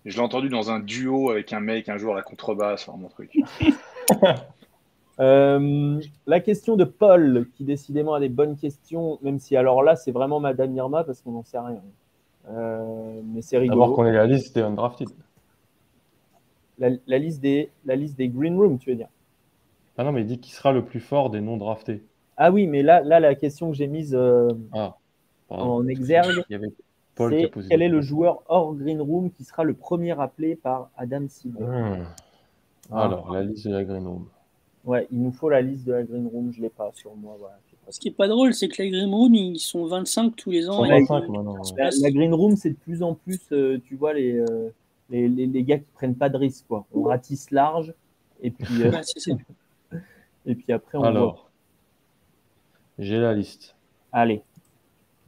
Je 0.06 0.16
l'ai 0.16 0.22
entendu 0.22 0.48
dans 0.48 0.70
un 0.70 0.80
duo 0.80 1.30
avec 1.30 1.52
un 1.52 1.60
mec, 1.60 1.90
un 1.90 1.98
jour 1.98 2.14
à 2.14 2.16
la 2.16 2.22
contrebasse, 2.22 2.88
mon 2.88 3.08
truc. 3.08 3.30
Euh, 5.18 6.00
la 6.26 6.40
question 6.40 6.76
de 6.76 6.84
Paul, 6.84 7.48
qui 7.54 7.64
décidément 7.64 8.14
a 8.14 8.20
des 8.20 8.28
bonnes 8.28 8.56
questions, 8.56 9.18
même 9.22 9.38
si 9.38 9.56
alors 9.56 9.82
là, 9.82 9.96
c'est 9.96 10.12
vraiment 10.12 10.40
Madame 10.40 10.74
Irma 10.76 11.04
parce 11.04 11.22
qu'on 11.22 11.32
n'en 11.32 11.42
sait 11.42 11.58
rien. 11.58 11.80
Euh, 12.50 13.20
mais 13.24 13.42
c'est 13.42 13.56
D'abord 13.58 13.88
rigolo. 13.88 13.94
qu'on 13.96 14.04
ait 14.06 14.12
la 14.12 14.26
liste 14.26 14.54
des 14.54 14.62
undrafted. 14.62 15.08
La, 16.78 16.90
la 17.06 17.18
liste 17.18 17.40
des, 17.40 17.70
la 17.86 17.96
liste 17.96 18.16
des 18.18 18.28
Green 18.28 18.56
Room, 18.56 18.78
tu 18.78 18.90
veux 18.90 18.96
dire 18.96 19.08
Ah 19.96 20.04
non, 20.04 20.12
mais 20.12 20.20
il 20.20 20.26
dit 20.26 20.38
qui 20.38 20.50
sera 20.52 20.72
le 20.72 20.84
plus 20.84 21.00
fort 21.00 21.30
des 21.30 21.40
non 21.40 21.56
draftés. 21.56 22.02
Ah 22.36 22.52
oui, 22.52 22.66
mais 22.66 22.82
là, 22.82 23.00
là 23.00 23.18
la 23.18 23.34
question 23.34 23.70
que 23.70 23.76
j'ai 23.76 23.86
mise 23.86 24.14
euh, 24.14 24.50
Ah, 24.74 24.96
en 25.48 25.86
exergue, 25.88 26.44
c'est 27.16 27.50
quel 27.70 27.80
est 27.80 27.88
le 27.88 28.02
joueur 28.02 28.42
hors 28.48 28.74
Green 28.74 29.00
Room 29.00 29.30
qui 29.30 29.44
sera 29.44 29.64
le 29.64 29.72
premier 29.72 30.20
appelé 30.20 30.54
par 30.54 30.90
Adam 30.98 31.24
Silver 31.28 31.64
Hmm. 31.64 32.04
Alors, 32.92 33.32
la 33.32 33.42
liste 33.42 33.66
de 33.66 33.72
la 33.72 33.84
Green 33.84 34.06
Room. 34.06 34.26
Ouais, 34.86 35.06
il 35.10 35.20
nous 35.20 35.32
faut 35.32 35.50
la 35.50 35.60
liste 35.60 35.84
de 35.84 35.92
la 35.92 36.04
Green 36.04 36.26
Room, 36.32 36.52
je 36.52 36.62
l'ai 36.62 36.70
pas 36.70 36.90
sur 36.94 37.14
moi. 37.16 37.36
Voilà. 37.38 37.58
Ce 37.90 37.98
qui 38.00 38.08
est 38.08 38.12
pas 38.16 38.28
drôle, 38.28 38.54
c'est 38.54 38.68
que 38.68 38.80
les 38.82 38.90
Green 38.90 39.12
Room, 39.12 39.34
ils 39.34 39.58
sont 39.58 39.84
25 39.86 40.34
tous 40.36 40.50
les 40.50 40.68
ans. 40.70 40.84
et- 40.84 40.88
125 41.04 41.28
maintenant. 41.28 41.54
ouais. 41.56 41.70
La, 41.76 41.90
la 42.00 42.10
Green 42.10 42.32
Room, 42.32 42.56
c'est 42.56 42.70
de 42.70 42.76
plus 42.76 43.02
en 43.02 43.14
plus, 43.14 43.40
euh, 43.52 43.78
tu 43.84 43.96
vois, 43.96 44.14
les, 44.14 44.38
euh, 44.38 44.70
les, 45.10 45.28
les, 45.28 45.46
les 45.46 45.62
gars 45.64 45.78
qui 45.78 45.90
prennent 45.94 46.14
pas 46.14 46.28
de 46.28 46.36
risques. 46.36 46.66
Quoi. 46.68 46.86
On 46.94 47.02
ratisse 47.02 47.50
large 47.50 47.92
et 48.40 48.50
puis, 48.50 48.82
euh, 48.82 48.90
Ouais, 48.92 49.00
et 50.46 50.54
puis 50.54 50.72
après, 50.72 50.98
on 50.98 51.00
voit. 51.00 51.08
Alors, 51.10 51.50
j'ai 52.98 53.18
la 53.18 53.34
liste. 53.34 53.74
Allez. 54.12 54.42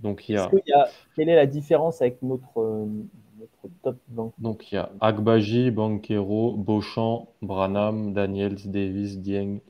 Donc, 0.01 0.29
il 0.29 0.33
y 0.33 0.35
Est-ce 0.37 0.45
a, 0.45 0.51
qu'il 0.51 0.63
y 0.69 0.73
a- 0.73 0.89
quelle 1.17 1.29
est 1.29 1.35
la 1.37 1.47
différence 1.47 2.01
avec 2.01 2.23
notre, 2.23 2.59
euh, 2.59 2.87
notre 2.87 3.09
top 3.83 3.97
20 4.09 4.33
donc, 4.39 4.71
il 4.71 4.77
y 4.77 4.79
a 4.79 4.91
Agbaji, 5.01 5.71
Banquero, 5.71 6.57
Beauchamp, 6.57 7.29
Branham, 7.43 8.13
Daniels, 8.13 8.71
Davis, 8.71 9.19
Dieng, 9.19 9.61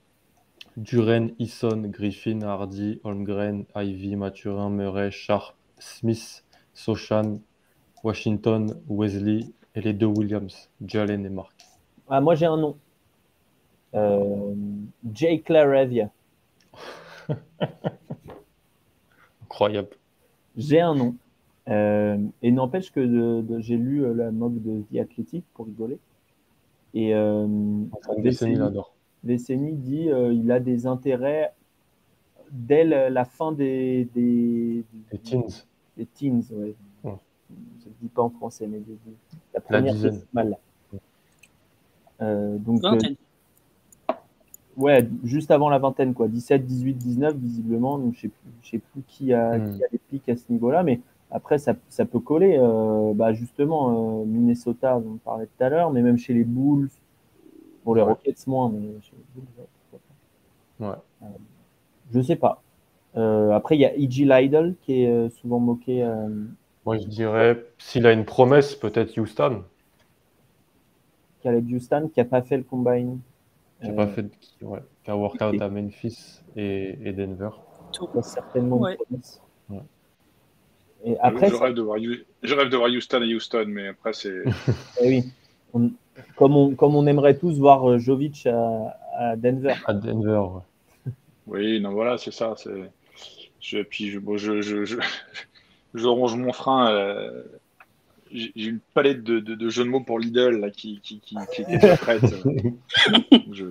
Duren, 0.76 1.34
Eason, 1.38 1.88
Griffin, 1.88 2.42
Hardy, 2.42 3.00
Holmgren, 3.02 3.64
Ivy, 3.74 4.16
Mathurin, 4.16 4.70
Murray, 4.70 5.10
Sharp, 5.10 5.54
Smith, 5.78 6.44
Sochan, 6.74 7.40
Washington, 8.04 8.80
Wesley 8.88 9.40
et 9.74 9.80
les 9.80 9.92
deux 9.92 10.06
Williams, 10.06 10.70
Jalen 10.84 11.26
et 11.26 11.30
Mark. 11.30 11.52
ah, 12.08 12.20
Moi, 12.20 12.34
j'ai 12.36 12.46
un 12.46 12.56
nom. 12.56 12.76
Euh, 13.94 14.54
Jay 15.12 15.40
Claravia. 15.40 16.10
Incroyable. 19.42 19.96
J'ai 20.56 20.80
un 20.80 20.94
nom. 20.94 21.16
Euh, 21.68 22.16
et 22.42 22.50
n'empêche 22.50 22.90
que 22.92 23.00
de- 23.00 23.42
de- 23.42 23.60
j'ai 23.60 23.76
lu 23.76 24.04
euh, 24.04 24.14
la 24.14 24.30
moque 24.30 24.62
de 24.62 24.82
The 24.92 24.98
Athletic 25.00 25.44
pour 25.54 25.66
rigoler. 25.66 25.98
Et 26.94 27.14
euh, 27.14 27.46
Veceni- 29.24 29.74
dit 29.76 30.08
euh, 30.10 30.32
il 30.32 30.50
a 30.50 30.60
des 30.60 30.86
intérêts 30.86 31.52
dès 32.50 32.84
la 32.84 33.24
fin 33.26 33.52
des, 33.52 34.08
des, 34.14 34.82
Les 35.12 35.18
teens. 35.18 35.44
des 35.98 36.06
teens. 36.06 36.40
Ouais. 36.52 36.74
Je 37.04 37.88
ne 37.88 37.92
dis 38.00 38.08
pas 38.08 38.22
en 38.22 38.30
français, 38.30 38.66
mais 38.66 38.78
des- 38.78 38.92
des- 38.92 39.16
la 39.54 39.60
première. 39.60 39.94
Euh, 42.20 42.58
donc, 42.58 42.82
euh, 42.84 42.90
Vingtaine. 42.90 43.14
ouais, 44.76 45.08
juste 45.24 45.50
avant 45.50 45.68
la 45.68 45.78
vingtaine, 45.78 46.14
quoi. 46.14 46.28
17, 46.28 46.64
18, 46.66 46.94
19, 46.94 47.36
visiblement. 47.36 47.98
Donc, 47.98 48.14
je 48.14 48.20
sais 48.22 48.28
plus, 48.28 48.50
je 48.62 48.68
sais 48.70 48.78
plus 48.78 49.02
qui 49.06 49.32
a, 49.32 49.58
Hmm. 49.58 49.76
qui 49.76 49.84
a 49.84 49.86
les 49.92 49.98
pics 49.98 50.28
à 50.28 50.36
ce 50.36 50.50
niveau-là, 50.50 50.82
mais 50.82 51.00
après, 51.30 51.58
ça, 51.58 51.74
ça 51.88 52.04
peut 52.06 52.20
coller. 52.20 52.56
euh, 52.58 53.12
bah, 53.14 53.32
justement, 53.32 54.22
euh, 54.22 54.24
Minnesota, 54.26 54.96
on 54.98 55.14
en 55.14 55.18
parlait 55.18 55.46
tout 55.46 55.64
à 55.64 55.68
l'heure, 55.68 55.90
mais 55.92 56.02
même 56.02 56.18
chez 56.18 56.34
les 56.34 56.44
Bulls, 56.44 56.90
pour 57.84 57.94
les. 57.96 58.02
Rockets 58.02 58.46
moins, 58.46 58.70
mais 58.70 58.80
chez 59.02 59.16
les 59.16 59.24
Bulls, 59.34 59.48
ouais, 59.58 59.66
pourquoi 59.90 60.00
pas. 60.78 60.90
Ouais. 60.90 61.28
Je 62.12 62.20
sais 62.20 62.36
pas. 62.36 62.62
Euh, 63.16 63.50
après, 63.52 63.76
il 63.76 63.80
y 63.80 63.84
a 63.86 63.92
E.G. 63.94 64.24
Lidle 64.24 64.74
qui 64.82 65.02
est 65.02 65.08
euh, 65.10 65.28
souvent 65.30 65.58
moqué. 65.60 66.02
euh, 66.04 66.28
Moi, 66.84 66.98
je 66.98 67.06
dirais, 67.06 67.64
s'il 67.78 68.06
a 68.06 68.12
une 68.12 68.24
promesse, 68.24 68.74
peut-être 68.74 69.16
Houston, 69.18 69.62
Caleb 71.42 71.66
Houston 71.72 72.08
qui 72.12 72.20
a 72.20 72.24
pas 72.24 72.42
fait 72.42 72.56
le 72.56 72.62
combine. 72.62 73.20
qui 73.82 73.90
a 73.90 73.92
Euh, 73.92 73.96
pas 73.96 74.06
fait, 74.06 74.26
ouais, 74.62 74.80
qui 75.04 75.10
a 75.10 75.16
workout 75.16 75.60
à 75.60 75.68
Memphis 75.68 76.42
et, 76.56 76.98
et 77.02 77.12
Denver. 77.12 77.50
a 78.14 78.22
certainement 78.22 78.88
une 78.88 78.96
promesse. 78.96 79.40
Et 81.04 81.16
après, 81.20 81.48
je, 81.48 81.54
rêve 81.56 81.74
de 81.74 81.82
voir, 81.82 81.98
je 82.42 82.54
rêve 82.54 82.68
de 82.70 82.76
voir 82.76 82.90
Houston 82.90 83.22
et 83.22 83.34
Houston, 83.34 83.64
mais 83.68 83.88
après, 83.88 84.12
c'est. 84.12 84.42
Eh 85.02 85.08
oui. 85.08 85.24
On- 85.72 85.90
comme, 86.36 86.56
on, 86.56 86.74
comme 86.74 86.96
on 86.96 87.06
aimerait 87.06 87.36
tous 87.38 87.58
voir 87.58 87.88
euh, 87.88 87.98
Jovic 87.98 88.46
à, 88.46 88.96
à 89.16 89.36
Denver. 89.36 89.74
À 89.86 89.94
Denver, 89.94 90.38
ouais. 91.06 91.12
Oui, 91.46 91.80
non, 91.80 91.92
voilà, 91.92 92.18
c'est 92.18 92.32
ça. 92.32 92.54
C'est... 92.56 92.90
Je, 93.60 93.78
puis 93.78 94.10
je, 94.10 94.18
bon, 94.18 94.36
je, 94.36 94.60
je, 94.60 94.84
je, 94.84 94.98
je 95.94 96.06
ronge 96.06 96.34
mon 96.36 96.52
frein. 96.52 96.90
euh, 96.92 97.44
J'ai 98.32 98.50
une 98.56 98.80
palette 98.94 99.22
de, 99.22 99.38
de, 99.40 99.54
de 99.54 99.68
jeux 99.68 99.84
de 99.84 99.88
mots 99.88 100.00
pour 100.00 100.18
Lidl 100.18 100.58
là, 100.60 100.70
qui, 100.70 101.00
qui, 101.00 101.20
qui, 101.20 101.36
qui 101.52 101.62
est 101.62 101.96
prête. 102.00 102.22
Je- 103.52 103.64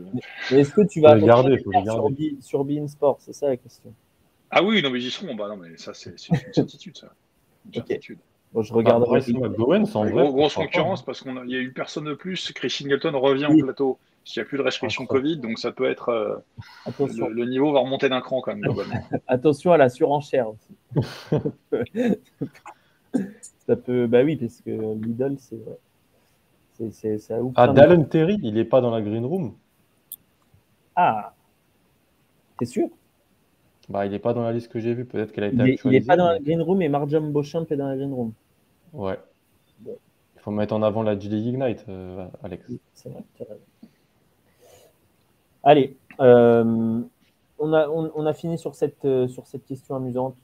Mais 0.51 0.59
est-ce 0.61 0.71
que 0.73 0.81
tu 0.87 1.01
vas 1.01 1.13
Faut 1.15 1.19
les 1.21 1.25
garder, 1.27 1.57
faut 1.59 1.71
les 1.71 1.83
sur, 1.83 2.09
sur 2.41 2.63
Bein 2.65 2.87
Sport 2.87 3.17
C'est 3.19 3.33
ça 3.33 3.47
la 3.49 3.57
question. 3.57 3.93
Ah 4.49 4.63
oui, 4.63 4.81
non, 4.81 4.89
mais 4.89 4.99
ils 4.99 5.07
y 5.07 5.11
seront. 5.11 5.35
Bah, 5.35 5.47
non, 5.49 5.57
mais 5.57 5.77
ça, 5.77 5.93
c'est, 5.93 6.11
une 6.29 6.53
certitude, 6.53 6.97
ça. 6.97 7.07
Une 7.65 7.69
Ok. 7.81 7.87
certitude. 7.87 8.19
Bon, 8.53 8.61
je 8.61 8.71
Bah, 8.71 8.77
regarderai. 8.77 9.19
Vrai. 9.19 10.11
Gros- 10.11 10.31
grosse 10.33 10.55
concurrence 10.55 11.03
parce 11.03 11.21
qu'il 11.21 11.33
n'y 11.33 11.55
a 11.55 11.59
eu 11.59 11.73
personne 11.73 12.05
de 12.05 12.13
plus. 12.13 12.51
Chris 12.53 12.69
Singleton 12.69 13.15
revient 13.15 13.47
Oui. 13.49 13.61
au 13.61 13.65
plateau. 13.65 13.99
S'il 14.23 14.41
n'y 14.41 14.45
a 14.45 14.49
plus 14.49 14.57
de 14.57 14.63
restrictions. 14.63 15.05
Covid, 15.05 15.37
donc 15.37 15.57
ça 15.57 15.71
peut 15.71 15.89
être. 15.89 16.09
euh, 16.09 16.35
le, 16.99 17.29
le 17.29 17.45
niveau 17.45 17.71
va 17.71 17.79
remonter 17.79 18.09
d'un 18.09 18.19
cran 18.19 18.41
quand 18.41 18.51
même, 18.51 18.59
globalement. 18.61 19.01
attention 19.27 19.71
à 19.71 19.77
la 19.77 19.87
surenchère 19.87 20.47
aussi. 20.49 20.75
ça 23.65 23.75
peut. 23.77 24.07
Bah 24.07 24.23
oui, 24.23 24.35
parce 24.35 24.59
que 24.61 24.71
Lidl, 24.95 25.37
c'est. 25.39 25.59
C'est, 26.73 26.91
c'est, 26.91 27.17
ça 27.17 27.41
ouvre 27.41 27.53
Ah, 27.55 27.69
Dallin 27.69 28.03
Terry, 28.03 28.37
il 28.43 28.57
est 28.57 28.65
pas 28.65 28.81
dans 28.81 28.91
la 28.91 29.01
green 29.01 29.25
room. 29.25 29.55
Ah 30.95 31.33
T'es 32.59 32.65
sûr? 32.65 32.87
Bah, 33.89 34.05
il 34.05 34.11
n'est 34.11 34.19
pas 34.19 34.33
dans 34.33 34.43
la 34.43 34.51
liste 34.51 34.69
que 34.69 34.79
j'ai 34.79 34.93
vue. 34.93 35.05
Peut-être 35.05 35.31
qu'elle 35.31 35.45
a 35.45 35.47
été 35.47 35.55
Il 35.55 35.63
n'est 35.63 35.73
actualisée. 35.73 36.05
pas 36.07 36.17
dans 36.17 36.27
la 36.27 36.39
green 36.39 36.61
room 36.61 36.81
et 36.81 36.89
Marjam 36.89 37.31
Beauchamp 37.31 37.65
est 37.69 37.75
dans 37.77 37.87
la 37.87 37.95
green 37.95 38.13
room. 38.13 38.33
Ouais. 38.93 39.17
Il 39.85 39.93
faut 40.39 40.51
mettre 40.51 40.73
en 40.73 40.81
avant 40.83 41.03
la 41.03 41.17
G-League 41.17 41.45
Ignite, 41.45 41.85
euh, 41.89 42.27
Alex. 42.43 42.65
Oui, 42.69 42.79
c'est 42.93 43.09
vrai. 43.09 43.23
Allez, 45.63 45.97
euh, 46.19 47.01
on, 47.59 47.73
a, 47.73 47.87
on, 47.89 48.11
on 48.15 48.25
a 48.25 48.33
fini 48.33 48.57
sur 48.57 48.75
cette, 48.75 49.03
euh, 49.05 49.27
sur 49.27 49.45
cette 49.47 49.65
question 49.65 49.95
amusante. 49.95 50.35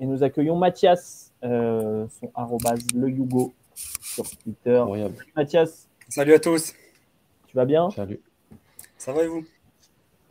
Et 0.00 0.06
nous 0.06 0.22
accueillons 0.22 0.56
Mathias, 0.56 1.32
euh, 1.44 2.06
son 2.20 2.30
arrobase 2.34 2.84
le 2.94 3.08
Yugo 3.10 3.52
sur 3.74 4.24
Twitter. 4.38 4.76
Incroyable. 4.76 5.14
Mathias, 5.36 5.88
Salut 6.08 6.32
à 6.34 6.38
tous, 6.38 6.72
tu 7.48 7.56
vas 7.56 7.64
bien? 7.66 7.90
Salut. 7.90 8.20
ça 8.96 9.12
va 9.12 9.24
et 9.24 9.26
vous? 9.26 9.44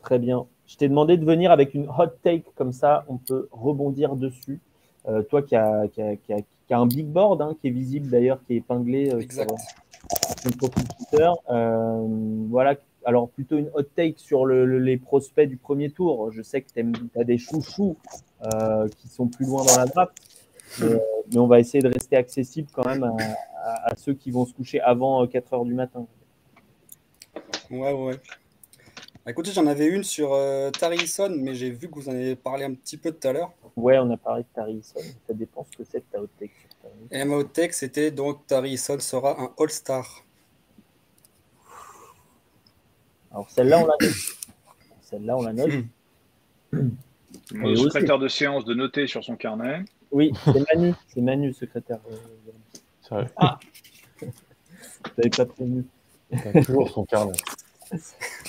Très 0.01 0.17
bien. 0.19 0.47
Je 0.67 0.75
t'ai 0.75 0.89
demandé 0.89 1.17
de 1.17 1.25
venir 1.25 1.51
avec 1.51 1.73
une 1.73 1.87
hot 1.89 2.07
take, 2.23 2.43
comme 2.55 2.71
ça 2.73 3.05
on 3.07 3.17
peut 3.17 3.47
rebondir 3.51 4.15
dessus. 4.15 4.59
Euh, 5.07 5.21
toi 5.23 5.41
qui 5.41 5.55
as 5.55 5.87
qui 5.87 6.01
a, 6.01 6.15
qui 6.17 6.33
a- 6.33 6.41
qui 6.67 6.73
a 6.73 6.79
un 6.79 6.85
big 6.85 7.07
board, 7.07 7.41
hein, 7.41 7.55
qui 7.61 7.67
est 7.67 7.71
visible 7.71 8.09
d'ailleurs, 8.09 8.39
qui 8.45 8.53
est 8.53 8.57
épinglé 8.57 9.09
euh, 9.13 9.19
Exact. 9.19 9.49
sur 9.49 9.57
son 10.43 10.49
profil 10.57 10.83
Twitter. 10.97 11.29
Euh, 11.49 12.05
voilà. 12.49 12.75
Alors 13.05 13.29
plutôt 13.29 13.57
une 13.57 13.69
hot 13.73 13.83
take 13.95 14.15
sur 14.17 14.45
le- 14.45 14.65
le- 14.65 14.79
les 14.79 14.97
prospects 14.97 15.47
du 15.47 15.55
premier 15.55 15.89
tour. 15.91 16.29
Je 16.33 16.41
sais 16.41 16.61
que 16.61 16.67
tu 16.73 16.83
as 17.17 17.23
des 17.23 17.37
chouchous 17.37 17.95
euh, 18.53 18.89
qui 18.97 19.07
sont 19.07 19.27
plus 19.27 19.45
loin 19.45 19.63
dans 19.63 19.77
la 19.77 19.85
draft, 19.85 20.11
mais, 20.81 20.87
mais 21.31 21.37
on 21.37 21.47
va 21.47 21.61
essayer 21.61 21.81
de 21.81 21.87
rester 21.87 22.17
accessible 22.17 22.67
quand 22.73 22.85
même 22.85 23.03
à, 23.03 23.15
à- 23.63 23.91
à 23.91 23.95
ceux 23.95 24.13
qui 24.13 24.29
vont 24.31 24.45
se 24.45 24.53
coucher 24.53 24.81
avant 24.81 25.25
4 25.25 25.53
heures 25.53 25.63
du 25.63 25.73
matin. 25.73 26.05
Ouais, 27.71 27.93
ouais. 27.93 28.15
Écoutez, 29.27 29.51
j'en 29.51 29.67
avais 29.67 29.87
une 29.87 30.03
sur 30.03 30.33
euh, 30.33 30.71
Tarison, 30.71 31.29
mais 31.37 31.53
j'ai 31.53 31.69
vu 31.69 31.89
que 31.89 31.95
vous 31.95 32.07
en 32.07 32.13
avez 32.13 32.35
parlé 32.37 32.63
un 32.63 32.73
petit 32.73 32.95
peu 32.95 33.11
tout 33.11 33.27
à 33.27 33.33
l'heure. 33.33 33.51
Ouais, 33.75 33.97
on 33.97 34.09
a 34.11 34.15
parlé 34.17 34.43
de 34.43 34.47
Tarison. 34.53 35.01
Ça 35.27 35.33
dépend 35.33 35.65
ce 35.69 35.77
que 35.77 35.83
c'est 35.83 35.99
que 35.99 36.05
ta 36.11 36.21
hot 36.21 36.29
take 36.39 36.53
sur 36.61 36.69
Tarison. 36.81 37.07
Et 37.11 37.25
ma 37.25 37.35
hot 37.35 37.43
take, 37.45 37.73
c'était 37.73 38.09
donc 38.11 38.47
Tarison 38.47 38.97
sera 38.99 39.39
un 39.41 39.51
All-Star. 39.59 40.23
Alors 43.31 43.49
celle-là, 43.49 43.79
on 43.79 43.85
la 43.87 43.95
note. 43.99 44.15
Celle-là, 45.01 45.37
on 45.37 45.41
la 45.41 45.53
note. 45.53 45.71
Mon 46.71 47.67
Et 47.67 47.71
aussi. 47.73 47.83
secrétaire 47.83 48.19
de 48.19 48.27
séance 48.29 48.63
de 48.63 48.73
noter 48.73 49.07
sur 49.07 49.23
son 49.25 49.35
carnet. 49.35 49.83
Oui, 50.11 50.31
c'est 50.45 50.73
Manu. 50.73 50.93
C'est 51.13 51.21
Manu, 51.21 51.53
secrétaire. 51.53 51.99
euh, 52.09 52.15
Ça, 53.01 53.27
Vous 54.21 54.27
n'avez 55.17 55.29
pas 55.29 55.45
prévenu. 55.45 55.83
il 56.31 56.39
a 56.59 56.63
toujours 56.63 56.89
son 56.89 57.03
carnet. 57.05 57.33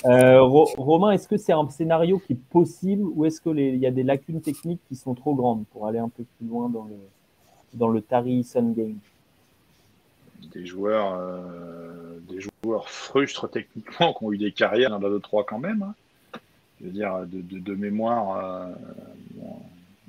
Euh, 0.05 0.41
Ro- 0.41 0.69
Romain, 0.77 1.11
est-ce 1.11 1.27
que 1.27 1.37
c'est 1.37 1.53
un 1.53 1.69
scénario 1.69 2.19
qui 2.19 2.33
est 2.33 2.43
possible 2.49 3.03
ou 3.03 3.25
est-ce 3.25 3.41
qu'il 3.41 3.75
y 3.77 3.85
a 3.85 3.91
des 3.91 4.03
lacunes 4.03 4.41
techniques 4.41 4.81
qui 4.87 4.95
sont 4.95 5.13
trop 5.13 5.35
grandes 5.35 5.65
pour 5.71 5.87
aller 5.87 5.99
un 5.99 6.09
peu 6.09 6.23
plus 6.37 6.47
loin 6.47 6.69
dans 6.69 6.85
le, 6.85 6.95
dans 7.73 7.89
le 7.89 8.01
Tari 8.01 8.43
Sun 8.43 8.73
Game? 8.73 8.97
Des 10.53 10.65
joueurs, 10.65 11.15
euh, 11.19 12.19
des 12.29 12.39
joueurs 12.41 12.89
frustres 12.89 13.49
techniquement, 13.49 14.13
qui 14.13 14.23
ont 14.23 14.31
eu 14.31 14.37
des 14.37 14.51
carrières, 14.51 14.89
il 14.89 14.93
y 14.93 14.95
en 14.95 15.03
a 15.03 15.09
deux, 15.09 15.19
trois 15.19 15.43
quand 15.45 15.59
même. 15.59 15.83
hein. 15.83 15.95
Je 16.79 16.85
veux 16.85 16.91
dire, 16.91 17.25
de, 17.27 17.75
mémoire, 17.75 18.37
euh, 18.37 18.73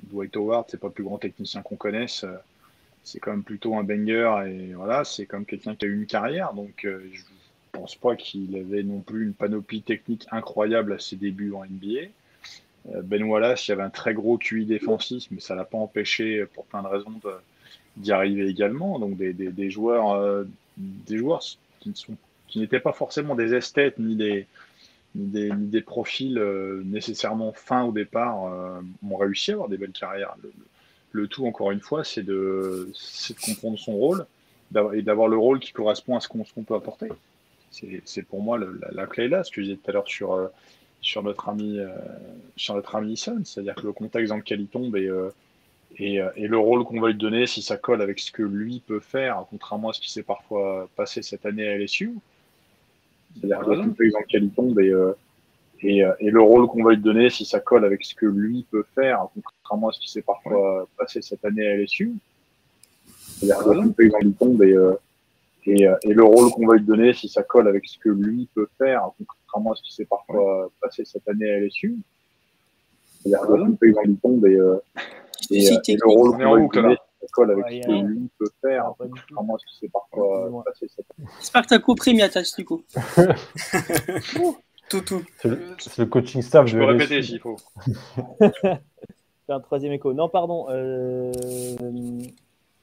Dwight 0.03 0.35
Howard, 0.37 0.65
c'est 0.69 0.79
pas 0.79 0.87
le 0.87 0.93
plus 0.93 1.03
grand 1.03 1.17
technicien 1.17 1.61
qu'on 1.61 1.75
connaisse. 1.75 2.23
euh, 2.23 2.37
C'est 3.03 3.19
quand 3.19 3.31
même 3.31 3.43
plutôt 3.43 3.75
un 3.75 3.83
banger 3.83 4.45
et 4.47 4.73
voilà, 4.73 5.03
c'est 5.03 5.25
comme 5.25 5.45
quelqu'un 5.45 5.75
qui 5.75 5.85
a 5.85 5.87
eu 5.89 5.95
une 5.95 6.05
carrière. 6.05 6.53
Donc, 6.53 6.87
pense 7.71 7.95
pas 7.95 8.15
qu'il 8.15 8.55
avait 8.57 8.83
non 8.83 8.99
plus 8.99 9.23
une 9.23 9.33
panoplie 9.33 9.81
technique 9.81 10.25
incroyable 10.31 10.93
à 10.93 10.99
ses 10.99 11.15
débuts 11.15 11.53
en 11.53 11.65
NBA. 11.65 12.09
Euh, 12.93 13.01
Ben 13.03 13.23
Wallace, 13.23 13.67
il 13.67 13.71
y 13.71 13.73
avait 13.73 13.83
un 13.83 13.89
très 13.89 14.13
gros 14.13 14.37
QI 14.37 14.65
défensif, 14.65 15.27
mais 15.31 15.39
ça 15.39 15.55
l'a 15.55 15.65
pas 15.65 15.77
empêché, 15.77 16.45
pour 16.53 16.65
plein 16.65 16.81
de 16.81 16.87
raisons, 16.87 17.11
d'y 17.97 18.11
arriver 18.11 18.47
également. 18.47 18.99
Donc 18.99 19.17
des, 19.17 19.33
des, 19.33 19.51
des 19.51 19.69
joueurs, 19.69 20.11
euh, 20.11 20.45
joueurs 21.09 21.43
qui 21.79 21.93
ne 22.57 22.61
n'étaient 22.61 22.79
pas 22.79 22.93
forcément 22.93 23.35
des 23.35 23.53
esthètes 23.53 23.97
ni 23.99 24.15
des, 24.15 25.81
profils 25.81 26.37
euh, 26.37 26.81
nécessairement 26.85 27.53
fins 27.53 27.83
au 27.83 27.91
départ, 27.91 28.45
euh, 28.45 28.81
ont 29.09 29.17
réussi 29.17 29.51
à 29.51 29.55
avoir 29.55 29.69
des 29.69 29.77
belles 29.77 29.91
carrières. 29.91 30.35
Le, 31.11 31.27
tout, 31.27 31.45
encore 31.45 31.71
une 31.71 31.81
fois, 31.81 32.03
c'est 32.03 32.23
de, 32.23 32.91
comprendre 33.45 33.77
son 33.77 33.93
rôle 33.93 34.25
et 34.93 35.01
d'avoir 35.01 35.27
le 35.27 35.37
rôle 35.37 35.59
qui 35.59 35.73
correspond 35.73 36.15
à 36.15 36.21
ce 36.21 36.29
qu'on 36.29 36.63
peut 36.63 36.75
apporter. 36.75 37.09
C'est 37.71 38.23
pour 38.23 38.41
moi 38.41 38.57
le- 38.57 38.77
la, 38.81 38.89
la 38.91 39.07
clé 39.07 39.27
là, 39.27 39.43
ce 39.43 39.51
que 39.51 39.61
je 39.61 39.67
disais 39.67 39.77
tout 39.77 39.89
à 39.89 39.93
l'heure 39.93 40.07
sur, 40.07 40.33
euh, 40.33 40.47
sur 41.01 41.23
notre 41.23 41.49
ami, 41.49 41.79
euh, 41.79 41.87
sur 42.57 42.75
notre 42.75 42.95
ami 42.95 43.15
c'est-à-dire 43.17 43.75
que 43.75 43.85
le 43.87 43.93
contexte 43.93 44.29
dans 44.29 44.37
lequel 44.37 44.61
il 44.61 44.67
tombe 44.67 44.95
et, 44.97 45.07
euh, 45.07 45.29
et, 45.97 46.19
et 46.37 46.47
le 46.47 46.57
rôle 46.57 46.83
qu'on 46.85 46.99
va 46.99 47.09
lui 47.09 47.17
donner, 47.17 47.47
si 47.47 47.61
ça 47.61 47.77
colle 47.77 48.01
avec 48.01 48.19
ce 48.19 48.31
que 48.31 48.43
lui 48.43 48.81
peut 48.85 48.99
faire, 48.99 49.45
contrairement 49.49 49.89
à 49.89 49.93
ce 49.93 49.99
qui 50.01 50.11
s'est 50.11 50.23
parfois 50.23 50.89
passé 50.95 51.21
cette 51.21 51.45
année 51.45 51.67
à 51.67 51.77
LSU. 51.77 52.13
C'est-à-dire 53.35 53.59
que 53.59 53.69
le 53.71 53.77
contexte 53.83 54.13
dans 54.13 54.19
lequel 54.19 54.43
il 54.43 54.51
tombe 54.51 54.79
et, 54.79 54.89
euh, 54.89 55.13
et, 55.81 56.03
et 56.19 56.29
le 56.29 56.41
rôle 56.41 56.67
qu'on 56.67 56.83
va 56.83 56.91
lui 56.93 57.01
donner, 57.01 57.29
si 57.29 57.43
ça 57.45 57.59
colle 57.59 57.85
avec 57.85 58.03
ce 58.05 58.13
que 58.15 58.25
lui 58.25 58.65
peut 58.69 58.85
faire, 58.95 59.27
contrairement 59.33 59.89
à 59.89 59.93
ce 59.93 59.99
qui 59.99 60.09
s'est 60.11 60.21
parfois 60.21 60.87
passé 60.97 61.21
cette 61.21 61.43
année 61.45 61.65
à 61.67 61.75
LSU. 61.77 62.13
C'est-à-dire 63.39 63.57
que 63.63 63.69
le 63.69 63.81
contexte 63.81 64.11
dans 64.11 64.19
lequel 64.19 64.27
il 64.29 64.33
tombe 64.35 64.63
et, 64.63 64.73
euh, 64.73 64.93
et, 65.65 65.87
euh, 65.87 65.95
et 66.03 66.13
le 66.13 66.23
rôle 66.23 66.51
qu'on 66.51 66.65
va 66.67 66.75
lui 66.75 66.85
donner, 66.85 67.13
si 67.13 67.29
ça 67.29 67.43
colle 67.43 67.67
avec 67.67 67.85
ce 67.87 67.97
que 67.99 68.09
lui 68.09 68.49
peut 68.55 68.67
faire, 68.77 69.09
contrairement 69.27 69.73
à 69.73 69.75
ce 69.75 69.83
qui 69.83 69.93
s'est 69.93 70.05
parfois 70.05 70.71
passé 70.81 71.05
cette 71.05 71.27
année 71.27 71.49
à 71.49 71.59
LSU. 71.59 71.97
C'est-à-dire 73.21 73.47
que 73.47 73.53
le 73.53 73.65
contexte 73.65 73.95
dans 73.95 74.01
lequel 74.01 74.11
il 74.11 74.17
tombe 74.17 74.45
et, 74.47 74.55
euh, 74.55 74.77
et, 75.51 75.61
Si 75.61 75.73
euh, 75.75 75.79
et 75.87 75.95
le 75.95 76.09
rôle 76.09 76.29
On 76.29 76.33
qu'on 76.33 76.39
est 76.39 76.43
va 76.43 76.49
en 76.49 76.55
lui 76.55 76.67
donner, 76.73 76.95
si 76.95 77.19
ça 77.21 77.27
colle 77.31 77.51
avec 77.51 77.65
Ouais, 77.65 77.81
ce 77.81 77.87
que 77.87 77.91
ouais. 77.91 78.01
lui 78.01 78.29
peut 78.39 78.49
faire, 78.61 78.85
Ah, 78.87 78.95
contrairement 78.97 79.55
à 79.55 79.59
ce 79.59 79.65
qui 79.65 79.77
s'est 79.79 79.89
parfois 79.89 80.63
passé 80.65 80.87
cette 80.95 81.05
année. 81.17 81.29
J'espère 81.39 81.61
que 81.61 81.67
tu 81.67 81.73
as 81.75 81.79
compris, 81.79 82.13
Miatas, 82.15 82.53
du 82.57 82.65
coup. 82.65 82.83
Tout, 84.89 84.99
tout. 84.99 85.23
C'est 85.37 85.99
le, 85.99 86.05
coaching 86.05 86.41
staff 86.41 86.67
Je 86.67 86.77
peux 86.77 86.83
répéter 86.83 87.21
s'il 87.21 87.39
faut. 87.39 87.55
C'est 88.41 89.53
un 89.53 89.61
troisième 89.61 89.93
écho. 89.93 90.11
Non, 90.13 90.27
pardon. 90.27 90.65
Euh... 90.69 91.31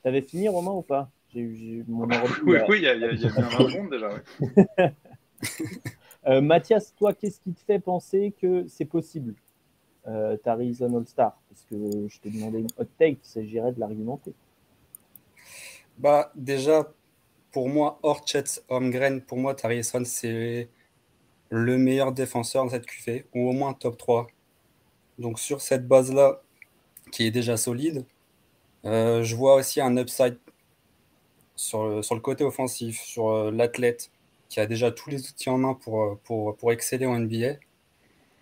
T'avais 0.03 0.23
fini, 0.23 0.49
Romain, 0.49 0.71
ou 0.71 0.81
pas? 0.81 1.11
J'ai 1.39 1.45
eu 1.45 1.57
j'ai 1.57 1.67
eu 1.67 1.85
mon 1.87 2.03
ordi, 2.11 2.33
Oui, 2.45 2.53
là. 2.59 2.67
oui, 2.69 2.79
il 2.79 2.83
y 2.85 2.89
a, 2.89 2.95
il 2.95 3.01
y 3.01 3.05
a, 3.05 3.13
il 3.13 3.21
y 3.21 3.27
a 3.27 3.31
bien 3.31 3.49
20 3.49 3.71
secondes 3.71 3.91
déjà. 3.91 4.09
ouais. 4.09 4.95
Euh, 6.27 6.41
Mathias, 6.43 6.95
toi, 6.97 7.15
qu'est-ce 7.15 7.41
qui 7.41 7.53
te 7.55 7.61
fait 7.61 7.79
penser 7.79 8.35
que 8.39 8.67
c'est 8.67 8.85
possible 8.85 9.35
euh, 10.09 10.37
All-Star? 10.45 11.41
Parce 11.49 11.65
que 11.71 12.09
je 12.09 12.21
t'ai 12.21 12.29
demandé 12.29 12.59
une 12.59 12.67
hot 12.77 12.85
take, 12.99 13.19
il 13.25 13.27
s'agirait 13.27 13.73
de 13.73 13.81
l'argumenter. 13.81 14.35
Bah, 15.97 16.31
déjà, 16.35 16.93
pour 17.53 17.69
moi, 17.69 17.99
Orchet 18.03 18.45
Holmgren, 18.69 19.23
pour 19.23 19.39
moi, 19.39 19.55
Tarison, 19.55 20.05
c'est 20.05 20.69
le 21.51 21.79
meilleur 21.79 22.13
défenseur 22.13 22.67
de 22.67 22.71
cette 22.71 22.85
QV, 22.85 23.25
ou 23.33 23.49
au 23.49 23.53
moins 23.53 23.73
top 23.73 23.97
3. 23.97 24.27
Donc, 25.19 25.39
sur 25.39 25.61
cette 25.63 25.87
base-là, 25.87 26.43
qui 27.11 27.27
est 27.27 27.31
déjà 27.31 27.57
solide, 27.57 28.05
euh, 28.85 29.23
je 29.23 29.35
vois 29.35 29.55
aussi 29.55 29.81
un 29.81 29.97
upside 29.97 30.37
sur, 31.59 31.89
le- 31.89 32.21
côté 32.21 32.45
offensif, 32.45 33.01
sur 33.03 33.31
euh, 33.31 33.51
l'athlète, 33.51 34.11
qui 34.49 34.61
a 34.61 34.67
déjà 34.67 34.91
tous 34.93 35.11
les 35.11 35.29
outils 35.29 35.51
en 35.51 35.59
main 35.59 35.75
pour, 35.75 36.03
euh, 36.03 36.55
pour, 36.55 36.73
exceller 36.73 37.05
en 37.05 37.19
NBA. 37.19 37.57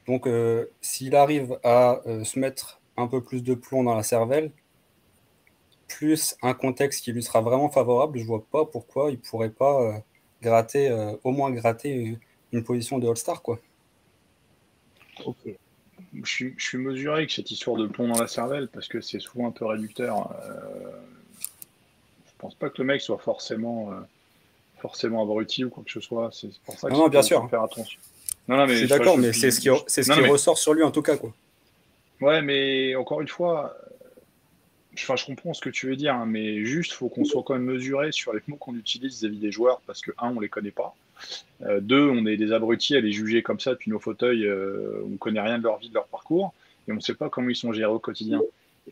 Donc, 0.06 0.26
euh, 0.26 0.66
s'il 0.82 1.16
arrive 1.16 1.58
à 1.64 2.00
se 2.22 2.38
mettre 2.38 2.80
un 2.96 3.08
peu 3.08 3.22
plus 3.22 3.42
de 3.42 3.54
plomb 3.54 3.82
dans 3.82 3.94
la 3.94 4.02
cervelle, 4.02 4.52
plus 5.88 6.36
un 6.42 6.54
contexte 6.54 7.02
qui 7.02 7.12
lui 7.12 7.22
sera 7.22 7.40
vraiment 7.40 7.70
favorable, 7.70 8.18
je 8.18 8.24
vois 8.24 8.44
pas 8.44 8.64
pourquoi 8.64 9.10
il 9.10 9.18
pourrait 9.18 9.50
pas 9.50 10.02
gratter, 10.42 10.90
au 11.24 11.32
moins 11.32 11.50
gratter 11.50 12.18
une, 12.52 12.62
position 12.62 12.98
de 12.98 13.08
All-Star, 13.08 13.42
quoi. 13.42 13.58
Ok. 15.24 15.38
Je 16.22 16.54
suis, 16.56 16.78
mesuré 16.78 17.26
que 17.26 17.32
cette 17.32 17.50
histoire 17.50 17.76
de 17.76 17.86
plomb 17.86 18.08
dans 18.08 18.20
la 18.20 18.28
cervelle, 18.28 18.68
parce 18.68 18.88
que 18.88 19.00
c'est 19.00 19.20
souvent 19.20 19.48
un 19.48 19.52
peu 19.52 19.64
réducteur. 19.64 20.30
Je 22.36 22.40
pense 22.42 22.54
pas 22.54 22.68
que 22.70 22.76
le 22.78 22.84
mec 22.84 23.00
soit 23.00 23.18
forcément, 23.18 23.90
euh, 23.92 23.96
forcément 24.80 25.22
abruti 25.22 25.64
ou 25.64 25.70
quoi 25.70 25.82
que 25.84 25.90
ce 25.90 26.00
soit. 26.00 26.30
C'est 26.32 26.50
pour 26.64 26.78
ça 26.78 26.88
Non, 26.88 26.94
qu'il 26.94 27.02
non, 27.04 27.08
bien 27.08 27.22
faut 27.22 27.26
sûr. 27.28 27.50
faire 27.50 27.62
attention. 27.62 27.98
Non, 28.48 28.56
non, 28.58 28.66
mais 28.66 28.74
je 28.74 28.78
suis 28.80 28.88
d'accord, 28.88 29.18
mais 29.18 29.32
c'est 29.32 29.50
ce 29.50 29.60
qui, 29.60 29.68
c'est 29.86 30.02
ce 30.02 30.12
qui 30.12 30.20
mais- 30.20 30.28
ressort 30.28 30.58
sur 30.58 30.74
lui 30.74 30.82
en 30.82 30.90
tout 30.90 31.02
cas, 31.02 31.16
quoi. 31.16 31.32
Ouais, 32.20 32.40
mais 32.42 32.94
encore 32.94 33.20
une 33.20 33.28
fois, 33.28 33.74
euh, 33.84 33.88
enfin, 34.94 35.16
je 35.16 35.26
comprends 35.26 35.52
ce 35.54 35.60
que 35.60 35.68
tu 35.70 35.86
veux 35.88 35.96
dire, 35.96 36.14
hein, 36.14 36.26
mais 36.26 36.64
juste, 36.64 36.92
faut 36.92 37.08
qu'on 37.08 37.24
soit 37.24 37.42
quand 37.42 37.54
même 37.54 37.64
mesuré 37.64 38.12
sur 38.12 38.32
les 38.32 38.40
mots 38.48 38.56
qu'on 38.56 38.74
utilise 38.76 39.18
vis-à-vis 39.20 39.38
des 39.38 39.50
joueurs, 39.52 39.80
parce 39.86 40.00
que, 40.00 40.12
un, 40.18 40.34
on 40.36 40.40
les 40.40 40.48
connaît 40.48 40.70
pas. 40.70 40.94
Euh, 41.62 41.80
deux, 41.80 42.08
on 42.08 42.24
est 42.26 42.36
des 42.36 42.52
abrutis 42.52 42.96
à 42.96 43.00
les 43.00 43.12
juger 43.12 43.42
comme 43.42 43.58
ça 43.60 43.72
depuis 43.72 43.90
nos 43.90 43.98
fauteuils, 43.98 44.44
euh, 44.46 45.02
on 45.12 45.16
connaît 45.16 45.40
rien 45.40 45.58
de 45.58 45.64
leur 45.64 45.78
vie, 45.78 45.88
de 45.88 45.94
leur 45.94 46.06
parcours, 46.06 46.52
et 46.88 46.92
on 46.92 46.96
ne 46.96 47.00
sait 47.00 47.14
pas 47.14 47.28
comment 47.30 47.48
ils 47.48 47.56
sont 47.56 47.72
gérés 47.72 47.90
au 47.92 47.98
quotidien. 47.98 48.40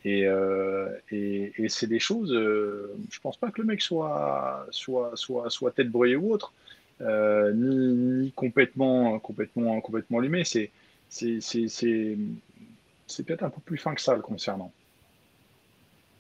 Et, 0.03 0.27
euh, 0.27 0.89
et, 1.11 1.69
c'est 1.69 1.87
des 1.87 2.01
choses, 2.01 2.33
euh, 2.33 2.97
je 3.11 3.21
pense 3.21 3.37
pas 3.37 3.51
que 3.51 3.61
le 3.61 3.67
mec 3.67 3.81
soit, 3.81 4.67
soit, 4.71 5.13
soit, 5.17 5.71
tête 5.71 5.89
brûlée 5.89 6.17
ou 6.17 6.33
autre, 6.33 6.53
euh, 7.01 7.53
ni, 7.55 8.33
complètement, 8.33 9.19
complètement, 9.21 9.81
complètement 9.81 10.19
allumé. 10.19 10.43
C'est, 10.45 10.73
peut-être 11.11 13.45
un 13.45 13.51
peu 13.51 13.61
plus 13.65 13.79
fin 13.79 13.95
que 13.95 14.01
ça 14.01 14.17
le 14.17 14.23
concernant. 14.23 14.73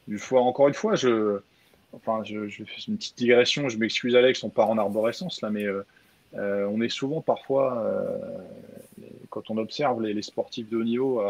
Une 0.06 0.18
fois, 0.18 0.42
encore 0.42 0.68
une 0.68 0.74
fois, 0.74 0.94
je, 0.94 1.40
enfin, 1.92 2.22
je, 2.22 2.48
fais 2.48 2.82
une 2.86 2.96
petite 2.96 3.18
digression. 3.18 3.68
Je 3.68 3.78
m'excuse, 3.78 4.14
Alex, 4.14 4.44
on 4.44 4.50
part 4.50 4.70
en 4.70 4.78
arborescence 4.78 5.40
là, 5.40 5.50
mais 5.50 5.64
euh, 5.64 5.82
on 6.34 6.80
est 6.80 6.88
souvent 6.88 7.22
parfois, 7.22 7.84
quand 9.30 9.50
on 9.50 9.58
observe 9.58 10.00
les, 10.00 10.22
sportifs 10.22 10.70
de 10.70 10.76
haut 10.76 10.84
niveau, 10.84 11.20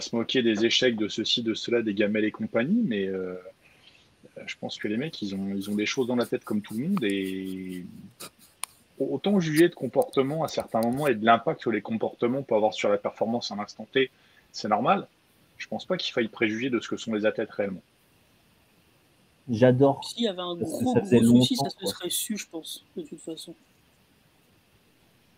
se 0.00 0.14
moquer 0.14 0.42
des 0.42 0.64
échecs 0.64 0.96
de 0.96 1.08
ceci, 1.08 1.42
de 1.42 1.54
cela, 1.54 1.82
des 1.82 1.94
gamelles 1.94 2.24
et 2.24 2.30
compagnie, 2.30 2.82
mais 2.84 3.08
je 4.46 4.54
pense 4.60 4.78
que 4.78 4.88
les 4.88 4.96
mecs, 4.96 5.20
ils 5.22 5.34
ont, 5.34 5.48
ils 5.54 5.70
ont 5.70 5.74
des 5.74 5.86
choses 5.86 6.06
dans 6.06 6.16
la 6.16 6.26
tête 6.26 6.44
comme 6.44 6.60
tout 6.60 6.74
le 6.74 6.88
monde 6.88 7.04
et 7.04 7.84
autant 8.98 9.40
juger 9.40 9.68
de 9.68 9.74
comportement 9.74 10.44
à 10.44 10.48
certains 10.48 10.80
moments 10.80 11.06
et 11.06 11.14
de 11.14 11.24
l'impact 11.24 11.64
que 11.64 11.70
les 11.70 11.82
comportements 11.82 12.42
peuvent 12.42 12.56
avoir 12.56 12.74
sur 12.74 12.88
la 12.88 12.98
performance 12.98 13.50
à 13.50 13.54
un 13.54 13.58
instant 13.58 13.86
T, 13.92 14.10
c'est 14.52 14.68
normal. 14.68 15.06
Je 15.58 15.68
pense 15.68 15.84
pas 15.84 15.96
qu'il 15.96 16.12
faille 16.12 16.28
préjuger 16.28 16.70
de 16.70 16.80
ce 16.80 16.88
que 16.88 16.96
sont 16.96 17.12
les 17.14 17.26
athlètes 17.26 17.50
réellement. 17.50 17.82
J'adore. 19.48 20.04
S'il 20.04 20.24
y 20.24 20.28
avait 20.28 20.40
un 20.40 20.56
gros, 20.56 20.94
ça 20.94 21.00
gros 21.00 21.40
souci, 21.40 21.56
ça 21.56 21.70
se 21.70 21.86
serait 21.86 22.10
su, 22.10 22.36
je 22.36 22.46
pense, 22.50 22.84
de 22.96 23.02
toute 23.02 23.20
façon. 23.20 23.54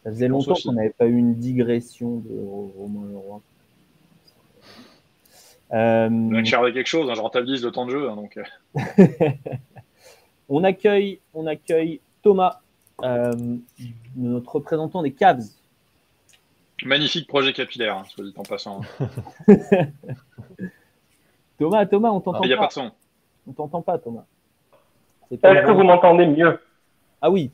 Ça 0.03 0.11
faisait 0.11 0.29
longtemps 0.29 0.55
qu'on 0.55 0.73
n'avait 0.73 0.91
pas 0.91 1.07
eu 1.07 1.17
une 1.17 1.35
digression 1.35 2.17
de 2.17 2.41
Romain 2.79 3.07
Leroy. 3.11 3.43
Euh... 5.73 6.09
On 6.11 6.43
quelque 6.43 6.87
chose, 6.87 7.11
hein, 7.11 7.15
je 7.15 7.21
rentabilise 7.21 7.65
le 7.65 7.71
temps 7.71 7.87
de 7.87 7.91
jeu. 7.91 8.09
Hein, 8.09 8.17
donc... 8.17 8.39
Euh. 8.39 8.45
on, 10.49 10.65
accueille, 10.65 11.21
on 11.35 11.47
accueille 11.47 12.01
Thomas, 12.23 12.61
euh, 13.03 13.33
notre 14.17 14.55
représentant 14.55 15.03
des 15.03 15.13
Cavs. 15.13 15.45
Magnifique 16.85 17.27
projet 17.27 17.53
capillaire, 17.53 17.97
hein, 17.97 18.05
soit 18.09 18.25
dit 18.25 18.35
en 18.37 18.43
passant. 18.45 18.81
Thomas, 21.59 21.87
Thomas, 21.87 22.11
on 22.11 22.21
t'entend 22.21 22.39
pas. 22.39 22.47
Il 22.47 22.49
n'y 22.49 22.55
a 22.55 22.59
pas 22.59 22.69
de 22.69 22.73
son. 22.73 22.93
On 23.49 23.53
t'entend 23.53 23.83
pas, 23.83 23.99
Thomas. 23.99 24.25
Est-ce 25.31 25.67
que 25.67 25.73
vous 25.73 25.83
m'entendez 25.83 26.27
mieux? 26.27 26.59
Ah 27.21 27.31
oui. 27.31 27.51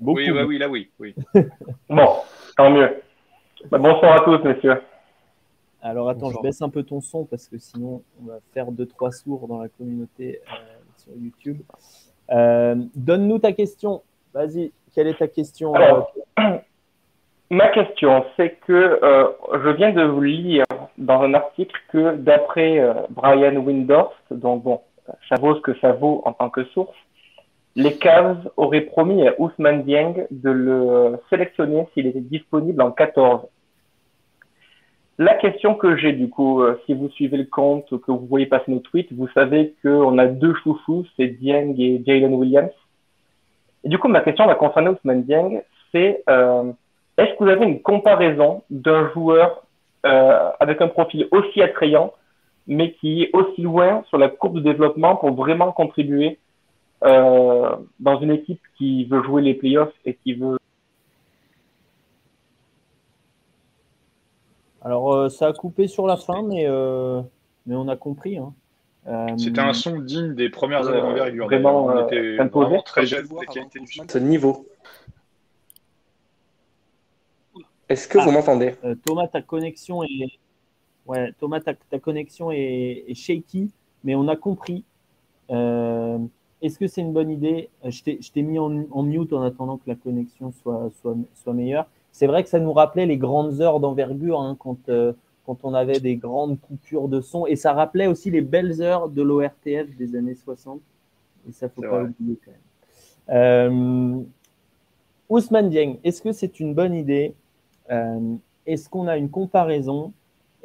oui, 0.00 0.30
oui, 0.30 0.58
là 0.58 0.68
oui. 0.68 0.90
oui. 0.98 1.14
bon, 1.90 2.08
tant 2.56 2.70
mieux. 2.70 3.02
Bah, 3.70 3.78
bonsoir 3.78 4.22
à 4.22 4.24
tous, 4.24 4.38
messieurs. 4.44 4.80
Alors 5.82 6.08
attends, 6.08 6.30
je 6.30 6.40
baisse 6.40 6.60
un 6.62 6.68
peu 6.68 6.82
ton 6.82 7.00
son 7.00 7.24
parce 7.24 7.48
que 7.48 7.58
sinon 7.58 8.02
on 8.20 8.26
va 8.26 8.38
faire 8.52 8.72
deux 8.72 8.86
trois 8.86 9.12
sourds 9.12 9.46
dans 9.46 9.60
la 9.60 9.68
communauté 9.68 10.40
euh, 10.52 10.56
sur 10.96 11.12
YouTube. 11.16 11.60
Euh, 12.30 12.74
donne-nous 12.96 13.38
ta 13.38 13.52
question. 13.52 14.02
Vas-y, 14.34 14.72
quelle 14.94 15.06
est 15.06 15.18
ta 15.18 15.28
question 15.28 15.74
Alors, 15.74 16.12
Ma 17.50 17.68
question, 17.68 18.26
c'est 18.36 18.58
que 18.66 19.00
euh, 19.02 19.28
je 19.64 19.70
viens 19.70 19.92
de 19.92 20.02
vous 20.02 20.20
lire 20.20 20.66
dans 20.98 21.22
un 21.22 21.32
article 21.32 21.74
que 21.90 22.16
d'après 22.16 22.78
Brian 23.08 23.56
Windhorst, 23.56 24.16
donc 24.30 24.64
bon, 24.64 24.80
ça 25.30 25.36
vaut 25.36 25.54
ce 25.54 25.60
que 25.62 25.78
ça 25.78 25.92
vaut 25.92 26.20
en 26.26 26.34
tant 26.34 26.50
que 26.50 26.64
source, 26.66 26.94
les 27.74 27.96
Cavs 27.96 28.50
auraient 28.58 28.82
promis 28.82 29.26
à 29.26 29.34
Ousmane 29.40 29.84
Dieng 29.84 30.26
de 30.30 30.50
le 30.50 31.18
sélectionner 31.30 31.86
s'il 31.94 32.06
était 32.06 32.20
disponible 32.20 32.82
en 32.82 32.90
14. 32.90 33.46
La 35.18 35.34
question 35.34 35.74
que 35.74 35.96
j'ai 35.96 36.12
du 36.12 36.30
coup, 36.30 36.62
euh, 36.62 36.80
si 36.86 36.94
vous 36.94 37.08
suivez 37.10 37.36
le 37.36 37.44
compte, 37.44 37.88
que 37.88 38.12
vous 38.12 38.26
voyez 38.26 38.46
passer 38.46 38.70
nos 38.70 38.78
tweets, 38.78 39.12
vous 39.12 39.28
savez 39.28 39.74
qu'on 39.82 40.16
a 40.18 40.26
deux 40.26 40.54
chouchous, 40.62 41.06
c'est 41.16 41.26
Dieng 41.26 41.74
et 41.78 42.02
Jalen 42.06 42.34
Williams. 42.34 42.70
Et 43.84 43.88
du 43.88 43.98
coup, 43.98 44.08
ma 44.08 44.20
question 44.20 44.46
va 44.46 44.54
concerner 44.54 44.90
Ousmane 44.90 45.24
Dieng, 45.24 45.62
c'est 45.90 46.22
euh, 46.28 46.72
est-ce 47.16 47.32
que 47.32 47.44
vous 47.44 47.50
avez 47.50 47.66
une 47.66 47.82
comparaison 47.82 48.62
d'un 48.70 49.10
joueur 49.10 49.64
euh, 50.06 50.50
avec 50.60 50.80
un 50.80 50.88
profil 50.88 51.26
aussi 51.32 51.62
attrayant 51.62 52.12
mais 52.68 52.92
qui 52.92 53.22
est 53.22 53.30
aussi 53.32 53.62
loin 53.62 54.04
sur 54.08 54.18
la 54.18 54.28
courbe 54.28 54.56
de 54.56 54.60
développement 54.60 55.16
pour 55.16 55.32
vraiment 55.32 55.72
contribuer 55.72 56.38
euh, 57.02 57.70
dans 57.98 58.20
une 58.20 58.30
équipe 58.30 58.60
qui 58.76 59.06
veut 59.06 59.22
jouer 59.22 59.42
les 59.42 59.54
playoffs 59.54 59.94
et 60.04 60.14
qui 60.14 60.34
veut. 60.34 60.58
Alors, 64.82 65.12
euh, 65.12 65.28
ça 65.28 65.48
a 65.48 65.52
coupé 65.52 65.88
sur 65.88 66.06
la 66.06 66.16
fin, 66.16 66.42
mais, 66.42 66.64
euh, 66.66 67.20
mais 67.66 67.74
on 67.74 67.88
a 67.88 67.96
compris. 67.96 68.38
Hein. 68.38 68.54
C'était 69.38 69.60
un 69.60 69.72
son 69.72 70.00
digne 70.00 70.34
des 70.34 70.50
premières 70.50 70.86
années 70.86 71.00
d'envergure. 71.00 71.46
Vraiment, 71.46 71.86
on 71.86 72.06
était 72.06 72.36
vraiment 72.36 72.82
très 72.82 73.06
jeune 73.06 73.26
Ce 74.08 74.18
niveau. 74.18 74.66
Est-ce 77.88 78.06
que 78.06 78.18
vous 78.18 78.28
ah, 78.28 78.32
m'entendez? 78.32 78.74
Thomas, 79.06 79.28
ta 79.28 79.40
connexion 79.40 80.02
est, 80.04 80.38
Ouais, 81.08 81.32
Thomas, 81.40 81.60
ta, 81.60 81.74
connexion 81.98 82.52
est, 82.52 83.14
shaky, 83.14 83.70
mais 84.04 84.14
on 84.14 84.28
a 84.28 84.36
compris. 84.36 84.84
Euh, 85.50 86.18
est-ce 86.60 86.78
que 86.78 86.86
c'est 86.86 87.00
une 87.00 87.14
bonne 87.14 87.30
idée? 87.30 87.70
Je 87.82 88.02
t'ai 88.02 88.42
mis 88.42 88.58
en, 88.58 88.68
mute 89.02 89.32
en 89.32 89.42
attendant 89.42 89.78
que 89.78 89.88
la 89.88 89.94
connexion 89.94 90.52
soit, 90.52 90.90
soit, 91.00 91.16
soit 91.42 91.54
meilleure. 91.54 91.86
C'est 92.18 92.26
vrai 92.26 92.42
que 92.42 92.48
ça 92.48 92.58
nous 92.58 92.72
rappelait 92.72 93.06
les 93.06 93.16
grandes 93.16 93.60
heures 93.60 93.78
d'envergure 93.78 94.40
hein, 94.40 94.56
quand, 94.58 94.88
euh, 94.88 95.12
quand 95.46 95.58
on 95.62 95.72
avait 95.72 96.00
des 96.00 96.16
grandes 96.16 96.60
coupures 96.60 97.06
de 97.06 97.20
son. 97.20 97.46
Et 97.46 97.54
ça 97.54 97.72
rappelait 97.72 98.08
aussi 98.08 98.28
les 98.28 98.40
belles 98.40 98.82
heures 98.82 99.08
de 99.08 99.22
l'ORTF 99.22 99.96
des 99.96 100.16
années 100.16 100.34
60. 100.34 100.80
Et 101.48 101.52
ça, 101.52 101.68
faut 101.68 101.80
pas 101.80 102.02
oublier 102.02 102.36
quand 102.44 102.50
même. 102.50 102.60
Euh, 103.30 104.24
Ousmane 105.28 105.70
Dieng, 105.70 105.98
est-ce 106.02 106.20
que 106.20 106.32
c'est 106.32 106.58
une 106.58 106.74
bonne 106.74 106.92
idée 106.92 107.34
Est-ce 108.66 108.88
qu'on 108.88 109.06
a 109.06 109.16
une 109.16 109.30
comparaison? 109.30 110.12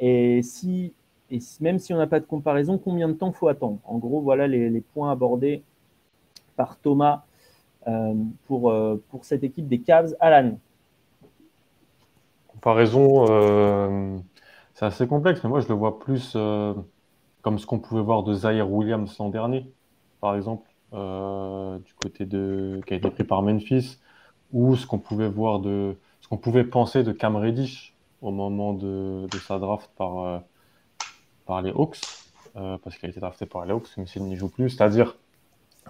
Et, 0.00 0.42
si, 0.42 0.92
et 1.30 1.38
même 1.60 1.78
si 1.78 1.94
on 1.94 1.98
n'a 1.98 2.08
pas 2.08 2.18
de 2.18 2.26
comparaison, 2.26 2.78
combien 2.78 3.06
de 3.06 3.12
temps 3.14 3.30
faut 3.30 3.46
attendre? 3.46 3.78
En 3.84 3.98
gros, 3.98 4.20
voilà 4.20 4.48
les, 4.48 4.80
points 4.80 5.12
abordés 5.12 5.62
par 6.56 6.78
Thomas 6.78 7.22
euh, 7.86 8.12
pour, 8.48 8.72
euh, 8.72 9.00
pour 9.10 9.24
cette 9.24 9.44
équipe 9.44 9.68
des 9.68 9.78
Cavs. 9.78 10.16
Alan 10.18 10.58
Comparaison, 12.54 13.26
euh, 13.28 14.18
c'est 14.74 14.86
assez 14.86 15.06
complexe, 15.06 15.42
mais 15.44 15.50
moi 15.50 15.60
je 15.60 15.68
le 15.68 15.74
vois 15.74 15.98
plus 15.98 16.36
comme 17.42 17.58
ce 17.58 17.66
qu'on 17.66 17.78
pouvait 17.78 18.02
voir 18.02 18.22
de 18.22 18.32
Zaire 18.32 18.70
Williams 18.70 19.14
l'an 19.18 19.28
dernier, 19.28 19.70
par 20.20 20.34
exemple, 20.34 20.68
du 20.92 21.94
côté 22.02 22.24
de 22.24 22.80
qui 22.86 22.94
a 22.94 22.96
été 22.96 23.10
pris 23.10 23.24
par 23.24 23.42
Memphis, 23.42 23.98
ou 24.52 24.76
ce 24.76 24.86
qu'on 24.86 24.98
pouvait 24.98 25.28
voir 25.28 25.60
de 25.60 25.96
ce 26.24 26.28
qu'on 26.28 26.38
pouvait 26.38 26.64
penser 26.64 27.02
de 27.02 27.12
Cam 27.12 27.36
Reddish 27.36 27.94
au 28.22 28.30
moment 28.30 28.72
de, 28.72 29.26
sa 29.46 29.58
draft 29.58 29.90
par, 29.96 30.18
euh, 30.20 30.38
par 31.44 31.60
les 31.60 31.70
Hawks, 31.70 32.00
euh, 32.56 32.78
parce 32.82 32.96
qu'il 32.96 33.06
a 33.06 33.10
été 33.10 33.20
drafté 33.20 33.44
par 33.44 33.66
les 33.66 33.72
Hawks, 33.72 33.88
mais 33.98 34.06
s'il 34.06 34.22
n'y 34.22 34.36
joue 34.36 34.48
plus. 34.48 34.70
C'est-à-dire 34.70 35.18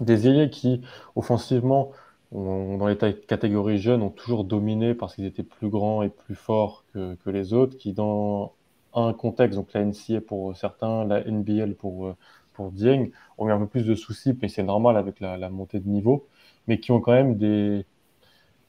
des 0.01 0.27
ailiers 0.27 0.49
qui, 0.49 0.81
offensivement, 1.15 1.91
dans 2.35 2.87
les 2.87 2.97
catégories 2.97 3.77
jeunes, 3.77 4.01
ont 4.01 4.09
toujours 4.09 4.43
dominé 4.43 4.93
parce 4.93 5.15
qu'ils 5.15 5.25
étaient 5.25 5.43
plus 5.43 5.69
grands 5.69 6.01
et 6.01 6.09
plus 6.09 6.35
forts 6.35 6.85
que, 6.93 7.17
les 7.29 7.53
autres, 7.53 7.77
qui, 7.77 7.93
dans 7.93 8.53
un 8.93 9.13
contexte, 9.13 9.57
donc 9.57 9.73
la 9.73 9.83
NCA 9.85 10.21
pour 10.21 10.55
certains, 10.55 11.05
la 11.05 11.23
NBL 11.23 11.75
pour, 11.75 12.07
euh, 12.07 12.15
pour 12.53 12.71
Dieng, 12.71 13.11
ont 13.37 13.47
eu 13.47 13.51
un 13.51 13.59
peu 13.59 13.67
plus 13.67 13.85
de 13.85 13.95
soucis, 13.95 14.37
mais 14.41 14.47
c'est 14.47 14.63
normal 14.63 14.97
avec 14.97 15.19
la, 15.19 15.49
montée 15.49 15.79
de 15.79 15.87
niveau, 15.87 16.27
mais 16.67 16.79
qui 16.79 16.91
ont 16.91 17.01
quand 17.01 17.11
même 17.13 17.37
des, 17.37 17.85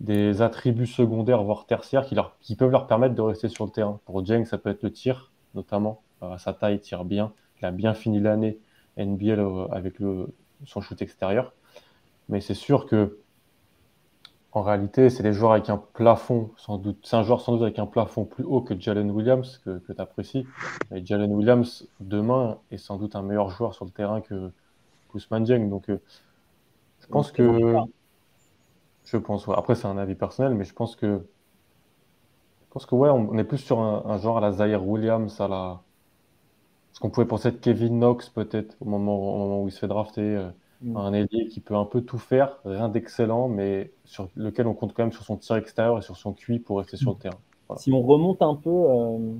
des 0.01 0.43
attributs 0.43 0.87
secondaires, 0.87 1.43
voire 1.43 1.67
tertiaires, 1.67 2.07
qui, 2.07 2.15
leur, 2.15 2.37
qui 2.41 2.57
peuvent 2.57 2.71
leur 2.71 2.87
permettre 2.87 3.15
de 3.15 3.23
rester 3.23 3.49
sur 3.49 3.65
le 3.65 3.71
terrain. 3.71 4.01
Pour 4.05 4.25
Jeng, 4.25 4.45
ça 4.45 4.59
peut 4.59 4.71
être 4.71 4.83
le 4.83 4.93
tir, 4.93 5.33
notamment. 5.55 6.03
Euh, 6.23 6.39
sa 6.39 6.53
taille, 6.53 6.77
il 6.77 6.81
tire 6.81 7.05
bien. 7.05 7.33
Il 7.61 7.67
a 7.67 7.71
bien 7.71 7.95
fini 7.95 8.21
l'année 8.21 8.59
NBL 8.97 9.41
euh, 9.41 9.67
avec 9.71 9.99
le, 9.99 10.29
son 10.65 10.81
shoot 10.81 11.01
extérieur. 11.03 11.53
Mais 12.29 12.41
c'est 12.41 12.55
sûr 12.55 12.87
que, 12.87 13.19
en 14.57 14.63
réalité, 14.63 15.11
c'est 15.11 15.23
des 15.23 15.35
joueurs 15.35 15.53
avec 15.53 15.69
un 15.69 15.77
plafond, 15.77 16.51
sans 16.57 16.79
doute. 16.79 17.01
C'est 17.03 17.15
un 17.17 17.23
joueur 17.23 17.43
sans 17.43 17.53
doute 17.53 17.63
avec 17.65 17.79
un 17.79 17.85
plafond 17.85 18.25
plus 18.25 18.43
haut 18.43 18.63
que 18.63 18.75
Jalen 18.81 19.11
Williams, 19.11 19.61
que, 19.63 19.83
tu 19.87 20.01
apprécies. 20.01 20.47
Et 20.95 21.05
Jalen 21.05 21.31
Williams, 21.31 21.87
demain, 22.01 22.57
est 22.71 22.79
sans 22.79 22.97
doute 22.97 23.17
un 23.17 23.21
meilleur 23.21 23.51
joueur 23.51 23.75
sur 23.75 23.85
le 23.85 23.91
terrain 23.91 24.23
que 24.23 24.51
Ousmane 25.13 25.45
Jeng. 25.45 25.69
Donc, 25.69 25.91
euh, 25.91 26.01
je 27.01 27.07
pense 27.07 27.33
que. 27.33 27.77
Je 29.05 29.19
pense, 29.19 29.47
Après, 29.51 29.75
c'est 29.75 29.89
un 29.89 29.99
avis 29.99 30.15
personnel, 30.15 30.55
mais 30.55 30.65
je 30.65 30.73
pense 30.73 30.97
que. 30.97 31.29
Je 32.63 32.71
pense 32.71 32.87
que, 32.87 32.95
ouais, 32.95 33.11
on 33.11 33.37
est 33.37 33.45
plus 33.45 33.59
sur 33.59 33.79
un, 33.79 34.17
genre 34.17 34.39
à 34.39 34.41
la 34.41 34.53
Zaire 34.53 34.89
Williams, 34.89 35.39
à 35.39 35.49
la. 35.49 35.83
Ce 36.93 37.01
qu'on 37.01 37.11
pouvait 37.11 37.27
penser 37.27 37.51
de 37.51 37.59
Kevin 37.59 37.99
Knox, 37.99 38.31
peut-être, 38.31 38.75
au 38.81 38.87
moment, 38.87 39.61
où 39.63 39.69
il 39.69 39.71
se 39.71 39.81
fait 39.81 39.89
drafter. 39.89 40.23
Euh, 40.23 40.49
mm. 40.83 40.97
Un 40.97 41.13
ailier 41.13 41.49
qui 41.49 41.61
peut 41.61 41.77
un 41.77 41.85
peu 41.85 42.01
tout 42.01 42.19
faire, 42.19 42.59
rien 42.65 42.89
d'excellent, 42.89 43.49
mais 43.49 43.91
sur 44.05 44.29
lequel 44.37 44.67
on 44.67 44.75
compte 44.75 44.95
quand 44.95 45.03
même 45.03 45.13
sur 45.13 45.25
son 45.25 45.37
tir 45.37 45.57
extérieur 45.57 45.99
et 45.99 46.03
sur 46.03 46.17
son 46.17 46.33
QI 46.33 46.59
pour 46.59 46.79
rester 46.79 46.97
sur 46.97 47.13
le 47.13 47.19
terrain. 47.19 47.39
Si 47.77 47.93
on 47.93 48.03
remonte 48.03 48.43
un 48.43 48.55
peu. 48.55 48.71
Euh, 48.71 49.35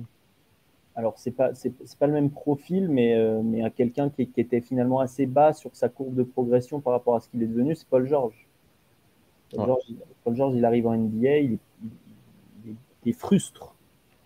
alors, 0.95 1.13
c'est 1.17 1.31
pas, 1.31 1.53
c'est, 1.53 1.71
pas 1.99 2.07
le 2.07 2.13
même 2.13 2.31
profil, 2.31 2.89
mais, 2.89 3.15
euh, 3.15 3.41
mais 3.43 3.63
à 3.63 3.69
quelqu'un 3.69 4.09
qui, 4.09 4.27
qui, 4.27 4.41
était 4.41 4.61
finalement 4.61 4.99
assez 4.99 5.27
bas 5.27 5.53
sur 5.53 5.75
sa 5.75 5.89
courbe 5.89 6.15
de 6.15 6.23
progression 6.23 6.81
par 6.81 6.93
rapport 6.93 7.15
à 7.15 7.19
ce 7.19 7.29
qu'il 7.29 7.43
est 7.43 7.47
devenu, 7.47 7.75
c'est 7.75 7.87
Paul 7.87 8.07
George. 8.07 8.47
Paul, 9.55 10.35
George, 10.35 10.55
il 10.55 10.65
arrive 10.65 10.87
en 10.87 10.95
NBA, 10.97 11.37
il, 11.37 11.59
il, 13.05 13.13
frustre. 13.13 13.75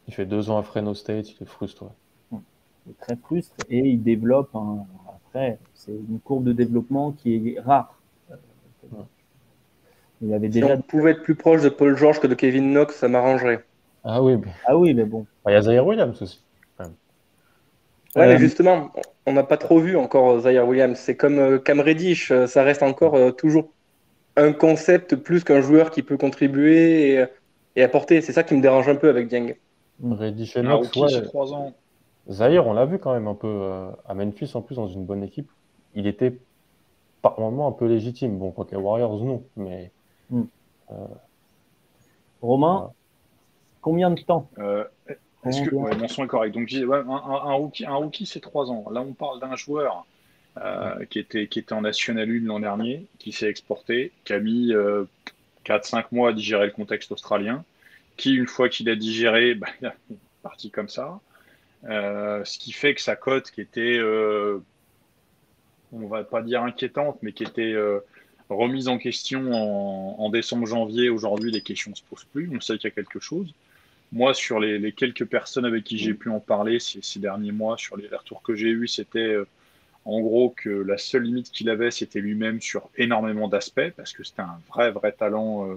Il 0.08 0.14
fait 0.14 0.26
deux 0.26 0.50
ans 0.50 0.58
à 0.58 0.64
Fresno 0.64 0.94
State, 0.94 1.32
il 1.32 1.44
est 1.44 1.46
frustré. 1.46 1.88
est 2.34 2.98
très 3.00 3.18
frustre 3.18 3.56
et 3.70 3.80
il 3.80 4.02
développe 4.02 4.56
un, 4.56 4.86
après, 5.34 5.60
c'est 5.74 5.92
une 5.92 6.20
courbe 6.20 6.44
de 6.44 6.52
développement 6.52 7.14
qui 7.14 7.56
est 7.56 7.60
rare. 7.62 7.98
Il 10.22 10.34
avait 10.34 10.50
déjà. 10.50 10.68
Si 10.68 10.74
on 10.74 10.82
pouvait 10.82 11.12
être 11.12 11.24
plus 11.24 11.36
proche 11.36 11.62
de 11.62 11.70
Paul 11.70 11.96
George 11.96 12.20
que 12.20 12.28
de 12.28 12.36
Kevin 12.36 12.72
Knox, 12.72 12.96
ça 12.96 13.08
m'arrangerait. 13.08 13.64
Ah 14.04 14.22
oui, 14.22 14.36
mais... 14.36 14.52
ah 14.66 14.78
oui, 14.78 14.94
mais 14.94 15.06
bon. 15.06 15.26
Il 15.48 15.54
y 15.54 15.56
a 15.56 15.62
Zaire 15.62 15.86
Williams 15.86 16.22
aussi. 16.22 16.44
Ouais, 16.80 18.28
mais 18.28 18.36
euh, 18.36 18.38
justement, 18.38 18.92
on 19.26 19.32
n'a 19.32 19.44
pas 19.44 19.56
trop 19.56 19.80
vu 19.80 19.96
encore 19.96 20.42
Zaire 20.42 20.68
Williams. 20.68 21.00
C'est 21.00 21.16
comme 21.16 21.40
euh, 21.40 21.60
Cam 21.60 21.80
Reddish, 21.80 22.30
euh, 22.32 22.46
ça 22.46 22.62
reste 22.64 22.84
encore 22.84 23.34
toujours 23.38 23.70
un 24.36 24.52
concept 24.52 25.16
plus 25.16 25.46
qu'un 25.46 25.62
joueur 25.62 25.92
qui 25.92 26.04
peut 26.04 26.18
contribuer 26.18 27.26
et, 27.78 27.84
apporter. 27.84 28.20
C'est 28.22 28.34
ça 28.34 28.44
qui 28.44 28.54
me 28.54 28.62
dérange 28.62 28.90
un 28.90 28.96
peu 28.96 29.08
avec 29.08 29.30
Dieng. 29.30 29.56
Reddish 30.04 30.58
et 30.58 30.62
Knox, 30.62 30.94
ouais. 30.98 31.22
3 31.22 31.54
ans. 31.54 31.74
Zaire, 32.32 32.66
on 32.66 32.74
l'a 32.74 32.86
vu 32.86 32.98
quand 32.98 33.14
même 33.14 33.28
un 33.28 33.36
peu 33.36 33.70
à 34.08 34.14
Memphis 34.14 34.52
en 34.56 34.62
plus 34.62 34.76
dans 34.76 34.88
une 34.88 35.06
bonne 35.06 35.24
équipe. 35.24 35.50
Il 35.96 36.08
était 36.08 36.38
par 37.22 37.40
moments 37.40 37.68
un 37.68 37.72
peu 37.72 37.88
légitime. 37.88 38.38
Bon, 38.38 38.52
contre 38.52 38.74
les 38.74 38.80
Warriors, 38.80 39.24
non, 39.24 39.44
mais. 39.56 39.92
Hmm. 40.30 40.46
Romain, 42.42 42.92
combien 43.82 44.10
de 44.12 44.22
temps 44.22 44.50
est-ce 45.46 45.64
que 45.64 45.76
mon 45.76 46.08
son 46.08 46.24
est 46.24 46.28
correct 46.28 46.54
Donc, 46.54 46.72
un, 46.72 47.54
rookie, 47.54 47.86
un 47.86 47.96
rookie 47.96 48.26
c'est 48.26 48.40
trois 48.40 48.70
ans. 48.70 48.86
Là, 48.92 49.02
on 49.02 49.14
parle 49.14 49.40
d'un 49.40 49.56
joueur 49.56 50.06
euh, 50.58 51.06
qui, 51.06 51.20
était, 51.20 51.48
qui 51.48 51.60
était 51.60 51.74
en 51.74 51.82
National 51.82 52.30
1 52.30 52.46
l'an 52.46 52.60
dernier, 52.60 53.08
qui 53.20 53.32
s'est 53.32 53.50
exporté, 53.50 54.12
qui 54.24 54.34
a 54.34 54.40
mis 54.40 54.74
euh, 54.74 55.06
4-5 55.66 56.06
mois 56.12 56.30
à 56.30 56.34
digérer 56.34 56.66
le 56.68 56.72
contexte 56.72 57.12
australien, 57.12 57.64
qui, 58.18 58.36
une 58.36 58.48
fois 58.48 58.70
qu'il 58.70 58.90
a 58.90 58.96
digéré, 58.96 59.56
bah, 59.56 59.68
il 59.82 59.88
est 59.88 60.18
parti 60.44 60.70
comme 60.70 60.90
ça. 60.90 61.20
Euh, 61.86 62.44
ce 62.46 62.60
qui 62.60 62.72
fait 62.72 62.94
que 62.94 63.02
sa 63.02 63.16
cote, 63.16 63.52
qui 63.52 63.62
était, 63.62 63.98
euh, 63.98 64.60
on 65.92 66.08
va 66.08 66.24
pas 66.24 66.42
dire 66.42 66.64
inquiétante, 66.64 67.20
mais 67.22 67.34
qui 67.34 67.44
était 67.44 67.76
remise 68.50 68.88
en 68.88 68.98
question 68.98 69.52
en, 69.54 70.30
décembre-janvier, 70.30 71.10
aujourd'hui, 71.10 71.52
les 71.52 71.62
questions 71.62 71.92
ne 71.92 71.96
se 71.96 72.04
posent 72.04 72.26
plus. 72.26 72.50
On 72.54 72.60
sait 72.60 72.78
qu'il 72.78 72.90
y 72.90 72.92
a 72.92 72.96
quelque 72.96 73.20
chose 73.20 73.54
moi, 74.12 74.34
sur 74.34 74.60
les, 74.60 74.92
quelques 74.92 75.26
personnes 75.26 75.66
avec 75.66 75.84
qui 75.84 75.98
j'ai 75.98 76.14
pu 76.14 76.30
en 76.30 76.40
parler 76.40 76.80
ces, 76.80 77.20
derniers 77.20 77.52
mois, 77.52 77.78
sur 77.78 77.96
les 77.98 78.08
retours 78.08 78.42
que 78.42 78.56
j'ai 78.56 78.70
eus, 78.70 78.88
c'était 78.88 79.20
euh, 79.20 79.48
en 80.06 80.20
gros 80.20 80.50
que 80.50 80.70
la 80.70 80.98
seule 80.98 81.24
limite 81.24 81.52
qu'il 81.52 81.70
avait, 81.70 81.92
c'était 81.92 82.20
lui-même 82.20 82.60
sur 82.62 82.90
énormément 82.98 83.48
d'aspects, 83.48 83.90
parce 83.96 84.14
que 84.14 84.24
c'était 84.24 84.42
un 84.42 84.60
vrai, 84.70 84.92
vrai 84.92 85.14
talent 85.14 85.70
euh, 85.70 85.76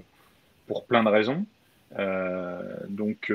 pour 0.67 0.85
plein 0.85 1.05
de 1.05 1.09
raisons. 1.09 1.47
Euh, 1.99 2.77
donc, 2.89 3.33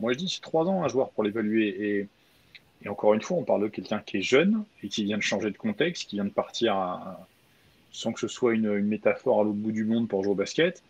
moi, 0.00 0.12
je 0.12 0.18
dis 0.18 0.28
c'est 0.28 0.40
trois 0.40 0.66
ans 0.66 0.84
un 0.84 0.88
joueur 0.88 1.10
pour 1.10 1.24
l'évaluer. 1.24 2.08
Et, 2.84 2.88
encore 2.88 3.14
une 3.14 3.22
fois, 3.22 3.36
on 3.36 3.42
parle 3.42 3.62
de 3.62 3.68
quelqu'un 3.68 3.98
qui 3.98 4.18
est 4.18 4.22
jeune 4.22 4.64
et 4.82 4.88
qui 4.88 5.02
vient 5.02 5.16
de 5.16 5.22
changer 5.22 5.50
de 5.50 5.56
contexte, 5.56 6.08
qui 6.08 6.16
vient 6.16 6.24
de 6.24 6.30
partir 6.30 7.16
sans 7.96 8.12
que 8.12 8.20
ce 8.20 8.28
soit 8.28 8.52
une, 8.52 8.80
métaphore 8.82 9.40
à 9.40 9.44
l'autre 9.44 9.56
bout 9.56 9.72
du 9.72 9.84
monde 9.84 10.06
pour 10.06 10.22
jouer 10.22 10.32
au 10.32 10.36
basket. 10.36 10.82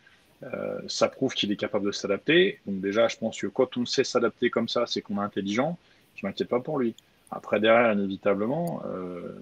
Euh, 0.42 0.80
ça 0.88 1.08
prouve 1.08 1.32
qu'il 1.34 1.52
est 1.52 1.56
capable 1.56 1.86
de 1.86 1.92
s'adapter. 1.92 2.58
Donc 2.66 2.80
déjà, 2.80 3.06
je 3.06 3.16
pense 3.16 3.40
que 3.40 3.46
quand 3.46 3.76
on 3.76 3.86
sait 3.86 4.04
s'adapter 4.04 4.50
comme 4.50 4.68
ça, 4.68 4.86
c'est 4.86 5.00
qu'on 5.02 5.16
est 5.16 5.24
intelligent. 5.24 5.78
Je 6.16 6.26
m'inquiète 6.26 6.48
pas 6.48 6.60
pour 6.60 6.78
lui. 6.78 6.94
Après, 7.30 7.60
derrière, 7.60 7.92
inévitablement, 7.92 8.82
euh, 8.86 9.38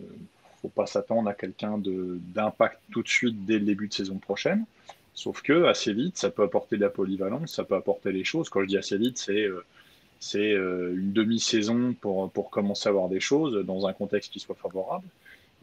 faut 0.60 0.68
pas 0.68 0.86
s'attendre 0.86 1.28
à 1.28 1.34
quelqu'un 1.34 1.78
d'impact 1.78 2.80
tout 2.92 3.02
de 3.02 3.08
suite 3.08 3.44
dès 3.46 3.58
le 3.58 3.64
début 3.64 3.88
de 3.88 3.94
saison 3.94 4.18
prochaine. 4.18 4.64
Sauf 5.14 5.42
que 5.42 5.64
assez 5.64 5.92
vite, 5.92 6.18
ça 6.18 6.30
peut 6.30 6.42
apporter 6.42 6.76
de 6.76 6.82
la 6.82 6.90
polyvalence, 6.90 7.54
ça 7.54 7.64
peut 7.64 7.76
apporter 7.76 8.12
les 8.12 8.24
choses. 8.24 8.48
Quand 8.48 8.60
je 8.62 8.66
dis 8.66 8.76
assez 8.76 8.98
vite, 8.98 9.18
c'est 9.18 9.44
euh, 9.44 9.64
euh, 10.34 10.94
une 10.96 11.12
demi-saison 11.12 11.94
pour, 12.00 12.30
pour 12.30 12.50
commencer 12.50 12.88
à 12.88 12.92
voir 12.92 13.08
des 13.08 13.20
choses 13.20 13.64
dans 13.64 13.86
un 13.86 13.92
contexte 13.92 14.32
qui 14.32 14.40
soit 14.40 14.56
favorable. 14.56 15.06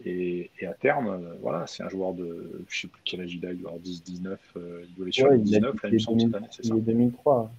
Et, 0.06 0.50
à 0.68 0.74
terme, 0.74 1.10
euh, 1.10 1.34
voilà, 1.42 1.68
c'est 1.68 1.84
un 1.84 1.90
joueur 1.90 2.14
de, 2.14 2.64
je 2.70 2.82
sais 2.82 2.88
plus 2.88 3.02
quel 3.06 3.22
âge 3.22 3.36
il 3.36 3.46
a, 3.46 3.52
il 3.52 3.60
doit 3.60 3.72
avoir 3.72 3.82
10, 3.82 4.04
19, 4.04 4.40
euh, 4.58 4.84
il 4.88 4.96
doit 4.96 5.04
aller 5.04 5.12
sur 5.12 5.30
les 5.30 5.38
19, 5.38 5.84
là, 5.84 5.90
il 5.90 5.94
me 5.94 6.00
semble, 6.00 6.22
cette 6.22 6.36
année, 6.36 6.48
c'est 6.50 6.66
ça 6.66 6.74
2003. 6.76 7.52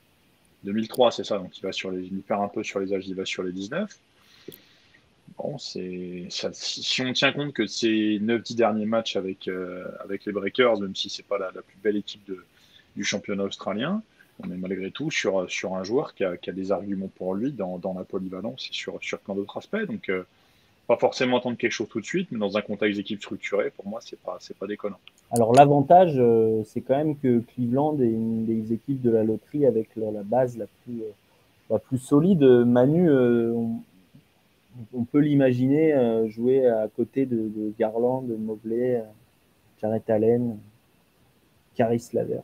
2003, 0.65 1.11
c'est 1.13 1.25
ça, 1.25 1.39
donc 1.39 1.57
il 1.57 1.63
va 1.63 1.73
sur 1.73 1.91
les, 1.91 2.03
il 2.03 2.23
perd 2.23 2.43
un 2.43 2.49
peu 2.49 2.63
sur 2.63 2.81
les 2.81 2.93
âges, 2.93 3.07
il 3.07 3.15
va 3.15 3.25
sur 3.25 3.43
les 3.43 3.53
19. 3.53 3.97
Bon, 5.39 5.59
c'est, 5.59 6.27
si 6.53 7.03
on 7.03 7.13
tient 7.13 7.33
compte 7.33 7.53
que 7.53 7.67
ces 7.67 8.19
9-10 8.21 8.57
derniers 8.57 8.87
matchs 8.87 9.17
avec, 9.17 9.49
euh, 9.49 9.87
avec 10.01 10.25
les 10.25 10.33
Breakers, 10.33 10.81
même 10.81 10.95
si 10.95 11.09
c'est 11.09 11.27
pas 11.27 11.39
la, 11.39 11.51
plus 11.51 11.79
belle 11.83 11.97
équipe 11.97 12.31
du 12.97 13.05
championnat 13.05 13.45
australien, 13.45 14.03
on 14.45 14.51
est 14.51 14.57
malgré 14.57 14.91
tout 14.91 15.11
sur, 15.11 15.51
sur 15.51 15.75
un 15.75 15.85
joueur 15.85 16.15
qui 16.15 16.25
a, 16.25 16.37
qui 16.37 16.51
a 16.51 16.53
des 16.53 16.73
arguments 16.73 17.11
pour 17.17 17.35
lui 17.35 17.53
dans, 17.53 17.79
dans 17.79 17.95
la 17.95 18.05
polyvalence 18.05 18.69
et 18.71 18.75
sur, 18.75 18.99
sur 19.03 19.21
plein 19.21 19.35
d'autres 19.35 19.57
aspects. 19.59 19.85
Donc, 19.89 20.11
pas 20.87 20.97
forcément 20.97 21.39
attendre 21.39 21.57
quelque 21.57 21.73
chose 21.73 21.89
tout 21.89 22.01
de 22.01 22.05
suite, 22.05 22.29
mais 22.33 22.39
dans 22.39 22.57
un 22.57 22.63
contexte 22.63 22.99
d'équipe 22.99 23.21
structurée, 23.21 23.71
pour 23.71 23.87
moi, 23.87 24.01
c'est 24.03 24.19
pas, 24.19 24.39
pas 24.59 24.67
déconnant. 24.67 24.99
Alors 25.31 25.55
l'avantage, 25.55 26.15
euh, 26.17 26.63
c'est 26.65 26.81
quand 26.81 26.97
même 26.97 27.17
que 27.17 27.41
Cleveland 27.41 27.99
est 28.01 28.11
une 28.11 28.45
des 28.45 28.73
équipes 28.73 29.01
de 29.01 29.11
la 29.11 29.25
loterie 29.25 29.65
avec 29.65 29.89
la, 29.97 30.23
base 30.23 30.59
la 30.59 30.67
plus, 30.67 31.03
euh, 31.03 31.13
la 31.71 31.79
plus 31.79 31.99
solide. 31.99 32.43
Manu, 32.43 33.09
euh, 33.09 33.55
peut 35.11 35.19
l'imaginer 35.19 35.95
jouer 36.29 36.67
à 36.67 36.89
côté 36.89 37.27
de, 37.27 37.73
Garland, 37.79 38.23
de 38.23 38.37
Mobley, 38.37 39.03
Jared 39.81 40.09
Allen, 40.09 40.59
Caris 41.75 42.09
Laver. 42.13 42.41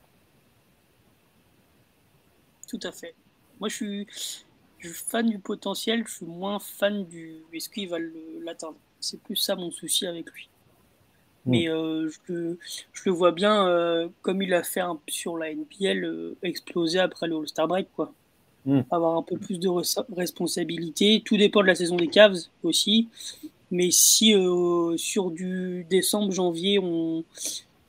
Tout 2.68 2.80
à 2.82 2.92
fait. 2.92 3.14
Moi, 3.60 3.68
je 3.68 3.74
suis, 3.74 4.06
je 4.78 4.88
suis 4.88 5.04
fan 5.06 5.28
du 5.28 5.38
potentiel, 5.38 6.06
je 6.06 6.16
suis 6.16 6.26
moins 6.26 6.58
fan 6.58 7.04
du 7.06 7.36
est-ce 7.52 7.68
qu'il 7.68 7.88
va 7.88 7.98
l'atteindre? 8.42 8.76
C'est 9.00 9.20
plus 9.20 9.36
ça 9.36 9.56
mon 9.56 9.70
souci 9.70 10.06
avec 10.06 10.30
lui. 10.30 10.48
Hmm. 11.44 11.50
Mais 11.50 11.68
euh, 11.68 12.08
je, 12.08 12.56
je, 12.92 13.02
le 13.06 13.12
vois 13.12 13.32
bien, 13.32 13.66
euh, 13.68 14.08
comme 14.22 14.42
il 14.42 14.52
a 14.54 14.62
fait 14.62 14.82
sur 15.08 15.38
la 15.38 15.50
NPL, 15.50 16.04
euh, 16.04 16.36
exploser 16.42 16.98
après 16.98 17.26
le 17.26 17.36
All-Star 17.36 17.68
Break. 17.68 17.88
Quoi. 17.94 18.12
Hmm. 18.68 18.82
Avoir 18.90 19.16
un 19.16 19.22
peu 19.22 19.38
plus 19.38 19.58
de 19.58 19.68
responsabilité. 20.14 21.22
Tout 21.24 21.38
dépend 21.38 21.62
de 21.62 21.66
la 21.66 21.74
saison 21.74 21.96
des 21.96 22.08
Cavs 22.08 22.36
aussi. 22.62 23.08
Mais 23.70 23.90
si 23.90 24.34
sur 24.96 25.30
du 25.30 25.86
décembre, 25.88 26.32
janvier, 26.32 26.78
on, 26.78 27.24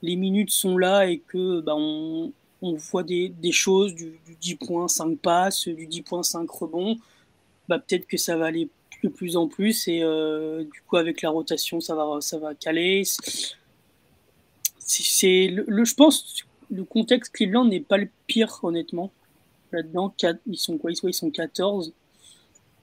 les 0.02 0.16
minutes 0.16 0.52
sont 0.52 0.78
là 0.78 1.08
et 1.08 1.20
que 1.20 1.60
bah, 1.62 1.76
on, 1.76 2.32
voit 2.62 3.04
des, 3.04 3.34
choses, 3.52 3.94
du, 3.94 4.20
10 4.42 4.56
points, 4.56 4.88
5 4.88 5.20
passes, 5.20 5.68
du 5.68 5.86
10 5.88 6.02
points, 6.04 6.24
5 6.24 6.50
rebonds, 6.50 6.98
bah, 7.68 7.80
peut-être 7.80 8.08
que 8.08 8.18
ça 8.18 8.38
va 8.38 8.46
aller 8.46 8.70
de 9.04 9.10
plus 9.10 9.38
en 9.38 9.48
plus 9.48 9.88
et 9.88 10.04
euh, 10.04 10.66
du 10.66 10.82
coup 10.82 10.98
avec 10.98 11.22
la 11.22 11.30
rotation 11.30 11.80
ça 11.80 11.96
va, 11.96 12.18
ça 12.20 12.38
va 12.38 12.54
caler. 12.54 13.04
C'est, 14.78 15.48
le, 15.48 15.86
je 15.86 15.94
pense 15.94 16.44
le 16.70 16.84
contexte 16.84 17.34
Cleveland 17.34 17.66
n'est 17.66 17.80
pas 17.80 17.98
le 17.98 18.10
pire 18.28 18.60
honnêtement. 18.64 19.12
Là-dedans, 19.72 20.14
ils 20.48 20.58
sont 20.58 20.78
quoi 20.78 20.92
Ils 20.92 21.14
sont 21.14 21.30
14. 21.30 21.94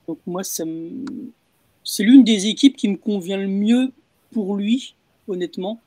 Donc 0.07 0.19
moi, 0.25 0.43
c'est 0.43 0.63
l'une 0.65 2.23
des 2.23 2.47
équipes 2.47 2.77
qui 2.77 2.87
me 2.87 2.97
convient 2.97 3.37
le 3.37 3.47
mieux 3.47 3.91
pour 4.31 4.55
lui, 4.55 4.95
honnêtement 5.27 5.81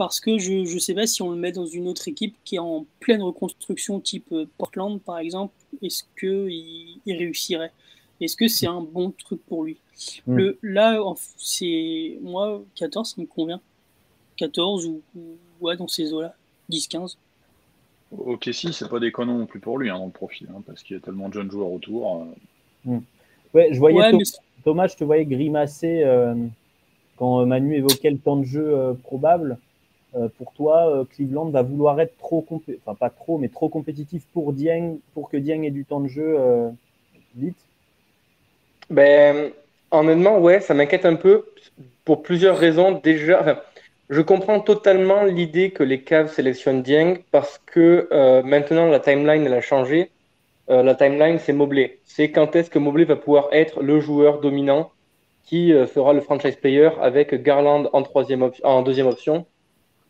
parce 0.00 0.18
que 0.18 0.38
je 0.38 0.52
ne 0.52 0.78
sais 0.78 0.94
pas 0.94 1.06
si 1.06 1.20
on 1.20 1.30
le 1.30 1.36
met 1.36 1.52
dans 1.52 1.66
une 1.66 1.86
autre 1.86 2.08
équipe 2.08 2.34
qui 2.42 2.54
est 2.54 2.58
en 2.58 2.86
pleine 3.00 3.20
reconstruction, 3.20 4.00
type 4.00 4.32
euh, 4.32 4.46
Portland 4.56 4.98
par 4.98 5.18
exemple, 5.18 5.52
est-ce 5.82 6.04
qu'il 6.18 6.98
il 7.04 7.16
réussirait? 7.18 7.70
Est-ce 8.18 8.34
que 8.34 8.48
c'est 8.48 8.66
un 8.66 8.80
bon 8.80 9.10
truc 9.10 9.44
pour 9.44 9.62
lui? 9.62 9.76
Mm. 10.26 10.36
le, 10.36 10.58
Là, 10.62 10.98
c'est 11.36 12.18
moi, 12.22 12.64
14, 12.76 13.14
ça 13.14 13.20
me 13.20 13.26
convient. 13.26 13.60
14 14.38 14.86
ou, 14.86 15.02
ouais, 15.60 15.76
dans 15.76 15.86
ces 15.86 16.14
eaux-là, 16.14 16.34
10-15. 16.70 17.16
Ok, 18.16 18.48
si, 18.52 18.72
c'est 18.72 18.88
pas 18.88 18.98
déconnant 18.98 19.38
non 19.38 19.46
plus 19.46 19.60
pour 19.60 19.78
lui 19.78 19.88
hein, 19.88 19.98
dans 19.98 20.06
le 20.06 20.10
profil, 20.10 20.48
hein, 20.50 20.62
parce 20.66 20.82
qu'il 20.82 20.96
y 20.96 20.98
a 20.98 21.02
tellement 21.02 21.28
de 21.28 21.34
jeunes 21.34 21.50
joueurs 21.50 21.70
autour. 21.70 22.26
Euh. 22.86 22.92
Mm. 22.92 22.98
Ouais, 23.54 23.68
je 23.72 23.78
voyais 23.78 24.12
Thomas, 24.64 24.88
je 24.88 24.96
te 24.96 25.04
voyais 25.04 25.24
grimacer 25.24 26.02
euh, 26.04 26.34
quand 27.16 27.46
Manu 27.46 27.76
évoquait 27.76 28.10
le 28.10 28.18
temps 28.18 28.36
de 28.36 28.44
jeu 28.44 28.96
probable. 29.02 29.58
Euh, 30.16 30.28
pour 30.38 30.52
toi, 30.54 30.90
euh, 30.90 31.04
Cleveland 31.04 31.50
va 31.50 31.62
vouloir 31.62 32.00
être 32.00 32.16
trop, 32.18 32.44
enfin 32.50 32.94
pas 32.96 33.10
trop, 33.10 33.38
mais 33.38 33.48
trop 33.48 33.68
compétitif 33.68 34.24
pour 34.32 34.52
Dieng, 34.52 34.98
pour 35.14 35.30
que 35.30 35.36
Dieng 35.36 35.62
ait 35.62 35.70
du 35.70 35.84
temps 35.84 36.00
de 36.00 36.08
jeu 36.08 36.34
euh, 36.36 36.68
vite? 37.36 37.58
Ben, 38.88 39.52
honnêtement, 39.92 40.38
ouais, 40.40 40.60
ça 40.60 40.74
m'inquiète 40.74 41.06
un 41.06 41.14
peu 41.14 41.46
pour 42.04 42.22
plusieurs 42.22 42.58
raisons. 42.58 43.00
Déjà, 43.04 43.62
je 44.10 44.20
comprends 44.20 44.60
totalement 44.60 45.24
l'idée 45.24 45.70
que 45.70 45.82
les 45.82 46.02
Cavs 46.02 46.32
sélectionnent 46.32 46.82
Dieng 46.82 47.18
parce 47.30 47.58
que 47.64 48.08
maintenant 48.44 48.88
la 48.88 49.00
timeline 49.00 49.46
a 49.48 49.60
changé. 49.60 50.10
la 50.68 50.94
timeline 50.94 51.38
c'est 51.38 51.52
Mobley. 51.52 52.00
C'est 52.04 52.30
quand 52.30 52.54
est-ce 52.56 52.70
que 52.70 52.78
Mobley 52.78 53.04
va 53.04 53.16
pouvoir 53.16 53.48
être 53.52 53.82
le 53.82 54.00
joueur 54.00 54.40
dominant 54.40 54.90
qui 55.44 55.72
fera 55.86 56.12
le 56.12 56.20
franchise 56.20 56.56
player 56.56 56.90
avec 57.00 57.34
Garland 57.42 57.88
en 57.92 58.82
deuxième 58.82 59.06
option 59.06 59.46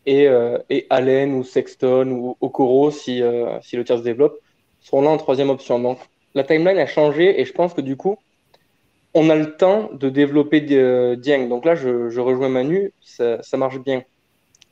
et, 0.07 0.27
euh, 0.29 0.59
et 0.71 0.87
Allen 0.91 1.35
ou 1.35 1.45
Sexton 1.45 2.11
ou 2.11 2.37
Okoro, 2.41 2.91
si, 2.91 3.23
euh, 3.23 3.61
si 3.63 3.77
le 3.77 3.85
tir 3.85 3.99
se 3.99 4.03
développe, 4.03 4.39
seront 4.81 5.03
là 5.03 5.11
en 5.11 5.17
troisième 5.17 5.51
option. 5.51 5.79
Donc 5.79 5.99
la 6.35 6.45
timeline 6.45 6.79
a 6.79 6.87
changé 6.87 7.41
et 7.41 7.45
je 7.45 7.53
pense 7.53 7.75
que 7.75 7.81
du 7.81 7.97
coup, 7.97 8.17
on 9.15 9.31
a 9.31 9.37
le 9.37 9.57
temps 9.57 9.91
de 9.93 10.09
développer 10.09 10.65
euh, 10.71 11.17
Dieng. 11.17 11.49
Donc 11.49 11.65
là, 11.65 11.75
je, 11.75 12.19
rejoins 12.21 12.49
Manu, 12.49 12.93
ça, 13.01 13.41
marche 13.57 13.79
bien. 13.79 14.05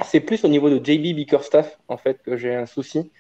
C'est 0.04 0.20
plus 0.20 0.44
au 0.44 0.48
niveau 0.48 0.70
de 0.70 0.76
JB 0.76 1.14
Bickerstaff, 1.16 1.78
en 1.88 1.96
fait, 1.96 2.22
que 2.22 2.36
j'ai 2.36 2.54
un 2.54 2.66
souci. 2.66 3.10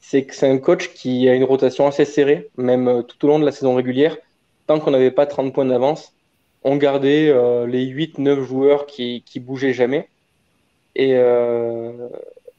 C'est 0.00 0.24
que 0.24 0.34
c'est 0.34 0.48
un 0.48 0.58
coach 0.58 0.92
qui 0.94 1.28
a 1.28 1.34
une 1.34 1.44
rotation 1.44 1.86
assez 1.86 2.04
serrée, 2.04 2.50
même 2.56 2.88
euh, 2.88 3.02
tout 3.02 3.22
au 3.24 3.28
long 3.28 3.38
de 3.38 3.44
la 3.44 3.52
saison 3.52 3.74
régulière. 3.74 4.16
Tant 4.66 4.80
qu'on 4.80 4.90
n'avait 4.90 5.10
pas 5.10 5.26
30 5.26 5.52
points 5.52 5.66
d'avance, 5.66 6.14
on 6.62 6.76
gardait 6.76 7.28
euh, 7.28 7.66
les 7.66 7.86
8-9 7.86 8.42
joueurs 8.42 8.86
qui, 8.86 9.22
bougeaient 9.36 9.74
jamais. 9.74 10.08
Et, 10.96 11.14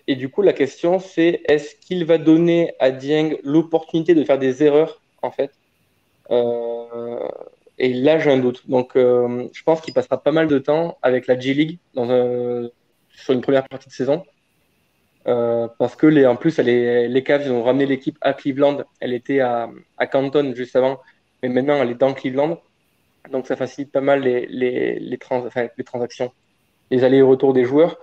et 0.07 0.15
du 0.17 0.27
coup, 0.27 0.41
la 0.41 0.51
question, 0.51 0.99
c'est 0.99 1.41
est-ce 1.47 1.73
qu'il 1.75 2.03
va 2.03 2.17
donner 2.17 2.73
à 2.79 2.91
Dieng 2.91 3.37
l'opportunité 3.43 4.13
de 4.13 4.23
faire 4.25 4.37
des 4.37 4.61
erreurs, 4.61 5.01
en 5.21 5.31
fait? 5.31 5.51
Et 7.77 7.93
là, 7.93 8.19
j'ai 8.19 8.31
un 8.31 8.37
doute. 8.37 8.69
Donc, 8.69 8.95
euh, 8.95 9.47
je 9.53 9.63
pense 9.63 9.81
qu'il 9.81 9.93
passera 9.93 10.21
pas 10.21 10.31
mal 10.31 10.47
de 10.47 10.59
temps 10.59 10.97
avec 11.01 11.27
la 11.27 11.37
G-League 11.37 11.79
sur 11.93 13.33
une 13.33 13.41
première 13.41 13.67
partie 13.67 13.89
de 13.89 13.93
saison. 13.93 14.23
Euh, 15.27 15.67
parce 15.79 15.95
que 15.95 16.25
en 16.25 16.35
plus, 16.35 16.59
les, 16.59 17.23
Cavs 17.23 17.51
ont 17.51 17.63
ramené 17.63 17.85
l'équipe 17.85 18.17
à 18.21 18.33
Cleveland. 18.33 18.83
Elle 18.99 19.13
était 19.13 19.39
à, 19.39 19.69
Canton 20.11 20.53
juste 20.55 20.75
avant, 20.75 20.99
mais 21.41 21.49
maintenant 21.49 21.81
elle 21.81 21.91
est 21.91 21.95
dans 21.95 22.13
Cleveland. 22.13 22.61
Donc 23.31 23.47
ça 23.47 23.55
facilite 23.55 23.91
pas 23.91 24.01
mal 24.01 24.21
les, 24.21 25.17
transactions, 25.19 26.31
les 26.91 27.03
allers 27.03 27.17
et 27.17 27.21
retours 27.23 27.53
des 27.53 27.65
joueurs. 27.65 27.97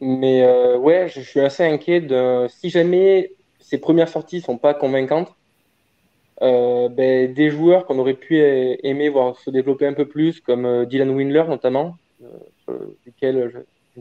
Mais 0.00 0.42
euh, 0.44 0.78
ouais, 0.78 1.08
je, 1.08 1.20
je, 1.20 1.28
suis 1.28 1.40
assez 1.40 1.64
inquiet 1.64 2.00
de 2.00 2.46
si 2.48 2.70
jamais 2.70 3.32
ces 3.60 3.78
premières 3.78 4.08
sorties 4.08 4.40
sont 4.40 4.58
pas 4.58 4.74
convaincantes, 4.74 5.32
euh, 6.42 6.88
ben, 6.88 7.32
des 7.32 7.50
joueurs 7.50 7.86
qu'on 7.86 7.98
aurait 7.98 8.14
pu 8.14 8.38
aimer 8.38 9.08
voir 9.08 9.36
se 9.38 9.50
développer 9.50 9.86
un 9.86 9.92
peu 9.92 10.06
plus, 10.06 10.40
comme 10.40 10.66
euh, 10.66 10.84
Dylan 10.84 11.10
Windler 11.10 11.44
notamment, 11.48 11.96
euh, 12.68 12.74
duquel 13.04 13.52
je 13.52 13.58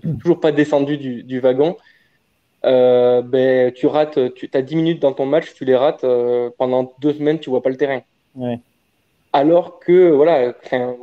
ne 0.08 0.12
suis 0.12 0.20
toujours 0.20 0.40
pas 0.40 0.52
descendu 0.52 0.98
du, 0.98 1.24
du 1.24 1.40
wagon. 1.40 1.78
ben, 2.64 3.72
tu 3.74 3.86
rates, 3.86 4.34
tu 4.34 4.50
as 4.54 4.62
10 4.62 4.76
minutes 4.76 5.02
dans 5.02 5.14
ton 5.14 5.28
match, 5.28 5.54
tu 5.54 5.66
les 5.66 5.76
rates, 5.76 6.06
pendant 6.58 6.94
deux 7.00 7.14
semaines, 7.14 7.40
tu 7.40 7.50
vois 7.50 7.62
pas 7.62 7.70
le 7.70 7.78
terrain. 7.78 8.02
Ouais. 8.36 8.60
Alors 9.34 9.80
que, 9.80 10.10
voilà, 10.10 10.54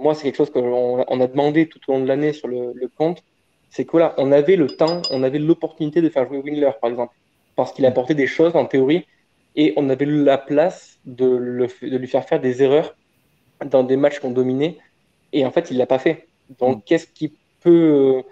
moi, 0.01 0.15
c'est 0.15 0.25
quelque 0.25 0.37
chose 0.37 0.51
qu'on 0.51 1.05
on 1.07 1.21
a 1.21 1.27
demandé 1.27 1.67
tout 1.67 1.79
au 1.89 1.93
long 1.93 2.01
de 2.01 2.09
l'année 2.09 2.33
sur 2.33 2.49
le, 2.49 2.73
le 2.75 2.89
compte, 2.89 3.23
c'est 3.71 3.85
que 3.85 3.93
voilà, 3.93 4.15
on 4.19 4.33
avait 4.33 4.57
le 4.57 4.67
temps, 4.67 5.03
on 5.11 5.23
avait 5.23 5.39
l'opportunité 5.39 6.03
de 6.03 6.09
faire 6.09 6.27
jouer 6.27 6.39
Windler, 6.39 6.71
par 6.81 6.91
exemple, 6.91 7.15
parce 7.55 7.73
qu'il 7.73 7.87
apportait 7.87 8.15
des 8.15 8.27
choses, 8.27 8.57
en 8.57 8.65
théorie, 8.65 9.07
et 9.59 9.75
on 9.77 9.91
avait 9.91 10.07
la 10.07 10.39
place 10.39 11.01
de, 11.05 11.27
le, 11.27 11.67
de 11.67 11.97
lui 11.97 12.07
faire 12.07 12.25
faire 12.25 12.41
des 12.41 12.63
erreurs 12.63 12.97
dans 13.67 13.83
des 13.83 13.97
matchs 13.97 14.21
qu'on 14.21 14.31
dominait, 14.31 14.79
et 15.33 15.45
en 15.45 15.51
fait, 15.51 15.71
il 15.71 15.77
l'a 15.77 15.87
pas 15.87 15.99
fait. 15.99 16.29
Donc, 16.59 16.79
mm. 16.79 16.83
qu'est-ce 16.87 17.07
qui 17.09 17.35
peut. 17.61 18.23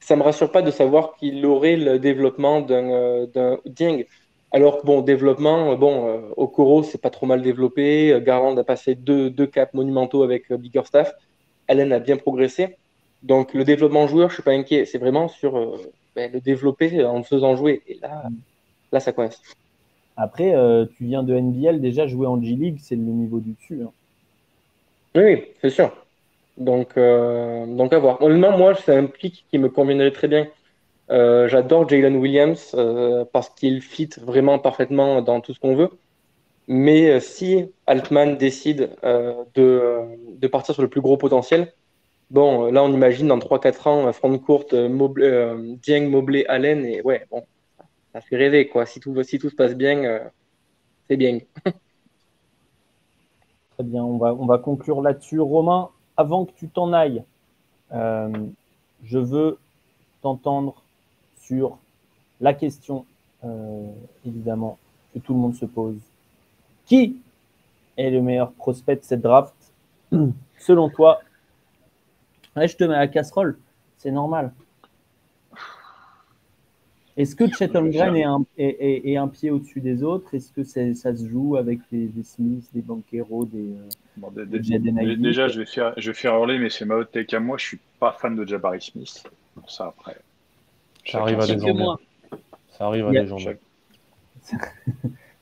Ça 0.00 0.16
me 0.16 0.22
rassure 0.22 0.52
pas 0.52 0.62
de 0.62 0.70
savoir 0.70 1.16
qu'il 1.16 1.46
aurait 1.46 1.76
le 1.76 1.98
développement 1.98 2.60
d'un 2.60 2.90
euh, 2.90 3.56
Dieng. 3.64 4.04
Alors, 4.50 4.84
bon, 4.84 5.00
développement, 5.00 5.76
bon, 5.76 6.08
euh, 6.08 6.20
Okoro, 6.36 6.82
c'est 6.82 7.00
pas 7.00 7.10
trop 7.10 7.26
mal 7.26 7.40
développé. 7.40 8.20
Garland 8.22 8.56
a 8.58 8.64
passé 8.64 8.94
deux, 8.94 9.30
deux 9.30 9.46
caps 9.46 9.72
monumentaux 9.74 10.22
avec 10.22 10.50
euh, 10.50 10.56
Biggerstaff. 10.58 11.12
Allen 11.68 11.92
a 11.92 12.00
bien 12.00 12.16
progressé. 12.16 12.76
Donc, 13.22 13.54
le 13.54 13.64
développement 13.64 14.06
joueur, 14.06 14.28
je 14.28 14.34
suis 14.34 14.42
pas 14.42 14.52
inquiet. 14.52 14.84
C'est 14.84 14.98
vraiment 14.98 15.28
sur 15.28 15.56
euh, 15.56 15.78
ben, 16.14 16.30
le 16.32 16.40
développer 16.40 17.04
en 17.04 17.18
le 17.18 17.24
faisant 17.24 17.56
jouer. 17.56 17.82
Et 17.86 17.98
là, 18.02 18.24
là 18.92 19.00
ça 19.00 19.12
coince. 19.12 19.40
Après, 20.16 20.54
euh, 20.54 20.86
tu 20.96 21.04
viens 21.04 21.22
de 21.22 21.34
NBL, 21.34 21.80
déjà 21.80 22.06
jouer 22.06 22.26
en 22.26 22.40
G-League, 22.40 22.78
c'est 22.80 22.94
le 22.94 23.02
niveau 23.02 23.40
du 23.40 23.52
dessus. 23.52 23.82
Hein. 23.82 23.90
Oui, 25.16 25.44
c'est 25.60 25.70
sûr. 25.70 25.92
Donc, 26.56 26.96
euh, 26.96 27.66
donc 27.66 27.92
à 27.92 27.98
voir. 27.98 28.22
Honnêtement, 28.22 28.56
moi, 28.56 28.74
c'est 28.74 28.94
un 28.94 29.06
pic 29.06 29.44
qui 29.50 29.58
me 29.58 29.68
conviendrait 29.68 30.12
très 30.12 30.28
bien. 30.28 30.46
Euh, 31.10 31.48
j'adore 31.48 31.88
Jalen 31.88 32.16
Williams 32.16 32.74
parce 33.32 33.50
qu'il 33.50 33.82
fit 33.82 34.10
vraiment 34.22 34.58
parfaitement 34.58 35.20
dans 35.20 35.40
tout 35.40 35.52
ce 35.52 35.60
qu'on 35.60 35.74
veut. 35.74 35.90
Mais 36.66 37.20
si 37.20 37.66
Altman 37.86 38.36
décide 38.38 38.90
de, 39.02 40.00
de, 40.38 40.46
partir 40.46 40.74
sur 40.74 40.82
le 40.82 40.88
plus 40.88 41.02
gros 41.02 41.18
potentiel, 41.18 41.72
bon, 42.30 42.70
là, 42.70 42.82
on 42.82 42.92
imagine 42.92 43.28
dans 43.28 43.38
3-4 43.38 43.88
ans, 43.88 44.12
front 44.12 44.38
courte, 44.38 44.74
Dieng, 44.74 46.08
Mobley, 46.08 46.46
Allen, 46.46 46.86
et 46.86 47.02
ouais, 47.02 47.26
bon, 47.30 47.44
ça 48.14 48.20
fait 48.20 48.36
rêver, 48.36 48.68
quoi. 48.68 48.86
Si 48.86 49.00
tout, 49.00 49.20
se 49.22 49.54
passe 49.56 49.74
bien, 49.74 50.04
euh, 50.04 50.20
c'est 51.08 51.16
bien. 51.16 51.40
Très 51.64 51.74
bien, 53.82 54.04
on 54.04 54.18
va, 54.18 54.32
on 54.32 54.46
va 54.46 54.58
conclure 54.58 55.02
là-dessus. 55.02 55.40
Romain, 55.40 55.90
avant 56.16 56.44
que 56.44 56.52
tu 56.52 56.68
t'en 56.68 56.92
ailles, 56.92 57.24
euh, 57.92 58.30
je 59.02 59.18
veux 59.18 59.58
t'entendre 60.22 60.80
sur 61.40 61.76
la 62.40 62.54
question, 62.54 63.04
euh, 63.44 63.90
évidemment, 64.24 64.78
que 65.12 65.18
tout 65.18 65.34
le 65.34 65.40
monde 65.40 65.56
se 65.56 65.66
pose. 65.66 65.98
Qui 66.86 67.20
est 67.96 68.10
le 68.10 68.22
meilleur 68.22 68.52
prospect 68.52 68.94
de 68.94 69.02
cette 69.02 69.22
draft? 69.22 69.54
Selon 70.58 70.88
toi, 70.88 71.20
je 72.54 72.76
te 72.76 72.84
mets 72.84 72.94
à 72.94 73.00
la 73.00 73.08
casserole, 73.08 73.58
c'est 73.98 74.12
normal. 74.12 74.52
Est-ce 77.16 77.36
que 77.36 77.48
Chet 77.48 77.76
Holmgren 77.76 78.16
est 78.16 78.24
un, 78.24 78.44
est, 78.58 79.16
un 79.16 79.28
pied 79.28 79.50
au-dessus 79.50 79.80
des 79.80 80.02
autres? 80.02 80.34
Est-ce 80.34 80.50
que 80.50 80.64
ça 80.64 81.14
se 81.14 81.28
joue 81.28 81.56
avec 81.56 81.78
des, 81.92 82.10
Smiths, 82.24 82.68
des 82.74 82.82
Banqueros, 82.82 83.44
des, 83.44 83.74
euh, 84.36 85.16
Déjà, 85.16 85.46
je 85.46 85.60
vais, 85.60 85.66
faire, 85.66 85.94
je 85.96 86.10
vais 86.10 86.14
faire 86.14 86.34
hurler, 86.34 86.58
mais 86.58 86.70
c'est 86.70 86.84
ma 86.84 86.96
haute 86.96 87.12
take 87.12 87.36
à 87.36 87.40
moi. 87.40 87.56
Je 87.56 87.66
suis 87.66 87.80
pas 88.00 88.10
fan 88.12 88.34
de 88.34 88.44
Jabari 88.44 88.80
Smith. 88.80 89.22
Pour 89.54 89.70
ça, 89.70 89.86
après. 89.96 90.16
Ça 91.06 91.20
arrive 91.20 91.38
à 91.38 91.46
des 91.46 91.58
gens. 91.58 91.98
Ça 92.70 92.86
arrive 92.86 93.06
à 93.06 93.10
des 93.12 93.26
gens. 93.26 93.38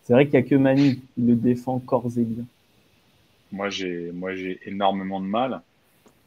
c'est 0.03 0.13
vrai 0.13 0.27
qu'il 0.27 0.39
n'y 0.39 0.47
a 0.47 0.49
que 0.49 0.55
Manu 0.57 0.97
qui 1.15 1.23
le 1.23 1.35
défend 1.37 1.79
corps 1.79 2.11
et 2.19 2.25
bien. 2.25 2.45
Moi, 3.51 3.71
j'ai 3.71 4.61
énormément 4.67 5.21
de 5.21 5.27
mal. 5.27 5.63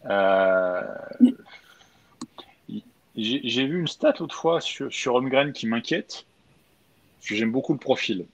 Euh, 0.10 0.82
j'ai 3.16 3.66
vu 3.66 3.80
une 3.80 3.88
stat 3.88 4.16
l'autre 4.20 4.36
fois 4.36 4.62
sur, 4.62 4.92
sur 4.92 5.22
qui 5.54 5.68
m'inquiète, 5.68 6.26
parce 7.18 7.30
que 7.30 7.36
j'aime 7.36 7.52
beaucoup 7.52 7.74
le 7.74 7.80
profil. 7.80 8.26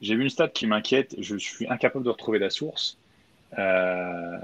J'ai 0.00 0.14
vu 0.14 0.22
une 0.22 0.30
stat 0.30 0.48
qui 0.48 0.66
m'inquiète, 0.66 1.14
je 1.18 1.36
suis 1.36 1.66
incapable 1.68 2.04
de 2.04 2.10
retrouver 2.10 2.38
la 2.38 2.50
source, 2.50 2.98
euh, 3.58 4.38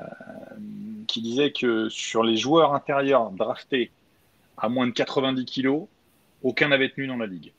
qui 1.09 1.20
disait 1.20 1.52
que 1.52 1.88
sur 1.88 2.22
les 2.22 2.36
joueurs 2.36 2.74
intérieurs 2.74 3.30
draftés 3.30 3.90
à 4.56 4.68
moins 4.68 4.86
de 4.86 4.92
90 4.92 5.44
kilos, 5.44 5.86
aucun 6.42 6.68
n'avait 6.68 6.88
tenu 6.88 7.06
dans 7.06 7.16
la 7.16 7.26
ligue. 7.26 7.52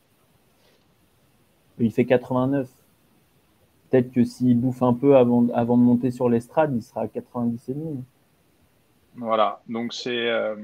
Il 1.79 1.91
fait 1.91 2.05
89. 2.05 2.69
Peut-être 3.89 4.11
que 4.11 4.23
s'il 4.23 4.57
bouffe 4.57 4.81
un 4.81 4.93
peu 4.93 5.17
avant, 5.17 5.47
avant 5.53 5.77
de 5.77 5.83
monter 5.83 6.11
sur 6.11 6.29
l'estrade, 6.29 6.73
il 6.75 6.81
sera 6.81 7.01
à 7.01 7.07
90,5. 7.07 8.01
Voilà, 9.15 9.61
donc 9.67 9.93
c'est. 9.93 10.29
Euh, 10.29 10.55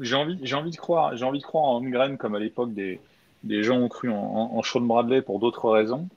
j'ai 0.00 0.14
envie, 0.14 0.38
j'ai 0.42 0.54
envie 0.54 0.70
de 0.70 0.76
croire, 0.76 1.16
j'ai 1.16 1.24
envie 1.24 1.40
de 1.40 1.44
croire 1.44 1.64
en 1.64 1.76
Holmgren 1.78 2.16
comme 2.16 2.34
à 2.34 2.38
l'époque 2.38 2.72
des, 2.72 3.00
des 3.42 3.62
gens 3.62 3.78
ont 3.78 3.88
cru 3.88 4.10
en, 4.10 4.16
en, 4.16 4.62
Sean 4.62 4.80
Bradley 4.80 5.22
pour 5.22 5.38
d'autres 5.38 5.70
raisons. 5.70 6.08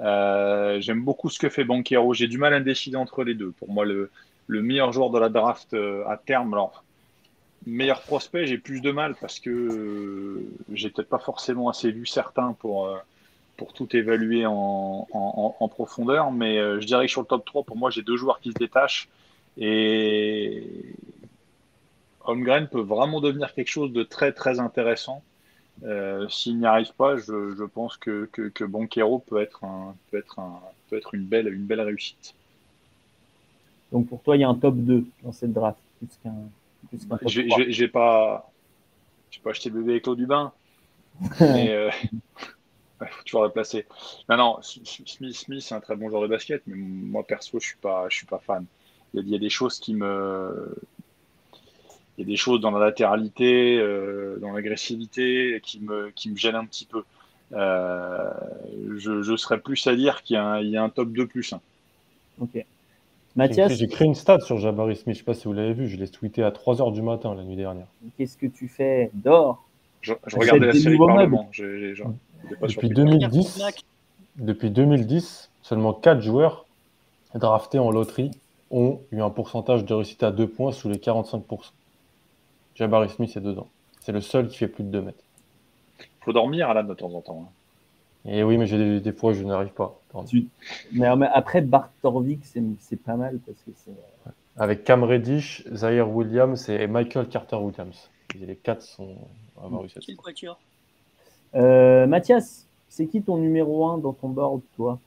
Euh, 0.00 0.80
j'aime 0.80 1.02
beaucoup 1.02 1.28
ce 1.30 1.38
que 1.38 1.48
fait 1.48 1.64
Banquero. 1.64 2.14
J'ai 2.14 2.28
du 2.28 2.38
mal 2.38 2.54
à 2.54 2.60
décider 2.60 2.96
entre 2.96 3.22
les 3.22 3.34
deux. 3.34 3.52
Pour 3.52 3.70
moi, 3.70 3.84
le, 3.84 4.10
le 4.46 4.62
meilleur 4.62 4.92
joueur 4.92 5.10
de 5.10 5.18
la 5.18 5.28
draft 5.28 5.74
euh, 5.74 6.06
à 6.08 6.16
terme, 6.16 6.54
alors 6.54 6.84
meilleur 7.66 8.02
prospect, 8.02 8.46
j'ai 8.46 8.58
plus 8.58 8.80
de 8.80 8.90
mal 8.90 9.14
parce 9.20 9.40
que 9.40 9.50
euh, 9.50 10.46
j'ai 10.72 10.90
peut-être 10.90 11.08
pas 11.08 11.18
forcément 11.18 11.68
assez 11.68 11.90
lu 11.90 12.06
certains 12.06 12.52
pour 12.54 12.90
pour 13.56 13.72
tout 13.72 13.94
évaluer 13.96 14.46
en, 14.46 15.06
en, 15.12 15.56
en 15.58 15.68
profondeur. 15.68 16.32
Mais 16.32 16.56
je 16.56 16.86
dirais 16.86 17.06
que 17.06 17.12
sur 17.12 17.20
le 17.20 17.26
top 17.26 17.44
3, 17.44 17.62
pour 17.62 17.76
moi, 17.76 17.90
j'ai 17.90 18.02
deux 18.02 18.16
joueurs 18.16 18.40
qui 18.40 18.50
se 18.50 18.58
détachent. 18.58 19.08
Et, 19.56 20.64
Holmgren 22.24 22.68
peut 22.68 22.80
vraiment 22.80 23.20
devenir 23.20 23.54
quelque 23.54 23.68
chose 23.68 23.92
de 23.92 24.02
très 24.02 24.32
très 24.32 24.60
intéressant. 24.60 25.22
Euh, 25.82 26.28
s'il 26.28 26.58
n'y 26.58 26.66
arrive 26.66 26.92
pas, 26.94 27.16
je, 27.16 27.64
pense 27.64 27.96
que, 27.96 28.28
que, 28.32 28.48
que, 28.48 28.64
Banquero 28.64 29.18
peut 29.18 29.40
être, 29.40 29.64
un, 29.64 29.96
peut 30.10 30.18
être, 30.18 30.38
un, 30.38 30.60
peut 30.88 30.96
être 30.96 31.14
une, 31.14 31.24
belle, 31.24 31.52
une 31.52 31.64
belle 31.64 31.80
réussite. 31.80 32.34
Donc 33.90 34.08
pour 34.08 34.22
toi, 34.22 34.36
il 34.36 34.40
y 34.40 34.44
a 34.44 34.48
un 34.48 34.54
top 34.54 34.76
2 34.76 35.04
dans 35.22 35.32
cette 35.32 35.52
draft, 35.52 35.78
plus 35.98 36.08
qu'un. 36.22 36.34
J'ai 37.26 37.88
pas, 37.88 38.50
pas 39.42 39.50
acheté 39.50 39.68
le 39.68 39.80
bébé 39.80 39.92
avec 39.92 40.06
l'eau 40.06 40.14
du 40.14 40.26
bain, 40.26 40.52
mais 41.40 41.70
euh, 41.70 41.90
faut 43.00 43.22
toujours 43.24 43.44
le 43.44 43.50
placer. 43.50 43.84
Non, 44.28 44.36
non, 44.36 44.58
Smith, 44.62 45.34
Smith 45.34 45.60
c'est 45.60 45.74
un 45.74 45.80
très 45.80 45.96
bon 45.96 46.08
joueur 46.08 46.22
de 46.22 46.28
basket, 46.28 46.62
mais 46.66 46.76
moi 46.76 47.24
perso, 47.24 47.58
je 47.58 47.66
suis 47.66 47.76
pas, 47.78 48.06
je 48.08 48.16
suis 48.16 48.26
pas 48.26 48.38
fan. 48.38 48.64
Il 49.12 49.28
y 49.28 49.34
a 49.34 49.38
des 49.38 49.50
choses 49.50 49.78
qui 49.78 49.94
me, 49.94 50.74
il 52.16 52.22
y 52.22 52.24
a 52.24 52.26
des 52.30 52.36
choses 52.36 52.60
dans 52.60 52.70
la 52.70 52.84
latéralité, 52.84 53.78
euh, 53.78 54.38
dans 54.40 54.52
l'agressivité 54.52 55.60
qui 55.62 55.80
me, 55.80 56.10
qui 56.14 56.30
me 56.30 56.36
gênent 56.36 56.54
un 56.54 56.64
petit 56.64 56.86
peu. 56.86 57.02
Euh, 57.52 58.30
je, 58.96 59.22
je, 59.22 59.36
serais 59.36 59.58
plus 59.58 59.86
à 59.86 59.94
dire 59.94 60.22
qu'il 60.22 60.36
y, 60.36 60.68
y, 60.70 60.76
a 60.76 60.82
un 60.82 60.88
top 60.88 61.10
2 61.10 61.26
plus 61.26 61.52
1. 61.52 61.60
Ok. 62.40 62.64
Mathias, 63.36 63.72
J'ai 63.72 63.88
créé 63.88 64.06
une 64.06 64.14
stat 64.14 64.40
sur 64.40 64.58
Jabari 64.58 64.94
Smith, 64.94 65.16
je 65.16 65.18
sais 65.20 65.24
pas 65.24 65.34
si 65.34 65.44
vous 65.44 65.52
l'avez 65.52 65.72
vu, 65.72 65.88
je 65.88 65.96
l'ai 65.96 66.08
tweeté 66.08 66.42
à 66.44 66.50
3h 66.50 66.92
du 66.92 67.02
matin 67.02 67.34
la 67.34 67.42
nuit 67.42 67.56
dernière. 67.56 67.86
qu'est-ce 68.16 68.36
que 68.36 68.46
tu 68.46 68.68
fais? 68.68 69.10
Dors? 69.12 69.64
Je, 70.02 70.12
je 70.26 70.36
regardais 70.36 70.66
la 70.66 70.74
série 70.74 70.98
Parlement. 70.98 71.44
pas 71.44 71.56
Depuis 72.50 72.72
surpris. 72.72 72.88
2010, 72.90 73.58
Mac. 73.58 73.82
depuis 74.36 74.70
2010, 74.70 75.50
seulement 75.62 75.92
4 75.92 76.20
joueurs 76.20 76.66
draftés 77.34 77.80
en 77.80 77.90
loterie 77.90 78.30
ont 78.70 79.00
eu 79.10 79.20
un 79.20 79.30
pourcentage 79.30 79.84
de 79.84 79.94
réussite 79.94 80.22
à 80.22 80.30
2 80.30 80.46
points 80.46 80.70
sous 80.72 80.88
les 80.88 80.98
45%. 80.98 81.42
Jabari 82.74 83.08
Smith 83.10 83.36
est 83.36 83.40
dedans. 83.40 83.68
C'est 84.00 84.12
le 84.12 84.20
seul 84.20 84.48
qui 84.48 84.58
fait 84.58 84.68
plus 84.68 84.84
de 84.84 84.90
2 84.90 85.02
mètres. 85.02 85.22
Faut 86.20 86.32
dormir, 86.32 86.68
Alan, 86.70 86.84
de 86.84 86.94
temps 86.94 87.12
en 87.12 87.20
temps. 87.20 87.48
hein. 87.48 87.52
Et 88.30 88.42
oui, 88.42 88.56
mais 88.56 88.66
des, 88.66 89.00
des 89.00 89.12
fois, 89.12 89.34
je 89.34 89.44
n'arrive 89.44 89.72
pas. 89.72 90.00
Tu- 90.26 90.46
Mais, 90.92 91.14
mais 91.16 91.26
après, 91.32 91.60
Bart 91.60 91.90
Torvik, 92.00 92.40
c'est 92.44 92.96
pas 93.02 93.16
mal 93.16 93.38
parce 93.44 93.58
que 93.58 93.70
c'est. 93.84 93.92
Avec 94.56 94.84
Cam 94.84 95.02
Reddish, 95.04 95.62
Zaire 95.72 96.08
Williams 96.10 96.68
et 96.68 96.86
Michael 96.86 97.28
Carter 97.28 97.56
Williams. 97.56 98.08
Et 98.40 98.46
les 98.46 98.56
4 98.56 98.80
sont 98.82 99.16
à 99.60 99.66
avoir 99.66 99.82
cette 99.90 100.04
Quel 100.06 100.16
quatuor 100.16 100.58
Euh, 101.54 102.06
Mathias, 102.06 102.66
c'est 102.88 103.06
qui 103.06 103.20
ton 103.22 103.36
numéro 103.36 103.86
1 103.86 103.98
dans 103.98 104.12
ton 104.14 104.28
board, 104.30 104.62
toi? 104.76 104.98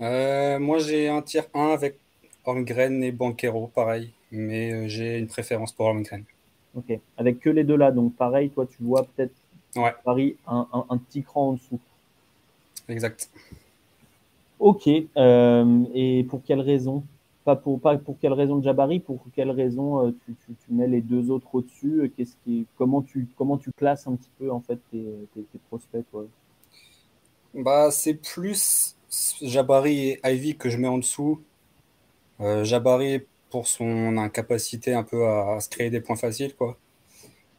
Euh, 0.00 0.58
moi, 0.58 0.78
j'ai 0.78 1.08
un 1.08 1.22
tier 1.22 1.42
1 1.54 1.68
avec 1.70 1.96
Holmgren 2.44 3.02
et 3.02 3.12
Banquero, 3.12 3.70
pareil. 3.74 4.10
Mais 4.30 4.72
euh, 4.72 4.88
j'ai 4.88 5.18
une 5.18 5.26
préférence 5.26 5.72
pour 5.72 5.86
Holmgren. 5.86 6.24
Ok. 6.74 7.00
Avec 7.16 7.40
que 7.40 7.50
les 7.50 7.64
deux 7.64 7.76
là, 7.76 7.90
donc 7.90 8.14
pareil, 8.16 8.50
toi, 8.50 8.66
tu 8.66 8.82
vois 8.82 9.04
peut-être 9.04 9.34
Ouais, 9.76 9.94
Paris 10.04 10.36
un, 10.46 10.68
un- 10.72 10.86
un 10.90 10.98
petit 10.98 11.22
cran 11.22 11.50
en 11.50 11.52
dessous. 11.54 11.80
exact. 12.88 13.28
Ok. 14.58 14.88
euh, 15.16 15.84
et 15.94 16.24
pour 16.24 16.42
quelle 16.44 16.60
raison? 16.60 17.04
Pas 17.44 17.56
pour, 17.56 17.80
pas 17.80 17.96
pour 17.98 18.18
quelle 18.20 18.32
raison 18.32 18.60
Jabari, 18.62 19.00
pour 19.00 19.20
quelle 19.34 19.50
raison 19.50 20.06
euh, 20.08 20.12
tu, 20.24 20.34
tu- 20.46 20.54
tu 20.66 20.72
mets 20.72 20.88
les 20.88 21.00
deux 21.02 21.30
autres 21.30 21.54
au-dessus? 21.54 22.12
Qu'est-ce 22.16 22.36
qui, 22.44 22.66
comment, 22.76 23.02
tu, 23.02 23.28
comment 23.36 23.58
tu 23.58 23.70
classes 23.76 24.06
un 24.06 24.16
petit 24.16 24.30
peu 24.38 24.50
en 24.50 24.60
fait 24.60 24.78
tes, 24.90 25.04
tes- 25.34 25.44
tes 25.44 25.58
prospects 25.68 26.04
toi? 26.10 26.26
Bah, 27.54 27.90
c'est 27.90 28.14
plus 28.14 28.96
Jabari 29.42 30.10
et 30.10 30.20
Ivy 30.24 30.56
que 30.56 30.68
je 30.70 30.76
mets 30.76 30.88
en 30.88 30.98
dessous. 30.98 31.40
Euh, 32.40 32.64
Jabari 32.64 33.22
pour 33.50 33.66
son 33.66 34.16
incapacité 34.18 34.94
un 34.94 35.02
peu 35.02 35.26
à, 35.26 35.60
se 35.60 35.68
créer 35.68 35.90
des 35.90 36.00
points 36.00 36.16
faciles, 36.16 36.54
quoi. 36.54 36.76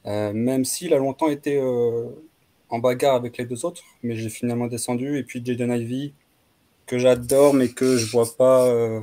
Euh, 0.05 0.31
même 0.33 0.63
s'il 0.63 0.93
a 0.93 0.97
longtemps 0.97 1.29
été 1.29 1.57
euh, 1.57 2.07
en 2.69 2.79
bagarre 2.79 3.15
avec 3.15 3.37
les 3.37 3.45
deux 3.45 3.65
autres, 3.65 3.83
mais 4.03 4.15
j'ai 4.15 4.29
finalement 4.29 4.67
descendu. 4.67 5.17
Et 5.17 5.23
puis 5.23 5.43
Jaden 5.43 5.71
Ivy, 5.71 6.13
que 6.85 6.97
j'adore, 6.97 7.53
mais 7.53 7.69
que 7.69 7.97
je 7.97 8.09
vois 8.11 8.27
pas, 8.37 8.67
euh, 8.67 9.01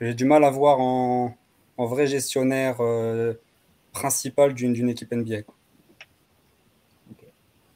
j'ai 0.00 0.14
du 0.14 0.24
mal 0.24 0.44
à 0.44 0.50
voir 0.50 0.80
en, 0.80 1.36
en 1.76 1.86
vrai 1.86 2.06
gestionnaire 2.06 2.78
principal 3.92 4.54
d'une 4.54 4.88
équipe 4.88 5.12
NBA. 5.12 5.42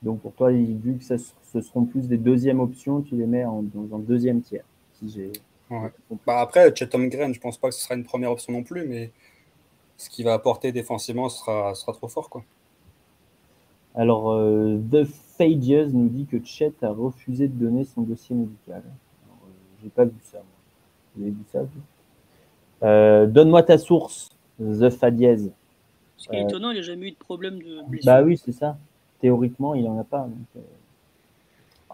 Donc 0.03 0.21
pour 0.21 0.33
toi, 0.33 0.51
vu 0.51 0.99
que 0.99 1.05
ce 1.05 1.61
seront 1.61 1.85
plus 1.85 2.09
des 2.09 2.19
deuxièmes 2.19 2.61
options, 2.61 3.03
tu 3.03 3.17
les 3.17 3.27
mets 3.27 3.45
en, 3.45 3.63
dans 3.63 3.97
un 3.97 4.01
deuxième 4.01 4.41
tiers. 4.43 4.65
Si 4.99 5.31
Ouais. 5.73 5.91
Bah 6.27 6.41
après, 6.41 6.75
Chatham 6.75 7.09
Green, 7.09 7.33
je 7.33 7.41
pense 7.41 7.57
pas 7.57 7.69
que 7.69 7.75
ce 7.75 7.81
sera 7.83 7.95
une 7.95 8.05
première 8.05 8.31
option 8.31 8.53
non 8.53 8.63
plus, 8.63 8.87
mais 8.87 9.11
ce 9.97 10.11
qu'il 10.11 10.25
va 10.25 10.35
apporter 10.35 10.71
défensivement 10.73 11.29
sera, 11.29 11.75
sera 11.75 11.93
trop 11.93 12.09
fort. 12.09 12.29
Quoi. 12.29 12.45
Alors, 13.95 14.33
euh, 14.33 14.79
The 14.91 15.05
Fages 15.05 15.93
nous 15.93 16.09
dit 16.09 16.27
que 16.27 16.43
Chet 16.45 16.73
a 16.83 16.91
refusé 16.91 17.49
de 17.49 17.55
donner 17.55 17.85
son 17.85 18.03
dossier 18.03 18.35
médical. 18.37 18.83
Euh, 18.87 19.49
J'ai 19.83 19.89
pas 19.91 20.05
vu 20.05 20.13
ça. 20.23 20.39
moi. 20.39 20.45
Vous 21.17 21.23
avez 21.23 21.31
vu 21.31 21.45
ça 21.51 21.61
Euh, 22.83 23.27
Donne-moi 23.27 23.63
ta 23.63 23.79
source, 23.79 24.31
The 24.59 24.91
Fadiez. 24.91 25.51
Ce 26.17 26.29
qui 26.29 26.37
est 26.37 26.43
Euh, 26.45 26.49
étonnant, 26.49 26.71
il 26.71 26.77
n'a 26.77 26.83
jamais 26.83 27.09
eu 27.09 27.13
de 27.13 27.17
problème 27.17 27.59
de 27.63 27.83
blessure. 27.89 28.13
Bah 28.13 28.23
oui, 28.23 28.37
c'est 28.37 28.53
ça. 28.53 28.77
Théoriquement, 29.21 29.75
il 29.75 29.87
en 29.89 29.99
a 29.99 30.05
pas. 30.05 30.23
Donc, 30.29 30.47
euh. 30.57 30.61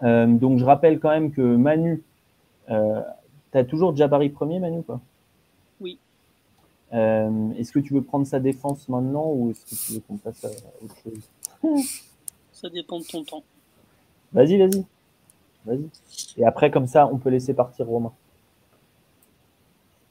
Euh, 0.04 0.26
donc, 0.26 0.58
je 0.58 0.64
rappelle 0.64 0.98
quand 1.00 1.10
même 1.10 1.30
que 1.32 1.42
Manu, 1.42 2.02
euh, 3.48 3.52
tu 3.52 3.58
as 3.58 3.64
toujours 3.64 3.96
Jabari 3.96 4.30
premier, 4.30 4.58
Manu, 4.58 4.82
quoi 4.82 5.00
Oui. 5.80 5.98
Euh, 6.92 7.50
est-ce 7.52 7.72
que 7.72 7.78
tu 7.80 7.94
veux 7.94 8.02
prendre 8.02 8.26
sa 8.26 8.40
défense 8.40 8.88
maintenant 8.88 9.30
ou 9.30 9.50
est-ce 9.50 9.64
que 9.64 9.86
tu 9.86 9.92
veux 9.94 10.00
qu'on 10.00 10.16
passe 10.16 10.44
à 10.44 10.48
autre 10.82 10.96
chose? 11.02 12.02
Ça 12.52 12.68
dépend 12.68 12.98
de 12.98 13.04
ton 13.04 13.24
temps. 13.24 13.42
Vas-y, 14.32 14.58
vas-y. 14.58 14.84
Vas-y. 15.64 15.88
Et 16.38 16.44
après, 16.44 16.70
comme 16.70 16.86
ça, 16.86 17.08
on 17.12 17.18
peut 17.18 17.30
laisser 17.30 17.54
partir 17.54 17.86
Romain. 17.86 18.12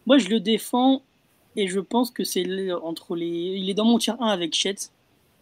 Moi, 0.05 0.17
je 0.17 0.29
le 0.29 0.39
défends 0.39 1.01
et 1.55 1.67
je 1.67 1.79
pense 1.79 2.11
que 2.11 2.23
c'est 2.23 2.71
entre 2.71 3.15
les. 3.15 3.27
Il 3.27 3.69
est 3.69 3.73
dans 3.73 3.85
mon 3.85 3.97
tier 3.97 4.13
1 4.19 4.27
avec 4.27 4.53
Chet 4.53 4.75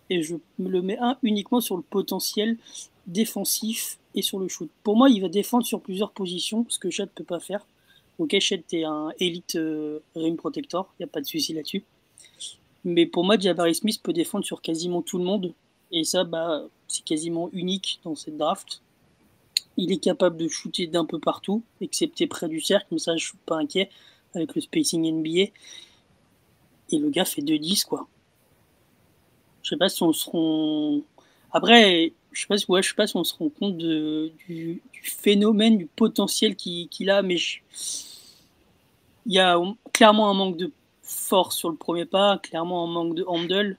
et 0.09 0.21
je 0.21 0.35
me 0.59 0.69
le 0.69 0.81
mets 0.81 0.97
un 0.97 1.17
uniquement 1.23 1.61
sur 1.61 1.75
le 1.77 1.83
potentiel 1.83 2.57
défensif 3.07 3.99
et 4.15 4.21
sur 4.21 4.39
le 4.39 4.47
shoot. 4.47 4.69
Pour 4.83 4.95
moi, 4.95 5.09
il 5.09 5.21
va 5.21 5.29
défendre 5.29 5.65
sur 5.65 5.81
plusieurs 5.81 6.11
positions, 6.11 6.65
ce 6.69 6.79
que 6.79 6.89
Chet 6.89 7.07
peut 7.07 7.23
pas 7.23 7.39
faire. 7.39 7.65
Ok, 8.17 8.37
Chet 8.39 8.63
est 8.71 8.85
un 8.85 9.11
élite 9.19 9.55
euh, 9.55 9.99
rim 10.15 10.37
protector, 10.37 10.93
il 10.93 11.03
n'y 11.03 11.09
a 11.09 11.11
pas 11.11 11.19
de 11.19 11.25
souci 11.25 11.53
là-dessus. 11.53 11.83
Mais 12.85 13.05
pour 13.05 13.25
moi, 13.25 13.37
Jabari 13.37 13.75
Smith 13.75 14.01
peut 14.01 14.13
défendre 14.13 14.45
sur 14.45 14.61
quasiment 14.61 15.01
tout 15.01 15.17
le 15.17 15.23
monde. 15.23 15.53
Et 15.91 16.03
ça, 16.03 16.23
bah, 16.23 16.63
c'est 16.87 17.03
quasiment 17.03 17.49
unique 17.51 17.99
dans 18.03 18.15
cette 18.15 18.37
draft. 18.37 18.81
Il 19.75 19.91
est 19.91 19.97
capable 19.97 20.37
de 20.37 20.47
shooter 20.47 20.87
d'un 20.87 21.03
peu 21.03 21.19
partout, 21.19 21.63
excepté 21.81 22.27
près 22.27 22.47
du 22.47 22.61
cercle, 22.61 22.87
mais 22.91 22.99
ça, 22.99 23.17
je 23.17 23.25
suis 23.25 23.37
pas 23.45 23.57
inquiet 23.57 23.89
avec 24.33 24.55
le 24.55 24.61
spacing 24.61 25.11
NBA. 25.11 25.51
Et 26.91 26.99
le 26.99 27.09
gars 27.09 27.25
fait 27.25 27.41
2-10, 27.41 27.85
quoi. 27.85 28.07
Je 29.63 29.69
sais 29.69 29.77
pas 29.77 29.89
si 29.89 30.03
on 30.03 30.13
se 30.13 30.29
rend. 30.29 31.01
Après, 31.51 32.13
je 32.35 32.45
je 32.49 32.89
sais 32.89 32.95
pas 32.95 33.07
si 33.07 33.15
on 33.15 33.23
se 33.23 33.33
rend 33.33 33.49
compte 33.49 33.77
du, 33.77 34.81
phénomène, 35.01 35.77
du 35.77 35.85
potentiel 35.85 36.55
qu'il 36.55 37.09
a, 37.09 37.21
mais 37.21 37.37
il 39.25 39.33
y 39.33 39.39
a 39.39 39.57
clairement 39.93 40.29
un 40.29 40.33
manque 40.33 40.57
de 40.57 40.71
force 41.01 41.55
sur 41.55 41.69
le 41.69 41.75
premier 41.75 42.05
pas, 42.05 42.37
clairement 42.39 42.83
un 42.83 42.91
manque 42.91 43.15
de 43.15 43.23
handle 43.25 43.77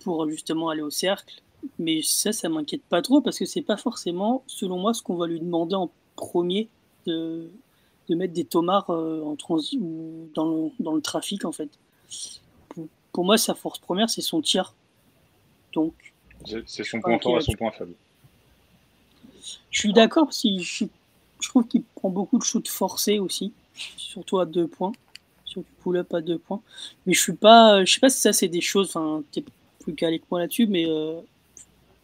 pour 0.00 0.28
justement 0.28 0.68
aller 0.68 0.82
au 0.82 0.90
cercle. 0.90 1.42
Mais 1.78 2.02
ça, 2.02 2.32
ça 2.32 2.48
m'inquiète 2.48 2.82
pas 2.82 3.02
trop 3.02 3.20
parce 3.20 3.38
que 3.38 3.44
c'est 3.44 3.62
pas 3.62 3.76
forcément, 3.76 4.42
selon 4.46 4.78
moi, 4.78 4.92
ce 4.94 5.02
qu'on 5.02 5.16
va 5.16 5.26
lui 5.26 5.40
demander 5.40 5.74
en 5.74 5.90
premier 6.16 6.68
de, 7.06 7.50
mettre 8.08 8.34
des 8.34 8.44
tomards 8.44 8.90
euh, 8.90 9.22
en 9.22 9.36
transi 9.36 9.78
ou 9.80 10.28
dans 10.34 10.46
le, 10.46 10.70
dans 10.80 10.92
le 10.92 11.00
trafic 11.00 11.44
en 11.44 11.52
fait. 11.52 11.70
Pour, 12.68 12.86
pour 13.12 13.24
moi, 13.24 13.38
sa 13.38 13.54
force 13.54 13.78
première, 13.78 14.10
c'est 14.10 14.22
son 14.22 14.40
tir. 14.42 14.74
Donc, 15.72 15.94
C'est 16.66 16.84
son 16.84 17.00
point 17.00 17.18
fort 17.18 17.38
et 17.38 17.40
son 17.40 17.52
point 17.52 17.70
faible. 17.70 17.94
Je 19.70 19.78
suis 19.78 19.92
d'accord, 19.92 20.32
si 20.32 20.62
je, 20.62 20.84
je 21.40 21.48
trouve 21.48 21.66
qu'il 21.66 21.82
prend 21.82 22.10
beaucoup 22.10 22.38
de 22.38 22.44
shoots 22.44 22.68
forcés 22.68 23.18
aussi, 23.18 23.52
surtout 23.96 24.38
à 24.38 24.46
deux 24.46 24.66
points, 24.66 24.92
sur 25.44 25.62
du 25.62 25.70
pull-up 25.82 26.12
à 26.14 26.20
deux 26.20 26.38
points. 26.38 26.60
Mais 27.04 27.12
je 27.12 27.20
suis 27.20 27.34
pas, 27.34 27.84
je 27.84 27.92
sais 27.92 28.00
pas 28.00 28.08
si 28.08 28.20
ça 28.20 28.32
c'est 28.32 28.48
des 28.48 28.60
choses, 28.60 28.88
enfin, 28.88 29.22
t'es 29.32 29.44
plus 29.80 29.94
calé 29.94 30.18
que 30.18 30.24
moi 30.30 30.40
là-dessus, 30.40 30.66
mais 30.66 30.86
euh, 30.88 31.20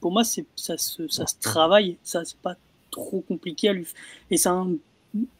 pour 0.01 0.13
moi 0.13 0.25
c'est 0.25 0.45
ça 0.57 0.77
se, 0.79 1.09
ça 1.09 1.27
se 1.27 1.35
travaille, 1.41 1.97
ça 2.03 2.25
c'est 2.25 2.39
pas 2.39 2.57
trop 2.91 3.21
compliqué 3.21 3.69
à 3.69 3.73
lui. 3.73 3.87
Et 4.31 4.37
c'est 4.37 4.49
un, 4.49 4.73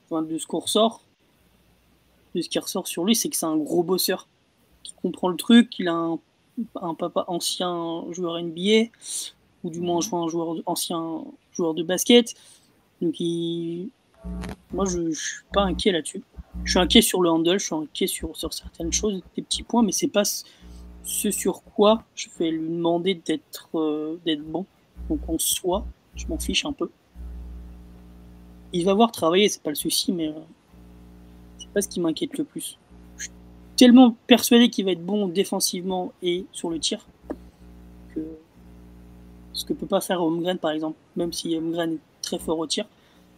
enfin, 0.07 0.23
de 0.23 0.39
ce 0.39 0.47
qu'on 0.47 0.61
ressort, 0.61 1.03
de 2.35 2.41
ce 2.41 2.49
qui 2.49 2.59
ressort 2.59 2.89
sur 2.89 3.05
lui, 3.05 3.15
c'est 3.15 3.29
que 3.29 3.37
c'est 3.37 3.47
un 3.47 3.57
gros 3.57 3.83
bosseur 3.83 4.27
qui 4.83 4.95
comprend 4.95 5.29
le 5.29 5.37
truc, 5.37 5.71
qu'il 5.71 5.89
a 5.89 5.93
un, 5.93 6.19
un 6.81 6.95
papa 6.95 7.25
ancien 7.29 8.05
joueur 8.11 8.43
NBA, 8.43 8.91
ou 9.65 9.71
du 9.71 9.81
moins 9.81 10.01
un 10.13 10.29
joueur 10.29 10.57
ancien 10.67 11.25
joueur 11.53 11.75
de 11.75 11.83
basket. 11.83 12.35
Donc 13.01 13.19
il... 13.21 13.89
moi 14.73 14.85
je, 14.85 15.11
je 15.11 15.19
suis 15.19 15.45
pas 15.53 15.63
inquiet 15.63 15.93
là-dessus. 15.93 16.23
Je 16.65 16.71
suis 16.71 16.81
inquiet 16.81 17.03
sur 17.03 17.23
le 17.23 17.31
handle, 17.31 17.59
je 17.59 17.65
suis 17.65 17.75
inquiet 17.75 18.07
sur, 18.07 18.37
sur 18.37 18.53
certaines 18.53 18.93
choses, 18.93 19.23
des 19.37 19.43
petits 19.43 19.63
points, 19.63 19.83
mais 19.83 19.93
c'est 19.93 20.09
pas 20.09 20.25
ce 21.05 21.31
sur 21.31 21.63
quoi 21.63 22.05
je 22.15 22.29
vais 22.39 22.51
lui 22.51 22.69
demander 22.69 23.15
d'être 23.15 23.69
euh, 23.75 24.21
d'être 24.25 24.45
bon. 24.45 24.67
Donc 25.09 25.21
en 25.29 25.39
soi, 25.39 25.85
je 26.15 26.27
m'en 26.27 26.39
fiche 26.39 26.65
un 26.65 26.73
peu. 26.73 26.91
Il 28.73 28.85
va 28.85 28.95
voir 28.95 29.13
travailler, 29.13 29.49
c'est 29.49 29.63
pas 29.63 29.71
le 29.71 29.77
souci, 29.77 30.13
mais 30.13 30.29
euh, 30.29 30.41
c'est 31.59 31.69
pas 31.71 31.83
ce 31.83 31.89
qui 31.89 32.01
m'inquiète 32.01 32.39
le 32.39 32.45
plus. 32.45 32.79
Tellement 33.77 34.17
persuadé 34.27 34.69
qu'il 34.69 34.85
va 34.85 34.93
être 34.93 35.05
bon 35.05 35.29
défensivement 35.29 36.13
et 36.23 36.45
sur 36.53 36.71
le 36.71 36.79
tir 36.79 37.07
que 38.15 38.21
ce 39.53 39.65
que 39.65 39.73
peut 39.73 39.87
pas 39.87 40.01
faire 40.01 40.23
Holmgren 40.23 40.59
par 40.59 40.71
exemple, 40.73 40.97
même 41.17 41.33
si 41.33 41.57
Holmgren 41.57 41.95
est 41.95 41.99
très 42.23 42.39
fort 42.39 42.59
au 42.59 42.67
tir, 42.67 42.87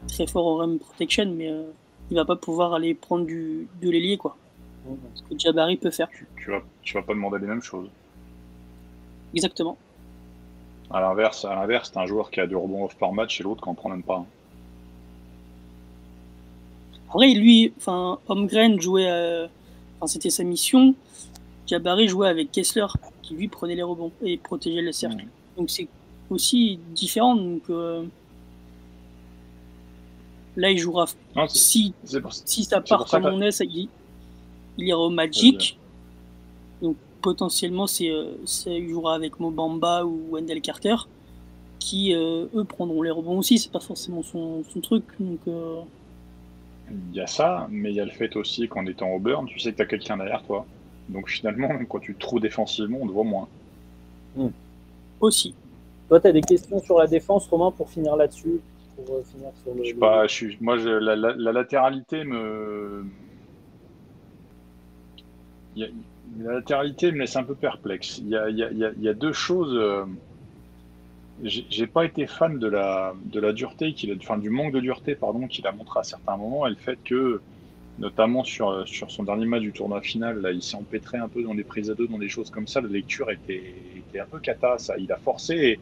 très 0.08 0.26
fort 0.26 0.46
au 0.46 0.56
rim 0.56 0.78
protection, 0.78 1.26
mais 1.26 1.50
euh, 1.50 1.62
il 2.10 2.16
va 2.16 2.24
pas 2.24 2.36
pouvoir 2.36 2.74
aller 2.74 2.94
prendre 2.94 3.24
du, 3.24 3.68
de 3.80 3.90
l'ailier 3.90 4.16
quoi. 4.16 4.36
Ce 5.14 5.22
que 5.22 5.38
Jabari 5.38 5.76
peut 5.76 5.90
faire. 5.90 6.08
Tu 6.36 6.50
vas, 6.50 6.62
tu 6.82 6.94
vas 6.94 7.02
pas 7.02 7.14
demander 7.14 7.38
les 7.38 7.46
mêmes 7.46 7.62
choses. 7.62 7.88
Exactement. 9.34 9.78
À 10.90 11.00
l'inverse, 11.00 11.44
à 11.44 11.54
l'inverse, 11.54 11.90
t'as 11.90 12.02
un 12.02 12.06
joueur 12.06 12.30
qui 12.30 12.40
a 12.40 12.46
deux 12.46 12.56
rebonds 12.56 12.84
off 12.84 12.94
par 12.96 13.12
match 13.12 13.40
et 13.40 13.44
l'autre 13.44 13.62
qui 13.62 13.68
en 13.68 13.74
prend 13.74 13.88
même 13.88 14.02
pas. 14.02 14.18
un. 14.18 14.26
Après, 17.08 17.32
lui, 17.32 17.72
enfin, 17.78 18.18
Holmgren 18.28 18.80
jouait, 18.80 19.08
euh, 19.08 19.46
enfin, 20.00 20.06
c'était 20.06 20.30
sa 20.30 20.44
mission. 20.44 20.94
Jabari 21.66 22.08
jouait 22.08 22.28
avec 22.28 22.52
Kessler, 22.52 22.86
qui 23.22 23.34
lui 23.34 23.48
prenait 23.48 23.74
les 23.74 23.82
rebonds 23.82 24.12
et 24.22 24.36
protégeait 24.36 24.82
le 24.82 24.92
cercle. 24.92 25.24
Donc 25.56 25.70
c'est 25.70 25.88
aussi 26.30 26.78
différent. 26.94 27.34
Donc 27.36 27.62
euh, 27.70 28.04
là, 30.56 30.70
il 30.70 30.78
jouera. 30.78 31.06
Non, 31.36 31.48
si, 31.48 31.94
pour- 32.20 32.32
si 32.32 32.64
ça 32.64 32.80
part 32.80 33.06
comme 33.10 33.24
on 33.34 33.40
est, 33.40 33.50
ça, 33.50 33.64
il, 33.64 33.88
il 34.78 34.86
ira 34.88 34.98
au 35.00 35.10
Magic. 35.10 35.78
Donc 36.82 36.96
potentiellement, 37.22 37.86
c'est, 37.86 38.10
euh, 38.10 38.34
c'est- 38.44 38.76
il 38.78 38.90
jouera 38.90 39.14
avec 39.14 39.40
Mobamba 39.40 40.04
ou 40.04 40.28
Wendell 40.32 40.60
Carter, 40.60 40.96
qui 41.78 42.14
euh, 42.14 42.46
eux 42.54 42.64
prendront 42.64 43.02
les 43.02 43.10
rebonds 43.10 43.38
aussi. 43.38 43.58
C'est 43.58 43.72
pas 43.72 43.80
forcément 43.80 44.22
son, 44.22 44.62
son 44.72 44.80
truc. 44.80 45.04
Donc 45.18 45.40
euh, 45.48 45.80
Il 46.90 47.14
y 47.14 47.20
a 47.20 47.26
ça, 47.26 47.66
mais 47.70 47.90
il 47.90 47.96
y 47.96 48.00
a 48.00 48.04
le 48.04 48.10
fait 48.10 48.36
aussi 48.36 48.68
qu'en 48.68 48.86
étant 48.86 49.08
au 49.10 49.18
burn, 49.18 49.46
tu 49.46 49.58
sais 49.58 49.72
que 49.72 49.76
tu 49.76 49.82
as 49.82 49.86
quelqu'un 49.86 50.16
derrière 50.16 50.42
toi. 50.42 50.66
Donc 51.08 51.28
finalement, 51.30 51.68
même 51.68 51.86
quand 51.86 52.00
tu 52.00 52.14
te 52.14 52.20
trouves 52.20 52.40
défensivement, 52.40 52.98
on 53.02 53.06
te 53.06 53.12
voit 53.12 53.24
moins. 53.24 53.48
aussi. 55.20 55.54
Toi, 56.08 56.20
tu 56.20 56.26
as 56.26 56.32
des 56.32 56.42
questions 56.42 56.80
sur 56.80 56.98
la 56.98 57.06
défense, 57.06 57.46
Romain, 57.48 57.70
pour 57.70 57.88
finir 57.90 58.16
là-dessus 58.16 58.60
pour 58.96 59.16
euh, 59.16 59.22
finir 59.24 59.48
sur 59.62 59.74
le, 59.74 59.82
Je 59.82 59.88
sais 59.88 59.94
le- 59.94 59.98
pas, 60.00 60.26
je 60.26 60.32
suis, 60.32 60.58
moi, 60.60 60.76
je- 60.78 60.88
la, 60.88 61.16
la- 61.16 61.34
la 61.34 61.52
latéralité 61.52 62.24
me. 62.24 63.04
A- 65.76 65.86
la 66.38 66.52
latéralité 66.54 67.12
me 67.12 67.18
laisse 67.18 67.36
un 67.36 67.44
peu 67.44 67.54
perplexe. 67.54 68.18
Il 68.18 68.28
y 68.28 68.36
a, 68.36 68.48
il 68.50 68.56
y 68.58 68.62
a- 68.62 68.70
il 68.70 68.78
y 69.00 69.04
y 69.04 69.08
a 69.08 69.14
deux 69.14 69.32
choses. 69.32 69.74
euh, 69.74 70.04
J'ai 71.42 71.86
pas 71.88 72.04
été 72.04 72.26
fan 72.26 72.58
de 72.58 72.66
la, 72.68 73.12
de 73.24 73.40
la 73.40 73.52
dureté, 73.52 73.92
qu'il 73.92 74.10
a, 74.12 74.14
enfin, 74.20 74.38
du 74.38 74.50
manque 74.50 74.72
de 74.72 74.80
dureté 74.80 75.14
pardon, 75.16 75.46
qu'il 75.48 75.66
a 75.66 75.72
montré 75.72 76.00
à 76.00 76.04
certains 76.04 76.36
moments 76.36 76.66
et 76.66 76.70
le 76.70 76.76
fait 76.76 76.96
que, 77.04 77.40
notamment 77.98 78.44
sur, 78.44 78.86
sur 78.86 79.10
son 79.10 79.24
dernier 79.24 79.44
match 79.44 79.62
du 79.62 79.72
tournoi 79.72 80.00
final, 80.00 80.40
là, 80.40 80.52
il 80.52 80.62
s'est 80.62 80.76
empêtré 80.76 81.18
un 81.18 81.28
peu 81.28 81.42
dans 81.42 81.54
des 81.54 81.64
prises 81.64 81.90
à 81.90 81.94
deux, 81.94 82.06
dans 82.06 82.18
des 82.18 82.28
choses 82.28 82.50
comme 82.50 82.66
ça. 82.68 82.80
La 82.80 82.88
lecture 82.88 83.30
était, 83.30 83.74
était 83.96 84.20
un 84.20 84.26
peu 84.26 84.38
cata. 84.38 84.78
Ça. 84.78 84.94
Il 84.96 85.10
a 85.12 85.16
forcé 85.16 85.54
et 85.54 85.80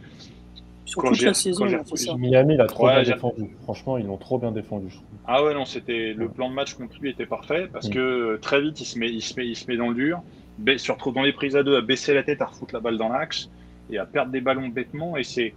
Sur 0.85 1.03
Quand 1.03 1.09
toute 1.09 1.19
j'ai- 1.19 1.27
la 1.27 1.35
saison, 1.35 1.67
quand. 1.69 2.19
Miami, 2.19 2.55
il 2.55 2.61
a 2.61 2.67
trop 2.67 2.87
Ouais, 2.87 3.03
bien 3.03 3.13
défendu. 3.15 3.45
Franchement, 3.63 3.99
ils 3.99 4.07
l'ont 4.07 4.17
trop 4.17 4.39
bien 4.39 4.51
défendu, 4.53 4.87
je 4.89 4.97
trouve. 4.97 5.07
Ah 5.27 5.45
ouais, 5.45 5.55
non, 5.55 5.65
c'était 5.65 6.13
le 6.13 6.29
plan 6.29 6.49
de 6.51 6.55
match 6.55 6.75
contre 6.75 6.97
lui 7.01 7.11
était 7.11 7.25
parfait 7.27 7.69
parce 7.73 7.89
Mm. 7.89 7.93
que 7.93 8.39
très 8.43 8.61
vite 8.61 8.81
il 8.81 8.85
se 8.85 8.99
met, 8.99 9.09
il 9.09 9.23
se 9.23 9.39
met, 9.39 9.47
il 9.47 9.55
se 9.55 9.71
met 9.71 9.77
dans 9.77 9.89
le 9.91 9.95
dur, 9.95 10.21
ba- 10.59 10.77
se 10.79 10.91
retrouve 10.91 11.15
dans 11.15 11.23
les 11.23 11.33
prises 11.33 11.55
à 11.57 11.63
deux, 11.63 11.77
à 11.77 11.81
baisser 11.83 12.13
la 12.15 12.25
tête, 12.25 12.43
à 12.43 12.47
refoutre 12.47 12.75
la 12.75 12.81
balle 12.81 12.99
dans 12.99 13.09
l'axe 13.11 13.49
et 13.93 13.99
à 13.99 14.07
perdre 14.07 14.33
des 14.33 14.41
ballons 14.41 14.69
bêtement 14.69 15.17
et 15.17 15.25
c'est 15.25 15.55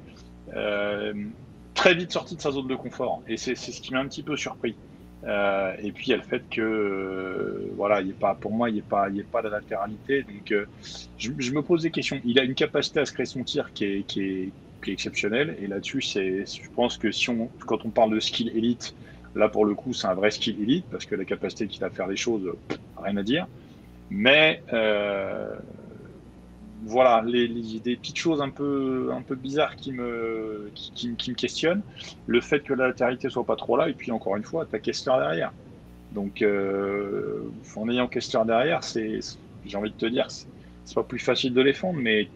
euh, 0.56 1.14
très 1.74 1.94
vite 1.96 2.12
sorti 2.12 2.36
de 2.36 2.42
sa 2.42 2.52
zone 2.52 2.68
de 2.68 2.76
confort 2.76 3.22
et 3.28 3.38
c'est 3.38 3.56
ce 3.56 3.82
qui 3.82 3.94
m'a 3.94 4.00
un 4.00 4.08
petit 4.08 4.24
peu 4.24 4.36
surpris. 4.38 4.76
Euh, 5.24 5.74
et 5.82 5.92
puis 5.92 6.08
il 6.08 6.10
y 6.12 6.14
a 6.14 6.18
le 6.18 6.24
fait 6.24 6.44
que 6.52 6.62
euh, 6.62 7.72
voilà, 7.76 8.02
il 8.02 8.10
est 8.10 8.20
pas 8.20 8.36
pour 8.36 8.52
moi 8.52 8.70
il 8.70 8.74
n'y 8.76 8.82
a 8.82 8.96
a 8.96 9.24
pas 9.32 9.42
de 9.42 9.48
latéralité 9.48 10.24
donc 10.24 10.54
je, 11.18 11.52
me 11.52 11.62
pose 11.62 11.82
des 11.82 11.92
questions. 11.92 12.20
Il 12.26 12.40
a 12.40 12.44
une 12.44 12.56
capacité 12.56 13.00
à 13.00 13.06
se 13.06 13.14
créer 13.14 13.26
son 13.26 13.44
tir 13.44 13.74
qui 13.74 13.86
est, 13.86 14.04
qui 14.04 14.22
est, 14.22 14.50
qui 14.84 14.92
est 14.92 14.94
exceptionnelle 14.94 15.58
et 15.60 15.68
là-dessus 15.68 16.02
je 16.02 16.70
pense 16.76 16.98
que 16.98 17.12
si 17.12 17.30
on 17.30 17.50
quand 17.66 17.86
on 17.86 17.90
parle 17.90 18.14
de 18.14 18.20
skill 18.20 18.50
élite 18.50 18.94
Là, 19.36 19.50
pour 19.50 19.66
le 19.66 19.76
coup, 19.76 19.94
c'est 19.94 20.08
un 20.08 20.14
vrai 20.14 20.32
skill 20.32 20.62
élite 20.62 20.86
parce 20.90 21.06
que 21.06 21.14
la 21.14 21.26
capacité 21.26 21.68
qu'il 21.68 21.84
a 21.84 21.88
à 21.88 21.90
faire 21.90 22.08
les 22.08 22.16
choses, 22.16 22.54
rien 22.98 23.18
à 23.18 23.24
dire. 23.24 23.48
Mais 24.10 24.64
voilà, 26.84 27.22
les, 27.26 27.48
les- 27.48 27.80
des 27.80 27.96
petites 27.98 28.18
choses 28.18 28.42
un 28.42 28.50
peu, 28.50 29.12
un 29.14 29.22
peu 29.22 29.36
bizarres 29.36 29.76
qui 29.76 29.92
me, 29.94 30.72
qui, 30.76 30.92
qui- 30.94 31.16
qui 31.16 31.32
me 31.32 31.36
questionnent. 31.36 31.84
Le 32.26 32.42
fait 32.42 32.62
que 32.62 32.74
la 32.74 32.88
latéralité 32.88 33.30
soit 33.30 33.46
pas 33.46 33.56
trop 33.56 33.78
là, 33.78 33.90
et 33.90 33.94
puis 33.94 34.12
encore 34.12 34.36
une 34.38 34.44
fois, 34.44 34.66
tu 34.66 34.76
as 34.76 34.80
Kessler 34.80 35.14
derrière. 35.20 35.54
Donc, 36.12 36.42
euh, 36.42 37.54
en 37.76 37.90
ayant 37.90 38.08
Kessler 38.08 38.42
derrière, 38.48 38.84
c'est, 38.84 39.20
j'ai 39.66 39.78
envie 39.78 39.92
de 39.92 39.98
te 39.98 40.06
dire, 40.08 40.32
c'est 40.32 40.48
c'est 40.86 40.96
pas 40.96 41.04
plus 41.04 41.20
facile 41.20 41.54
de 41.54 41.64
défendre, 41.64 42.00
mais 42.00 42.32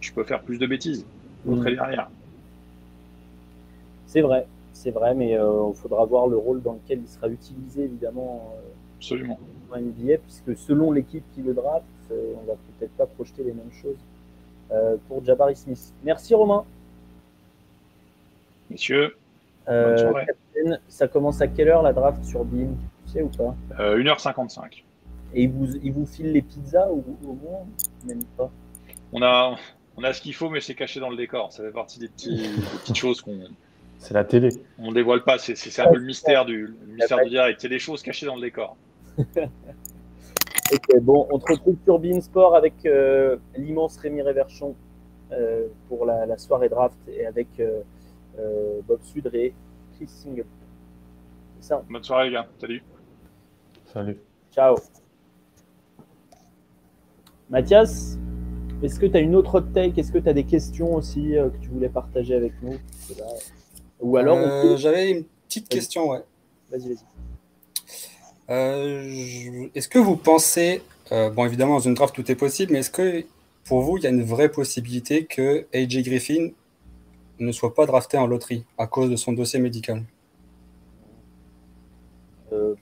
tu 0.00 0.12
peux 0.12 0.24
faire 0.24 0.42
plus 0.44 0.58
de 0.58 0.66
bêtises. 0.66 1.08
L'autre 1.44 1.66
est 1.68 1.74
derrière. 1.76 2.10
C'est 4.06 4.20
vrai, 4.22 4.46
c'est 4.72 4.90
vrai, 4.90 5.14
mais 5.14 5.32
il 5.32 5.74
faudra 5.74 6.04
voir 6.04 6.26
le 6.28 6.36
rôle 6.36 6.62
dans 6.62 6.74
lequel 6.74 7.00
il 7.02 7.08
sera 7.08 7.28
utilisé, 7.28 7.84
évidemment, 7.84 8.54
euh, 8.56 8.72
Absolument. 8.98 9.40
en 9.70 9.76
NBA, 9.78 10.18
puisque 10.18 10.56
selon 10.56 10.92
l'équipe 10.92 11.24
qui 11.34 11.42
le 11.42 11.54
draft, 11.54 11.84
euh, 12.12 12.32
on 12.42 12.46
va 12.46 12.54
peut-être 12.78 12.92
pas 12.92 13.06
projeter 13.06 13.42
les 13.44 13.52
mêmes 13.52 13.72
choses 13.82 13.96
euh, 14.72 14.96
pour 15.08 15.24
Jabari 15.24 15.56
Smith. 15.56 15.92
Merci 16.04 16.34
Romain. 16.34 16.64
Messieurs, 18.70 19.16
Euh. 19.68 20.12
Captain, 20.26 20.78
ça 20.88 21.06
commence 21.08 21.40
à 21.40 21.46
quelle 21.48 21.68
heure 21.68 21.82
la 21.82 21.92
draft 21.92 22.24
sur 22.24 22.44
Beam? 22.44 22.76
Tu 23.06 23.12
sais 23.12 23.22
ou 23.22 23.28
pas? 23.28 23.54
Euh, 23.78 23.98
1h55. 24.02 24.82
Et 25.34 25.44
il 25.44 25.50
vous, 25.50 25.76
il 25.82 25.92
vous 25.92 26.06
file 26.06 26.32
les 26.32 26.42
pizzas 26.42 26.88
ou 26.90 27.04
au 27.24 27.32
moins? 27.34 27.60
Même 28.06 28.24
pas. 28.36 28.50
On 29.12 29.22
a, 29.22 29.56
on 29.96 30.02
a 30.04 30.12
ce 30.12 30.20
qu'il 30.20 30.34
faut, 30.34 30.50
mais 30.50 30.60
c'est 30.60 30.74
caché 30.74 30.98
dans 31.00 31.10
le 31.10 31.16
décor. 31.16 31.52
Ça 31.52 31.62
fait 31.62 31.70
partie 31.70 31.98
des, 31.98 32.08
petits, 32.08 32.36
des 32.36 32.78
petites 32.82 32.96
choses 33.04 33.20
qu'on 33.20 33.38
C'est 33.98 34.14
la 34.14 34.24
télé. 34.24 34.48
on 34.78 34.92
dévoile 34.92 35.22
pas. 35.22 35.38
C'est 35.38 35.56
c'est 35.56 35.82
un 35.82 35.90
peu 35.90 35.98
le 35.98 36.04
mystère 36.04 36.44
du 36.44 36.66
le 36.86 36.92
mystère 36.94 37.18
du 37.22 37.30
direct. 37.30 37.60
Il 37.62 37.64
y 37.64 37.66
a 37.66 37.70
des 37.70 37.78
choses 37.78 38.02
cachées 38.02 38.26
dans 38.26 38.36
le 38.36 38.40
décor. 38.42 38.76
Ok, 40.72 41.00
bon, 41.02 41.26
on 41.30 41.38
te 41.38 41.50
retrouve 41.52 41.76
sur 41.84 42.22
Sport 42.22 42.54
avec 42.54 42.74
euh, 42.86 43.36
l'immense 43.56 43.96
Rémi 43.96 44.22
Réverchon 44.22 44.76
euh, 45.32 45.66
pour 45.88 46.06
la, 46.06 46.26
la 46.26 46.38
soirée 46.38 46.68
draft 46.68 46.96
et 47.08 47.26
avec 47.26 47.48
euh, 47.58 47.80
euh, 48.38 48.80
Bob 48.86 49.00
Sudre 49.02 49.34
et 49.34 49.52
Chris 49.96 50.06
Single. 50.08 50.46
C'est 51.60 51.68
ça. 51.68 51.82
Bonne 51.90 52.04
soirée, 52.04 52.26
les 52.26 52.32
gars. 52.32 52.46
Salut. 52.60 52.82
Salut. 53.86 54.18
Ciao. 54.52 54.76
Mathias, 57.48 58.16
est-ce 58.82 59.00
que 59.00 59.06
tu 59.06 59.16
as 59.16 59.20
une 59.20 59.34
autre 59.34 59.58
hot 59.58 59.72
take? 59.74 59.98
Est-ce 60.00 60.12
que 60.12 60.18
tu 60.18 60.28
as 60.28 60.32
des 60.32 60.44
questions 60.44 60.94
aussi 60.94 61.36
euh, 61.36 61.48
que 61.50 61.56
tu 61.58 61.68
voulais 61.68 61.88
partager 61.88 62.34
avec 62.34 62.52
nous? 62.62 62.76
Ou 64.00 64.16
alors, 64.16 64.36
on 64.36 64.40
Euh, 64.40 64.62
peut- 64.62 64.76
J'avais 64.76 65.10
une 65.10 65.24
petite 65.48 65.68
question, 65.68 66.10
ouais. 66.10 66.22
vas-y, 66.70 66.88
vas-y. 66.94 67.04
Euh, 68.50 69.08
je- 69.08 69.68
Est-ce 69.74 69.88
que 69.88 69.98
vous 69.98 70.16
pensez, 70.16 70.82
euh, 71.12 71.30
bon 71.30 71.44
évidemment 71.44 71.74
dans 71.74 71.80
une 71.80 71.94
draft 71.94 72.14
tout 72.14 72.28
est 72.30 72.34
possible, 72.36 72.72
mais 72.72 72.80
est-ce 72.80 72.90
que 72.90 73.24
pour 73.64 73.82
vous 73.82 73.96
il 73.98 74.02
y 74.02 74.06
a 74.06 74.10
une 74.10 74.22
vraie 74.24 74.48
possibilité 74.50 75.24
que 75.24 75.66
AJ 75.72 76.02
Griffin 76.02 76.48
ne 77.38 77.52
soit 77.52 77.74
pas 77.74 77.86
drafté 77.86 78.18
en 78.18 78.26
loterie 78.26 78.64
à 78.76 78.86
cause 78.86 79.08
de 79.10 79.16
son 79.16 79.32
dossier 79.32 79.60
médical? 79.60 80.02
Euh, 82.52 82.74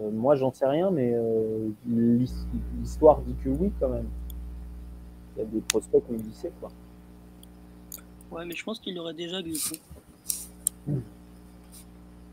euh, 0.00 0.10
moi, 0.10 0.34
j'en 0.34 0.52
sais 0.52 0.66
rien, 0.66 0.90
mais 0.90 1.12
euh, 1.14 1.68
l'his- 1.86 2.46
l'histoire 2.80 3.20
dit 3.20 3.34
que 3.44 3.48
oui, 3.48 3.70
quand 3.78 3.88
même. 3.88 4.08
Il 5.36 5.38
y 5.38 5.42
a 5.42 5.44
des 5.46 5.60
prospects 5.60 6.02
qu'on 6.06 6.14
dit 6.14 6.32
c'est 6.34 6.52
quoi. 6.60 6.70
Ouais, 8.32 8.44
mais 8.44 8.54
je 8.54 8.64
pense 8.64 8.80
qu'il 8.80 8.98
aurait 8.98 9.14
déjà 9.14 9.40
glissé. 9.40 9.80
Hmm. 10.86 10.98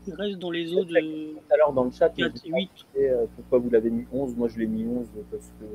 Il 0.06 0.14
reste 0.14 0.38
dans 0.38 0.50
les 0.50 0.72
eaux 0.72 0.84
de 0.84 0.94
Tout 0.94 1.52
à 1.52 1.56
l'heure, 1.56 1.72
dans 1.72 1.84
le 1.84 1.90
chat, 1.90 2.08
4, 2.08 2.18
n'hésitez 2.18 2.50
8. 2.50 2.70
pas, 2.92 2.98
euh, 3.00 3.26
pourquoi 3.36 3.58
vous 3.58 3.70
l'avez 3.70 3.90
mis 3.90 4.06
11 4.12 4.34
Moi, 4.36 4.48
je 4.48 4.58
l'ai 4.58 4.66
mis 4.66 4.86
11 4.86 5.06
parce 5.30 5.52
que 5.60 5.66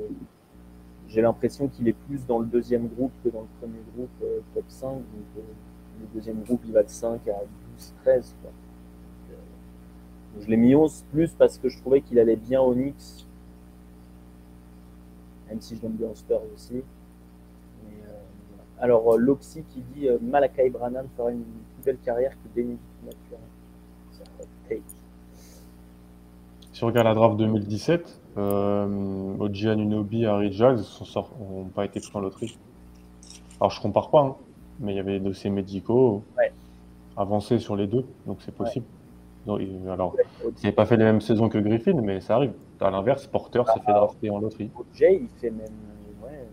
j'ai 1.08 1.22
l'impression 1.22 1.68
qu'il 1.68 1.88
est 1.88 1.94
plus 1.94 2.26
dans 2.26 2.40
le 2.40 2.46
deuxième 2.46 2.88
groupe 2.88 3.12
que 3.24 3.30
dans 3.30 3.42
le 3.42 3.48
premier 3.60 3.82
groupe, 3.96 4.10
euh, 4.24 4.40
top 4.54 4.66
5. 4.68 4.90
Donc, 4.90 5.04
euh, 5.38 5.42
le 6.02 6.08
deuxième 6.14 6.42
groupe, 6.44 6.62
il 6.66 6.74
va 6.74 6.84
de 6.84 6.90
5 6.90 7.28
à 7.28 7.40
12, 7.78 7.94
13. 8.04 8.36
Quoi. 8.42 8.52
Euh, 8.52 9.34
donc, 10.34 10.44
je 10.44 10.50
l'ai 10.50 10.58
mis 10.58 10.76
11 10.76 11.06
plus 11.12 11.34
parce 11.34 11.58
que 11.58 11.70
je 11.70 11.80
trouvais 11.80 12.02
qu'il 12.02 12.20
allait 12.20 12.36
bien 12.36 12.62
au 12.62 12.74
Knicks. 12.74 13.28
Même 15.48 15.62
si 15.62 15.76
je 15.76 15.82
l'aime 15.84 15.94
bien 15.94 16.10
aux 16.10 16.16
Spurs 16.16 16.42
aussi. 16.54 16.74
Mais, 16.74 18.02
euh, 18.08 18.20
voilà. 18.50 18.64
Alors, 18.80 19.18
Loxy 19.18 19.64
qui 19.64 19.82
dit 19.82 20.08
Malakai 20.22 20.70
Branham 20.72 21.08
fera 21.16 21.32
une 21.32 21.44
plus 21.44 21.84
belle 21.86 22.00
carrière 22.00 22.32
que 22.32 22.48
Benedict 22.56 22.82
Mathurin. 23.06 23.42
C'est 24.12 24.24
un 24.24 24.44
hot 24.44 24.48
take. 24.68 24.82
Si 26.76 26.84
on 26.84 26.88
regarde 26.88 27.08
la 27.08 27.14
draft 27.14 27.38
2017, 27.38 28.20
euh, 28.38 29.34
Oji 29.40 29.70
Anunobi, 29.70 30.26
Harry 30.26 30.52
Jazz 30.52 31.00
n'ont 31.40 31.70
pas 31.74 31.86
été 31.86 32.02
pris 32.02 32.12
en 32.14 32.20
loterie. 32.20 32.58
Alors 33.62 33.72
je 33.72 33.80
compare 33.82 34.10
pas, 34.10 34.20
hein, 34.24 34.36
mais 34.82 34.92
il 34.92 34.98
y 34.98 35.00
avait 35.00 35.14
des 35.14 35.20
dossiers 35.22 35.50
médicaux 35.50 36.22
Ouais. 36.38 36.52
avancés 37.16 37.60
sur 37.60 37.78
les 37.78 37.88
deux, 37.88 38.04
donc 38.28 38.40
c'est 38.42 38.54
possible. 38.54 38.84
Et- 39.58 39.88
alors, 39.90 40.18
il 40.62 40.66
n'a 40.66 40.72
pas 40.74 40.86
fait 40.86 40.98
les 40.98 41.06
mêmes 41.06 41.22
saisons 41.22 41.48
que 41.48 41.58
Griffin, 41.60 41.94
mais 42.02 42.20
ça 42.20 42.36
arrive. 42.36 42.52
À 42.82 42.92
l'inverse, 42.92 43.26
Porter 43.26 43.64
s'est 43.74 43.80
fait 43.80 43.94
drafter 43.94 44.30
en 44.30 44.40
loterie. 44.40 44.70
il 45.00 45.30
fait 45.40 45.52
même. 45.52 45.62
Ouais, 46.22 46.46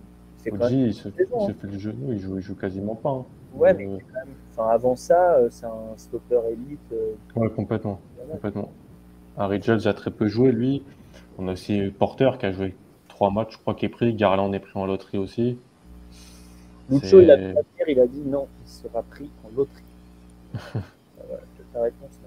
il 0.46 0.52
Oji, 0.52 0.92
se, 0.92 1.10
saison, 1.10 1.36
il 1.40 1.46
se 1.46 1.50
hein. 1.50 1.54
fait 1.60 1.66
le 1.66 1.78
genou, 1.80 2.12
il 2.12 2.20
joue, 2.20 2.36
il 2.36 2.42
joue 2.42 2.54
quasiment 2.54 2.94
pas. 2.94 3.10
hein. 3.10 3.24
Ouais, 3.56 3.74
mais 3.74 3.86
Euh, 3.88 3.98
quand 3.98 4.20
même. 4.20 4.34
Enfin, 4.52 4.68
avant 4.68 4.94
ça, 4.94 5.32
euh, 5.34 5.48
c'est 5.50 5.66
un 5.66 5.96
stopper 5.96 6.40
élite. 6.52 6.78
euh, 6.92 7.14
ouais, 7.34 7.50
complètement. 7.50 7.98
voilà. 8.18 8.34
Complètement. 8.34 8.68
Harry 9.36 9.62
Giles 9.62 9.88
a 9.88 9.94
très 9.94 10.10
peu 10.10 10.28
joué, 10.28 10.52
lui. 10.52 10.82
On 11.38 11.48
a 11.48 11.52
aussi 11.52 11.90
Porter 11.98 12.30
qui 12.38 12.46
a 12.46 12.52
joué 12.52 12.74
trois 13.08 13.30
matchs, 13.30 13.52
je 13.52 13.58
crois 13.58 13.74
qu'il 13.74 13.86
est 13.86 13.92
pris. 13.92 14.14
Garland 14.14 14.52
est 14.52 14.60
pris 14.60 14.78
en 14.78 14.86
loterie 14.86 15.18
aussi. 15.18 15.58
Lucho, 16.90 17.20
il 17.20 17.30
a 17.30 17.38
il 17.38 18.08
dit 18.10 18.22
non, 18.26 18.48
il 18.64 18.70
sera 18.70 19.02
pris 19.02 19.30
en 19.44 19.56
loterie. 19.56 19.82
Voilà, 21.24 21.42
ta 21.72 21.82
réponse. 21.82 22.18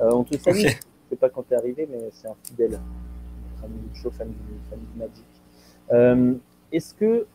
Euh, 0.00 0.10
on 0.12 0.24
te 0.24 0.36
salue. 0.36 0.58
Ok. 0.58 0.66
Je 0.66 1.10
sais 1.10 1.16
pas 1.16 1.28
quand 1.28 1.42
t'es 1.42 1.56
arrivé, 1.56 1.88
mais 1.90 2.08
c'est 2.12 2.28
un 2.28 2.36
fidèle. 2.42 2.70
Notre 3.50 3.64
ami 3.64 3.80
Lucho, 3.88 4.10
fan 4.10 4.28
du, 4.28 4.36
fan 4.70 4.78
du 4.78 4.98
Magic. 4.98 5.24
Euh, 5.92 6.34
est-ce 6.70 6.94
que, 6.94 7.26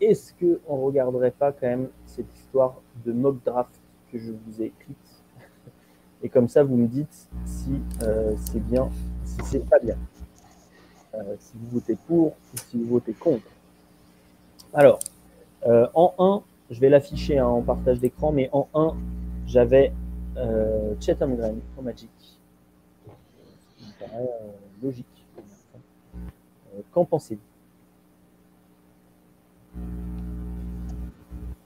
est-ce 0.00 0.32
que 0.34 0.60
on 0.66 0.76
regarderait 0.84 1.32
pas 1.32 1.52
quand 1.52 1.66
même 1.66 1.88
cette 2.06 2.32
histoire 2.34 2.80
de 3.04 3.12
mock 3.12 3.36
draft 3.44 3.74
que 4.10 4.18
je 4.18 4.30
vous 4.30 4.62
ai 4.62 4.66
écrite 4.66 5.09
Et 6.22 6.28
comme 6.28 6.48
ça, 6.48 6.62
vous 6.62 6.76
me 6.76 6.86
dites 6.86 7.28
si 7.46 7.80
euh, 8.02 8.34
c'est 8.44 8.60
bien, 8.60 8.90
si 9.24 9.36
c'est 9.44 9.68
pas 9.68 9.78
bien. 9.78 9.96
Euh, 11.14 11.36
si 11.38 11.52
vous 11.56 11.68
votez 11.80 11.96
pour 12.06 12.26
ou 12.28 12.56
si 12.68 12.78
vous 12.78 12.86
votez 12.88 13.12
contre. 13.14 13.46
Alors, 14.74 14.98
euh, 15.66 15.86
en 15.94 16.14
1, 16.18 16.42
je 16.70 16.80
vais 16.80 16.88
l'afficher 16.88 17.38
hein, 17.38 17.46
en 17.46 17.62
partage 17.62 17.98
d'écran, 18.00 18.32
mais 18.32 18.48
en 18.52 18.68
1, 18.74 18.94
j'avais 19.46 19.92
euh, 20.36 20.94
Chet 21.00 21.20
Holmgren 21.22 21.58
au 21.76 21.82
Magic. 21.82 22.10
Me 23.80 24.06
paraît 24.06 24.30
logique. 24.82 25.06
Qu'en 26.92 27.04
pensez-vous? 27.04 27.40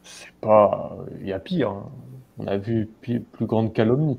C'est 0.02 0.32
pas. 0.40 0.96
Il 1.20 1.26
y 1.26 1.32
a 1.32 1.38
pire. 1.38 1.70
hein. 1.70 1.90
On 2.38 2.46
a 2.46 2.56
vu 2.56 2.86
plus 3.02 3.22
grande 3.42 3.72
calomnie. 3.72 4.18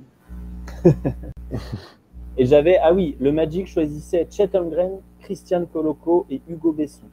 Et 2.38 2.46
j'avais, 2.46 2.78
ah 2.78 2.94
oui, 2.94 3.16
le 3.20 3.32
Magic 3.32 3.68
choisissait 3.68 4.28
Chet 4.30 4.56
Holmgren, 4.56 5.00
Christian 5.22 5.66
Coloco 5.66 6.26
et 6.30 6.42
Hugo 6.48 6.72
Besson. 6.72 7.08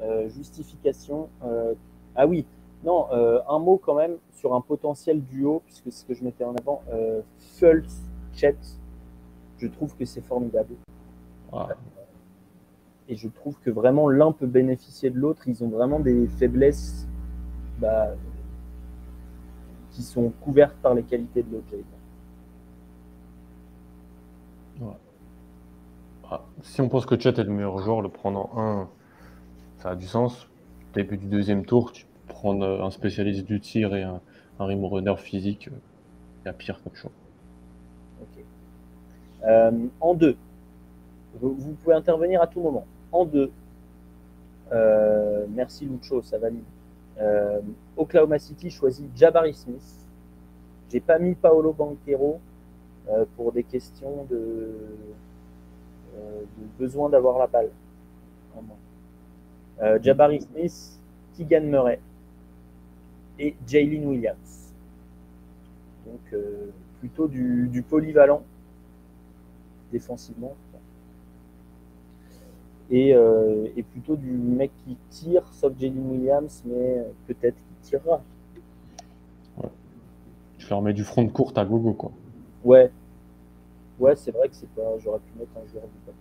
Euh, 0.00 0.28
justification. 0.30 1.28
euh, 1.44 1.74
ah 2.16 2.26
oui, 2.26 2.46
non, 2.84 3.06
euh, 3.12 3.40
un 3.48 3.58
mot 3.58 3.80
quand 3.82 3.94
même 3.94 4.16
sur 4.32 4.54
un 4.54 4.60
potentiel 4.60 5.22
duo, 5.22 5.62
puisque 5.64 5.84
c'est 5.86 6.02
ce 6.02 6.04
que 6.04 6.14
je 6.14 6.24
mettais 6.24 6.44
en 6.44 6.54
avant. 6.54 6.82
Euh, 6.92 7.20
Fultz, 7.58 8.02
Chet, 8.34 8.56
je 9.58 9.66
trouve 9.68 9.94
que 9.96 10.04
c'est 10.04 10.20
formidable. 10.20 10.74
Et 13.08 13.16
je 13.16 13.28
trouve 13.28 13.56
que 13.60 13.70
vraiment 13.70 14.08
l'un 14.08 14.32
peut 14.32 14.46
bénéficier 14.46 15.10
de 15.10 15.18
l'autre. 15.18 15.46
Ils 15.46 15.62
ont 15.62 15.68
vraiment 15.68 16.00
des 16.00 16.26
faiblesses 16.26 17.06
bah, 17.78 18.08
qui 19.92 20.02
sont 20.02 20.32
couvertes 20.40 20.76
par 20.82 20.94
les 20.94 21.02
qualités 21.02 21.42
de 21.42 21.52
l'autre. 21.52 21.74
Ah. 26.30 26.42
Si 26.62 26.80
on 26.80 26.88
pense 26.88 27.06
que 27.06 27.18
Chet 27.18 27.30
est 27.30 27.44
le 27.44 27.50
meilleur 27.50 27.78
joueur, 27.78 28.00
le 28.00 28.08
prendre 28.08 28.48
en 28.56 28.82
1, 28.82 28.88
ça 29.78 29.90
a 29.90 29.96
du 29.96 30.06
sens. 30.06 30.48
Début 30.94 31.16
du 31.16 31.26
deuxième 31.26 31.64
tour, 31.64 31.92
tu 31.92 32.04
peux 32.04 32.32
prendre 32.32 32.82
un 32.82 32.90
spécialiste 32.90 33.44
du 33.44 33.60
tir 33.60 33.94
et 33.94 34.02
un, 34.02 34.20
un 34.58 34.66
rim 34.66 34.84
runner 34.84 35.16
physique. 35.16 35.68
Il 36.42 36.46
y 36.46 36.48
a 36.48 36.52
pire 36.52 36.80
comme. 36.82 37.10
Ok. 38.22 38.44
Euh, 39.44 39.86
en 40.00 40.14
deux, 40.14 40.36
vous, 41.40 41.54
vous 41.54 41.72
pouvez 41.72 41.94
intervenir 41.94 42.40
à 42.40 42.46
tout 42.46 42.60
moment. 42.60 42.86
En 43.12 43.24
deux, 43.24 43.50
euh, 44.72 45.46
merci 45.50 45.84
Lucho, 45.84 46.22
ça 46.22 46.38
valide. 46.38 46.64
Euh, 47.18 47.60
Oklahoma 47.96 48.38
City 48.38 48.70
choisit 48.70 49.06
Jabari 49.16 49.54
Smith. 49.54 50.06
J'ai 50.90 51.00
pas 51.00 51.18
mis 51.18 51.34
Paolo 51.34 51.72
Banquero 51.72 52.40
pour 53.36 53.52
des 53.52 53.64
questions 53.64 54.24
de, 54.30 54.72
de 56.14 56.66
besoin 56.78 57.08
d'avoir 57.08 57.38
la 57.38 57.46
balle. 57.46 57.70
Euh, 59.82 59.98
Jabari 60.00 60.40
Smith, 60.40 61.00
Keegan 61.36 61.62
Murray 61.62 62.00
et 63.38 63.56
Jalen 63.66 64.06
Williams. 64.06 64.72
Donc 66.06 66.20
euh, 66.32 66.70
plutôt 67.00 67.26
du, 67.26 67.68
du 67.68 67.82
polyvalent 67.82 68.42
défensivement. 69.90 70.54
Et, 72.90 73.14
euh, 73.14 73.66
et 73.76 73.82
plutôt 73.82 74.14
du 74.14 74.30
mec 74.30 74.70
qui 74.84 74.96
tire, 75.08 75.42
sauf 75.52 75.72
Jalen 75.78 76.10
Williams, 76.10 76.62
mais 76.66 77.04
peut-être 77.26 77.56
qu'il 77.56 77.76
tirera. 77.82 78.22
Tu 80.58 80.70
leur 80.70 80.82
mets 80.82 80.92
du 80.92 81.02
front 81.02 81.24
de 81.24 81.30
courte 81.30 81.58
à 81.58 81.64
gogo, 81.64 81.92
quoi. 81.94 82.12
Ouais. 82.62 82.90
Ouais, 84.00 84.16
c'est 84.16 84.30
vrai 84.32 84.48
que 84.48 84.54
c'est 84.56 84.68
pas. 84.70 84.82
J'aurais 85.02 85.20
pu 85.20 85.38
mettre 85.38 85.50
un 85.56 85.68
joueur 85.70 85.84
de 85.84 86.06
back. 86.06 86.14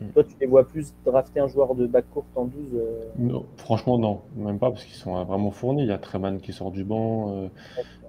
Mm. 0.00 0.12
Toi, 0.12 0.24
tu 0.24 0.34
les 0.40 0.46
vois 0.46 0.64
plus 0.66 0.92
drafter 1.04 1.40
un 1.40 1.46
joueur 1.48 1.74
de 1.74 1.86
back 1.86 2.04
courte 2.12 2.26
en 2.36 2.44
12. 2.44 2.54
euh, 2.74 3.00
Non, 3.18 3.44
franchement, 3.56 3.98
non. 3.98 4.20
Même 4.36 4.58
pas, 4.58 4.70
parce 4.70 4.84
qu'ils 4.84 4.94
sont 4.96 5.22
vraiment 5.24 5.50
fournis. 5.50 5.82
Il 5.82 5.88
y 5.88 5.92
a 5.92 5.98
Treman 5.98 6.38
qui 6.40 6.52
sort 6.52 6.70
du 6.70 6.84
banc, 6.84 7.30
euh, 7.30 7.48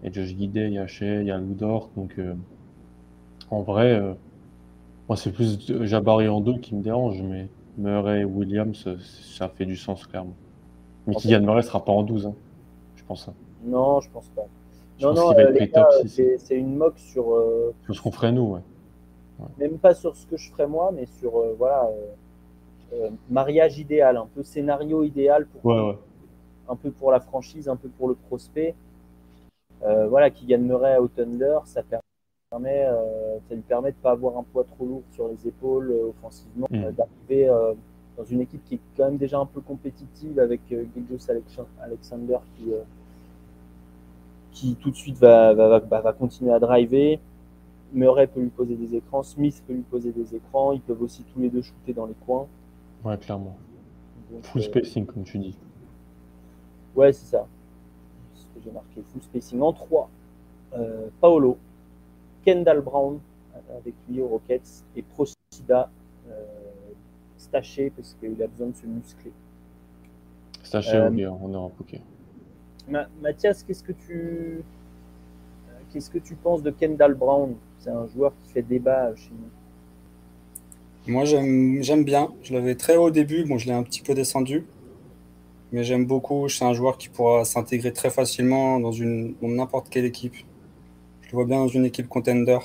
il 0.01 0.07
y 0.07 0.09
a 0.09 0.13
Josh 0.13 0.33
Guidet, 0.35 0.67
il 0.67 0.73
y 0.73 0.79
a 0.79 0.87
Shea, 0.87 1.21
il 1.21 1.27
y 1.27 1.31
a 1.31 1.37
Ludort. 1.37 1.89
Donc, 1.95 2.15
euh, 2.19 2.33
en 3.51 3.61
vrai, 3.61 3.91
euh, 3.93 4.13
moi, 5.09 5.15
c'est 5.15 5.31
plus 5.31 5.59
Jabari 5.85 6.27
en 6.27 6.41
deux 6.41 6.57
qui 6.57 6.75
me 6.75 6.81
dérange, 6.81 7.21
mais 7.21 7.47
Murray 7.77 8.21
et 8.21 8.25
Williams, 8.25 8.87
ça 9.37 9.49
fait 9.49 9.65
du 9.65 9.75
sens, 9.77 10.05
clairement. 10.07 10.33
Mais 11.07 11.15
En 11.15 11.19
Kylian 11.19 11.41
Murray 11.41 11.61
sera 11.61 11.85
pas 11.85 11.91
en 11.91 12.01
12, 12.03 12.25
hein, 12.27 12.33
je 12.95 13.03
pense. 13.03 13.27
hein. 13.27 13.33
Non, 13.63 13.99
je 14.01 14.09
pense 14.09 14.27
pas. 14.29 14.45
Je 14.97 15.05
non, 15.05 15.13
non, 15.13 15.33
6. 16.05 16.37
c'est 16.39 16.55
une 16.55 16.75
moque 16.75 16.97
sur. 16.97 17.25
C'est 17.85 17.93
ce 17.93 18.01
qu'on 18.01 18.11
ferait 18.11 18.31
nous, 18.31 18.43
ouais. 18.53 18.61
Même 19.57 19.77
pas 19.77 19.93
sur 19.93 20.15
ce 20.15 20.25
que 20.27 20.37
je 20.37 20.49
ferais 20.51 20.67
moi, 20.67 20.91
mais 20.93 21.05
sur 21.05 21.37
euh, 21.37 21.55
voilà, 21.57 21.85
euh, 21.85 22.13
euh, 22.93 23.09
mariage 23.29 23.79
idéal, 23.79 24.17
un 24.17 24.27
peu 24.33 24.43
scénario 24.43 25.03
idéal 25.03 25.45
pour 25.47 25.65
Ouais, 25.65 25.81
ouais. 25.81 25.97
un 26.69 26.75
peu 26.75 26.91
pour 26.91 27.11
la 27.11 27.19
franchise, 27.19 27.67
un 27.69 27.75
peu 27.75 27.89
pour 27.89 28.07
le 28.07 28.15
prospect. 28.15 28.75
Voilà, 30.09 30.31
qui 30.31 30.45
gagnerait 30.47 30.97
au 30.97 31.07
Thunder, 31.07 31.59
ça 31.65 31.83
permet, 31.83 32.87
ça 33.47 33.53
lui 33.55 33.61
permet 33.61 33.91
de 33.91 33.97
pas 33.97 34.11
avoir 34.11 34.35
un 34.37 34.43
poids 34.43 34.63
trop 34.63 34.83
lourd 34.85 35.03
sur 35.11 35.27
les 35.27 35.47
épaules 35.47 35.91
offensivement, 36.09 36.65
Mm. 36.71 36.89
d'arriver 36.91 37.47
dans 38.17 38.23
une 38.23 38.41
équipe 38.41 38.63
qui 38.65 38.75
est 38.75 38.79
quand 38.97 39.05
même 39.05 39.17
déjà 39.17 39.37
un 39.37 39.45
peu 39.45 39.61
compétitive 39.61 40.39
avec 40.39 40.61
euh, 40.71 40.85
Alexander 41.83 42.37
qui, 42.57 42.73
euh, 42.73 42.77
qui 44.53 44.75
tout 44.75 44.89
de 44.89 44.95
suite 44.95 45.17
va, 45.17 45.53
va, 45.53 45.67
va, 45.67 45.79
va- 45.79 46.01
va 46.01 46.13
continuer 46.13 46.51
à 46.53 46.59
driver. 46.59 47.19
Murray 47.95 48.27
peut 48.27 48.41
lui 48.41 48.49
poser 48.49 48.75
des 48.75 48.95
écrans, 48.95 49.23
Smith 49.23 49.63
peut 49.65 49.73
lui 49.73 49.81
poser 49.81 50.11
des 50.11 50.35
écrans, 50.35 50.73
ils 50.73 50.81
peuvent 50.81 51.01
aussi 51.01 51.23
tous 51.33 51.39
les 51.39 51.49
deux 51.49 51.61
shooter 51.61 51.93
dans 51.93 52.05
les 52.05 52.13
coins. 52.25 52.47
Ouais, 53.03 53.17
clairement. 53.17 53.57
Donc, 54.31 54.43
Full 54.43 54.61
euh, 54.61 54.65
spacing, 54.65 55.05
comme 55.05 55.23
tu 55.23 55.39
dis. 55.39 55.57
Ouais, 56.95 57.13
c'est 57.13 57.25
ça. 57.25 57.47
C'est 58.33 58.41
ce 58.43 58.47
que 58.47 58.59
j'ai 58.63 58.71
marqué. 58.71 59.01
Full 59.01 59.21
spacing 59.21 59.61
en 59.61 59.73
3. 59.73 60.09
Euh, 60.73 61.07
Paolo, 61.21 61.57
Kendall 62.43 62.81
Brown 62.81 63.19
euh, 63.55 63.77
avec 63.77 63.93
lui 64.09 64.21
aux 64.21 64.27
Rockets 64.27 64.83
et 64.95 65.01
Procida 65.01 65.89
euh, 66.29 66.43
staché 67.37 67.91
parce 67.91 68.13
qu'il 68.19 68.41
a 68.43 68.47
besoin 68.47 68.67
de 68.67 68.75
se 68.75 68.85
muscler. 68.85 69.31
Staché 70.63 70.99
au 70.99 71.11
gars 71.11 71.31
en. 71.31 71.71
Ma- 72.89 73.07
Mathias, 73.21 73.63
qu'est-ce 73.63 73.83
que 73.83 73.93
tu 73.93 74.63
qu'est-ce 75.95 76.09
que 76.09 76.17
tu 76.17 76.35
penses 76.35 76.61
de 76.61 76.71
Kendall 76.71 77.13
Brown? 77.13 77.55
C'est 77.79 77.89
un 77.89 78.05
joueur 78.07 78.33
qui 78.43 78.51
fait 78.51 78.61
débat 78.61 79.15
chez 79.15 79.31
nous. 79.31 81.13
Moi, 81.13 81.23
j'aime 81.23 82.03
bien. 82.03 82.33
Je 82.43 82.53
l'avais 82.53 82.75
très 82.75 82.97
haut 82.97 83.05
au 83.05 83.11
début. 83.11 83.45
Bon, 83.45 83.57
je 83.57 83.67
l'ai 83.67 83.71
un 83.73 83.83
petit 83.83 84.01
peu 84.01 84.13
descendu. 84.13 84.65
Mais 85.71 85.85
j'aime 85.85 86.05
beaucoup. 86.05 86.49
C'est 86.49 86.65
un 86.65 86.73
joueur 86.73 86.97
qui 86.97 87.07
pourra 87.07 87.45
s'intégrer 87.45 87.93
très 87.93 88.09
facilement 88.09 88.77
dans 88.81 88.91
n'importe 89.41 89.87
quelle 89.87 90.03
équipe. 90.03 90.35
Je 91.21 91.27
le 91.29 91.35
vois 91.35 91.45
bien 91.45 91.59
dans 91.59 91.69
une 91.69 91.85
équipe 91.85 92.09
contender. 92.09 92.59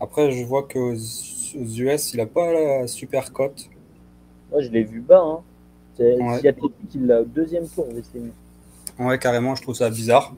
Après, 0.00 0.30
je 0.30 0.42
vois 0.42 0.62
qu'aux 0.62 0.94
aux 0.94 1.64
US, 1.64 2.14
il 2.14 2.16
n'a 2.16 2.26
pas 2.26 2.50
la 2.52 2.86
super 2.86 3.30
cote. 3.30 3.68
Moi, 4.50 4.62
je 4.62 4.70
l'ai 4.70 4.84
vu 4.84 5.00
bas. 5.00 5.20
Hein. 5.22 5.40
C'est 5.96 6.16
Ouais. 6.16 6.38
Sciatétique, 6.38 6.94
il 6.94 7.06
l'a 7.06 7.20
au 7.20 7.24
deuxième 7.24 7.68
tour. 7.68 7.86
Ouais, 8.98 9.18
carrément, 9.18 9.54
je 9.54 9.60
trouve 9.62 9.74
ça 9.74 9.90
bizarre. 9.90 10.34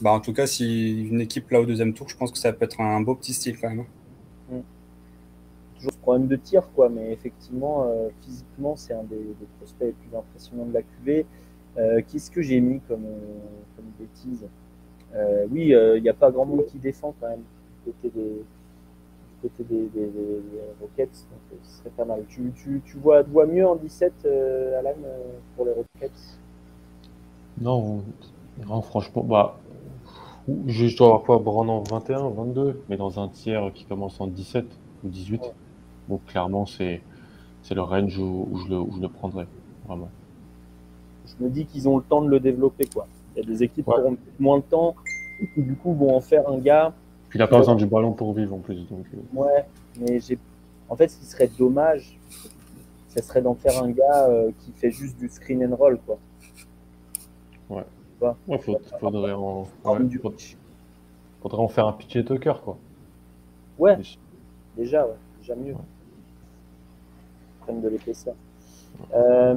Bah, 0.00 0.12
en 0.12 0.20
tout 0.20 0.32
cas, 0.32 0.46
si 0.46 1.02
une 1.06 1.20
équipe 1.20 1.50
là 1.50 1.60
au 1.60 1.66
deuxième 1.66 1.92
tour, 1.92 2.08
je 2.08 2.16
pense 2.16 2.32
que 2.32 2.38
ça 2.38 2.52
peut 2.54 2.64
être 2.64 2.80
un 2.80 3.00
beau 3.02 3.14
petit 3.14 3.34
style 3.34 3.58
quand 3.60 3.68
même. 3.68 3.84
toujours 5.76 5.92
ce 5.92 5.98
problème 5.98 6.26
de 6.28 6.36
tir, 6.36 6.68
quoi. 6.74 6.88
Mais 6.88 7.12
effectivement, 7.12 7.84
euh, 7.84 8.08
physiquement, 8.22 8.76
c'est 8.76 8.94
un 8.94 9.02
des, 9.04 9.16
des 9.16 9.46
prospects 9.58 9.86
les 9.88 9.92
plus 9.92 10.16
impressionnants 10.16 10.66
de 10.66 10.74
la 10.74 10.82
QV. 10.82 11.26
Euh, 11.78 12.00
Qu'est-ce 12.08 12.30
que 12.30 12.42
j'ai 12.42 12.60
mis 12.60 12.80
comme, 12.88 13.04
euh, 13.04 13.38
comme 13.76 13.86
bêtise? 13.98 14.46
Euh, 15.14 15.46
Oui, 15.50 15.68
il 15.96 16.02
n'y 16.02 16.08
a 16.08 16.14
pas 16.14 16.30
grand 16.30 16.46
monde 16.46 16.66
qui 16.66 16.78
défend 16.78 17.14
quand 17.20 17.28
même 17.28 17.42
du 17.86 17.92
côté 17.92 18.10
des, 18.10 18.22
du 19.42 19.48
côté 19.50 19.64
des, 19.64 19.88
des- 19.88 20.08
des- 20.08 20.42
des 20.42 20.62
Rockets, 20.80 21.26
donc 21.30 21.40
euh, 21.52 21.56
ce 21.64 21.78
serait 21.80 21.90
pas 21.90 22.04
mal. 22.04 22.24
Tu, 22.28 22.52
tu, 22.56 22.82
tu 22.86 22.98
vois, 22.98 23.24
tu 23.24 23.30
vois 23.30 23.46
mieux 23.46 23.66
en 23.66 23.76
17, 23.76 24.14
euh, 24.26 24.78
Alan, 24.78 24.94
euh, 25.04 25.18
pour 25.56 25.66
les 25.66 25.72
Rockets? 25.72 26.38
Non, 27.60 28.02
non, 28.66 28.82
franchement, 28.82 29.22
bah, 29.24 29.58
je 30.66 30.86
je 30.86 30.96
dois 30.96 31.06
avoir 31.08 31.22
quoi, 31.22 31.36
en 31.38 31.82
21, 31.82 32.28
22, 32.30 32.82
mais 32.88 32.96
dans 32.96 33.18
un 33.20 33.28
tiers 33.28 33.72
qui 33.74 33.84
commence 33.84 34.20
en 34.20 34.26
17 34.26 34.64
ou 35.04 35.08
18. 35.08 35.42
Donc 36.08 36.24
clairement, 36.26 36.66
c'est 36.66 37.00
le 37.70 37.82
range 37.82 38.16
où, 38.18 38.48
où 38.50 38.58
je 38.58 38.68
le, 38.68 38.78
où 38.78 38.92
je 38.96 39.00
le 39.00 39.08
prendrais, 39.08 39.46
vraiment. 39.86 40.08
je 41.26 41.44
me 41.44 41.50
dis 41.50 41.66
qu'ils 41.66 41.88
ont 41.88 41.96
le 41.96 42.04
temps 42.04 42.22
de 42.22 42.28
le 42.28 42.38
développer. 42.40 42.86
Quoi. 42.92 43.06
Il 43.34 43.42
y 43.42 43.44
a 43.44 43.48
des 43.48 43.62
équipes 43.64 43.88
Ouais. 43.88 43.94
qui 43.96 44.00
auront 44.00 44.16
moins 44.38 44.58
de 44.58 44.62
temps, 44.62 44.94
et 45.40 45.48
qui 45.48 45.62
du 45.62 45.74
coup 45.74 45.92
vont 45.94 46.16
en 46.16 46.20
faire 46.20 46.48
un 46.48 46.58
gars 46.58 46.92
Puis 47.28 47.38
il 47.38 47.42
n'a 47.42 47.48
pas 47.48 47.58
besoin 47.58 47.74
du 47.74 47.86
ballon 47.86 48.12
pour 48.12 48.32
vivre 48.32 48.54
en 48.54 48.58
plus. 48.58 48.86
Donc, 48.88 49.04
euh. 49.14 49.38
Ouais, 49.38 49.64
mais 50.00 50.20
j'ai. 50.20 50.38
En 50.88 50.94
fait, 50.94 51.08
ce 51.08 51.18
qui 51.18 51.26
serait 51.26 51.50
dommage, 51.58 52.16
ce 53.08 53.20
serait 53.20 53.42
d'en 53.42 53.54
faire 53.56 53.82
un 53.82 53.90
gars 53.90 54.28
euh, 54.28 54.52
qui 54.60 54.70
fait 54.70 54.92
juste 54.92 55.18
du 55.18 55.28
screen 55.28 55.66
and 55.66 55.74
roll, 55.74 55.98
quoi. 56.06 56.18
Ouais. 57.68 57.84
Tu 58.20 58.24
Ouais, 58.50 58.58
faut- 58.58 58.78
faudrait 59.00 59.32
en, 59.32 59.66
ouais, 59.84 60.04
du- 60.04 60.18
faudrait, 61.42 61.58
en 61.62 61.68
faire 61.68 61.86
un 61.86 61.92
pitch 61.92 62.24
tucker 62.24 62.54
quoi. 62.64 62.76
Ouais, 63.78 63.96
Mais- 63.96 64.04
déjà, 64.84 65.06
ouais, 65.06 65.14
déjà 65.40 65.54
mieux. 65.54 65.74
Prennent 67.60 67.82
de 67.82 67.88
l'épaisseur. 67.88 68.34
Euh, 69.14 69.54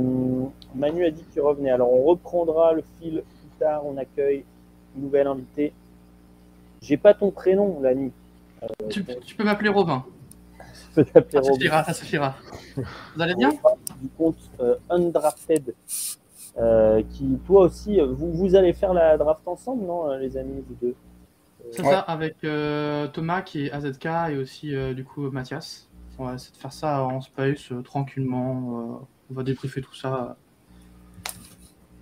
Manu 0.75 1.05
a 1.05 1.11
dit 1.11 1.23
qu'il 1.31 1.41
revenait. 1.41 1.69
Alors, 1.71 1.93
on 1.93 2.03
reprendra 2.03 2.73
le 2.73 2.83
fil 2.99 3.23
plus 3.23 3.49
tard. 3.59 3.85
On 3.85 3.95
accueille 3.97 4.43
une 4.95 5.03
nouvelle 5.03 5.27
invitée. 5.27 5.71
J'ai 6.81 6.97
pas 6.97 7.13
ton 7.13 7.31
prénom, 7.31 7.79
l'ami. 7.81 8.11
Euh, 8.63 8.67
Tu, 8.89 9.05
tu 9.25 9.35
peux 9.35 9.43
m'appeler 9.45 9.69
Robin. 9.69 10.03
je 10.57 10.95
peux 10.95 11.05
t'appeler 11.05 11.31
Ça 11.31 11.39
Robin. 11.41 11.53
suffira, 11.53 11.83
ça 11.85 11.93
suffira. 11.93 12.35
Vous 12.75 13.21
allez 13.21 13.35
bien 13.35 13.51
du 14.01 14.09
compte 14.17 14.35
euh, 14.59 14.75
Undrafted, 14.89 15.73
euh, 16.59 17.01
qui 17.09 17.39
toi 17.45 17.65
aussi, 17.65 17.99
vous, 18.01 18.31
vous 18.33 18.55
allez 18.55 18.73
faire 18.73 18.93
la 18.93 19.17
draft 19.17 19.47
ensemble, 19.47 19.85
non, 19.85 20.09
euh, 20.11 20.17
les 20.17 20.35
amis, 20.37 20.63
vous 20.67 20.75
deux? 20.81 20.87
Euh, 21.61 21.69
C'est 21.71 21.83
ça, 21.83 21.99
avec 21.99 22.35
euh, 22.43 23.07
Thomas 23.07 23.41
qui 23.41 23.67
est 23.67 23.71
AZK 23.71 24.05
et 24.31 24.37
aussi 24.37 24.75
euh, 24.75 24.93
du 24.93 25.03
coup 25.03 25.29
Mathias. 25.31 25.87
On 26.17 26.25
va 26.25 26.33
essayer 26.33 26.51
de 26.53 26.57
faire 26.57 26.73
ça 26.73 27.03
en 27.05 27.21
space, 27.21 27.71
euh, 27.71 27.81
tranquillement. 27.81 28.99
euh, 28.99 29.05
on 29.31 29.33
va 29.35 29.43
débriefer 29.43 29.81
tout 29.81 29.95
ça. 29.95 30.35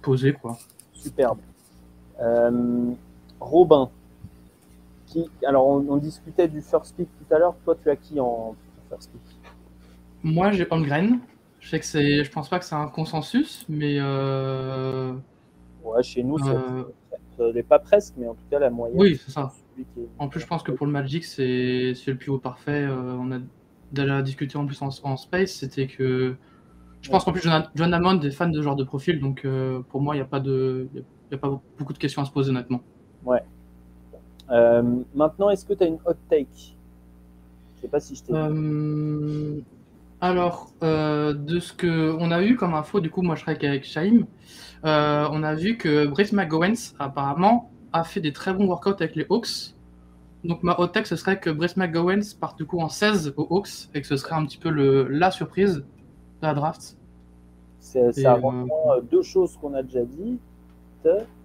Posé 0.02 0.34
quoi. 0.34 0.58
Superbe. 0.94 1.40
Euh, 2.20 2.92
Robin, 3.40 3.90
qui, 5.06 5.30
alors 5.46 5.68
on, 5.68 5.86
on 5.90 5.98
discutait 5.98 6.48
du 6.48 6.62
first 6.62 6.96
pick 6.96 7.10
tout 7.20 7.36
à 7.36 7.38
l'heure. 7.38 7.56
Toi, 7.64 7.76
tu 7.84 7.90
as 7.90 7.96
qui 7.96 8.20
en 8.20 8.56
first 8.90 9.12
pick? 9.12 9.22
Moi 10.24 10.52
j'ai 10.52 10.66
Holmgren. 10.72 11.20
Je 11.68 11.72
sais 11.72 11.80
que 11.82 11.86
c'est. 11.86 12.24
Je 12.24 12.32
pense 12.32 12.48
pas 12.48 12.60
que 12.60 12.66
c'est 12.66 12.76
un 12.76 12.88
consensus, 12.88 13.66
mais 13.68 13.98
euh, 14.00 15.12
Ouais, 15.84 16.02
chez 16.02 16.24
nous, 16.24 16.38
Euh, 16.48 16.84
ça 17.38 17.52
n'est 17.52 17.62
pas 17.62 17.78
presque, 17.80 18.14
mais 18.16 18.26
en 18.26 18.36
tout 18.36 18.46
cas, 18.50 18.58
la 18.58 18.70
moyenne. 18.70 18.98
Oui, 18.98 19.18
c'est 19.18 19.32
ça. 19.32 19.52
est- 19.78 19.84
En 20.18 20.30
plus, 20.30 20.40
je 20.40 20.48
pense 20.48 20.64
que 20.64 20.72
pour 20.72 20.86
le 20.86 20.94
Magic, 20.94 21.26
c'est 21.26 21.92
c'est 21.94 22.12
le 22.12 22.18
pivot 22.18 22.38
parfait. 22.38 22.86
Euh, 22.86 23.18
on 23.20 23.34
a 23.34 23.40
déjà 23.92 24.22
discuté 24.22 24.58
en 24.58 24.66
plus 24.66 24.82
en, 24.82 24.88
en 25.04 25.18
space. 25.18 25.52
C'était 25.56 25.88
que. 25.88 26.38
Je 27.02 27.10
pense 27.10 27.26
qu'en 27.26 27.34
plus, 27.34 27.42
John, 27.42 27.68
John 27.76 27.94
Hammond 27.94 28.22
est 28.22 28.32
fan 28.32 28.50
de 28.50 28.60
ce 28.60 28.64
genre 28.64 28.78
de 28.78 28.86
profil. 28.86 29.20
Donc, 29.20 29.44
euh, 29.44 29.82
pour 29.90 30.00
moi, 30.00 30.16
il 30.16 30.20
n'y 30.20 30.24
a, 30.24 30.26
pas 30.26 30.40
de- 30.40 30.88
y 31.32 31.36
a- 31.36 31.38
pas 31.38 31.60
beaucoup 31.78 31.92
de 31.94 31.98
questions 31.98 32.22
à 32.22 32.26
se 32.26 32.32
poser, 32.32 32.52
honnêtement. 32.52 32.80
Ouais. 33.26 33.44
Euh, 34.52 35.04
maintenant, 35.14 35.50
est-ce 35.50 35.66
que 35.66 35.74
tu 35.74 35.84
as 35.84 35.88
une 35.88 36.00
hot 36.06 36.14
take? 36.30 36.48
Je 37.76 37.82
sais 37.82 37.88
pas 37.90 38.00
si 38.00 38.16
je 38.16 38.24
t'ai. 38.24 38.34
Alors, 40.20 40.74
euh, 40.84 41.34
de 41.34 41.60
ce 41.60 41.74
qu'on 41.74 42.32
a 42.32 42.42
eu 42.44 42.56
comme 42.56 42.74
info, 42.74 43.00
du 43.00 43.10
coup, 43.12 43.22
moi 43.22 43.36
je 43.36 43.42
serais 43.42 43.64
avec 43.66 43.84
Shaim, 43.84 44.26
euh, 44.86 45.28
on 45.32 45.44
a 45.44 45.56
vu 45.56 45.78
que 45.78 46.08
Brice 46.08 46.34
McGowens, 46.34 46.94
apparemment, 47.00 47.72
a 47.94 48.04
fait 48.04 48.22
des 48.22 48.34
très 48.34 48.54
bons 48.54 48.68
workouts 48.68 48.92
avec 49.02 49.16
les 49.16 49.26
Hawks. 49.30 49.76
Donc, 50.44 50.64
ma 50.64 50.80
hot 50.80 50.88
take, 50.90 51.08
ce 51.08 51.16
serait 51.18 51.40
que 51.40 51.50
Brice 51.50 51.78
McGowens 51.78 52.36
parte 52.40 52.58
du 52.58 52.66
coup 52.66 52.80
en 52.80 52.90
16 52.90 53.34
aux 53.38 53.48
Hawks 53.52 53.90
et 53.94 54.02
que 54.02 54.08
ce 54.08 54.18
serait 54.18 54.36
un 54.36 54.46
petit 54.46 54.58
peu 54.60 54.70
le, 54.70 55.08
la 55.10 55.32
surprise 55.32 55.78
de 55.78 55.86
la 56.48 56.54
draft. 56.56 56.98
C'est- 57.80 58.12
Ça 58.14 58.34
euh, 58.34 58.36
reprend 58.36 58.94
euh, 58.98 59.02
deux 59.02 59.24
choses 59.24 59.58
qu'on 59.58 59.74
a 59.74 59.84
déjà 59.84 60.06
dites, 60.06 60.42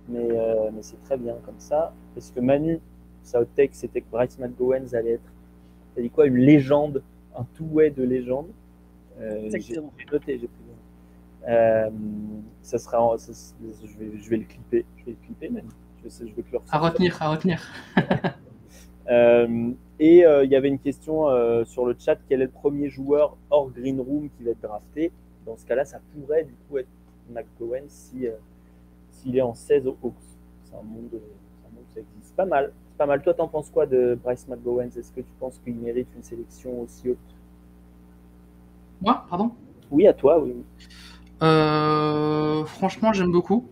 mais, 0.08 0.28
euh, 0.30 0.70
mais 0.72 0.82
c'est 0.82 1.00
très 1.04 1.16
bien 1.16 1.34
comme 1.44 1.58
ça. 1.58 1.92
Parce 2.14 2.30
que 2.30 2.40
Manu, 2.40 2.80
sa 3.22 3.40
hot 3.40 3.46
take, 3.56 3.74
c'était 3.74 4.00
que 4.00 4.10
Bryce 4.10 4.38
McGowens 4.38 4.94
allait 4.94 5.12
être, 5.14 5.32
t'as 5.94 6.02
dit 6.02 6.10
quoi, 6.10 6.26
une 6.26 6.36
légende, 6.38 7.02
un 7.36 7.44
two-way 7.54 7.90
de 7.90 8.02
légende. 8.04 8.48
Euh, 9.20 9.40
j'ai 9.50 9.56
Exactement. 9.56 9.92
j'ai 9.98 10.04
noté, 10.12 10.38
j'ai 10.38 10.48
pris 10.48 10.62
note. 10.66 11.48
Euh, 11.48 11.90
ça 12.62 12.78
sera, 12.78 13.16
ça- 13.18 13.54
je, 13.62 13.98
vais, 13.98 14.18
je 14.18 14.30
vais 14.30 14.36
le 14.38 14.44
clipper, 14.44 14.84
je 14.98 15.04
vais 15.04 15.10
le 15.12 15.26
clipper 15.26 15.48
même. 15.50 15.68
Je, 16.04 16.08
sais- 16.08 16.26
je 16.26 16.34
vais 16.34 16.44
le 16.52 16.58
À 16.70 16.78
retenir, 16.78 17.20
à 17.22 17.30
retenir. 17.30 17.60
Euh, 19.10 19.72
et 19.98 20.24
euh, 20.24 20.44
il 20.44 20.50
y 20.50 20.54
avait 20.54 20.68
une 20.68 20.78
question 20.78 21.28
euh, 21.28 21.64
sur 21.64 21.84
le 21.86 21.96
chat 21.98 22.16
quel 22.28 22.40
est 22.40 22.44
le 22.44 22.50
premier 22.50 22.88
joueur 22.88 23.36
hors 23.50 23.68
Green 23.68 24.00
Room 24.00 24.28
qui 24.30 24.44
va 24.44 24.52
être 24.52 24.60
drafté? 24.60 25.10
Dans 25.44 25.56
ce 25.56 25.66
cas-là, 25.66 25.84
ça 25.84 26.00
pourrait 26.14 26.44
du 26.44 26.52
coup 26.68 26.78
être 26.78 26.88
McGowan 27.28 27.82
si, 27.88 28.28
euh, 28.28 28.32
s'il 29.10 29.36
est 29.36 29.42
en 29.42 29.54
16 29.54 29.88
aux 29.88 29.96
Hawks. 30.04 30.14
C'est 30.64 30.76
un 30.76 30.82
monde, 30.82 31.08
c'est 31.10 31.66
un 31.68 31.74
monde 31.74 31.84
qui 31.92 31.98
existe. 31.98 32.36
Pas 32.36 32.46
mal. 32.46 32.72
C'est 32.92 32.96
pas 32.98 33.06
mal. 33.06 33.22
Toi, 33.22 33.34
t'en 33.34 33.48
penses 33.48 33.70
quoi 33.70 33.86
de 33.86 34.16
Bryce 34.22 34.46
McGowan 34.46 34.86
Est-ce 34.96 35.10
que 35.10 35.20
tu 35.20 35.32
penses 35.40 35.58
qu'il 35.64 35.74
mérite 35.74 36.06
une 36.14 36.22
sélection 36.22 36.80
aussi 36.82 37.10
haute? 37.10 37.18
Moi, 39.02 39.26
pardon 39.28 39.50
Oui, 39.90 40.06
à 40.06 40.12
toi, 40.12 40.38
oui. 40.40 40.54
Euh, 41.42 42.64
franchement, 42.64 43.12
j'aime 43.12 43.32
beaucoup. 43.32 43.68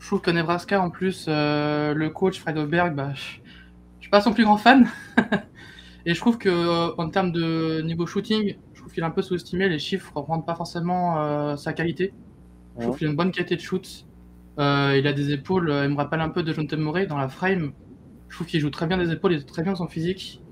Je 0.00 0.08
trouve 0.08 0.20
que 0.20 0.32
Nebraska, 0.32 0.82
en 0.82 0.90
plus, 0.90 1.26
euh, 1.28 1.94
le 1.94 2.10
coach 2.10 2.40
Fred 2.40 2.58
Oberg, 2.58 2.96
bah, 2.96 3.12
je 3.14 3.38
je 4.00 4.06
suis 4.06 4.10
pas 4.10 4.20
son 4.20 4.32
plus 4.32 4.42
grand 4.42 4.56
fan. 4.56 4.88
Et 6.06 6.14
je 6.14 6.18
trouve 6.18 6.36
que 6.36 6.48
euh, 6.48 6.92
en 6.98 7.08
termes 7.08 7.30
de 7.30 7.80
niveau 7.82 8.04
shooting, 8.04 8.56
je 8.74 8.80
trouve 8.80 8.92
qu'il 8.92 9.04
est 9.04 9.06
un 9.06 9.12
peu 9.12 9.22
sous-estimé. 9.22 9.68
Les 9.68 9.78
chiffres 9.78 10.12
ne 10.16 10.20
rendent 10.20 10.44
pas 10.44 10.56
forcément 10.56 11.20
euh, 11.20 11.54
sa 11.54 11.72
qualité. 11.72 12.12
Je 12.76 12.82
trouve 12.82 12.98
qu'il 12.98 13.06
a 13.06 13.10
une 13.10 13.16
bonne 13.16 13.30
qualité 13.30 13.54
de 13.54 13.60
shoot. 13.60 14.04
Il 14.58 15.06
a 15.06 15.12
des 15.12 15.30
épaules. 15.30 15.72
il 15.84 15.90
me 15.90 15.96
rappelle 15.96 16.20
un 16.20 16.30
peu 16.30 16.42
de 16.42 16.52
John 16.52 16.66
Murray 16.82 17.06
dans 17.06 17.18
la 17.18 17.28
frame. 17.28 17.70
Je 18.28 18.34
trouve 18.34 18.48
qu'il 18.48 18.58
joue 18.58 18.70
très 18.70 18.88
bien 18.88 18.98
des 18.98 19.12
épaules, 19.12 19.34
il 19.34 19.38
est 19.38 19.44
très 19.44 19.62
bien 19.62 19.76
son 19.76 19.86
physique. 19.86 20.42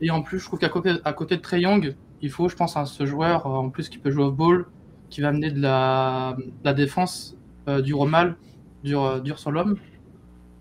Et 0.00 0.10
en 0.10 0.22
plus, 0.22 0.40
je 0.40 0.44
trouve 0.44 0.58
qu'à 0.58 0.68
côté, 0.68 0.94
à 1.04 1.12
côté 1.12 1.36
de 1.36 1.42
Trey 1.42 1.60
Young, 1.60 1.94
il 2.24 2.30
faut, 2.30 2.48
je 2.48 2.56
pense, 2.56 2.74
à 2.76 2.86
ce 2.86 3.04
joueur 3.04 3.46
euh, 3.46 3.50
en 3.50 3.68
plus 3.68 3.90
qui 3.90 3.98
peut 3.98 4.10
jouer 4.10 4.24
off-ball, 4.24 4.64
qui 5.10 5.20
va 5.20 5.28
amener 5.28 5.50
de 5.50 5.60
la, 5.60 6.36
la 6.64 6.72
défense 6.72 7.36
euh, 7.68 7.82
dure 7.82 8.00
au 8.00 8.06
mal, 8.06 8.36
dure, 8.82 9.04
euh, 9.04 9.20
dure 9.20 9.38
sur 9.38 9.50
l'homme. 9.50 9.76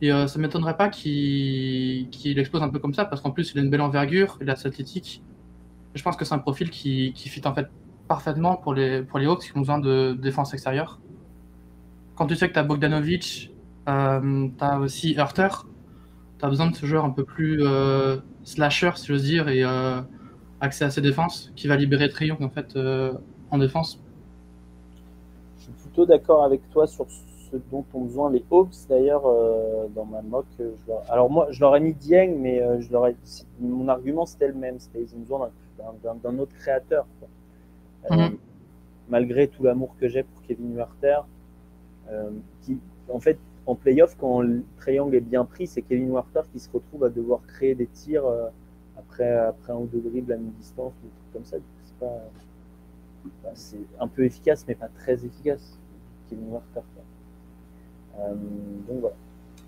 Et 0.02 0.11
euh, 0.11 0.27
ça 0.27 0.40
m'étonnerait 0.40 0.76
pas 0.76 0.90
qu'il 0.90 2.10
qu'il 2.10 2.38
explose 2.38 2.61
un 2.61 2.68
peu 2.68 2.80
comme 2.80 2.94
ça, 2.94 3.06
parce 3.06 3.22
qu'en 3.22 3.31
plus, 3.31 3.53
il 3.53 3.60
a 3.60 3.61
une 3.64 3.69
belle 3.69 3.81
envergure, 3.81 4.38
il 4.41 4.49
est 4.49 4.52
assez 4.52 4.68
athlétique. 4.68 5.23
Je 5.95 6.03
pense 6.03 6.18
que 6.18 6.26
c'est 6.26 6.35
un 6.35 6.40
profil 6.40 6.69
qui, 6.69 7.14
qui 7.14 7.30
fit 7.30 7.41
en 7.48 7.53
fait 7.53 7.68
parfaitement 8.10 8.57
pour 8.57 8.73
les, 8.73 9.02
pour 9.02 9.19
les 9.19 9.26
Hawks 9.26 9.44
qui 9.44 9.56
ont 9.56 9.61
besoin 9.61 9.80
de 9.80 10.18
défense 10.22 10.53
extérieure. 10.53 10.99
Quand 12.15 12.27
tu 12.27 12.35
sais 12.35 12.49
que 12.49 12.53
tu 12.53 12.60
as 12.60 12.64
Bogdanovic, 12.64 13.53
euh, 13.88 14.49
tu 14.57 14.64
as 14.64 14.80
aussi 14.80 15.14
Hurter, 15.14 15.48
tu 16.40 16.45
as 16.45 16.49
besoin 16.49 16.69
de 16.69 16.76
ce 16.76 16.85
joueur 16.85 17.06
un 17.06 17.11
peu 17.11 17.23
plus 17.23 17.64
slasher, 18.44 18.91
si 18.95 19.07
j'ose 19.07 19.23
dire, 19.23 19.48
et 19.48 19.64
accès 20.64 20.85
à 20.85 20.90
ses 20.90 21.02
défenses, 21.02 21.52
qui 21.56 21.68
va 21.68 21.76
libérer 21.76 22.10
Triumph 22.10 22.41
en 22.41 22.49
fait 22.49 22.76
euh, 22.76 23.14
en 23.52 23.57
défense. 23.57 23.99
Je 25.57 25.64
suis 25.64 25.72
plutôt 25.73 26.06
d'accord 26.06 26.44
avec 26.44 26.61
toi 26.72 26.88
sur 26.88 27.06
ce 27.10 27.57
dont 27.72 27.85
ont 27.94 28.02
besoin 28.06 28.31
les 28.31 28.44
Hawks. 28.49 28.88
D'ailleurs, 28.90 29.26
euh, 29.26 29.88
dans 29.95 30.06
ma 30.06 30.22
mock, 30.22 30.45
euh, 30.60 30.72
je 30.81 30.91
leur... 30.91 31.11
alors 31.11 31.30
moi, 31.30 31.48
je 31.52 31.60
leur 31.60 31.76
ai 31.76 31.80
mis 31.80 31.94
Dieng, 31.94 32.35
mais 32.40 32.61
je 32.81 32.91
leur 32.91 33.07
ai... 33.07 33.15
mon 33.60 33.88
argument 33.88 34.26
c'était 34.26 34.48
le 34.48 34.56
même. 34.56 34.80
C'était 34.80 35.02
ils 35.02 35.15
ont 35.15 35.19
besoin 35.19 35.52
d'un- 36.23 36.40
autre 36.40 36.56
créateur. 36.56 37.06
quoi. 37.19 38.18
Mhm. 38.18 38.38
Malgré 39.10 39.48
tout 39.48 39.64
l'amour 39.64 39.95
que 39.99 40.07
j'ai 40.07 40.23
pour 40.23 40.41
Kevin 40.44 40.81
euh, 42.10 42.30
qui, 42.61 42.80
en 43.10 43.19
fait, 43.19 43.38
en 43.65 43.76
playoff, 43.76 44.15
quand 44.18 44.41
le 44.41 44.64
triangle 44.77 45.15
est 45.15 45.22
bien 45.22 45.45
pris, 45.45 45.68
c'est 45.68 45.81
Kevin 45.81 46.10
Huerter 46.10 46.41
qui 46.52 46.60
se 46.60 46.69
retrouve 46.72 47.03
à 47.06 47.10
devoir 47.10 47.41
créer 47.48 47.76
des 47.76 47.88
tirs 47.88 48.26
euh, 48.26 48.48
après, 49.14 49.38
après 49.38 49.73
un 49.73 49.77
ou 49.77 49.85
deux 49.85 50.02
dribbles 50.02 50.34
à 50.34 50.38
mi-distance 50.38 50.94
ou 51.03 51.06
des 51.06 51.11
trucs 51.11 51.34
comme 51.34 51.45
ça. 51.45 51.57
C'est 51.85 51.98
pas, 51.99 52.18
bah, 53.44 53.49
c'est 53.53 53.77
un 53.99 54.07
peu 54.07 54.26
efficace, 54.26 54.65
mais 54.68 54.73
pas 54.76 54.88
très 54.88 55.14
efficace. 55.14 55.77
Kevin. 56.30 56.60
Euh, 58.19 58.34
donc 58.88 58.99
voilà. 59.02 59.15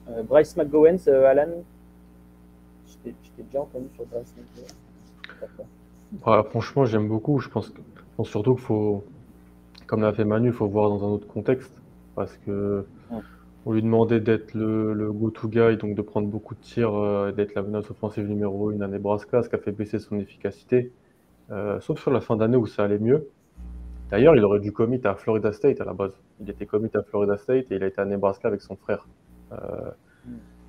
Euh, 0.09 0.23
Bryce 0.23 0.55
McGowens, 0.57 1.07
euh, 1.07 1.25
Alan, 1.25 1.49
je 2.87 2.93
t'ai 3.03 3.13
déjà 3.43 3.61
entendu 3.61 3.87
sur 3.95 4.05
Bryce 4.05 4.33
McGowens. 4.37 6.43
Franchement, 6.49 6.85
j'aime 6.85 7.07
beaucoup. 7.07 7.39
Je 7.39 7.49
pense, 7.49 7.69
que- 7.69 7.81
je 7.97 8.01
pense 8.17 8.29
surtout 8.29 8.55
qu'il 8.55 8.63
faut, 8.63 9.03
comme 9.85 10.01
l'a 10.01 10.13
fait 10.13 10.25
Manu, 10.25 10.47
il 10.47 10.53
faut 10.53 10.67
voir 10.67 10.89
dans 10.89 11.03
un 11.03 11.07
autre 11.09 11.27
contexte. 11.27 11.71
Parce 12.15 12.35
que. 12.45 12.85
On 13.65 13.71
lui 13.73 13.81
demandait 13.81 14.19
d'être 14.19 14.53
le, 14.53 14.93
le 14.93 15.11
go-to 15.11 15.47
guy, 15.47 15.77
donc 15.77 15.95
de 15.95 16.01
prendre 16.01 16.27
beaucoup 16.27 16.53
de 16.55 16.59
tirs, 16.61 16.93
euh, 16.95 17.31
d'être 17.31 17.55
la 17.55 17.63
menace 17.63 17.89
offensive 17.89 18.27
numéro 18.27 18.69
1 18.69 18.81
à 18.81 18.87
Nebraska, 18.87 19.41
ce 19.43 19.49
qui 19.49 19.55
a 19.55 19.57
fait 19.57 19.71
baisser 19.71 19.97
son 19.99 20.19
efficacité. 20.19 20.91
Euh, 21.51 21.79
sauf 21.79 21.99
sur 22.01 22.11
la 22.11 22.21
fin 22.21 22.35
d'année 22.35 22.57
où 22.57 22.65
ça 22.67 22.83
allait 22.83 22.99
mieux. 22.99 23.27
D'ailleurs, 24.09 24.35
il 24.35 24.43
aurait 24.43 24.59
dû 24.59 24.71
commit 24.71 25.01
à 25.03 25.15
Florida 25.15 25.51
State 25.51 25.81
à 25.81 25.85
la 25.85 25.93
base. 25.93 26.13
Il 26.39 26.49
était 26.49 26.65
commit 26.67 26.89
à 26.93 27.01
Florida 27.01 27.37
State 27.37 27.71
et 27.71 27.75
il 27.75 27.83
a 27.83 27.87
été 27.87 27.99
à 28.01 28.05
Nebraska 28.05 28.47
avec 28.47 28.61
son 28.61 28.75
frère. 28.75 29.07
Euh, 29.51 29.55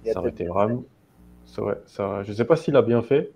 ça 0.04 0.18
aurait 0.20 0.30
été 0.30 0.44
vraiment. 0.46 0.84
Ça- 1.44 2.22
Je 2.22 2.30
ne 2.30 2.34
sais 2.34 2.44
pas 2.44 2.56
s'il 2.56 2.76
a 2.76 2.82
bien 2.82 3.02
fait. 3.02 3.30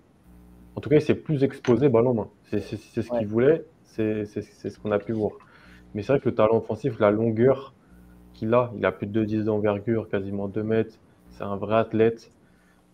En 0.75 0.81
tout 0.81 0.89
cas, 0.89 0.95
il 0.95 1.01
s'est 1.01 1.15
plus 1.15 1.43
exposé 1.43 1.87
ballon 1.89 2.13
main. 2.13 2.27
C'est 2.43 2.59
ce 2.61 2.99
Ouais. 3.11 3.19
qu'il 3.19 3.27
voulait, 3.27 3.63
c'est 3.83 4.25
ce 4.25 4.79
qu'on 4.79 4.91
a 4.91 4.99
pu 4.99 5.11
voir. 5.11 5.33
Mais 5.93 6.01
c'est 6.01 6.13
vrai 6.13 6.19
que 6.19 6.29
le 6.29 6.35
talent 6.35 6.57
offensif, 6.57 6.99
la 6.99 7.11
longueur 7.11 7.73
qu'il 8.41 8.55
a, 8.55 8.71
il 8.75 8.83
a 8.87 8.91
plus 8.91 9.05
de 9.05 9.23
2,10 9.23 9.43
d'envergure, 9.43 10.09
quasiment 10.09 10.47
2 10.47 10.63
mètres. 10.63 10.95
C'est 11.29 11.43
un 11.43 11.57
vrai 11.57 11.75
athlète. 11.75 12.31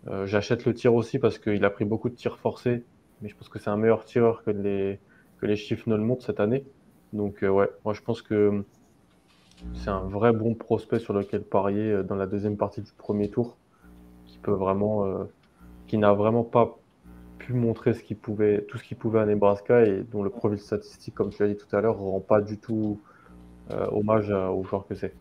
Euh, 0.06 0.26
J'achète 0.26 0.66
le 0.66 0.74
tir 0.74 0.94
aussi 0.94 1.18
parce 1.18 1.38
qu'il 1.38 1.64
a 1.64 1.70
pris 1.70 1.86
beaucoup 1.86 2.10
de 2.10 2.14
tirs 2.14 2.36
forcés, 2.38 2.84
mais 3.22 3.30
je 3.30 3.34
pense 3.34 3.48
que 3.48 3.58
c'est 3.58 3.70
un 3.70 3.78
meilleur 3.78 4.04
tireur 4.04 4.44
que 4.44 4.50
les, 4.50 5.00
que 5.38 5.46
les 5.46 5.56
chiffres 5.56 5.88
ne 5.88 5.96
le 5.96 6.02
montrent 6.02 6.22
cette 6.22 6.40
année. 6.40 6.66
Donc, 7.14 7.42
euh, 7.42 7.48
ouais, 7.48 7.70
moi 7.86 7.94
je 7.94 8.02
pense 8.02 8.20
que 8.20 8.62
c'est 9.72 9.88
un 9.88 10.02
vrai 10.02 10.34
bon 10.34 10.54
prospect 10.54 10.98
sur 10.98 11.14
lequel 11.14 11.42
parier 11.42 11.92
euh, 11.92 12.02
dans 12.02 12.14
la 12.14 12.26
deuxième 12.26 12.58
partie 12.58 12.82
du 12.82 12.92
premier 12.92 13.30
tour, 13.30 13.56
qui 14.26 14.38
peut 14.38 14.52
vraiment, 14.52 15.26
qui 15.86 15.96
n'a 15.96 16.12
vraiment 16.12 16.44
pas 16.44 16.76
pu 17.38 17.54
montrer 17.54 17.94
ce 17.94 18.02
pouvait, 18.12 18.66
tout 18.68 18.76
ce 18.76 18.84
qu'il 18.84 18.98
pouvait 18.98 19.20
à 19.20 19.24
Nebraska 19.24 19.86
et 19.86 20.02
dont 20.02 20.22
le 20.22 20.28
profil 20.28 20.58
statistique, 20.58 21.14
comme 21.14 21.30
tu 21.30 21.42
l'as 21.42 21.48
dit 21.48 21.56
tout 21.56 21.74
à 21.74 21.80
l'heure, 21.80 21.96
rend 21.98 22.20
pas 22.20 22.42
du 22.42 22.58
tout 22.58 23.00
hommage 23.70 24.30
au 24.30 24.62
joueur 24.64 24.86
que 24.86 24.94
c'est. 24.94 25.14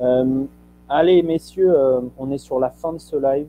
Euh, 0.00 0.44
allez, 0.88 1.22
messieurs, 1.22 1.72
euh, 1.74 2.00
on 2.18 2.30
est 2.30 2.38
sur 2.38 2.60
la 2.60 2.70
fin 2.70 2.92
de 2.92 2.98
ce 2.98 3.16
live. 3.16 3.48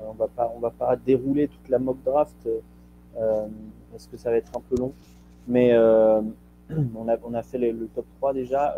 Euh, 0.00 0.06
on 0.10 0.12
va 0.14 0.28
pas, 0.28 0.52
va 0.60 0.70
pas 0.70 0.96
dérouler 0.96 1.48
toute 1.48 1.68
la 1.68 1.78
mock 1.78 1.98
draft 2.04 2.48
parce 3.90 4.08
que 4.08 4.16
ça 4.18 4.30
va 4.30 4.36
être 4.36 4.52
un 4.56 4.60
peu 4.68 4.76
long. 4.76 4.92
Mais 5.48 5.74
on, 5.78 7.08
a, 7.08 7.16
on 7.24 7.34
a 7.34 7.42
fait 7.42 7.58
le 7.58 7.88
top 7.94 8.04
3 8.18 8.34
déjà. 8.34 8.74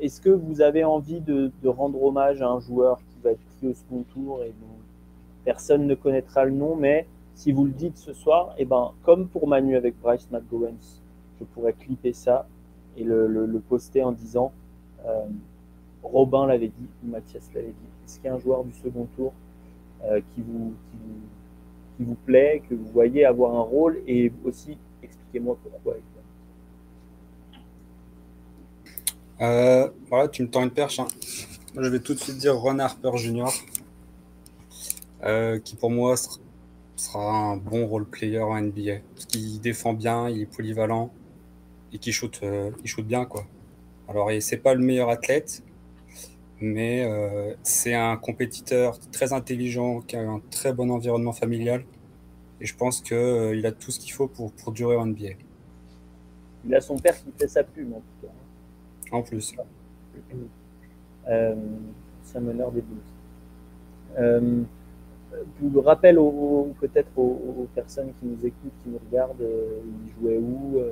Est-ce 0.00 0.20
que 0.20 0.30
vous 0.30 0.60
avez 0.60 0.84
envie 0.84 1.20
de, 1.20 1.50
rendre 1.66 2.02
hommage 2.02 2.42
à 2.42 2.48
un 2.48 2.60
joueur 2.60 2.98
qui 2.98 3.20
va 3.22 3.30
être 3.30 3.44
pris 3.58 3.68
au 3.68 3.74
second 3.74 4.04
tour 4.12 4.42
et 4.42 4.48
dont 4.48 4.76
personne 5.44 5.86
ne 5.86 5.94
connaîtra 5.94 6.44
le 6.44 6.50
nom, 6.50 6.76
mais 6.76 7.06
si 7.34 7.52
vous 7.52 7.64
le 7.64 7.72
dites 7.72 7.96
ce 7.96 8.12
soir, 8.12 8.54
et 8.58 8.64
ben, 8.64 8.92
comme 9.02 9.28
pour 9.28 9.48
Manu 9.48 9.76
avec 9.76 9.98
Bryce 10.00 10.28
McGowens, 10.30 11.00
je 11.38 11.44
pourrais 11.44 11.72
clipper 11.72 12.12
ça 12.12 12.46
et 12.96 13.04
le, 13.04 13.26
le- 13.26 13.60
poster 13.60 14.02
en 14.02 14.12
disant 14.12 14.52
Robin 16.02 16.46
l'avait 16.46 16.68
dit 16.68 16.88
ou 17.04 17.10
Mathias 17.10 17.48
l'avait 17.54 17.66
dit. 17.68 17.88
Est-ce 18.04 18.16
qu'il 18.16 18.26
y 18.26 18.28
a 18.28 18.34
un 18.34 18.38
joueur 18.38 18.64
du 18.64 18.72
second 18.72 19.06
tour 19.16 19.32
euh, 20.04 20.20
qui, 20.34 20.42
vous, 20.42 20.74
qui, 20.90 22.04
qui 22.04 22.14
plaît, 22.14 22.62
que 22.68 22.74
vous 22.74 22.88
voyez 22.92 23.24
avoir 23.24 23.54
un 23.54 23.62
rôle 23.62 24.00
et 24.06 24.32
aussi 24.44 24.78
expliquez-moi 25.02 25.56
pourquoi. 25.62 25.94
Euh, 29.40 29.88
voilà, 30.08 30.28
tu 30.28 30.42
me 30.42 30.48
tends 30.48 30.64
une 30.64 30.70
perche. 30.70 30.98
hein. 30.98 31.06
Je 31.76 31.88
vais 31.88 32.00
tout 32.00 32.14
de 32.14 32.18
suite 32.18 32.38
dire 32.38 32.56
Ron 32.56 32.78
Harper 32.78 33.16
Jr., 33.16 33.44
euh, 35.22 35.58
qui 35.60 35.76
pour 35.76 35.90
moi 35.90 36.14
sera, 36.96 37.52
un 37.52 37.56
bon 37.56 37.86
role 37.86 38.04
player 38.04 38.40
en 38.40 38.60
NBA. 38.60 38.98
Parce 39.14 39.26
qu'il 39.26 39.60
défend 39.60 39.92
bien, 39.92 40.28
il 40.28 40.42
est 40.42 40.46
polyvalent 40.46 41.10
et 41.92 41.98
qu'il 41.98 42.12
shoot, 42.12 42.40
il 42.42 43.04
bien. 43.04 43.24
Quoi. 43.24 43.44
Alors, 44.08 44.30
c'est 44.40 44.56
pas 44.56 44.74
le 44.74 44.84
meilleur 44.84 45.08
athlète, 45.08 45.62
mais 46.60 47.04
euh, 47.04 47.54
c'est 47.62 47.94
un 47.94 48.16
compétiteur 48.16 48.98
très 49.12 49.32
intelligent, 49.32 50.00
qui 50.00 50.16
a 50.16 50.20
un 50.28 50.40
très 50.50 50.72
bon 50.72 50.90
environnement 50.90 51.32
familial. 51.32 51.84
Et 52.60 52.66
je 52.66 52.74
pense 52.74 53.00
qu'il 53.00 53.64
a 53.64 53.72
tout 53.72 53.90
ce 53.90 54.00
qu'il 54.00 54.12
faut 54.12 54.26
pour, 54.28 54.52
pour 54.52 54.72
durer 54.72 54.96
en 54.96 55.06
NBA. 55.06 55.34
Il 56.64 56.74
a 56.74 56.80
son 56.80 56.98
père 56.98 57.16
qui 57.16 57.30
fait 57.38 57.48
sa 57.48 57.62
plume 57.62 57.94
en 57.94 58.00
tout 58.00 58.26
cas. 58.26 58.32
En 59.16 59.22
plus. 59.22 59.54
Euh, 61.28 61.54
c'est 62.24 62.38
un 62.38 62.40
meneur 62.40 62.72
des 62.72 62.80
Bulls. 62.80 62.98
Euh, 64.18 64.62
pour 65.60 65.70
le 65.70 65.80
rappel 65.80 66.18
aux- 66.18 66.74
peut-être 66.80 67.10
aux, 67.16 67.22
aux 67.60 67.68
personnes 67.74 68.10
qui 68.18 68.26
nous 68.26 68.38
écoutent, 68.46 68.72
qui 68.82 68.88
nous 68.90 68.98
regardent, 69.10 69.40
euh, 69.42 69.80
il 70.06 70.12
jouait 70.20 70.38
où, 70.38 70.78
euh, 70.78 70.90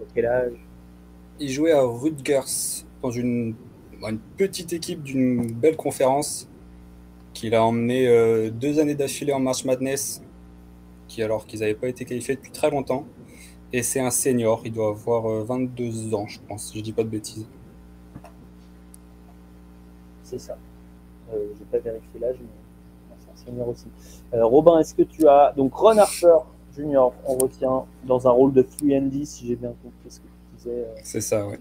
à 0.00 0.04
quel 0.14 0.26
âge? 0.26 0.52
Il 1.38 1.48
jouait 1.50 1.72
à 1.72 1.82
Rutgers 1.82 2.84
dans 3.02 3.10
une, 3.10 3.54
une 4.08 4.18
petite 4.36 4.72
équipe 4.72 5.02
d'une 5.02 5.52
belle 5.52 5.76
conférence 5.76 6.48
qu'il 7.34 7.54
a 7.54 7.64
emmené 7.64 8.08
euh, 8.08 8.50
deux 8.50 8.78
années 8.80 8.94
d'affilée 8.94 9.32
en 9.32 9.40
March 9.40 9.64
Madness, 9.64 10.22
qui 11.08 11.22
alors 11.22 11.46
qu'ils 11.46 11.60
n'avaient 11.60 11.74
pas 11.74 11.88
été 11.88 12.04
qualifiés 12.04 12.36
depuis 12.36 12.50
très 12.52 12.70
longtemps. 12.70 13.04
Et 13.72 13.82
c'est 13.82 14.00
un 14.00 14.10
senior, 14.10 14.62
il 14.64 14.72
doit 14.72 14.88
avoir 14.88 15.26
euh, 15.30 15.44
22 15.44 16.14
ans, 16.14 16.26
je 16.26 16.40
pense, 16.48 16.70
si 16.70 16.78
je 16.78 16.82
dis 16.82 16.92
pas 16.92 17.04
de 17.04 17.08
bêtises. 17.08 17.46
C'est 20.24 20.38
ça. 20.38 20.56
Euh, 21.32 21.48
je 21.54 21.60
n'ai 21.60 21.66
pas 21.70 21.78
vérifié 21.78 22.20
l'âge, 22.20 22.36
mais 22.40 23.16
c'est 23.18 23.30
un 23.30 23.46
senior 23.46 23.68
aussi. 23.68 23.86
Euh, 24.34 24.44
Robin, 24.44 24.78
est-ce 24.80 24.94
que 24.94 25.02
tu 25.02 25.26
as. 25.28 25.52
Donc, 25.56 25.74
Ron 25.74 25.98
Harper 25.98 26.38
Junior, 26.76 27.12
on 27.26 27.36
retient 27.36 27.84
dans 28.04 28.26
un 28.26 28.30
rôle 28.30 28.52
de 28.52 28.62
3D, 28.62 29.24
si 29.24 29.48
j'ai 29.48 29.56
bien 29.56 29.72
compris 29.82 30.08
ce 30.10 30.18
que 30.20 30.26
tu 30.26 30.56
disais. 30.56 30.70
euh, 30.70 30.94
C'est 31.02 31.20
ça, 31.20 31.46
ouais. 31.46 31.58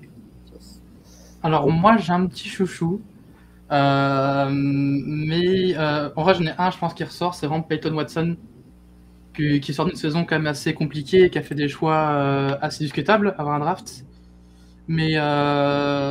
Alors 1.44 1.70
moi 1.72 1.98
j'ai 1.98 2.12
un 2.14 2.26
petit 2.28 2.50
chouchou, 2.50 3.02
Euh, 3.72 4.50
mais 4.52 5.76
euh, 5.78 6.10
en 6.16 6.24
vrai 6.24 6.36
j'en 6.36 6.46
ai 6.46 6.54
un 6.58 6.72
je 6.72 6.78
pense 6.80 6.94
qui 6.94 7.04
ressort, 7.06 7.36
c'est 7.36 7.48
vraiment 7.48 7.64
Peyton 7.64 7.94
Watson, 7.96 8.38
qui, 9.36 9.60
qui 9.62 9.74
sort 9.74 9.86
d'une 9.86 9.96
saison 9.96 10.26
quand 10.26 10.36
même 10.38 10.48
assez 10.48 10.74
compliquée 10.74 11.24
et 11.26 11.30
qui 11.30 11.38
a 11.38 11.42
fait 11.44 11.56
des 11.56 11.70
choix 11.70 11.96
euh, 12.12 12.58
assez 12.62 12.84
discutables 12.84 13.36
avant 13.38 13.52
un 13.54 13.60
draft. 13.60 14.06
Mais 14.88 15.16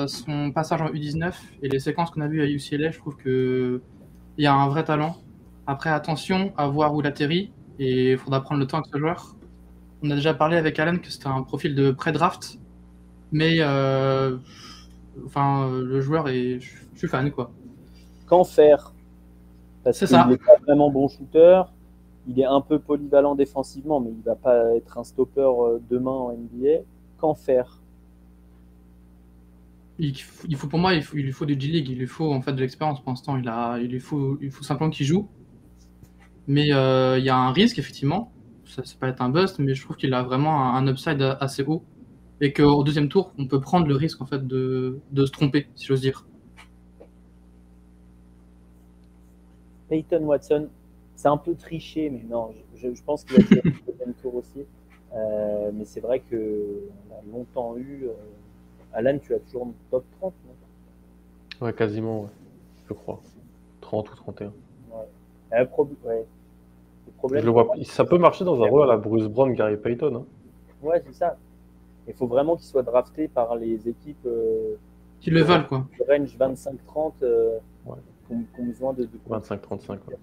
son 0.09 0.53
passage 0.53 0.83
en 0.83 0.89
U19 0.91 1.37
et 1.63 1.69
les 1.69 1.81
séquences 1.81 2.11
qu'on 2.11 2.21
a 2.23 2.29
vues 2.29 2.43
à 2.43 2.47
UCLA, 2.47 2.91
je 2.93 2.99
trouve 2.99 3.17
que 3.17 3.83
il 4.39 4.45
y 4.45 4.47
a 4.49 4.55
un 4.55 4.69
vrai 4.69 4.85
talent. 4.85 5.17
Après 5.67 5.91
attention 5.91 6.53
à 6.59 6.69
voir 6.69 6.95
où 6.95 7.01
il 7.01 7.07
atterrit 7.07 7.53
et 7.79 8.13
il 8.13 8.19
faudra 8.19 8.43
prendre 8.43 8.61
le 8.61 8.67
temps 8.69 8.79
avec 8.79 8.89
ce 8.93 8.99
joueur. 8.99 9.37
On 10.03 10.11
a 10.11 10.17
déjà 10.17 10.35
parlé 10.35 10.57
avec 10.59 10.79
Alan 10.81 10.99
que 10.99 11.11
c'était 11.11 11.29
un 11.29 11.43
profil 11.43 11.75
de 11.77 11.91
pré-draft, 11.93 12.59
mais 13.33 13.61
enfin, 15.27 15.70
le 15.70 16.01
joueur 16.01 16.28
est. 16.28 16.61
Je 16.61 16.99
suis 16.99 17.09
fan, 17.09 17.31
quoi. 17.31 17.51
Qu'en 18.27 18.45
faire? 18.45 18.93
Parce 19.85 19.99
C'est 19.99 20.07
qu'il 20.07 20.16
ça. 20.16 20.27
n'est 20.27 20.36
pas 20.36 20.57
vraiment 20.66 20.90
bon 20.90 21.09
shooter. 21.09 21.62
Il 22.27 22.39
est 22.40 22.45
un 22.45 22.61
peu 22.61 22.78
polyvalent 22.78 23.35
défensivement, 23.35 24.01
mais 24.01 24.11
il 24.11 24.23
va 24.23 24.35
pas 24.35 24.74
être 24.77 24.99
un 24.99 25.05
stopper 25.05 25.40
euh, 25.40 25.78
demain 25.90 26.11
en 26.11 26.32
NBA. 26.32 26.82
Qu'en 27.19 27.35
faire? 27.35 27.81
Il, 29.99 30.15
faut, 30.16 30.69
pour 30.69 30.78
moi, 30.78 30.95
il, 30.95 31.03
faut, 31.03 31.16
il 31.16 31.24
lui 31.24 31.32
faut 31.32 31.45
du 31.45 31.59
G-League, 31.59 31.89
il 31.89 31.99
lui 31.99 32.07
faut 32.07 32.32
en 32.32 32.40
fait 32.40 32.53
de 32.53 32.61
l'expérience 32.61 33.01
pour 33.01 33.11
l'instant. 33.11 33.36
Il, 33.36 33.49
a, 33.49 33.78
il, 33.78 33.89
lui 33.90 33.99
faut, 33.99 34.39
il 34.40 34.51
faut 34.51 34.62
simplement 34.62 34.90
qu'il 34.90 35.07
joue. 35.07 35.28
Mais 36.47 36.73
euh, 36.73 37.19
il 37.19 37.24
y 37.24 37.31
a 37.31 37.36
un 37.36 37.53
risque, 37.53 37.78
effectivement. 37.78 38.32
Ça, 38.65 38.85
ça 38.85 38.95
peut 39.01 39.07
être 39.07 39.23
un 39.23 39.31
bust, 39.31 39.59
mais 39.59 39.74
je 39.74 39.82
trouve 39.82 39.97
qu'il 39.97 40.15
a 40.15 40.23
vraiment 40.23 40.74
un, 40.74 40.77
un 40.77 40.86
upside 40.89 41.20
assez 41.40 41.65
haut. 41.65 41.82
Et 42.40 42.52
qu'au 42.52 42.85
deuxième 42.85 43.09
tour, 43.09 43.32
on 43.39 43.47
peut 43.47 43.60
prendre 43.60 43.86
le 43.86 43.94
risque 43.97 44.20
en 44.23 44.27
fait 44.27 44.47
de, 44.47 44.98
de 45.10 45.27
se 45.27 45.32
tromper, 45.32 45.66
si 45.74 45.86
j'ose 45.86 46.01
dire. 46.01 46.24
Peyton 49.89 50.23
Watson, 50.24 50.69
c'est 51.16 51.28
un 51.28 51.36
peu 51.36 51.55
triché, 51.55 52.10
mais 52.10 52.23
non, 52.28 52.51
je, 52.77 52.94
je 52.94 53.02
pense 53.02 53.24
qu'il 53.24 53.36
va 53.39 53.43
tirer 53.43 53.62
le 53.65 53.73
deuxième 53.93 54.15
tour 54.15 54.35
aussi. 54.36 54.65
Euh, 55.15 55.70
mais 55.73 55.85
c'est 55.86 56.01
vrai 56.01 56.20
qu'on 56.20 56.36
a 56.36 57.23
longtemps 57.32 57.77
eu. 57.77 58.05
euh, 58.05 58.12
Alan, 58.93 59.19
tu 59.19 59.35
as 59.35 59.39
toujours 59.39 59.69
top 59.90 60.05
30, 60.20 60.35
non? 60.47 61.66
Ouais, 61.66 61.73
quasiment, 61.73 62.23
ouais. 62.23 62.28
je 62.89 62.93
crois. 62.94 63.20
30 63.81 64.10
ou 64.12 64.15
31. 64.16 64.47
Ouais. 64.47 64.52
Euh, 65.55 65.65
prob- 65.65 65.89
ouais. 66.05 66.24
Le 67.06 67.12
problème, 67.16 67.40
Je 67.40 67.47
le 67.47 67.52
vois, 67.52 67.69
ça 67.85 68.05
peut 68.05 68.19
marcher 68.19 68.44
dans 68.44 68.62
un 68.62 68.69
rôle 68.69 68.82
à 68.82 68.86
la 68.86 68.97
Bruce 68.98 69.27
Brown, 69.27 69.52
Gary 69.55 69.77
Payton. 69.78 70.15
Hein. 70.16 70.24
Ouais, 70.82 71.02
c'est 71.06 71.15
ça. 71.15 71.36
Il 72.09 72.14
faut 72.14 72.26
vraiment 72.26 72.56
qu'il 72.56 72.66
soit 72.66 72.82
drafté 72.82 73.28
par 73.28 73.55
les 73.56 73.86
équipes 73.89 74.26
euh, 74.26 74.74
Qui 75.20 75.30
le 75.30 75.43
veulent, 75.43 75.66
quoi. 75.66 75.86
de 75.98 76.05
range 76.10 76.36
25-30 76.39 77.12
euh, 77.22 77.59
Ouais. 77.86 77.97
qui, 78.26 78.32
ont, 78.35 78.64
besoin 78.64 78.93
de. 78.94 79.05
de... 79.05 79.10
25-35. 79.28 79.90
ouais. 80.09 80.16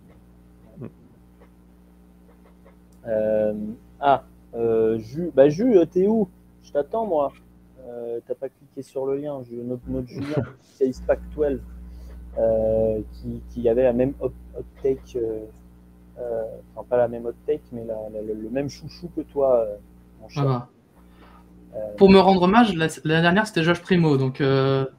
Euh, 3.08 3.54
ah, 4.00 4.24
euh, 4.56 4.98
Jus, 4.98 5.32
bah 5.34 5.44
euh, 5.46 5.86
t'es 5.86 6.08
où? 6.08 6.28
Je 6.64 6.72
t'attends, 6.72 7.06
moi. 7.06 7.32
Euh, 7.88 8.20
T'as 8.26 8.34
pas 8.34 8.50
cliqué 8.50 8.82
sur 8.82 9.06
le 9.06 9.18
lien. 9.18 9.44
Jus, 9.44 9.58
notre, 9.58 9.88
notre 9.88 10.08
Julien, 10.08 10.42
c'est 10.64 10.92
Pack 11.06 11.20
12, 11.36 11.62
euh, 12.40 13.02
qui, 13.14 13.44
qui 13.50 13.70
avait 13.70 13.84
la 13.84 13.94
même 13.94 14.14
hot, 14.20 14.32
hot 14.58 14.64
take, 14.82 15.00
euh, 15.18 15.46
euh, 16.18 16.44
enfin 16.76 16.88
pas 16.90 16.98
la 16.98 17.08
même 17.08 17.26
hot 17.28 17.34
take, 17.46 17.62
mais 17.72 17.86
la- 17.86 18.10
la- 18.12 18.22
le, 18.24 18.34
le 18.34 18.50
même 18.50 18.70
chouchou 18.70 19.10
que 19.16 19.22
toi, 19.22 19.60
euh, 19.60 19.76
mon. 20.22 20.28
Euh, 20.52 20.60
Pour 21.98 22.10
me 22.10 22.20
rendre 22.20 22.42
hommage, 22.44 22.76
la- 22.76 22.88
l'année 23.04 23.22
dernière 23.22 23.48
c'était 23.48 23.64
Josh 23.64 23.82
Primo, 23.82 24.18
donc 24.18 24.42
euh, 24.42 24.86
pour 24.86 24.94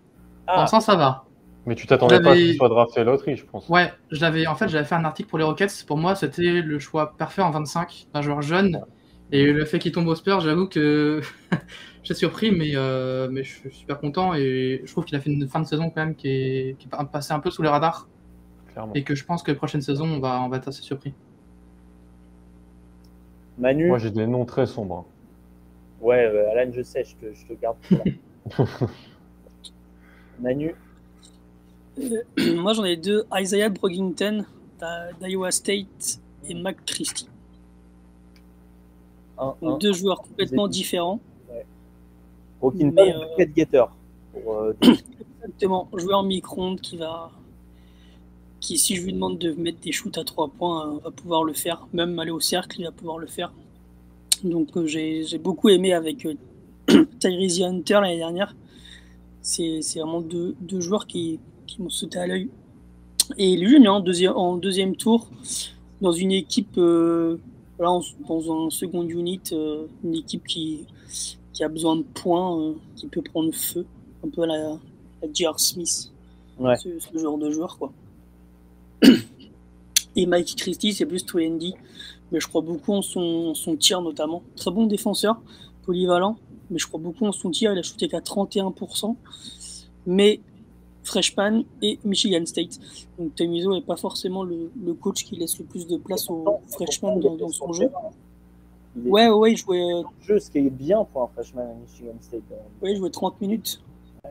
Ah. 0.49 0.61
l'instant 0.61 0.81
ça 0.81 0.97
va. 0.97 1.25
Mais 1.67 1.75
tu 1.75 1.87
t'attendais 1.87 2.21
pas 2.21 2.31
à 2.31 2.35
ce 2.35 2.39
qu'il 2.41 2.55
soit 2.55 2.69
drafté 2.69 3.01
à 3.01 3.05
la 3.05 3.11
loterie, 3.11 3.37
je 3.37 3.45
pense. 3.45 3.69
Ouais, 3.69 3.93
j'avais 4.13 4.47
en 4.47 4.55
fait 4.55 4.69
j'avais 4.69 4.85
fait 4.85 4.95
un 4.95 5.05
article 5.05 5.29
pour 5.29 5.39
les 5.39 5.45
Rockets. 5.45 5.85
Pour 5.87 5.97
moi, 5.99 6.15
c'était 6.15 6.63
le 6.63 6.79
choix 6.79 7.15
parfait 7.19 7.43
en 7.43 7.51
25 7.51 8.07
d'un 8.15 8.23
joueur 8.23 8.41
jeune. 8.43 8.83
Et 9.33 9.53
le 9.53 9.65
fait 9.65 9.81
qu'il 9.81 9.91
tombe 9.91 10.07
au 10.07 10.15
Spurs, 10.15 10.41
j'avoue 10.41 10.69
que 10.69 11.21
j'ai 12.05 12.15
surpris, 12.15 12.53
mais, 12.53 12.71
euh, 12.77 13.29
mais 13.31 13.43
je 13.43 13.53
suis 13.57 13.73
super 13.75 13.99
content 13.99 14.35
et 14.35 14.83
je 14.85 14.93
trouve 14.93 15.05
qu'il 15.05 15.17
a 15.17 15.21
fait 15.21 15.31
une 15.33 15.49
fin 15.49 15.59
de 15.59 15.67
saison 15.67 15.91
quand 15.91 15.97
même 16.05 16.15
qui 16.15 16.29
est, 16.29 16.77
qui 16.79 16.87
est 16.87 17.07
passée 17.11 17.33
un 17.33 17.41
peu 17.41 17.51
sous 17.51 17.63
les 17.63 17.69
radars 17.69 18.07
Clairement. 18.73 18.93
et 18.95 19.03
que 19.03 19.17
je 19.17 19.25
pense 19.25 19.43
que 19.43 19.51
la 19.51 19.57
prochaine 19.57 19.81
saison 19.83 20.07
on 20.07 20.21
va, 20.21 20.41
on 20.43 20.49
va 20.49 20.59
être 20.59 20.69
assez 20.69 20.83
surpris. 20.83 21.13
Manu, 23.59 23.89
Moi, 23.89 23.99
j'ai 23.99 24.11
des 24.11 24.27
noms 24.27 24.45
très 24.45 24.67
sombres. 24.67 25.07
Ouais, 26.01 26.25
euh, 26.27 26.51
Alan, 26.51 26.71
je 26.73 26.83
sais, 26.83 27.05
je 27.05 27.15
te, 27.17 27.33
je 27.35 27.47
te 27.47 27.53
garde. 27.55 27.77
Manu, 30.41 30.75
Euh, 31.99 32.23
Moi, 32.57 32.73
j'en 32.75 32.85
ai 32.85 32.97
deux. 32.97 33.25
Isaiah 33.35 33.69
Brogington, 33.71 34.45
d'Iowa 35.21 35.51
State 35.51 36.21
et 36.49 36.55
Mac 36.55 36.85
Christie. 36.85 37.29
Un, 39.39 39.55
Donc, 39.63 39.77
un. 39.77 39.79
deux 39.79 39.93
joueurs 39.93 40.21
complètement 40.23 40.69
différents. 40.69 41.21
Mais, 42.75 42.91
Ball, 42.91 43.17
euh, 43.41 43.47
Getter. 43.57 43.85
Pour, 44.33 44.55
euh, 44.55 44.77
Exactement, 45.43 45.89
joueur 45.95 46.23
micro-ondes 46.23 46.81
qui 46.81 46.97
va. 46.97 47.31
Qui, 48.61 48.79
si 48.79 48.97
je 48.97 49.05
lui 49.05 49.13
demande 49.13 49.39
de 49.39 49.53
mettre 49.53 49.81
des 49.81 49.93
shoots 49.93 50.19
à 50.19 50.25
trois 50.25 50.49
points, 50.49 50.97
euh, 50.97 50.99
va 51.05 51.11
pouvoir 51.11 51.45
le 51.45 51.53
faire. 51.53 51.87
Même 51.93 52.19
aller 52.19 52.31
au 52.31 52.41
cercle, 52.41 52.81
il 52.81 52.85
va 52.85 52.93
pouvoir 52.93 53.19
le 53.19 53.27
faire. 53.27 53.53
Donc 54.45 54.77
euh, 54.77 54.87
j'ai 54.87 55.39
beaucoup 55.39 55.69
aimé 55.69 55.93
avec 55.93 56.27
euh, 56.27 56.35
Tyrese 57.21 57.63
Hunter 57.63 57.99
l'année 58.03 58.19
dernière. 58.19 58.55
C'est 59.41 59.81
vraiment 59.97 60.21
deux, 60.21 60.55
deux 60.61 60.81
joueurs 60.81 61.07
qui, 61.07 61.39
qui 61.67 61.81
m'ont 61.81 61.89
sauté 61.89 62.19
à 62.19 62.27
l'œil. 62.27 62.49
Et 63.39 63.57
lui, 63.57 63.87
en 63.89 64.01
deuxième, 64.01 64.33
en 64.33 64.57
deuxième 64.57 64.97
tour, 64.97 65.29
dans 66.01 66.13
une 66.13 66.33
équipe, 66.33 66.77
euh, 66.79 67.39
voilà, 67.79 67.99
dans 68.29 68.67
un 68.67 68.71
second 68.71 69.03
unit, 69.05 69.41
euh, 69.53 69.87
une 70.05 70.15
équipe 70.17 70.47
qui, 70.47 70.85
qui 71.53 71.63
a 71.65 71.69
besoin 71.69 71.97
de 71.97 72.03
points, 72.03 72.61
euh, 72.61 72.75
qui 72.97 73.07
peut 73.07 73.23
prendre 73.23 73.53
feu, 73.55 73.87
un 74.25 74.29
peu 74.29 74.43
à 74.43 74.47
la, 74.47 74.59
la 75.23 75.29
J.R. 75.33 75.59
Smith, 75.61 76.13
Ouais. 76.59 76.77
ce, 76.77 76.89
ce 76.99 77.19
genre 77.19 77.37
de 77.39 77.51
joueur. 77.51 77.77
Quoi. 77.79 77.93
Et 80.17 80.27
Mike 80.27 80.57
Christie, 80.57 80.93
c'est 80.95 81.07
plus 81.07 81.25
2D, 81.25 81.75
mais 82.33 82.41
je 82.41 82.47
crois 82.49 82.61
beaucoup 82.63 82.93
en 82.93 83.03
son, 83.03 83.21
en 83.51 83.55
son 83.55 83.77
tir 83.77 84.01
notamment. 84.03 84.43
Très 84.57 84.71
bon 84.71 84.87
défenseur, 84.87 85.41
polyvalent, 85.85 86.37
mais 86.71 86.79
je 86.79 86.87
crois 86.87 87.01
beaucoup 87.01 87.27
en 87.27 87.33
son 87.33 87.51
tir. 87.51 87.73
Il 87.73 87.79
a 87.79 87.83
shooté 87.83 88.09
qu'à 88.09 88.21
31%, 88.21 89.15
mais 90.07 90.41
freshman 91.05 91.63
et 91.83 91.99
Michigan 92.05 92.45
State. 92.47 92.79
Donc 93.19 93.35
Temizo 93.37 93.73
n'est 93.73 93.83
pas 93.83 93.97
forcément 93.97 94.43
le, 94.45 94.71
le 94.85 94.95
coach 94.95 95.25
qui 95.25 95.37
laisse 95.37 95.59
le 95.59 95.65
plus 95.65 95.87
de 95.87 95.97
place 95.97 96.29
aux 96.31 96.45
freshmen 96.69 97.21
dans, 97.21 97.37
dans 97.37 97.49
son 97.49 97.73
jeu. 97.73 97.85
Est- 97.85 97.91
Ouais, 99.05 99.29
ouais, 99.29 99.53
il 99.53 99.57
jouait, 99.59 99.83
jeu, 100.23 100.39
ce 100.39 100.51
qui 100.51 100.57
est 100.57 100.71
bien 100.71 101.05
pour 101.05 101.25
un 101.25 101.27
freshman 101.29 101.61
à 101.65 101.75
Michigan 101.75 102.15
State. 102.19 102.41
ouais, 102.81 102.93
il 102.93 102.97
jouait 102.97 103.11
30 103.11 103.39
minutes. 103.43 103.83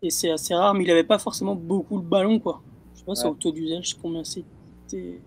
Et 0.02 0.10
c'est 0.10 0.32
assez 0.32 0.56
rare, 0.56 0.74
mais 0.74 0.84
il 0.84 0.88
n'avait 0.88 1.04
pas 1.04 1.20
forcément 1.20 1.54
beaucoup 1.54 1.98
le 1.98 2.02
ballon, 2.04 2.40
quoi. 2.40 2.62
Je 2.96 3.00
sais 3.00 3.06
pas, 3.06 3.14
c'est 3.14 3.26
Ouais. 3.26 3.30
au 3.30 3.36
taux 3.36 3.52
d'usage, 3.52 3.96
combien 4.02 4.24
c'était. 4.24 5.20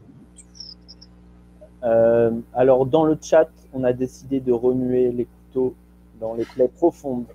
Euh, 1.84 2.32
alors, 2.55 2.86
dans 2.86 3.05
le 3.05 3.16
chat, 3.20 3.48
on 3.72 3.84
a 3.84 3.92
décidé 3.92 4.40
de 4.40 4.52
remuer 4.52 5.12
les 5.12 5.26
couteaux 5.26 5.74
dans 6.20 6.34
les 6.34 6.44
plaies 6.44 6.68
profondes. 6.68 7.26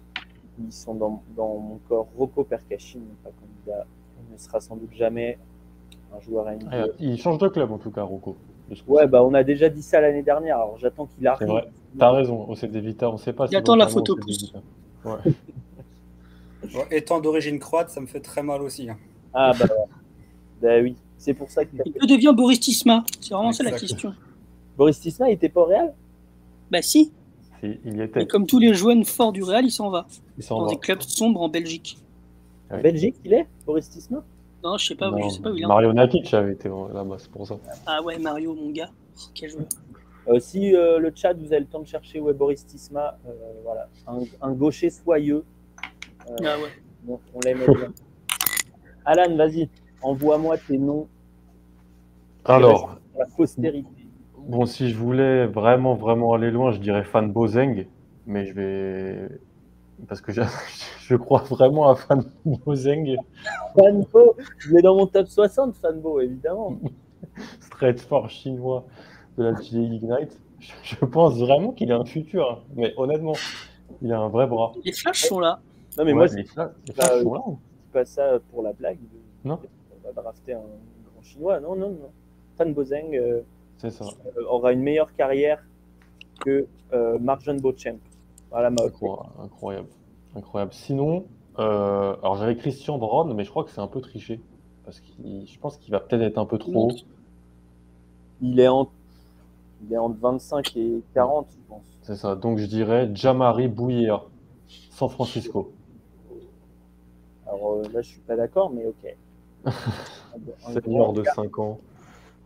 Ils 0.63 0.71
sont 0.71 0.93
dans, 0.95 1.23
dans 1.35 1.57
mon 1.57 1.79
corps. 1.87 2.07
Rocco 2.17 2.43
Percashin 2.43 2.99
n'est 2.99 3.23
pas 3.23 3.29
candidat. 3.31 3.85
Il 4.29 4.33
ne 4.33 4.37
sera 4.37 4.59
sans 4.59 4.75
doute 4.75 4.93
jamais 4.93 5.37
un 6.15 6.19
joueur 6.21 6.45
NBA. 6.51 6.67
Ah, 6.71 6.85
Il 6.99 7.17
change 7.19 7.37
de 7.39 7.47
club 7.47 7.71
en 7.71 7.77
tout 7.77 7.91
cas, 7.91 8.03
Rocco. 8.03 8.35
Ouais, 8.87 9.07
bah 9.07 9.23
on 9.23 9.33
a 9.33 9.43
déjà 9.43 9.69
dit 9.69 9.81
ça 9.81 9.99
l'année 9.99 10.23
dernière. 10.23 10.55
Alors 10.57 10.77
j'attends 10.79 11.05
qu'il 11.05 11.21
C'est 11.21 11.27
arrive. 11.27 11.47
vrai. 11.47 11.69
T'as 11.99 12.11
raison, 12.11 12.45
au 12.47 12.55
CD 12.55 12.79
Vita, 12.79 13.09
on 13.09 13.17
sait 13.17 13.33
pas. 13.33 13.47
Il 13.51 13.55
attend 13.55 13.75
la 13.75 13.87
photo. 13.87 14.17
Ouais. 15.05 15.11
Bon, 16.73 16.79
étant 16.91 17.19
d'origine 17.19 17.59
croate, 17.59 17.89
ça 17.89 17.99
me 17.99 18.05
fait 18.05 18.21
très 18.21 18.41
mal 18.41 18.61
aussi. 18.61 18.89
hein. 18.89 18.97
Ah 19.33 19.51
bah, 19.59 19.65
bah 20.61 20.79
oui, 20.81 20.95
c'est 21.17 21.33
pour 21.33 21.49
ça 21.51 21.65
qu'il 21.65 21.79
que 21.79 22.05
devient 22.07 22.33
Boris 22.35 22.59
Tisma 22.59 23.03
C'est 23.19 23.33
vraiment 23.33 23.51
ça 23.51 23.63
la 23.63 23.71
question. 23.71 24.13
Boris 24.77 24.99
Tisma 24.99 25.29
il 25.29 25.33
était 25.33 25.49
pas 25.49 25.61
au 25.61 25.65
Real? 25.65 25.93
Bah 26.71 26.81
si, 26.81 27.11
Si, 27.61 27.77
il 27.85 27.95
y 27.97 28.01
et 28.01 28.03
était. 28.05 28.25
comme 28.25 28.45
tous 28.47 28.59
les 28.59 28.73
jeunes 28.73 29.05
forts 29.05 29.31
du 29.31 29.43
Real, 29.43 29.65
il 29.65 29.71
s'en 29.71 29.89
va. 29.89 30.07
Il 30.37 30.43
s'en 30.43 30.59
Dans 30.59 30.65
va. 30.65 30.71
des 30.71 30.77
clubs 30.79 31.01
sombres 31.01 31.41
en 31.41 31.49
Belgique. 31.49 31.97
Belgique, 32.71 33.15
il 33.23 33.33
est 33.33 33.45
Boris 33.67 33.87
Tisma 33.89 34.23
Non, 34.63 34.77
je 34.77 34.87
sais 34.87 34.95
pas, 34.95 35.11
Non, 35.11 35.29
je 35.29 35.35
sais 35.35 35.41
pas 35.41 35.51
où 35.51 35.55
il 35.55 35.63
est. 35.63 35.67
Mario 35.67 35.93
Nakic 35.93 36.33
avait 36.33 36.53
été 36.53 36.69
là-bas, 36.69 37.17
c'est 37.19 37.29
pour 37.29 37.45
ça. 37.45 37.57
Ah 37.85 38.01
ouais, 38.01 38.17
Mario, 38.17 38.55
mon 38.55 38.71
gars. 38.71 38.89
Oh, 38.91 39.19
quel 39.35 39.51
joueur. 39.51 39.65
Euh, 40.29 40.39
Si 40.39 40.73
euh, 40.75 40.97
le 40.97 41.11
chat, 41.13 41.33
vous 41.33 41.45
avez 41.53 41.59
le 41.59 41.65
temps 41.67 41.81
de 41.81 41.85
chercher 41.87 42.19
où 42.19 42.29
est 42.31 42.33
Boris 42.33 42.65
Tisma, 42.65 43.19
euh, 43.27 43.31
voilà, 43.63 43.89
un, 44.07 44.21
un 44.41 44.53
gaucher 44.53 44.89
soyeux. 44.89 45.43
Euh, 46.29 46.35
Ah 46.43 46.57
ouais. 46.57 46.69
on, 47.07 47.19
on 47.35 47.39
l'aimait 47.41 47.67
bien. 47.67 47.93
Alan, 49.05 49.35
vas-y, 49.35 49.69
envoie-moi 50.01 50.57
tes 50.57 50.77
noms 50.79 51.07
Alors, 52.45 52.97
pour 53.11 53.19
la 53.19 53.25
postérité. 53.27 53.89
Bon, 54.47 54.65
si 54.65 54.89
je 54.89 54.97
voulais 54.97 55.45
vraiment, 55.47 55.95
vraiment 55.95 56.33
aller 56.33 56.51
loin, 56.51 56.71
je 56.71 56.79
dirais 56.79 57.03
Fan 57.03 57.31
Bozeng, 57.31 57.87
mais 58.25 58.45
je 58.45 58.53
vais. 58.53 59.29
Parce 60.07 60.21
que 60.21 60.31
je, 60.31 60.41
je 61.01 61.15
crois 61.15 61.41
vraiment 61.43 61.89
à 61.89 61.95
Fan 61.95 62.23
Bozeng. 62.45 63.15
Fanbo, 63.77 64.35
je 64.57 64.73
l'ai 64.75 64.81
dans 64.81 64.95
mon 64.95 65.07
top 65.07 65.27
60, 65.27 65.75
Fanbo, 65.75 66.19
évidemment. 66.19 66.77
Straight 67.61 67.99
for 67.99 68.29
chinois 68.29 68.85
de 69.37 69.43
la 69.45 69.59
G-League 69.59 70.03
Ignite. 70.03 70.39
Je, 70.59 70.71
je 70.83 71.05
pense 71.05 71.37
vraiment 71.39 71.71
qu'il 71.71 71.91
a 71.91 71.97
un 71.97 72.05
futur, 72.05 72.49
hein. 72.51 72.59
mais 72.75 72.93
honnêtement, 72.97 73.33
il 74.01 74.11
a 74.13 74.19
un 74.19 74.29
vrai 74.29 74.47
bras. 74.47 74.73
Les 74.83 74.91
flashs 74.93 75.25
sont 75.25 75.39
là. 75.39 75.59
Non, 75.97 76.05
mais 76.05 76.11
Ouais, 76.11 76.17
moi, 76.17 76.25
les 76.25 76.31
c'est 76.31 76.43
flashs- 76.43 76.71
les 76.87 76.93
flashs 76.93 77.09
pas, 77.09 77.21
sont 77.21 77.33
là. 77.33 77.41
pas 77.91 78.05
ça 78.05 78.39
pour 78.51 78.61
la 78.63 78.73
blague. 78.73 78.99
Non. 79.43 79.59
On 80.03 80.07
va 80.13 80.21
drafter 80.21 80.53
un 80.53 80.59
grand 80.59 81.21
chinois. 81.21 81.59
Non, 81.59 81.75
non, 81.75 81.89
non. 81.89 82.09
Fan 82.57 82.73
Bozeng 82.73 83.13
euh, 83.15 83.41
ça. 83.91 84.05
euh, 84.37 84.43
aura 84.47 84.73
une 84.73 84.81
meilleure 84.81 85.13
carrière 85.15 85.63
que 86.45 86.67
euh, 86.93 87.17
Marjon 87.19 87.55
Beauchamp. 87.55 87.97
Voilà 88.51 88.69
ma 88.69 88.83
Incroyable. 89.43 89.87
Incroyable. 90.35 90.73
Sinon, 90.73 91.25
euh, 91.59 92.15
alors 92.21 92.35
j'avais 92.35 92.55
Christian 92.55 92.97
Brown, 92.97 93.33
mais 93.33 93.43
je 93.43 93.49
crois 93.49 93.63
que 93.63 93.71
c'est 93.71 93.81
un 93.81 93.87
peu 93.87 94.01
triché. 94.01 94.39
Parce 94.85 94.99
que 94.99 95.07
je 95.45 95.59
pense 95.59 95.77
qu'il 95.77 95.91
va 95.91 95.99
peut-être 95.99 96.21
être 96.21 96.37
un 96.37 96.45
peu 96.45 96.57
trop 96.57 96.89
haut. 96.89 96.95
Il 98.41 98.59
est, 98.59 98.67
en... 98.67 98.89
il 99.83 99.93
est 99.93 99.97
entre 99.97 100.17
25 100.19 100.75
et 100.75 101.01
40, 101.13 101.47
je 101.51 101.57
pense. 101.69 101.83
C'est 102.01 102.15
ça. 102.15 102.35
Donc 102.35 102.57
je 102.57 102.65
dirais 102.65 103.09
Jamari 103.13 103.67
Bouyer, 103.69 104.15
San 104.89 105.09
Francisco. 105.09 105.71
Alors 107.47 107.73
euh, 107.75 107.83
là, 107.93 108.01
je 108.01 108.09
suis 108.09 108.19
pas 108.21 108.35
d'accord, 108.35 108.71
mais 108.71 108.85
ok. 108.85 109.15
Senior 110.83 111.13
de 111.13 111.21
gars, 111.21 111.33
5 111.33 111.59
ans. 111.59 111.79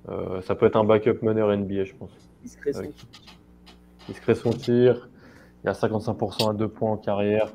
Euh, 0.10 0.42
ça 0.42 0.56
peut 0.56 0.66
être 0.66 0.76
un 0.78 0.84
backup 0.84 1.20
meneur 1.22 1.50
NBA, 1.56 1.84
je 1.86 1.94
pense. 1.96 2.12
il 2.44 2.50
se 2.50 2.58
crée 2.58 2.72
son- 2.74 2.80
Avec- 2.80 2.94
Il 4.10 4.16
se 4.16 4.22
crée 4.22 4.36
son 4.36 4.52
tir. 4.52 5.10
Il 5.64 5.70
a 5.70 5.74
55% 5.74 6.50
à 6.50 6.54
2 6.54 6.68
points 6.70 6.92
en 6.92 6.98
carrière, 6.98 7.52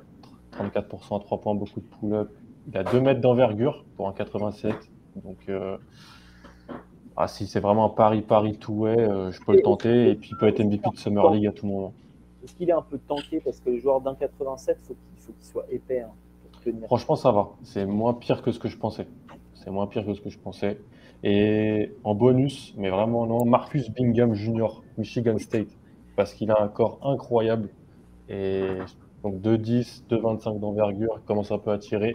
34% 0.52 1.16
à 1.16 1.20
3 1.20 1.40
points, 1.40 1.54
beaucoup 1.54 1.80
de 1.80 1.86
pull-up. 1.86 2.30
Il 2.68 2.76
a 2.76 2.84
2 2.84 3.00
mètres 3.00 3.20
d'envergure 3.20 3.84
pour 3.96 4.06
un 4.08 4.12
87. 4.12 4.74
Donc, 5.24 5.38
euh, 5.48 5.78
ah, 7.16 7.28
si 7.28 7.46
c'est 7.46 7.60
vraiment 7.60 7.86
un 7.86 7.88
pari-pari 7.90 8.56
two-way, 8.58 8.98
euh, 8.98 9.30
je 9.30 9.40
peux 9.40 9.52
le 9.52 9.62
tenter. 9.62 10.10
Et 10.10 10.14
puis, 10.14 10.30
il 10.32 10.36
peut 10.36 10.46
être 10.48 10.60
MVP 10.60 10.90
de 10.90 10.96
Summer 10.96 11.30
League 11.30 11.46
à 11.46 11.52
tout 11.52 11.66
moment. 11.66 11.92
Est-ce 12.44 12.54
qu'il 12.54 12.68
est 12.68 12.72
un 12.72 12.82
peu 12.82 12.98
tanké 12.98 13.40
parce 13.40 13.60
que 13.60 13.70
les 13.70 13.78
joueurs 13.80 14.00
d'un 14.00 14.14
87, 14.14 14.76
faut 14.82 14.94
qu'il 14.94 15.22
faut 15.24 15.32
qu'il 15.32 15.46
soit 15.46 15.64
épais 15.70 16.00
hein, 16.00 16.10
pour 16.50 16.60
tenir. 16.60 16.84
Franchement, 16.86 17.16
ça 17.16 17.30
va. 17.32 17.50
C'est 17.62 17.86
moins 17.86 18.14
pire 18.14 18.42
que 18.42 18.50
ce 18.52 18.58
que 18.58 18.68
je 18.68 18.76
pensais. 18.76 19.06
C'est 19.54 19.70
moins 19.70 19.86
pire 19.86 20.04
que 20.04 20.12
ce 20.14 20.20
que 20.20 20.28
je 20.30 20.38
pensais. 20.38 20.78
Et 21.24 21.92
en 22.02 22.14
bonus, 22.14 22.74
mais 22.76 22.90
vraiment 22.90 23.26
non, 23.26 23.44
Marcus 23.44 23.90
Bingham 23.90 24.34
Jr., 24.34 24.82
Michigan 24.98 25.38
State, 25.38 25.68
parce 26.16 26.34
qu'il 26.34 26.50
a 26.50 26.60
un 26.60 26.68
corps 26.68 26.98
incroyable. 27.02 27.68
Et 28.28 28.64
donc 29.22 29.40
2,10, 29.40 30.02
2,25 30.10 30.58
d'envergure, 30.58 31.20
commence 31.26 31.52
un 31.52 31.58
peu 31.58 31.70
à 31.70 31.78
tirer. 31.78 32.14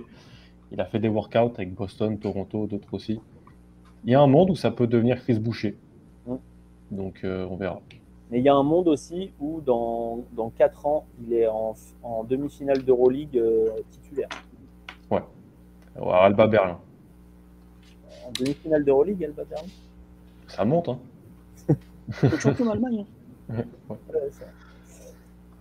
Il 0.71 0.81
a 0.81 0.85
fait 0.85 0.99
des 0.99 1.07
workouts 1.07 1.53
avec 1.55 1.73
Boston, 1.73 2.17
Toronto, 2.19 2.67
d'autres 2.67 2.93
aussi. 2.93 3.21
Il 4.03 4.11
y 4.11 4.15
a 4.15 4.21
un 4.21 4.27
monde 4.27 4.49
où 4.49 4.55
ça 4.55 4.71
peut 4.71 4.87
devenir 4.87 5.21
Chris 5.23 5.39
Boucher. 5.39 5.77
Donc 6.91 7.23
euh, 7.23 7.47
on 7.49 7.55
verra. 7.55 7.81
Mais 8.29 8.39
il 8.39 8.43
y 8.43 8.49
a 8.49 8.55
un 8.55 8.63
monde 8.63 8.89
aussi 8.89 9.31
où 9.39 9.61
dans, 9.61 10.25
dans 10.33 10.49
4 10.49 10.85
ans, 10.85 11.05
il 11.21 11.33
est 11.33 11.47
en, 11.47 11.73
en 12.03 12.23
demi-finale 12.23 12.83
d'Euroleague 12.83 13.37
euh, 13.37 13.69
titulaire. 13.89 14.27
Ouais. 15.09 15.23
Ouais, 15.97 16.13
Alba 16.13 16.47
Berlin. 16.47 16.79
En 18.27 18.31
demi-finale 18.37 18.83
d'Euroleague, 18.83 19.23
Alba 19.23 19.43
Berlin 19.45 19.69
Ça 20.47 20.65
monte, 20.65 20.89
hein. 20.89 20.99
Le 22.23 22.37
champion 22.37 22.65
d'Allemagne. 22.65 23.05
hein. 23.49 23.55
Ouais. 23.89 23.95
Ouais, 24.13 24.29
ça. 24.31 24.45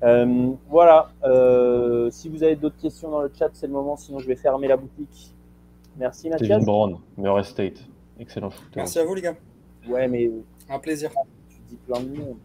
Euh, 0.02 0.52
voilà. 0.68 1.10
Euh, 1.24 2.10
si 2.10 2.28
vous 2.28 2.43
avez 2.43 2.56
d'autres 2.56 2.78
questions 2.80 3.10
dans 3.10 3.22
le 3.22 3.30
chat, 3.36 3.51
c'est 3.52 3.66
le 3.68 3.72
moment. 3.72 3.97
Sinon, 3.97 4.18
je 4.18 4.26
vais 4.26 4.34
fermer 4.36 4.66
la 4.68 4.76
boutique. 4.76 5.32
Merci, 5.97 6.28
Mathias. 6.28 6.48
Kevin 6.48 6.64
Brown, 6.64 6.98
Murray 7.16 7.44
State. 7.44 7.84
Excellent 8.18 8.51
shooter. 8.51 8.76
Merci 8.76 8.98
à 8.98 9.05
vous, 9.05 9.14
les 9.14 9.22
gars. 9.22 9.36
Ouais, 9.88 10.09
mais 10.09 10.30
Un 10.68 10.78
plaisir. 10.80 11.10
tu 11.48 11.56
dis 11.68 11.76
plein 11.76 12.01
de 12.01 12.09
noms. 12.09 12.36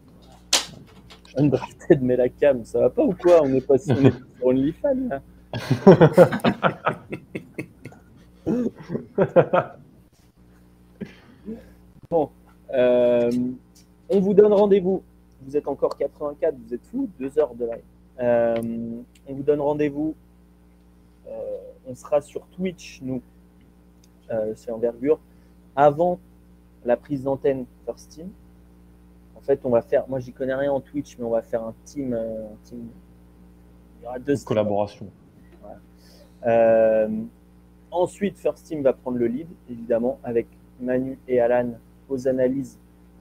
Undrafted, 1.36 2.00
mais 2.02 2.16
la 2.16 2.28
cam, 2.28 2.64
ça 2.64 2.78
va 2.78 2.90
pas 2.90 3.02
ou 3.02 3.14
quoi? 3.14 3.42
On 3.42 3.52
est 3.54 3.60
pas 3.60 3.74
on 3.88 4.04
est 4.04 4.10
pas 4.10 4.16
sur 4.38 4.46
OnlyFans 4.46 5.08
là. 5.08 5.22
bon, 12.12 12.28
euh, 12.74 13.30
on 14.10 14.20
vous 14.20 14.34
donne 14.34 14.52
rendez-vous. 14.52 15.02
Vous 15.44 15.56
êtes 15.56 15.66
encore 15.66 15.96
84, 15.96 16.54
vous 16.56 16.74
êtes 16.74 16.84
fous, 16.84 17.08
deux 17.18 17.36
heures 17.38 17.54
de 17.54 17.64
live. 17.64 17.82
Euh, 18.20 19.00
on 19.26 19.32
vous 19.34 19.42
donne 19.42 19.60
rendez-vous. 19.60 20.14
Euh, 21.26 21.56
on 21.88 21.94
sera 21.94 22.20
sur 22.20 22.46
Twitch, 22.48 23.00
nous, 23.02 23.22
c'est 24.54 24.70
Envergure, 24.70 25.18
avant 25.76 26.18
la 26.84 26.96
prise 26.96 27.22
d'antenne 27.24 27.64
First 27.84 28.10
Team. 28.10 28.28
En 29.36 29.40
fait, 29.40 29.60
on 29.64 29.70
va 29.70 29.82
faire, 29.82 30.06
moi 30.08 30.20
j'y 30.20 30.32
connais 30.32 30.54
rien 30.54 30.72
en 30.72 30.80
Twitch, 30.80 31.18
mais 31.18 31.24
on 31.24 31.30
va 31.30 31.42
faire 31.42 31.62
un 31.64 31.74
team. 31.84 32.12
un 32.14 32.54
team- 32.64 32.88
il 34.00 34.04
y 34.04 34.06
aura 34.06 34.18
deux 34.18 34.38
Une 34.38 34.44
collaboration. 34.44 35.06
ensuite, 37.90 38.38
First 38.38 38.66
Team 38.66 38.82
va 38.82 38.92
prendre 38.92 39.18
le 39.18 39.26
lead, 39.26 39.48
évidemment, 39.70 40.18
avec 40.24 40.46
Manu 40.80 41.18
et 41.28 41.40
Alan 41.40 41.72
aux 42.12 42.28
analyses. 42.28 42.78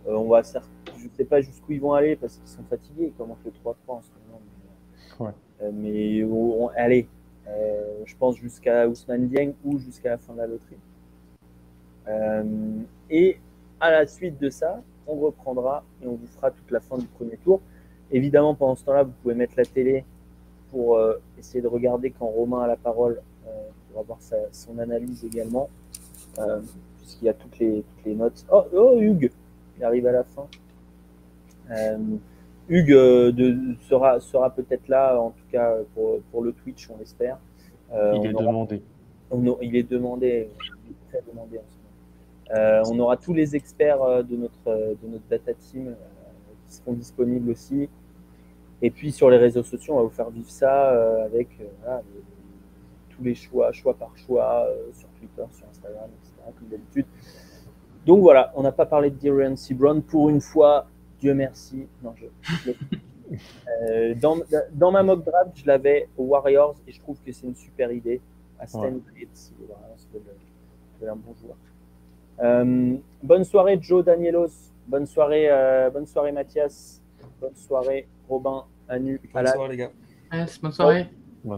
Euh, 0.07 0.13
on 0.15 0.27
va 0.27 0.43
faire, 0.43 0.63
je 0.97 1.05
ne 1.05 1.09
sais 1.15 1.25
pas 1.25 1.41
jusqu'où 1.41 1.71
ils 1.73 1.81
vont 1.81 1.93
aller 1.93 2.15
parce 2.15 2.35
qu'ils 2.37 2.47
sont 2.47 2.63
fatigués, 2.69 3.05
ils 3.07 3.13
commencent 3.13 3.43
le 3.45 3.51
3-3 3.51 3.95
en 3.95 4.01
ce 4.01 4.09
moment. 4.27 4.41
Mais, 5.19 5.25
Ouais. 5.25 5.31
euh, 5.61 5.71
mais 5.73 6.23
on- 6.23 6.65
on- 6.65 6.69
allez, 6.69 7.07
euh, 7.47 8.01
je 8.05 8.15
pense 8.15 8.35
jusqu'à 8.37 8.87
Ousmane 8.87 9.27
Dieng 9.27 9.53
ou 9.63 9.77
jusqu'à 9.79 10.09
la 10.11 10.17
fin 10.17 10.33
de 10.33 10.39
la 10.39 10.47
loterie. 10.47 10.77
Euh, 12.07 12.43
et 13.09 13.37
à 13.79 13.91
la 13.91 14.07
suite 14.07 14.39
de 14.39 14.49
ça, 14.49 14.81
on 15.07 15.15
reprendra 15.15 15.83
et 16.01 16.07
on 16.07 16.15
vous 16.15 16.27
fera 16.27 16.51
toute 16.51 16.69
la 16.71 16.79
fin 16.79 16.97
du 16.97 17.05
premier 17.05 17.37
tour. 17.37 17.61
Évidemment, 18.11 18.55
pendant 18.55 18.75
ce 18.75 18.83
temps-là, 18.85 19.03
vous 19.03 19.13
pouvez 19.21 19.35
mettre 19.35 19.53
la 19.57 19.65
télé 19.65 20.03
pour 20.71 20.97
euh, 20.97 21.17
essayer 21.37 21.61
de 21.61 21.67
regarder 21.67 22.11
quand 22.11 22.25
Romain 22.27 22.61
a 22.61 22.67
la 22.67 22.75
parole 22.77 23.21
euh, 23.47 23.51
pour 23.91 24.01
avoir 24.01 24.21
sa- 24.21 24.51
son 24.51 24.77
analyse 24.79 25.23
également, 25.25 25.69
euh, 26.39 26.61
puisqu'il 27.11 27.25
y 27.25 27.29
a 27.29 27.33
toutes 27.33 27.59
les, 27.59 27.83
toutes 27.83 28.05
les 28.05 28.15
notes. 28.15 28.45
Oh, 28.51 28.63
oh, 28.73 28.97
Hugues, 28.99 29.31
il 29.77 29.83
arrive 29.83 30.07
à 30.07 30.11
la 30.13 30.23
fin. 30.23 30.47
Euh, 31.71 31.97
Hugues 32.69 32.93
euh, 32.93 33.31
de- 33.31 33.75
sera, 33.81 34.19
sera 34.21 34.49
peut-être 34.49 34.87
là, 34.87 35.19
en 35.19 35.31
tout 35.31 35.43
cas 35.51 35.75
pour, 35.93 36.19
pour 36.31 36.41
le 36.41 36.53
Twitch, 36.53 36.89
on 36.89 36.97
l'espère. 36.97 37.37
Euh, 37.91 38.11
Il 38.15 38.19
on 38.19 38.23
est 38.23 38.33
aura- 38.33 38.43
demandé. 38.45 38.81
on 39.29 39.45
a- 39.51 39.57
il 39.61 39.75
est 39.75 39.89
demandé, 39.89 40.49
il 40.85 40.91
est 40.91 41.09
très 41.09 41.21
demandé 41.29 41.57
en 41.57 41.63
ce 41.67 42.53
moment. 42.53 42.61
Euh, 42.63 42.83
on 42.89 42.99
aura 42.99 43.17
tous 43.17 43.33
les 43.33 43.55
experts 43.55 44.23
de 44.23 44.35
notre, 44.37 44.95
de 45.01 45.07
notre 45.07 45.25
data 45.29 45.53
team 45.53 45.95
qui 46.67 46.75
seront 46.75 46.93
disponibles 46.93 47.51
aussi. 47.51 47.89
Et 48.81 48.89
puis 48.89 49.11
sur 49.11 49.29
les 49.29 49.37
réseaux 49.37 49.63
sociaux, 49.63 49.93
on 49.95 49.97
va 49.97 50.03
vous 50.03 50.09
faire 50.09 50.29
vivre 50.29 50.49
ça 50.49 51.23
avec 51.25 51.49
voilà, 51.83 52.01
les- 52.13 53.15
tous 53.15 53.23
les 53.23 53.35
choix, 53.35 53.71
choix 53.73 53.93
par 53.95 54.15
choix, 54.17 54.65
sur 54.93 55.09
Twitter, 55.19 55.43
sur 55.51 55.67
Instagram, 55.67 56.09
etc., 56.23 56.30
comme 56.57 56.67
d'habitude. 56.69 57.05
Donc 58.05 58.21
voilà, 58.21 58.51
on 58.55 58.63
n'a 58.63 58.71
pas 58.71 58.85
parlé 58.85 59.09
de 59.11 59.15
Darian 59.15 59.55
Brown 59.71 60.01
pour 60.01 60.29
une 60.29 60.41
fois, 60.41 60.87
Dieu 61.19 61.33
merci. 61.33 61.87
Non, 62.03 62.13
je, 62.15 62.71
Euh, 63.81 64.13
dans, 64.15 64.37
dans 64.73 64.91
ma 64.91 65.03
mock 65.03 65.23
draft, 65.23 65.51
je 65.55 65.65
l'avais 65.65 66.09
aux 66.17 66.25
Warriors 66.25 66.75
et 66.87 66.91
je 66.91 66.99
trouve 66.99 67.17
que 67.25 67.31
c'est 67.31 67.47
une 67.47 67.55
super 67.55 67.91
idée. 67.91 68.21
À 68.59 68.67
Stan 68.67 68.81
Ouais. 68.83 68.99
C'est 70.99 71.07
un 71.07 71.15
bon 71.15 71.33
joueur. 71.41 71.55
Euh, 72.41 72.97
bonne 73.23 73.43
soirée 73.43 73.79
Joe 73.81 74.05
Danielos, 74.05 74.71
bonne 74.87 75.05
soirée, 75.05 75.47
euh, 75.49 75.89
bonne 75.89 76.05
soirée 76.05 76.31
Mathias, 76.31 77.01
bonne 77.39 77.55
soirée 77.55 78.07
Robin, 78.29 78.65
Anu, 78.87 79.19
Bonne 79.33 79.47
soirée, 79.47 79.69
les 79.69 79.77
gars. 79.77 79.91
Yes, 80.31 80.59
bonne 80.61 80.71
soirée. 80.71 81.07